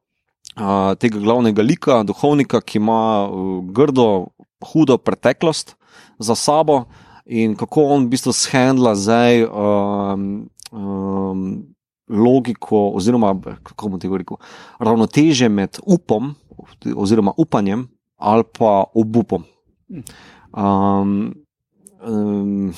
Uh, 0.55 0.95
tega 0.95 1.19
glavnega 1.19 1.63
lika, 1.63 2.03
duhovnika, 2.07 2.61
ki 2.61 2.79
ima 2.79 3.27
uh, 3.27 3.65
grdo 3.75 4.27
hudo 4.73 4.99
preteklost 4.99 5.77
za 6.19 6.35
sabo 6.35 6.85
in 7.27 7.57
kako 7.57 7.85
on 7.95 8.07
v 8.07 8.15
bistvu 8.15 8.33
shendla 8.33 8.95
zdaj 8.95 9.45
um, 9.45 10.49
um, 10.73 11.65
logiko, 12.09 12.91
oziroma 12.95 13.35
kako 13.63 13.89
bomo 13.89 13.99
tega 13.99 14.19
rekel, 14.21 14.37
ravnoteže 14.79 15.49
med 15.49 15.79
upom 15.87 16.35
oziroma 16.97 17.33
upanjem 17.37 17.89
ali 18.17 18.45
pa 18.59 18.85
obupom. 18.95 19.45
Um, 20.53 21.44
Um, 22.05 22.75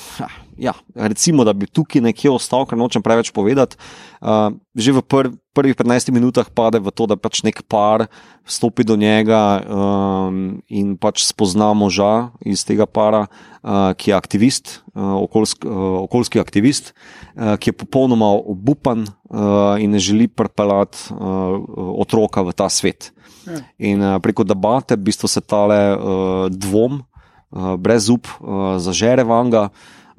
ja, 0.57 0.73
recimo, 0.95 1.43
da 1.43 1.53
bi 1.53 1.67
tukaj 1.67 2.01
nekje 2.01 2.31
ostal, 2.31 2.63
ker 2.67 2.79
nočem 2.79 3.03
preveč 3.03 3.31
povedati. 3.35 3.75
Uh, 4.23 4.55
že 4.71 4.95
v 4.95 5.03
prv, 5.03 5.33
prvih 5.51 5.75
15 5.75 6.13
minutah 6.15 6.47
pade 6.47 6.79
v 6.79 6.93
to, 6.95 7.05
da 7.09 7.19
pač 7.19 7.43
nek 7.43 7.59
par 7.67 8.07
stopi 8.47 8.87
do 8.87 8.95
njega 8.95 9.59
um, 9.67 10.61
in 10.71 10.95
pač 10.95 11.27
spozna 11.27 11.73
moža 11.75 12.31
iz 12.39 12.63
tega 12.63 12.87
para, 12.87 13.27
uh, 13.27 13.91
ki 13.99 14.13
je 14.13 14.15
aktivist, 14.15 14.65
uh, 14.95 15.19
okoljsk, 15.27 15.67
uh, 15.67 16.07
okoljski 16.07 16.39
aktivist, 16.39 16.93
uh, 17.35 17.59
ki 17.59 17.73
je 17.73 17.79
popolnoma 17.83 18.31
obupan 18.31 19.05
uh, 19.05 19.75
in 19.81 19.91
ne 19.91 19.99
želi 19.99 20.31
pripeljati 20.31 21.11
uh, 21.11 21.59
otroka 21.99 22.47
v 22.47 22.55
ta 22.55 22.71
svet. 22.71 23.11
Ja. 23.47 23.59
In 23.91 24.03
uh, 24.03 24.17
preko 24.23 24.47
debate, 24.47 24.95
v 24.95 25.11
bistvu 25.11 25.27
se 25.27 25.43
tale 25.43 25.79
uh, 25.95 26.47
dvom. 26.51 27.03
Eh, 27.47 27.77
brez 27.79 28.09
up, 28.11 28.27
uh, 28.43 28.75
zažere 28.75 29.23
vanga, 29.23 29.69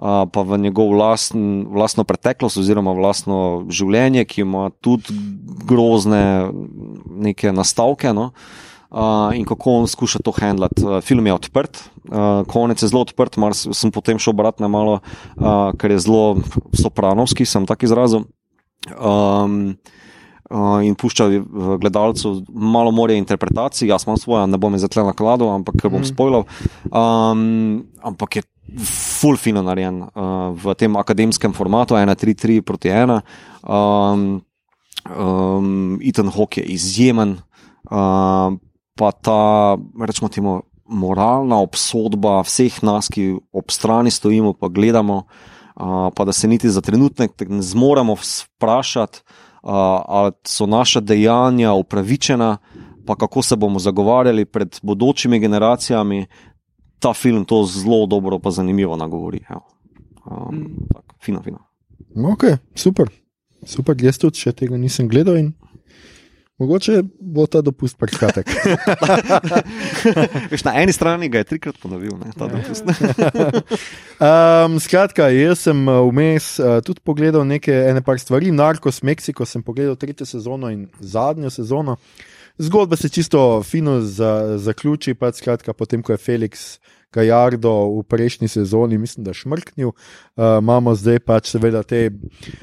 uh, 0.00 0.24
pa 0.32 0.40
v 0.40 0.56
njegov 0.56 0.96
vlasten, 0.96 1.68
vlastno 1.68 2.00
preteklost 2.08 2.56
oziroma 2.56 2.94
vlastno 2.96 3.68
življenje, 3.68 4.24
ki 4.24 4.46
ima 4.48 4.70
tudi 4.80 5.12
grozne 5.68 6.48
neke 7.04 7.52
nastavke. 7.52 8.14
No? 8.16 8.32
Uh, 8.88 9.36
in 9.36 9.44
kako 9.44 9.84
on 9.84 9.84
skuša 9.84 10.24
to 10.24 10.32
handlati. 10.32 10.80
Uh, 10.80 11.04
film 11.04 11.28
je 11.28 11.36
odprt, 11.36 11.84
uh, 12.08 12.48
konec 12.48 12.80
je 12.80 12.88
zelo 12.88 13.04
odprt, 13.04 13.36
mar 13.36 13.52
sem 13.52 13.92
potem 13.92 14.16
šel 14.16 14.32
obratno 14.32 14.72
malo, 14.72 15.02
uh, 15.36 15.76
ker 15.76 15.92
je 15.92 16.00
zelo 16.08 16.40
sopranovski, 16.72 17.44
sem 17.44 17.68
tako 17.68 17.84
izrazil. 17.84 18.24
Um, 18.96 19.76
Uh, 20.48 20.80
in 20.80 20.94
pušča 20.96 21.26
gledalcu 21.76 22.30
malo 22.48 22.88
more 22.90 23.12
interpretacij, 23.12 23.88
jaz 23.88 24.06
imam 24.06 24.16
svoje, 24.16 24.46
ne 24.48 24.56
bom 24.56 24.74
izrekel 24.74 25.04
na 25.04 25.12
kladu, 25.12 25.44
ampak 25.52 25.82
bom 25.90 26.00
mm. 26.00 26.08
spojil. 26.08 26.46
Um, 26.88 27.84
ampak 28.00 28.36
je 28.36 28.42
full 29.20 29.36
fino 29.36 29.60
narejen 29.64 30.06
uh, 30.08 30.56
v 30.56 30.72
tem 30.72 30.96
akademskem 30.96 31.52
formatu, 31.52 32.00
1-3-3 32.00 32.60
proti 32.64 32.88
1. 32.88 33.20
Um, 33.60 34.40
um, 35.04 35.98
Ethan 36.00 36.32
Hawke 36.32 36.62
je 36.62 36.72
izjemen, 36.72 37.36
uh, 37.92 38.56
pa 38.96 39.08
ta, 39.12 39.76
rečemo, 40.00 40.32
temo, 40.32 40.54
moralna 40.88 41.60
obsodba 41.60 42.40
vseh 42.40 42.80
nas, 42.80 43.12
ki 43.12 43.36
ob 43.52 43.68
strani 43.68 44.08
stojimo, 44.08 44.54
pa 44.56 44.72
gledamo, 44.72 45.26
uh, 45.76 46.08
pa 46.08 46.24
da 46.24 46.32
se 46.32 46.48
niti 46.48 46.72
za 46.72 46.80
trenutek 46.80 47.36
ne 47.52 47.60
zmoremo 47.60 48.16
vprašati 48.16 49.44
ali 49.68 50.32
so 50.46 50.66
naša 50.66 51.00
dejanja 51.00 51.72
upravičena, 51.72 52.56
pa 53.06 53.16
kako 53.16 53.42
se 53.42 53.56
bomo 53.56 53.78
zagovarjali 53.78 54.44
pred 54.44 54.78
bodočimi 54.82 55.38
generacijami. 55.38 56.26
Ta 56.98 57.12
film 57.14 57.44
to 57.44 57.64
zelo 57.64 58.06
dobro, 58.06 58.38
pa 58.38 58.50
zanimivo 58.50 58.96
nagovori. 58.96 59.40
Um, 59.50 60.56
mm. 60.56 60.76
tak, 60.94 61.14
fino, 61.22 61.42
fino. 61.42 61.58
Ok, 62.32 62.44
super. 62.74 63.06
Super, 63.66 63.96
jaz 64.02 64.18
tudi 64.18 64.38
še 64.38 64.52
tega 64.52 64.76
nisem 64.78 65.08
gledal 65.08 65.36
in 65.38 65.52
mogoče 66.58 67.02
bo 67.20 67.46
ta 67.46 67.62
dopust 67.62 67.98
prekratek. 67.98 68.50
na 70.66 70.74
eni 70.82 70.92
strani 70.92 71.28
ga 71.28 71.42
je 71.42 71.48
trikrat 71.52 71.78
ponovil, 71.82 72.16
ne, 72.18 72.32
ta 72.38 72.48
dopust. 72.50 72.88
um, 74.28 74.78
skratka, 74.82 75.28
jaz 75.34 75.68
sem 75.68 75.84
uh, 75.88 76.02
vmes 76.08 76.56
uh, 76.58 76.78
tudi 76.84 77.04
pogledal 77.04 77.46
nekaj 77.46 77.94
stvari. 78.18 78.50
Narkos 78.54 79.02
Meksiko 79.02 79.46
sem 79.46 79.62
pogledal 79.62 79.96
tretjo 79.96 80.26
sezono 80.26 80.70
in 80.74 80.88
zadnjo 81.00 81.50
sezono. 81.50 81.96
Zgodba 82.58 82.96
se 82.96 83.08
čisto 83.08 83.62
fino 83.62 84.00
za, 84.00 84.58
zaključi, 84.58 85.14
pa 85.14 85.30
skratka, 85.32 85.72
potem 85.72 86.02
ko 86.02 86.12
je 86.12 86.18
Felix. 86.18 86.78
Gajardo 87.12 87.72
v 87.98 88.02
prejšnji 88.04 88.48
sezoni, 88.48 88.98
mislim, 88.98 89.24
da 89.24 89.32
šmrknil. 89.32 89.88
Uh, 89.88 90.58
imamo 90.60 90.94
zdaj 90.94 91.22
pač 91.24 91.48
seveda 91.54 91.82
te 91.82 92.10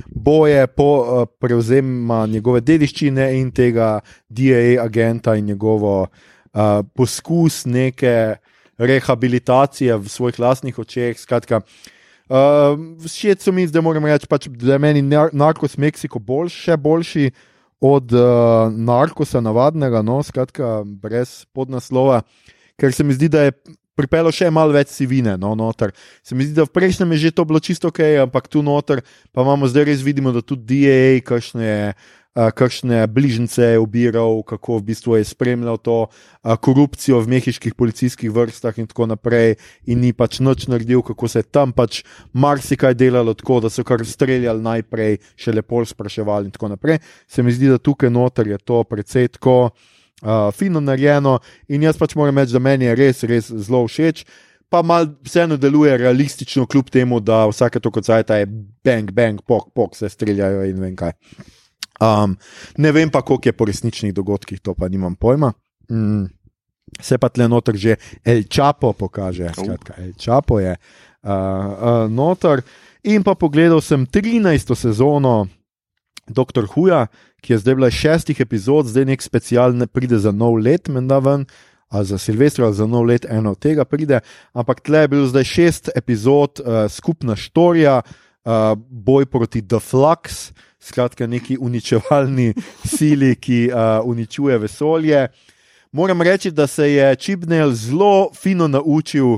boje 0.06 0.68
po 0.68 0.90
uh, 1.02 1.24
prevzemu 1.42 2.28
njegove 2.30 2.62
dediščine 2.62 3.32
in 3.40 3.50
tega 3.52 4.00
DAA 4.30 4.84
agenta 4.84 5.36
in 5.36 5.46
njegovo 5.46 6.02
uh, 6.06 6.86
poskus 6.94 7.66
neke 7.66 8.38
rehabilitacije 8.78 9.98
v 9.98 10.10
svojih 10.10 10.40
lastnih 10.40 10.80
očeh. 10.80 11.18
Skratka, 11.20 11.62
všeč 12.30 13.40
uh, 13.40 13.44
so 13.44 13.52
mi, 13.52 13.66
da 13.68 13.82
moram 13.82 14.06
reči, 14.06 14.30
pač, 14.30 14.48
da 14.48 14.76
je 14.76 14.80
meni 14.80 15.02
narkos 15.34 15.78
Meksiko 15.78 16.20
boljši, 16.20 16.62
še 16.70 16.78
boljši. 16.78 17.30
Od 17.86 18.14
uh, 18.16 18.72
narkosa, 18.72 19.42
navadnega, 19.44 20.00
no, 20.02 20.22
skratka, 20.24 20.80
brez 20.88 21.44
podnaslova, 21.54 22.22
ker 22.80 22.96
se 22.96 23.04
mi 23.04 23.14
zdi, 23.14 23.28
da 23.30 23.44
je 23.44 23.52
pripeljal 23.96 24.34
še 24.36 24.52
malo 24.54 24.76
več 24.76 24.92
sivine. 24.94 25.38
No, 25.40 25.56
se 26.24 26.36
mi 26.36 26.46
zdi, 26.46 26.58
da 26.60 26.68
v 26.68 26.76
prejšnjem 26.76 27.16
je 27.16 27.24
že 27.28 27.36
to 27.36 27.48
bilo 27.48 27.60
čisto 27.64 27.90
ok, 27.90 28.04
ampak 28.28 28.52
tu 28.52 28.62
noter 28.62 29.02
pa 29.32 29.42
imamo 29.42 29.68
zdaj 29.72 29.90
res 29.92 30.06
vidimo, 30.06 30.36
da 30.36 30.44
tudi 30.44 30.86
DAA, 30.86 31.24
kakšne. 31.26 31.96
Kakšne 32.36 33.06
bližnjice 33.08 33.64
je 33.64 33.80
ubiral, 33.80 34.42
kako 34.44 34.82
v 34.82 34.92
bistvu 34.92 35.16
je 35.16 35.24
spremljal 35.24 35.80
to 35.80 36.12
korupcijo 36.44 37.22
v 37.24 37.32
mehiških 37.32 37.72
policijskih 37.80 38.28
vrstah, 38.28 38.76
in 38.76 38.92
tako 38.92 39.08
naprej, 39.08 39.56
in 39.88 40.04
ni 40.04 40.12
pač 40.12 40.42
noč 40.44 40.68
naredil, 40.68 41.00
kako 41.00 41.32
se 41.32 41.40
je 41.40 41.48
tam 41.48 41.72
pač 41.72 42.04
marsikaj 42.36 42.92
delalo, 43.00 43.40
tako 43.40 43.64
da 43.64 43.72
so 43.72 43.88
kar 43.88 44.04
streljali 44.04 44.60
najprej, 44.60 45.22
še 45.40 45.56
lepo 45.56 45.80
spraševali, 45.88 46.52
in 46.52 46.58
tako 46.60 46.76
naprej. 46.76 47.00
Se 47.24 47.40
mi 47.40 47.56
zdi, 47.56 47.72
da 47.72 47.80
tukaj 47.80 48.12
noter 48.12 48.52
je 48.52 48.60
to 48.60 48.84
precej 48.84 49.32
tako 49.40 49.72
uh, 49.72 49.95
fino 50.56 50.80
narejeno 50.80 51.40
in 51.68 51.84
jaz 51.84 51.98
pač 51.98 52.16
moram 52.16 52.38
reči, 52.38 52.54
da 52.56 52.60
meni 52.60 52.86
je 52.86 52.96
res, 52.96 53.24
res 53.24 53.50
zelo 53.50 53.86
všeč. 53.88 54.26
Pa 54.70 54.82
mal 54.82 55.06
vseeno 55.24 55.60
deluje 55.62 55.94
realistično, 55.98 56.66
kljub 56.66 56.90
temu, 56.90 57.20
da 57.22 57.44
vsake 57.48 57.80
to 57.80 57.92
kot 57.94 58.08
zajeta 58.08 58.40
je 58.42 58.48
bang, 58.84 59.12
bang, 59.14 59.42
pok, 59.46 59.70
pok, 59.76 59.94
se 59.96 60.10
streljajo 60.10 60.64
in 60.66 60.80
vem 60.82 60.96
kaj. 60.98 61.14
Um, 62.02 62.34
ne 62.82 62.92
vem 62.92 63.12
pa, 63.14 63.22
koliko 63.22 63.50
je 63.50 63.54
po 63.54 63.68
resničnih 63.70 64.14
dogodkih, 64.14 64.60
to 64.60 64.74
pa 64.74 64.90
nimam 64.90 65.16
pojma. 65.16 65.54
Mm. 65.92 66.26
Se 67.02 67.18
pa 67.18 67.30
tle 67.30 67.48
noter 67.50 67.76
že 67.76 67.96
El 68.24 68.44
Čapo 68.50 68.94
pokaže, 68.94 69.50
skratka, 69.54 69.96
El 70.02 70.14
Čapo 70.18 70.60
je 70.60 70.74
uh, 70.74 71.30
uh, 71.30 72.10
noter. 72.10 72.64
In 73.06 73.24
pa 73.24 73.36
pogledal 73.36 73.82
sem 73.86 74.06
13. 74.06 74.76
sezono 74.76 75.46
Dr. 76.28 76.66
Huja, 76.74 77.08
ki 77.42 77.54
je 77.54 77.58
zdaj 77.62 77.76
bila 77.76 77.92
šestih 77.92 78.40
epizod, 78.40 78.90
zdaj 78.90 79.06
nek 79.06 79.22
special 79.22 79.76
ne 79.78 79.88
pride 79.88 80.20
za 80.20 80.32
nov 80.32 80.58
let, 80.58 80.90
menda 80.90 81.20
ven, 81.20 81.46
ali 81.90 82.06
za 82.06 82.18
Silvestra, 82.18 82.66
ali 82.66 82.76
za 82.76 82.88
nov 82.88 83.06
let, 83.06 83.26
eno 83.30 83.52
od 83.52 83.60
tega 83.60 83.86
pride. 83.86 84.20
Ampak 84.54 84.82
tle 84.82 85.06
je 85.06 85.08
bilo 85.08 85.28
zdaj 85.28 85.44
šest 85.44 85.90
epizod, 85.96 86.60
uh, 86.60 86.92
skupna 86.92 87.36
štorija, 87.36 88.02
uh, 88.02 88.52
boj 88.90 89.26
proti 89.26 89.62
The 89.62 89.80
Flux, 89.80 90.52
skratka 90.80 91.28
neki 91.28 91.58
uničevalni 91.62 92.54
sili, 92.98 93.36
ki 93.36 93.70
uh, 93.70 94.02
uničuje 94.06 94.58
vesolje. 94.58 95.28
Moram 95.92 96.22
reči, 96.22 96.52
da 96.52 96.68
se 96.68 96.92
je 96.92 97.16
Čibnel 97.16 97.72
zelo 97.72 98.32
fino 98.34 98.68
naučil 98.68 99.38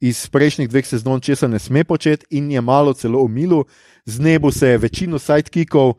iz 0.00 0.26
prejšnjih 0.28 0.68
dveh 0.68 0.86
sezon, 0.86 1.20
če 1.20 1.36
se 1.36 1.48
ne 1.48 1.58
sme 1.58 1.84
početi, 1.84 2.26
in 2.36 2.50
je 2.50 2.60
malo 2.60 2.92
celo 2.92 3.22
umilil. 3.22 3.62
Z 4.06 4.20
nebo 4.20 4.50
se 4.52 4.68
je 4.68 4.78
večino 4.78 5.18
sidekickov, 5.18 5.94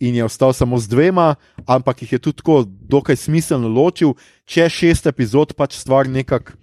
in 0.00 0.14
je 0.14 0.24
ostal 0.24 0.52
samo 0.52 0.78
z 0.78 0.88
dvema, 0.88 1.34
ampak 1.66 2.02
jih 2.02 2.12
je 2.12 2.18
tudi 2.18 2.36
tako 2.36 2.64
dokaj 2.66 3.16
smiselno 3.16 3.68
ločil, 3.68 4.14
če 4.44 4.68
šest 4.68 5.06
epizod 5.06 5.52
pač 5.54 5.76
stvar 5.76 6.08
nekako. 6.08 6.56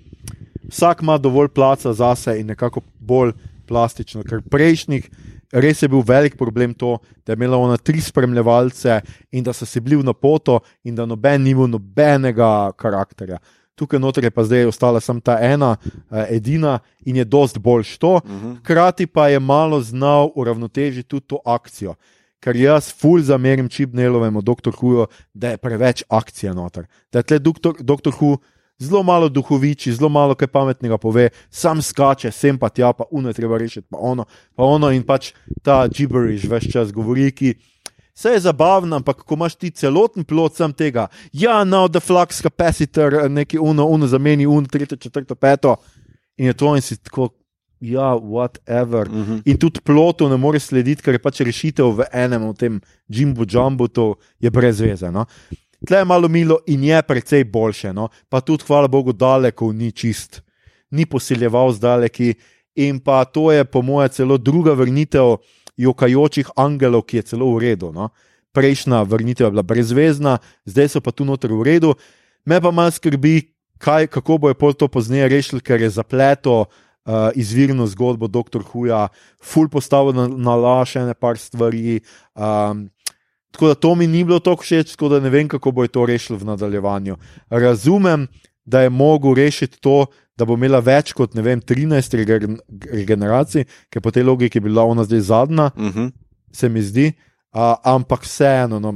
Vsak 0.67 1.01
ima 1.01 1.17
dovolj 1.17 1.47
placa 1.55 1.93
za 1.93 2.15
sebe 2.15 2.41
in 2.41 2.47
nekako 2.47 2.81
bolj 2.99 3.31
plastično, 3.67 4.23
ker 4.27 4.41
prejšnjih 4.41 5.09
res 5.51 5.81
je 5.81 5.87
bil 5.87 6.01
velik 6.03 6.35
problem 6.37 6.73
to, 6.73 6.97
da 7.25 7.31
je 7.31 7.37
imela 7.37 7.57
ona 7.57 7.77
tri 7.77 8.01
spremljevalce 8.01 9.01
in 9.31 9.43
da 9.43 9.53
so 9.53 9.65
se 9.65 9.79
bili 9.79 10.03
na 10.03 10.13
poto 10.13 10.59
in 10.83 10.95
da 10.95 11.05
noben 11.05 11.43
ni 11.43 11.53
imel 11.55 11.69
nobenega 11.69 12.71
karakterja. 12.75 13.37
Tukaj 13.77 13.99
noter 13.99 14.23
je 14.23 14.31
pa 14.31 14.43
zdaj 14.43 14.65
ostala 14.65 14.99
samo 14.99 15.21
ta 15.21 15.37
ena, 15.41 15.75
uh, 15.77 16.25
edina 16.29 16.79
in 17.05 17.15
je 17.15 17.25
dost 17.25 17.57
boljš 17.57 17.97
to. 17.97 18.19
Mhm. 18.25 18.53
Hkrati 18.55 19.03
uh 19.03 19.09
-huh. 19.09 19.13
pa 19.13 19.27
je 19.27 19.39
malo 19.39 19.81
znal 19.81 20.31
uravnotežiti 20.35 21.09
tudi 21.09 21.27
to 21.27 21.39
akcijo 21.45 21.95
kar 22.47 22.55
jaz 22.55 22.93
ful 22.95 23.19
zamerim 23.21 23.67
Čibnelovemu, 23.67 24.41
doktor 24.41 24.73
Hujo, 24.79 25.07
da 25.33 25.49
je 25.51 25.57
preveč 25.57 26.03
akcije 26.07 26.53
noter. 26.55 26.85
Da 27.11 27.19
je 27.19 27.23
tle 27.23 27.39
doktor, 27.43 27.75
doktor 27.79 28.13
Hu 28.15 28.37
zelo 28.79 29.03
malo 29.03 29.27
duhoviči, 29.29 29.91
zelo 29.97 30.09
malo 30.09 30.35
kaj 30.35 30.47
pametnega 30.47 30.97
pove, 30.97 31.29
sam 31.49 31.81
skače, 31.81 32.31
sem 32.31 32.57
pa 32.57 32.69
tja, 32.69 32.93
pa 32.93 33.03
uno 33.11 33.33
je 33.33 33.39
treba 33.39 33.57
rešiti, 33.57 33.87
pa 33.91 33.97
ono, 33.99 34.25
pa 34.55 34.63
ono 34.63 34.91
in 34.95 35.03
pač 35.03 35.33
ta 35.65 35.81
gibberish 35.91 36.47
več 36.47 36.69
čas 36.71 36.93
govori, 36.95 37.31
ki. 37.35 37.57
Vse 38.17 38.31
je 38.33 38.39
zabavno, 38.47 38.97
ampak 38.97 39.19
ko 39.27 39.35
imaš 39.35 39.57
ti 39.61 39.69
celoten 39.69 40.23
plot 40.25 40.55
sam 40.57 40.71
tega, 40.73 41.05
ja, 41.33 41.59
now 41.65 41.85
the 41.85 41.99
flux 42.01 42.39
capacitor, 42.41 43.27
neki 43.29 43.59
uno, 43.59 43.85
uno 43.85 44.07
zameni, 44.07 44.47
uno, 44.47 44.65
tretje, 44.71 44.97
četrto, 44.97 45.35
peto, 45.35 45.75
in 46.37 46.49
je 46.49 46.55
to 46.57 46.73
in 46.75 46.81
si 46.81 46.97
tako, 46.97 47.29
ja, 47.79 48.15
whatever. 48.15 49.09
Mhm. 49.09 49.33
-huh. 49.33 49.41
In 49.45 49.57
tudi 49.57 49.79
plotu 49.83 50.29
ne 50.29 50.37
more 50.37 50.59
slediti, 50.59 51.01
ker 51.01 51.13
je 51.13 51.19
pač 51.19 51.39
rešitev 51.39 51.95
v 51.95 52.03
enem 52.11 52.43
od 52.43 52.57
tem 52.57 52.81
Jimbo 53.07 53.45
Jumbo, 53.49 53.87
to 53.87 54.15
je 54.39 54.49
brez 54.49 54.79
veze. 54.81 55.11
No? 55.11 55.25
Tle 55.87 55.97
je 55.97 56.05
malo 56.05 56.27
milo 56.27 56.59
in 56.67 56.83
je 56.83 57.01
precej 57.01 57.43
boljše, 57.43 57.93
no? 57.93 58.09
pa 58.29 58.41
tudi, 58.41 58.63
hvala 58.67 58.87
Bogu, 58.87 59.13
daleko 59.13 59.73
ni 59.73 59.91
čist, 59.91 60.41
ni 60.91 61.05
posiljeval 61.05 61.71
z 61.71 61.79
daleki. 61.79 62.33
in 62.77 62.99
pa 62.99 63.25
to 63.25 63.51
je 63.51 63.65
po 63.65 63.81
mojem 63.81 64.09
celo 64.09 64.37
druga 64.37 64.73
vrnitev 64.73 65.37
jokajočih 65.77 66.47
angelov, 66.55 67.01
ki 67.01 67.17
je 67.17 67.21
celo 67.21 67.55
v 67.55 67.59
redu. 67.59 67.91
No? 67.91 68.09
Prejšnja 68.53 69.01
vrnitev 69.01 69.47
je 69.47 69.51
bila 69.51 69.63
brezvezna, 69.63 70.37
zdaj 70.65 70.87
so 70.87 71.01
pa 71.01 71.11
tu 71.11 71.25
noter 71.25 71.53
v 71.53 71.63
redu. 71.63 71.95
Me 72.45 72.61
pa 72.61 72.71
malo 72.71 72.91
skrbi, 72.91 73.49
kaj, 73.77 74.07
kako 74.07 74.37
bo 74.37 74.47
je 74.47 74.53
pol 74.53 74.73
to 74.73 74.87
pozneje 74.87 75.27
rešil, 75.27 75.59
ker 75.59 75.81
je 75.81 75.89
zapleto 75.89 76.61
uh, 76.61 76.67
izvirno 77.35 77.87
zgodbo 77.87 78.27
dr. 78.27 78.61
Huja, 78.71 79.07
ful 79.43 79.69
postavil 79.69 80.13
na, 80.13 80.27
na 80.27 80.55
laž 80.55 80.95
ene 80.95 81.13
par 81.13 81.37
stvari. 81.37 81.99
Um, 82.35 82.89
tako 83.51 83.67
da 83.67 83.75
to 83.75 83.95
mi 83.95 84.07
ni 84.07 84.23
bilo 84.23 84.39
tako 84.39 84.61
všeč, 84.63 84.91
tako 84.91 85.09
da 85.09 85.19
ne 85.19 85.29
vem, 85.29 85.47
kako 85.47 85.71
bo 85.71 85.87
to 85.87 86.05
rešil 86.05 86.37
v 86.37 86.45
nadaljevanju. 86.45 87.15
Razumem, 87.49 88.27
da 88.65 88.81
je 88.81 88.89
mogel 88.89 89.33
rešiti 89.33 89.79
to, 89.79 90.05
da 90.37 90.45
bo 90.45 90.53
imela 90.53 90.79
več 90.79 91.13
kot 91.13 91.33
vem, 91.33 91.61
13 91.61 92.13
regeneracij, 92.91 93.65
ker 93.89 94.01
po 94.01 94.11
tej 94.11 94.23
logiki 94.23 94.59
je 94.59 94.61
bila 94.67 94.83
ona 94.83 95.03
zdaj 95.03 95.19
zadnja, 95.19 95.71
uh 95.75 95.81
Mhm. 95.81 95.99
-huh. 95.99 96.11
se 96.51 96.69
mi 96.69 96.81
zdi. 96.81 97.13
Uh, 97.53 97.73
ampak 97.83 98.21
vseeno, 98.21 98.79
no, 98.79 98.93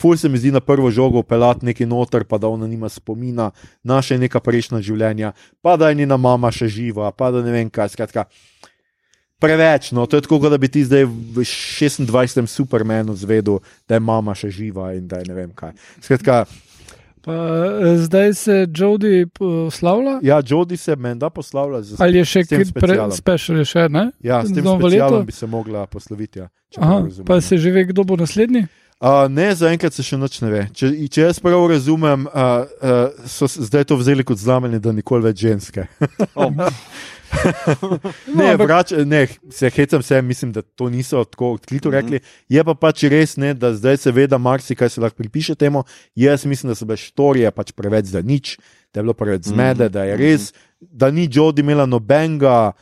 ful 0.00 0.16
se 0.16 0.28
mi 0.28 0.38
zdi 0.38 0.52
na 0.54 0.60
prvo 0.60 0.90
žogo 0.90 1.22
pelati 1.22 1.66
neki 1.66 1.86
noter, 1.86 2.24
pa 2.24 2.38
da 2.38 2.48
ona 2.48 2.66
nima 2.66 2.88
spomina 2.88 3.50
na 3.84 4.02
še 4.02 4.18
neka 4.18 4.40
prejšnja 4.40 4.80
življenja, 4.80 5.32
pa 5.62 5.76
da 5.76 5.88
je 5.88 5.94
njena 6.02 6.16
mama 6.16 6.50
še 6.50 6.68
živa, 6.68 7.10
pa 7.12 7.30
da 7.30 7.42
ne 7.42 7.52
vem 7.52 7.70
kaj. 7.70 7.88
Skratka, 7.88 8.24
Preveč, 9.38 9.92
no, 9.94 10.06
to 10.06 10.18
je 10.18 10.24
tako, 10.26 10.40
da 10.50 10.58
bi 10.58 10.66
ti 10.66 10.82
zdaj 10.82 11.04
v 11.06 11.44
26. 11.46 12.46
Supermanu 12.50 13.14
zvedel, 13.14 13.60
da 13.86 13.94
je 13.94 14.02
mama 14.02 14.34
še 14.34 14.50
živa 14.50 14.94
in 14.98 15.06
da 15.06 15.20
je 15.22 15.28
ne 15.30 15.34
vem 15.34 15.52
kaj. 15.54 15.76
Skratka, 16.02 16.42
Pa, 17.22 17.32
eh, 17.84 17.96
zdaj 17.98 18.34
se 18.34 18.66
Jodi 18.76 19.26
poslavlja. 19.26 20.18
ja, 20.22 20.42
Jodi 20.48 20.76
se 20.76 20.96
menda 20.96 21.30
poslavlja 21.30 21.82
z 21.82 22.00
Ali 22.00 22.18
je 22.18 22.24
še 22.24 22.44
kaj 22.44 22.64
special, 22.64 23.58
je 23.58 23.64
še 23.64 23.88
ne? 23.88 24.10
Ja, 24.22 24.40
s 24.44 24.54
tem 24.54 24.64
Novo 24.64 24.88
specialom 24.88 25.20
leto? 25.20 25.26
bi 25.26 25.32
se 25.32 25.46
mogla 25.46 25.86
posloviti. 25.86 26.38
Ja, 26.38 26.48
Aha, 26.78 27.04
pa 27.26 27.40
se 27.40 27.58
že 27.58 27.70
ve, 27.70 27.84
kdo 27.84 28.04
bo 28.04 28.16
naslednji. 28.16 28.66
Uh, 28.98 29.28
ne, 29.30 29.54
zaenkrat 29.54 29.94
se 29.94 30.02
še 30.02 30.16
nič 30.18 30.40
ne 30.42 30.48
ve. 30.50 30.62
Če, 30.74 30.88
če 31.06 31.28
jaz 31.28 31.38
prav 31.38 31.68
razumem, 31.70 32.24
uh, 32.26 32.64
uh, 32.82 33.28
so 33.30 33.46
zdaj 33.46 33.84
to 33.86 33.98
vzeli 34.00 34.24
kot 34.26 34.40
znamenje, 34.42 34.80
da 34.82 34.90
nikoli 34.90 35.28
več 35.28 35.44
ženske. 35.46 35.86
Oh. 36.34 36.50
Ne, 37.28 38.54
ampak- 38.54 38.64
vrač, 38.64 38.92
ne, 39.04 39.26
se 39.52 39.68
hecam 39.70 40.02
se, 40.02 40.16
mislim, 40.22 40.52
da 40.52 40.62
to 40.62 40.88
niso 40.88 41.20
tako 41.28 41.52
odkrito 41.58 41.90
rekli. 41.92 42.20
Je 42.48 42.64
pa 42.64 42.74
pač 42.74 43.04
res, 43.12 43.36
ne, 43.36 43.52
da 43.54 43.74
zdaj 43.76 44.00
se 44.00 44.12
ve, 44.16 44.26
da 44.26 44.38
marsikaj 44.40 44.88
se 44.90 45.02
lahko 45.04 45.20
pripiše 45.20 45.54
temu. 45.54 45.84
Jaz 46.16 46.46
mislim, 46.48 46.72
da 46.72 46.78
so 46.78 46.88
bile 46.88 46.96
štorije 46.96 47.52
pač 47.52 47.72
preveč 47.76 48.08
za 48.14 48.22
nič, 48.24 48.56
da 48.94 49.00
je 49.00 49.04
bilo 49.04 49.14
preveč 49.14 49.50
zmede, 49.52 49.90
da 49.92 50.08
je 50.08 50.16
res, 50.16 50.52
da 50.80 51.10
ni 51.12 51.28
Jodi 51.30 51.60
imela 51.62 51.86
nobenega. 51.86 52.72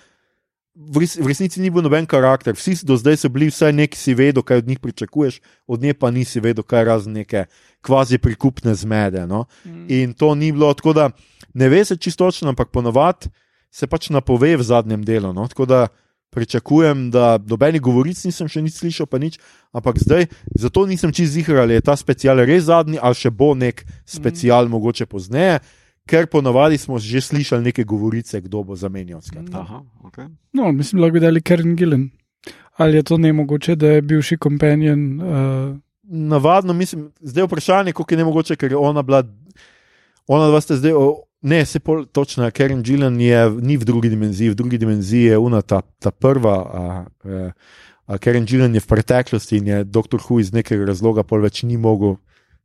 V, 0.77 1.01
res, 1.01 1.17
v 1.17 1.25
resnici 1.25 1.57
ni 1.65 1.71
bil 1.73 1.81
noben 1.81 2.05
karakter, 2.05 2.53
vsi 2.53 2.85
do 2.85 2.99
zdaj 3.01 3.17
so 3.25 3.31
bili, 3.33 3.49
vsaj 3.49 3.73
neki 3.73 3.97
si 3.97 4.13
vedel, 4.13 4.45
kaj 4.45 4.61
od 4.61 4.69
njih 4.69 4.81
pričakuješ, 4.85 5.41
od 5.65 5.81
nje 5.81 5.95
pa 5.97 6.11
nisi 6.13 6.41
vedel, 6.45 6.67
kaj 6.69 6.85
razen 6.85 7.17
neke 7.17 7.47
kvazi 7.81 8.21
prikupne 8.21 8.75
zmede. 8.77 9.25
No? 9.27 9.47
In 9.89 10.13
to 10.13 10.35
ni 10.35 10.53
bilo 10.53 10.69
tako, 10.77 10.93
da 10.93 11.11
ne 11.55 11.69
ve 11.73 11.85
se 11.85 11.97
čisto 11.97 12.29
točno, 12.29 12.53
ampak 12.53 12.69
ponovadi 12.69 13.33
se 13.73 13.87
pač 13.87 14.11
napove 14.13 14.57
v 14.57 14.63
zadnjem 14.63 15.01
delu. 15.05 15.33
No? 15.33 15.49
Tako 15.49 15.65
da 15.67 15.89
pričakujem, 16.37 17.11
da 17.11 17.39
nobenih 17.41 17.81
govoric 17.81 18.21
nisem 18.29 18.49
še 18.49 18.61
nič 18.61 18.77
slišal, 18.77 19.09
pa 19.09 19.17
nič, 19.17 19.39
ampak 19.73 19.97
zdaj, 19.97 20.27
zato 20.53 20.85
nisem 20.85 21.09
čist 21.09 21.33
zihar, 21.33 21.63
ali 21.65 21.79
je 21.79 21.87
ta 21.89 21.97
special 21.97 22.45
res 22.45 22.69
zadnji, 22.69 23.01
ali 23.01 23.17
še 23.17 23.33
bo 23.33 23.55
nek 23.57 23.81
special, 24.05 24.69
mm. 24.69 24.75
mogoče 24.77 25.09
pozneje. 25.09 25.63
Ker 26.07 26.27
ponovadi 26.27 26.79
smo 26.79 26.99
že 26.99 27.21
slišali 27.21 27.65
neke 27.65 27.85
govorice, 27.85 28.41
kdo 28.41 28.63
bo 28.63 28.77
zamenjal. 28.77 29.21
skratka. 29.21 29.59
Aha, 29.59 29.83
okay. 30.05 30.29
No, 30.53 30.73
mislim, 30.73 31.03
lahko 31.03 31.13
bi 31.13 31.21
dali 31.21 31.43
Karen 31.43 31.77
Gillen. 31.77 32.11
Ali 32.77 32.97
je 32.97 33.03
to 33.03 33.17
ne 33.19 33.33
mogoče, 33.33 33.77
da 33.77 33.87
je 33.87 34.03
bivši 34.03 34.37
kompanjon? 34.37 35.21
Uh, 35.21 35.77
Navadno 36.03 36.73
mislim, 36.73 37.11
zdaj 37.21 37.43
je 37.43 37.47
vprašanje, 37.47 37.93
kako 37.93 38.15
je 38.15 38.19
ne 38.19 38.25
mogoče, 38.25 38.57
ker 38.57 38.73
je 38.73 38.77
ona 38.77 39.03
bila, 39.03 39.25
ona 40.27 40.47
dva 40.47 40.61
ste 40.61 40.77
zdaj, 40.77 40.93
o, 40.93 41.23
ne, 41.43 41.65
se 41.67 41.81
pol 41.81 42.05
točno, 42.05 42.51
Karen 42.51 42.83
Gillen 42.83 43.21
je, 43.21 43.51
ni 43.51 43.77
v 43.77 43.85
drugi 43.85 44.09
dimenziji, 44.09 44.51
v 44.51 44.55
drugi 44.55 44.79
dimenziji 44.79 45.33
je 45.33 45.39
una 45.39 45.63
ta, 45.63 45.81
ta 45.99 46.11
prva. 46.11 46.55
A, 46.55 46.85
a, 47.25 47.51
a 48.07 48.19
Karen 48.19 48.47
Gillen 48.47 48.75
je 48.75 48.81
v 48.81 48.87
preteklosti 48.87 49.59
in 49.59 49.67
je 49.67 49.85
dr. 49.85 50.21
Hu 50.29 50.39
iz 50.41 50.53
nekega 50.53 50.87
razloga 50.87 51.25
pol 51.27 51.43
več 51.43 51.65
ni 51.67 51.77
mogel 51.77 52.21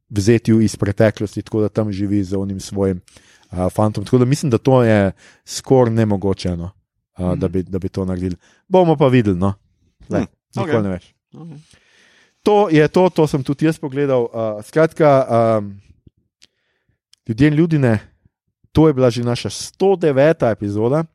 vzeti 0.10 0.54
iz 0.62 0.76
preteklosti, 0.76 1.42
tako 1.42 1.62
da 1.62 1.70
tam 1.70 1.92
živi 1.92 2.24
z 2.24 2.38
onim 2.38 2.60
svojim 2.60 3.02
a, 3.52 3.70
fantom. 3.70 4.06
Tako 4.06 4.18
da 4.18 4.26
mislim, 4.26 4.50
da 4.50 4.58
to 4.58 4.84
je 4.84 5.12
skoraj 5.46 5.94
nemogoče, 5.94 6.56
no, 6.58 6.72
a, 7.14 7.36
da, 7.36 7.48
bi, 7.48 7.64
da 7.64 7.80
bi 7.80 7.90
to 7.90 8.06
naredili. 8.06 8.36
Bomo 8.68 8.96
pa 8.96 9.08
videli, 9.08 9.38
no. 9.38 9.54
Le, 10.10 10.20
Hm, 10.20 10.26
nikoli 10.56 10.78
okej. 10.78 10.84
ne 10.84 10.90
veš. 10.90 11.14
Okay. 11.34 11.58
To 12.44 12.70
je 12.70 12.88
to, 12.88 13.10
to 13.10 13.28
sem 13.28 13.44
tudi 13.44 13.66
jaz 13.66 13.80
pogledal. 13.80 14.22
Uh, 14.34 14.64
skratka, 14.66 15.28
um, 15.60 15.82
ljudje 17.28 17.48
in 17.48 17.54
ljudje, 17.54 18.00
to 18.72 18.88
je 18.88 18.94
bila 18.94 19.10
že 19.10 19.24
naša 19.24 19.50
109. 19.50 20.52
epizoda. 20.52 21.04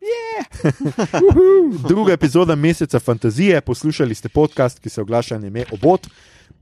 Druga 1.89 2.13
epizoda 2.13 2.55
meseca 2.55 2.99
fantazije. 2.99 3.61
Poslušali 3.61 4.15
ste 4.15 4.29
podcast, 4.29 4.79
ki 4.79 4.89
se 4.89 5.01
oglaša 5.01 5.39
na 5.39 5.47
ime 5.47 5.65
Obot. 5.73 6.07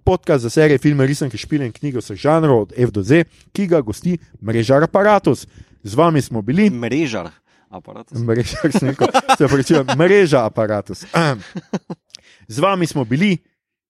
Podcast 0.05 0.43
za 0.43 0.51
serije, 0.51 0.79
filme, 0.79 1.07
risanke, 1.07 1.39
špile 1.41 1.67
in 1.67 1.73
knjige 1.73 1.99
vseh 1.99 2.17
žanrov 2.17 2.61
od 2.63 2.73
F 2.77 2.91
do 2.93 3.03
Z, 3.03 3.25
ki 3.53 3.67
ga 3.67 3.81
gosti 3.81 4.19
mreža 4.43 4.83
Apparatus. 4.85 5.47
Z 5.83 5.95
vami 5.95 6.23
smo 6.23 6.43
bili. 6.43 6.71
Mrežar. 6.71 7.31
Aparat. 7.71 8.13
Mreža, 8.13 8.57
sem 8.71 8.89
rekel, 8.89 9.09
se 9.39 9.49
pravičujem, 9.49 9.87
mreža 9.99 10.45
aparatus. 10.47 11.05
Z 12.49 12.59
vami 12.59 12.87
smo 12.87 13.05
bili 13.05 13.39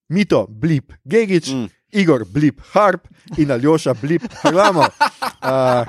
Mito, 0.08 0.46
Blip, 0.48 0.92
Gigič, 1.04 1.48
Mm. 1.52 1.68
Igor, 1.92 2.24
Blip, 2.24 2.60
Harp 2.72 3.06
in 3.36 3.50
Aljoša, 3.50 3.94
Blip, 3.94 4.22
Hlamo. 4.42 4.80
Uh, 4.80 5.86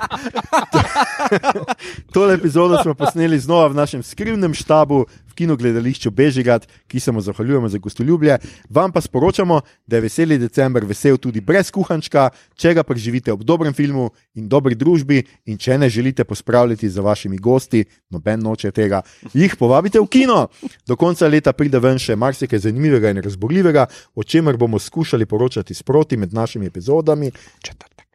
tole 2.14 2.34
epizodo 2.34 2.78
smo 2.82 2.94
posneli 2.94 3.38
znova 3.38 3.66
v 3.66 3.74
našem 3.74 4.02
skrivnem 4.02 4.54
štabu 4.54 5.06
kinogledališču 5.36 6.10
Bežigrad, 6.10 6.66
ki 6.88 7.00
se 7.00 7.12
mu 7.12 7.20
zahvaljujemo 7.20 7.68
za 7.68 7.78
gostoljubje. 7.78 8.38
Vam 8.70 8.92
pa 8.92 9.00
sporočamo, 9.00 9.60
da 9.86 9.96
je 9.96 10.06
veseli 10.06 10.38
december 10.38 10.84
vesel 10.84 11.16
tudi 11.16 11.40
brez 11.40 11.70
kuhančka, 11.70 12.30
če 12.56 12.74
ga 12.74 12.82
preživite 12.82 13.32
ob 13.32 13.44
dobrem 13.44 13.74
filmu 13.74 14.10
in 14.34 14.48
dobri 14.48 14.74
družbi, 14.74 15.22
in 15.46 15.58
če 15.58 15.78
ne 15.78 15.90
želite 15.90 16.24
pospravljati 16.24 16.88
za 16.88 17.02
vašimi 17.02 17.38
gosti, 17.38 17.84
noben 18.10 18.40
noče 18.40 18.70
tega, 18.72 19.02
jih 19.34 19.56
povabite 19.56 20.00
v 20.00 20.08
kino. 20.10 20.46
Do 20.86 20.96
konca 20.96 21.28
leta 21.28 21.52
pride 21.52 21.80
ven 21.82 21.98
še 21.98 22.16
marsikaj 22.16 22.64
zanimivega 22.68 23.12
in 23.12 23.22
razborljivega, 23.22 23.86
o 24.14 24.24
čemer 24.24 24.56
bomo 24.56 24.78
skušali 24.78 25.26
poročati 25.26 25.74
sproti 25.74 26.16
med 26.16 26.34
našimi 26.34 26.66
epizodami. 26.66 27.30
Četrtek. 27.62 28.05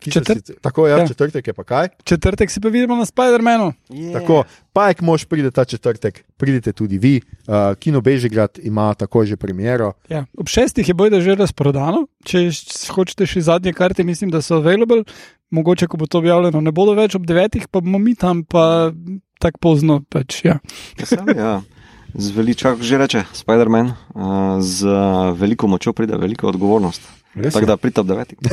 Četrt- 0.00 0.36
sicer- 0.36 0.60
Tako 0.60 0.86
je, 0.86 0.90
ja, 0.90 0.98
Ja. 0.98 1.06
četrtek 1.06 1.46
je 1.46 1.52
pa 1.52 1.64
kaj. 1.64 1.88
četrtek 2.04 2.50
se 2.50 2.60
pa 2.60 2.68
vidimo 2.68 2.96
na 2.96 3.04
Spider-Manu. 3.04 3.72
Yeah. 3.88 4.12
Tako, 4.12 4.44
pa 4.72 4.88
jak 4.88 5.00
mož 5.00 5.24
pride 5.24 5.50
ta 5.50 5.64
četrtek, 5.64 6.24
pridite 6.36 6.72
tudi 6.72 6.98
vi. 6.98 7.20
Uh, 7.40 7.54
Kino 7.74 8.00
Bežigrad 8.00 8.58
ima 8.58 8.94
takoj 8.94 9.26
že 9.26 9.36
premiero. 9.36 9.92
Ja. 10.08 10.24
Ob 10.36 10.46
šestih 10.46 10.88
je 10.88 10.94
bojda 10.94 11.20
že 11.20 11.34
razprodano. 11.34 12.06
Če 12.24 12.50
hočete 12.88 13.26
še 13.26 13.40
zadnje 13.40 13.72
karte, 13.72 14.04
mislim, 14.04 14.30
da 14.30 14.38
so 14.38 14.54
available. 14.56 15.02
Mogoče, 15.50 15.86
ko 15.86 15.96
bo 15.96 16.06
to 16.06 16.18
objavljeno, 16.18 16.60
ne 16.60 16.70
bodo 16.70 16.92
več 16.94 17.14
ob 17.14 17.26
devetih, 17.26 17.68
pa 17.68 17.80
bomo 17.80 17.98
mi 17.98 18.14
tam 18.14 18.44
pa 18.44 18.92
tako 19.40 19.58
pozno. 19.58 20.02
Pač, 20.04 20.44
ja. 20.44 20.58
Sam, 21.02 21.26
ja. 21.28 21.60
Z 22.14 22.30
veličak, 22.30 22.80
že 22.80 22.98
reče 22.98 23.24
Spider-Man, 23.34 23.92
uh, 24.14 24.62
z 24.62 24.86
veliko 25.34 25.66
močjo 25.66 25.92
pride 25.92 26.16
velika 26.16 26.46
odgovornost. 26.46 27.00
Res 27.38 27.54
Tako 27.54 27.64
je. 27.64 27.68
da 27.70 27.76
pridite 27.76 28.00
ob 28.00 28.06
devetih. 28.06 28.38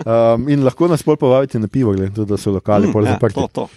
Um, 0.00 0.48
in 0.48 0.64
lahko 0.64 0.88
nas 0.88 1.02
pol 1.04 1.16
povabite 1.20 1.58
na 1.60 1.68
pivo, 1.68 1.92
glede 1.92 2.10
na 2.10 2.16
to, 2.16 2.24
da 2.24 2.36
so 2.40 2.50
lokali 2.54 2.88
pol 2.92 3.04
ja, 3.06 3.14
zaprti. 3.14 3.36
to, 3.36 3.46
to. 3.52 3.68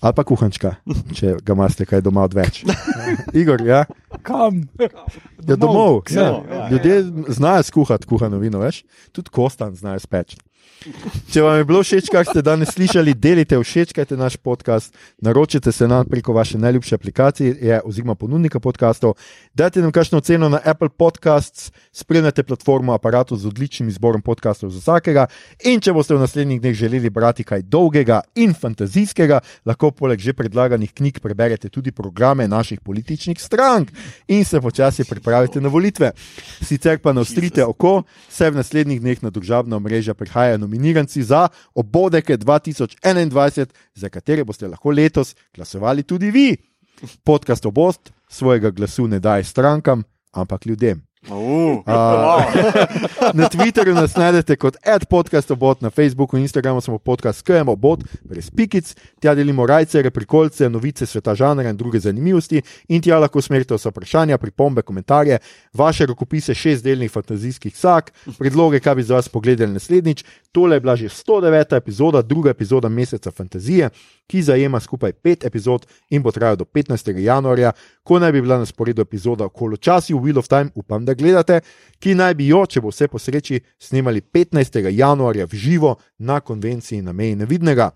Ali 0.00 0.16
pa 0.16 0.24
kuhančka, 0.24 0.70
če 1.14 1.34
ga 1.44 1.54
imate 1.54 1.84
kaj 1.88 2.00
doma 2.04 2.24
odveč. 2.26 2.62
Igor, 3.40 3.60
ja, 3.66 3.84
Kam? 4.26 4.62
ja 5.46 5.56
domov. 5.56 6.02
k 6.08 6.16
Ja. 6.16 6.28
ja, 6.40 6.68
Ljudje 6.72 7.02
znajo 7.36 7.62
skuhati 7.62 8.08
kuhano 8.08 8.38
vino, 8.40 8.58
veš? 8.60 8.82
Tudi 9.12 9.30
kostan 9.32 9.74
znajo 9.76 10.00
speč. 10.00 10.36
Če 10.80 11.42
vam 11.44 11.58
je 11.58 11.64
bilo 11.68 11.82
všeč, 11.84 12.06
kar 12.08 12.24
ste 12.24 12.40
danes 12.40 12.70
slišali, 12.72 13.12
delite, 13.12 13.58
všečkajte 13.60 14.16
naš 14.16 14.38
podcast, 14.40 14.94
naročite 15.20 15.72
se 15.76 15.84
nam 15.88 16.06
preko 16.08 16.32
vaše 16.32 16.58
najljubše 16.58 16.94
aplikacije 16.96 17.80
oziroma 17.84 18.14
ponudnika 18.16 18.60
podkastov, 18.64 19.18
dajte 19.52 19.82
nam 19.84 19.92
kakšno 19.92 20.22
ceno 20.24 20.48
na 20.48 20.60
Apple 20.64 20.88
Podcasts, 20.88 21.68
spremljate 21.92 22.42
platformo 22.48 22.94
aparatu 22.96 23.36
z 23.36 23.50
odličnim 23.50 23.90
izborom 23.92 24.22
podkastov 24.22 24.70
za 24.72 24.80
vsakega. 24.80 25.26
In 25.68 25.82
če 25.84 25.92
boste 25.92 26.16
v 26.16 26.22
naslednjih 26.24 26.62
dneh 26.64 26.74
želeli 26.74 27.10
brati 27.12 27.44
kaj 27.44 27.66
dolgega 27.68 28.22
in 28.40 28.56
fantazijskega, 28.56 29.42
lahko 29.68 29.92
poleg 29.92 30.16
že 30.20 30.32
predlaganih 30.32 30.94
knjig 30.96 31.20
preberete 31.20 31.68
tudi 31.68 31.92
programe 31.92 32.48
naših 32.48 32.80
političnih 32.80 33.36
strank 33.36 33.92
in 34.28 34.48
se 34.48 34.60
počasi 34.60 35.04
pripravite 35.04 35.60
na 35.60 35.68
volitve. 35.68 36.14
Sicer 36.64 37.04
pa 37.04 37.12
ne 37.12 37.20
ostrite 37.20 37.68
oko, 37.68 38.02
saj 38.32 38.56
v 38.56 38.62
naslednjih 38.64 39.04
dneh 39.04 39.22
na 39.22 39.28
družabna 39.28 39.76
omrežja 39.76 40.16
prihajajo 40.16 40.69
nominiranci 40.70 41.22
za 41.22 41.48
obodeke 41.74 42.36
2021, 42.36 43.66
za 43.94 44.08
katere 44.08 44.44
boste 44.44 44.68
lahko 44.68 44.90
letos 44.90 45.34
glasovali 45.54 46.02
tudi 46.02 46.30
vi. 46.30 46.56
Podcast 47.24 47.66
Obost 47.66 48.12
svojega 48.28 48.70
glasu 48.70 49.08
ne 49.08 49.18
daje 49.20 49.44
strankam, 49.44 50.02
ampak 50.32 50.66
ljudem. 50.66 51.09
Uh, 51.28 51.84
na 53.36 53.48
Twitterju 53.48 53.94
nas 53.94 54.14
najdete 54.16 54.56
kot 54.56 54.76
adpodcastobot, 54.86 55.80
na 55.80 55.90
Facebooku 55.90 56.36
in 56.36 56.42
Instagramu 56.42 56.80
smo 56.80 56.98
podcast 56.98 57.42
KMO 57.42 57.76
bot, 57.76 58.00
brez 58.24 58.48
pikic, 58.50 58.94
tja 59.20 59.34
delimo 59.34 59.66
rajce, 59.66 60.02
reprikolce, 60.02 60.68
novice 60.68 61.06
sveta 61.06 61.34
žanra 61.34 61.68
in 61.68 61.76
druge 61.76 62.00
zanimivosti 62.00 62.62
in 62.88 63.02
tja 63.04 63.18
lahko 63.20 63.38
usmerite 63.38 63.76
vsa 63.76 63.92
vprašanja, 63.92 64.38
pripombe, 64.38 64.82
komentarje, 64.82 65.38
vaše 65.76 66.06
rokopise 66.06 66.54
šestdelnih 66.54 67.12
fantazijskih 67.12 67.76
sak, 67.76 68.12
predloge, 68.38 68.80
kaj 68.80 68.94
bi 68.94 69.02
za 69.02 69.20
vas 69.20 69.28
pogledali 69.28 69.76
naslednjič. 69.76 70.24
Tole 70.52 70.76
je 70.76 70.80
bila 70.80 70.96
že 70.96 71.08
109. 71.08 71.76
epizoda, 71.76 72.22
druga 72.22 72.50
epizoda 72.50 72.88
meseca 72.88 73.30
fantazije, 73.30 73.90
ki 74.26 74.42
zajema 74.42 74.80
skupaj 74.80 75.12
pet 75.12 75.44
epizod 75.44 75.86
in 76.10 76.22
bo 76.22 76.30
trajala 76.32 76.56
do 76.56 76.64
15. 76.64 77.18
januarja, 77.18 77.72
ko 78.02 78.18
naj 78.18 78.32
bi 78.32 78.40
bila 78.40 78.58
na 78.58 78.66
sporedu 78.66 79.02
epizoda 79.02 79.44
o 79.44 79.48
koločasju 79.50 80.18
Wheel 80.18 80.38
of 80.38 80.48
Time, 80.48 80.70
upam, 80.74 81.04
da 81.04 81.09
gledate, 81.14 81.60
ki 81.98 82.14
naj 82.14 82.34
bi 82.34 82.50
jo, 82.50 82.64
če 82.66 82.80
bo 82.80 82.92
vse 82.92 83.08
po 83.08 83.18
sreči, 83.18 83.60
snemali 83.78 84.20
15. 84.20 84.80
januarja 84.90 85.46
v 85.46 85.56
živo 85.56 85.96
na 86.18 86.40
konvenciji 86.40 87.02
na 87.02 87.12
meji 87.12 87.36
nevidnega. 87.36 87.90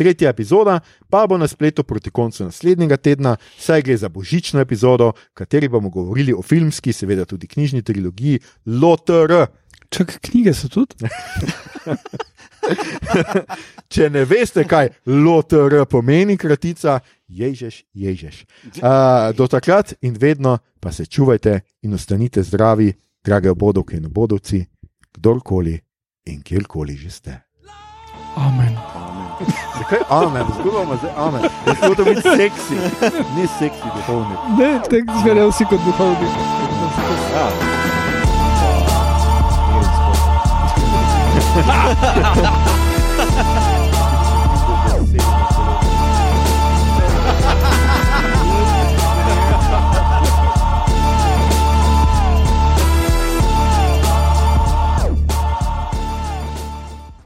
Tretja 0.00 0.30
epizoda 0.30 0.80
pa 1.10 1.26
bo 1.26 1.36
na 1.38 1.48
spletu 1.48 1.84
proti 1.84 2.10
koncu 2.10 2.44
naslednjega 2.44 2.96
tedna, 2.96 3.36
saj 3.58 3.82
gre 3.82 3.96
za 3.96 4.08
božično 4.08 4.60
epizodo, 4.60 5.12
v 5.12 5.34
kateri 5.34 5.68
bomo 5.68 5.90
govorili 5.90 6.32
o 6.32 6.42
filmski, 6.42 6.92
seveda 6.92 7.24
tudi 7.24 7.46
knjižni 7.46 7.82
trilogiji 7.82 8.40
LOTR. 8.66 9.46
Čak, 9.90 10.18
knjige 10.22 10.54
so 10.54 10.68
tudi. 10.68 10.94
Če 13.92 14.10
ne 14.10 14.24
veste, 14.24 14.64
kaj 14.64 14.88
LOTR 15.06 15.84
pomeni, 15.90 16.36
kratica, 16.38 17.00
ježeš, 17.30 17.84
ježeš. 17.94 18.44
Uh, 18.82 19.30
do 19.36 19.46
takrat 19.46 19.94
in 20.02 20.16
vedno 20.18 20.58
pa 20.80 20.92
se 20.92 21.06
čuvajte 21.06 21.60
in 21.82 21.94
ostanite 21.94 22.42
zdravi, 22.42 22.92
drage 23.24 23.50
obodovke 23.50 23.96
in 23.96 24.06
obodovci, 24.06 24.66
kdorkoli 25.14 25.80
in 26.26 26.42
kjerkoli 26.42 26.96
že 26.96 27.10
ste. 27.10 27.40
Amen. 28.36 28.76
Zakaj 29.78 29.98
amen, 30.10 30.46
zgubamo 30.60 30.96
zdaj 30.96 31.10
amen. 31.16 31.42
Smo 31.78 31.94
to 31.94 32.04
biti 32.04 32.22
seksi, 32.22 32.74
ni 33.36 33.46
seksi 33.58 33.88
duhovni. 33.96 34.34
Ne, 34.58 34.80
tako 34.82 35.20
zverejo 35.22 35.50
vsi 35.50 35.64
kot 35.64 35.80
duhovni. 35.84 36.26
ja. 37.34 37.50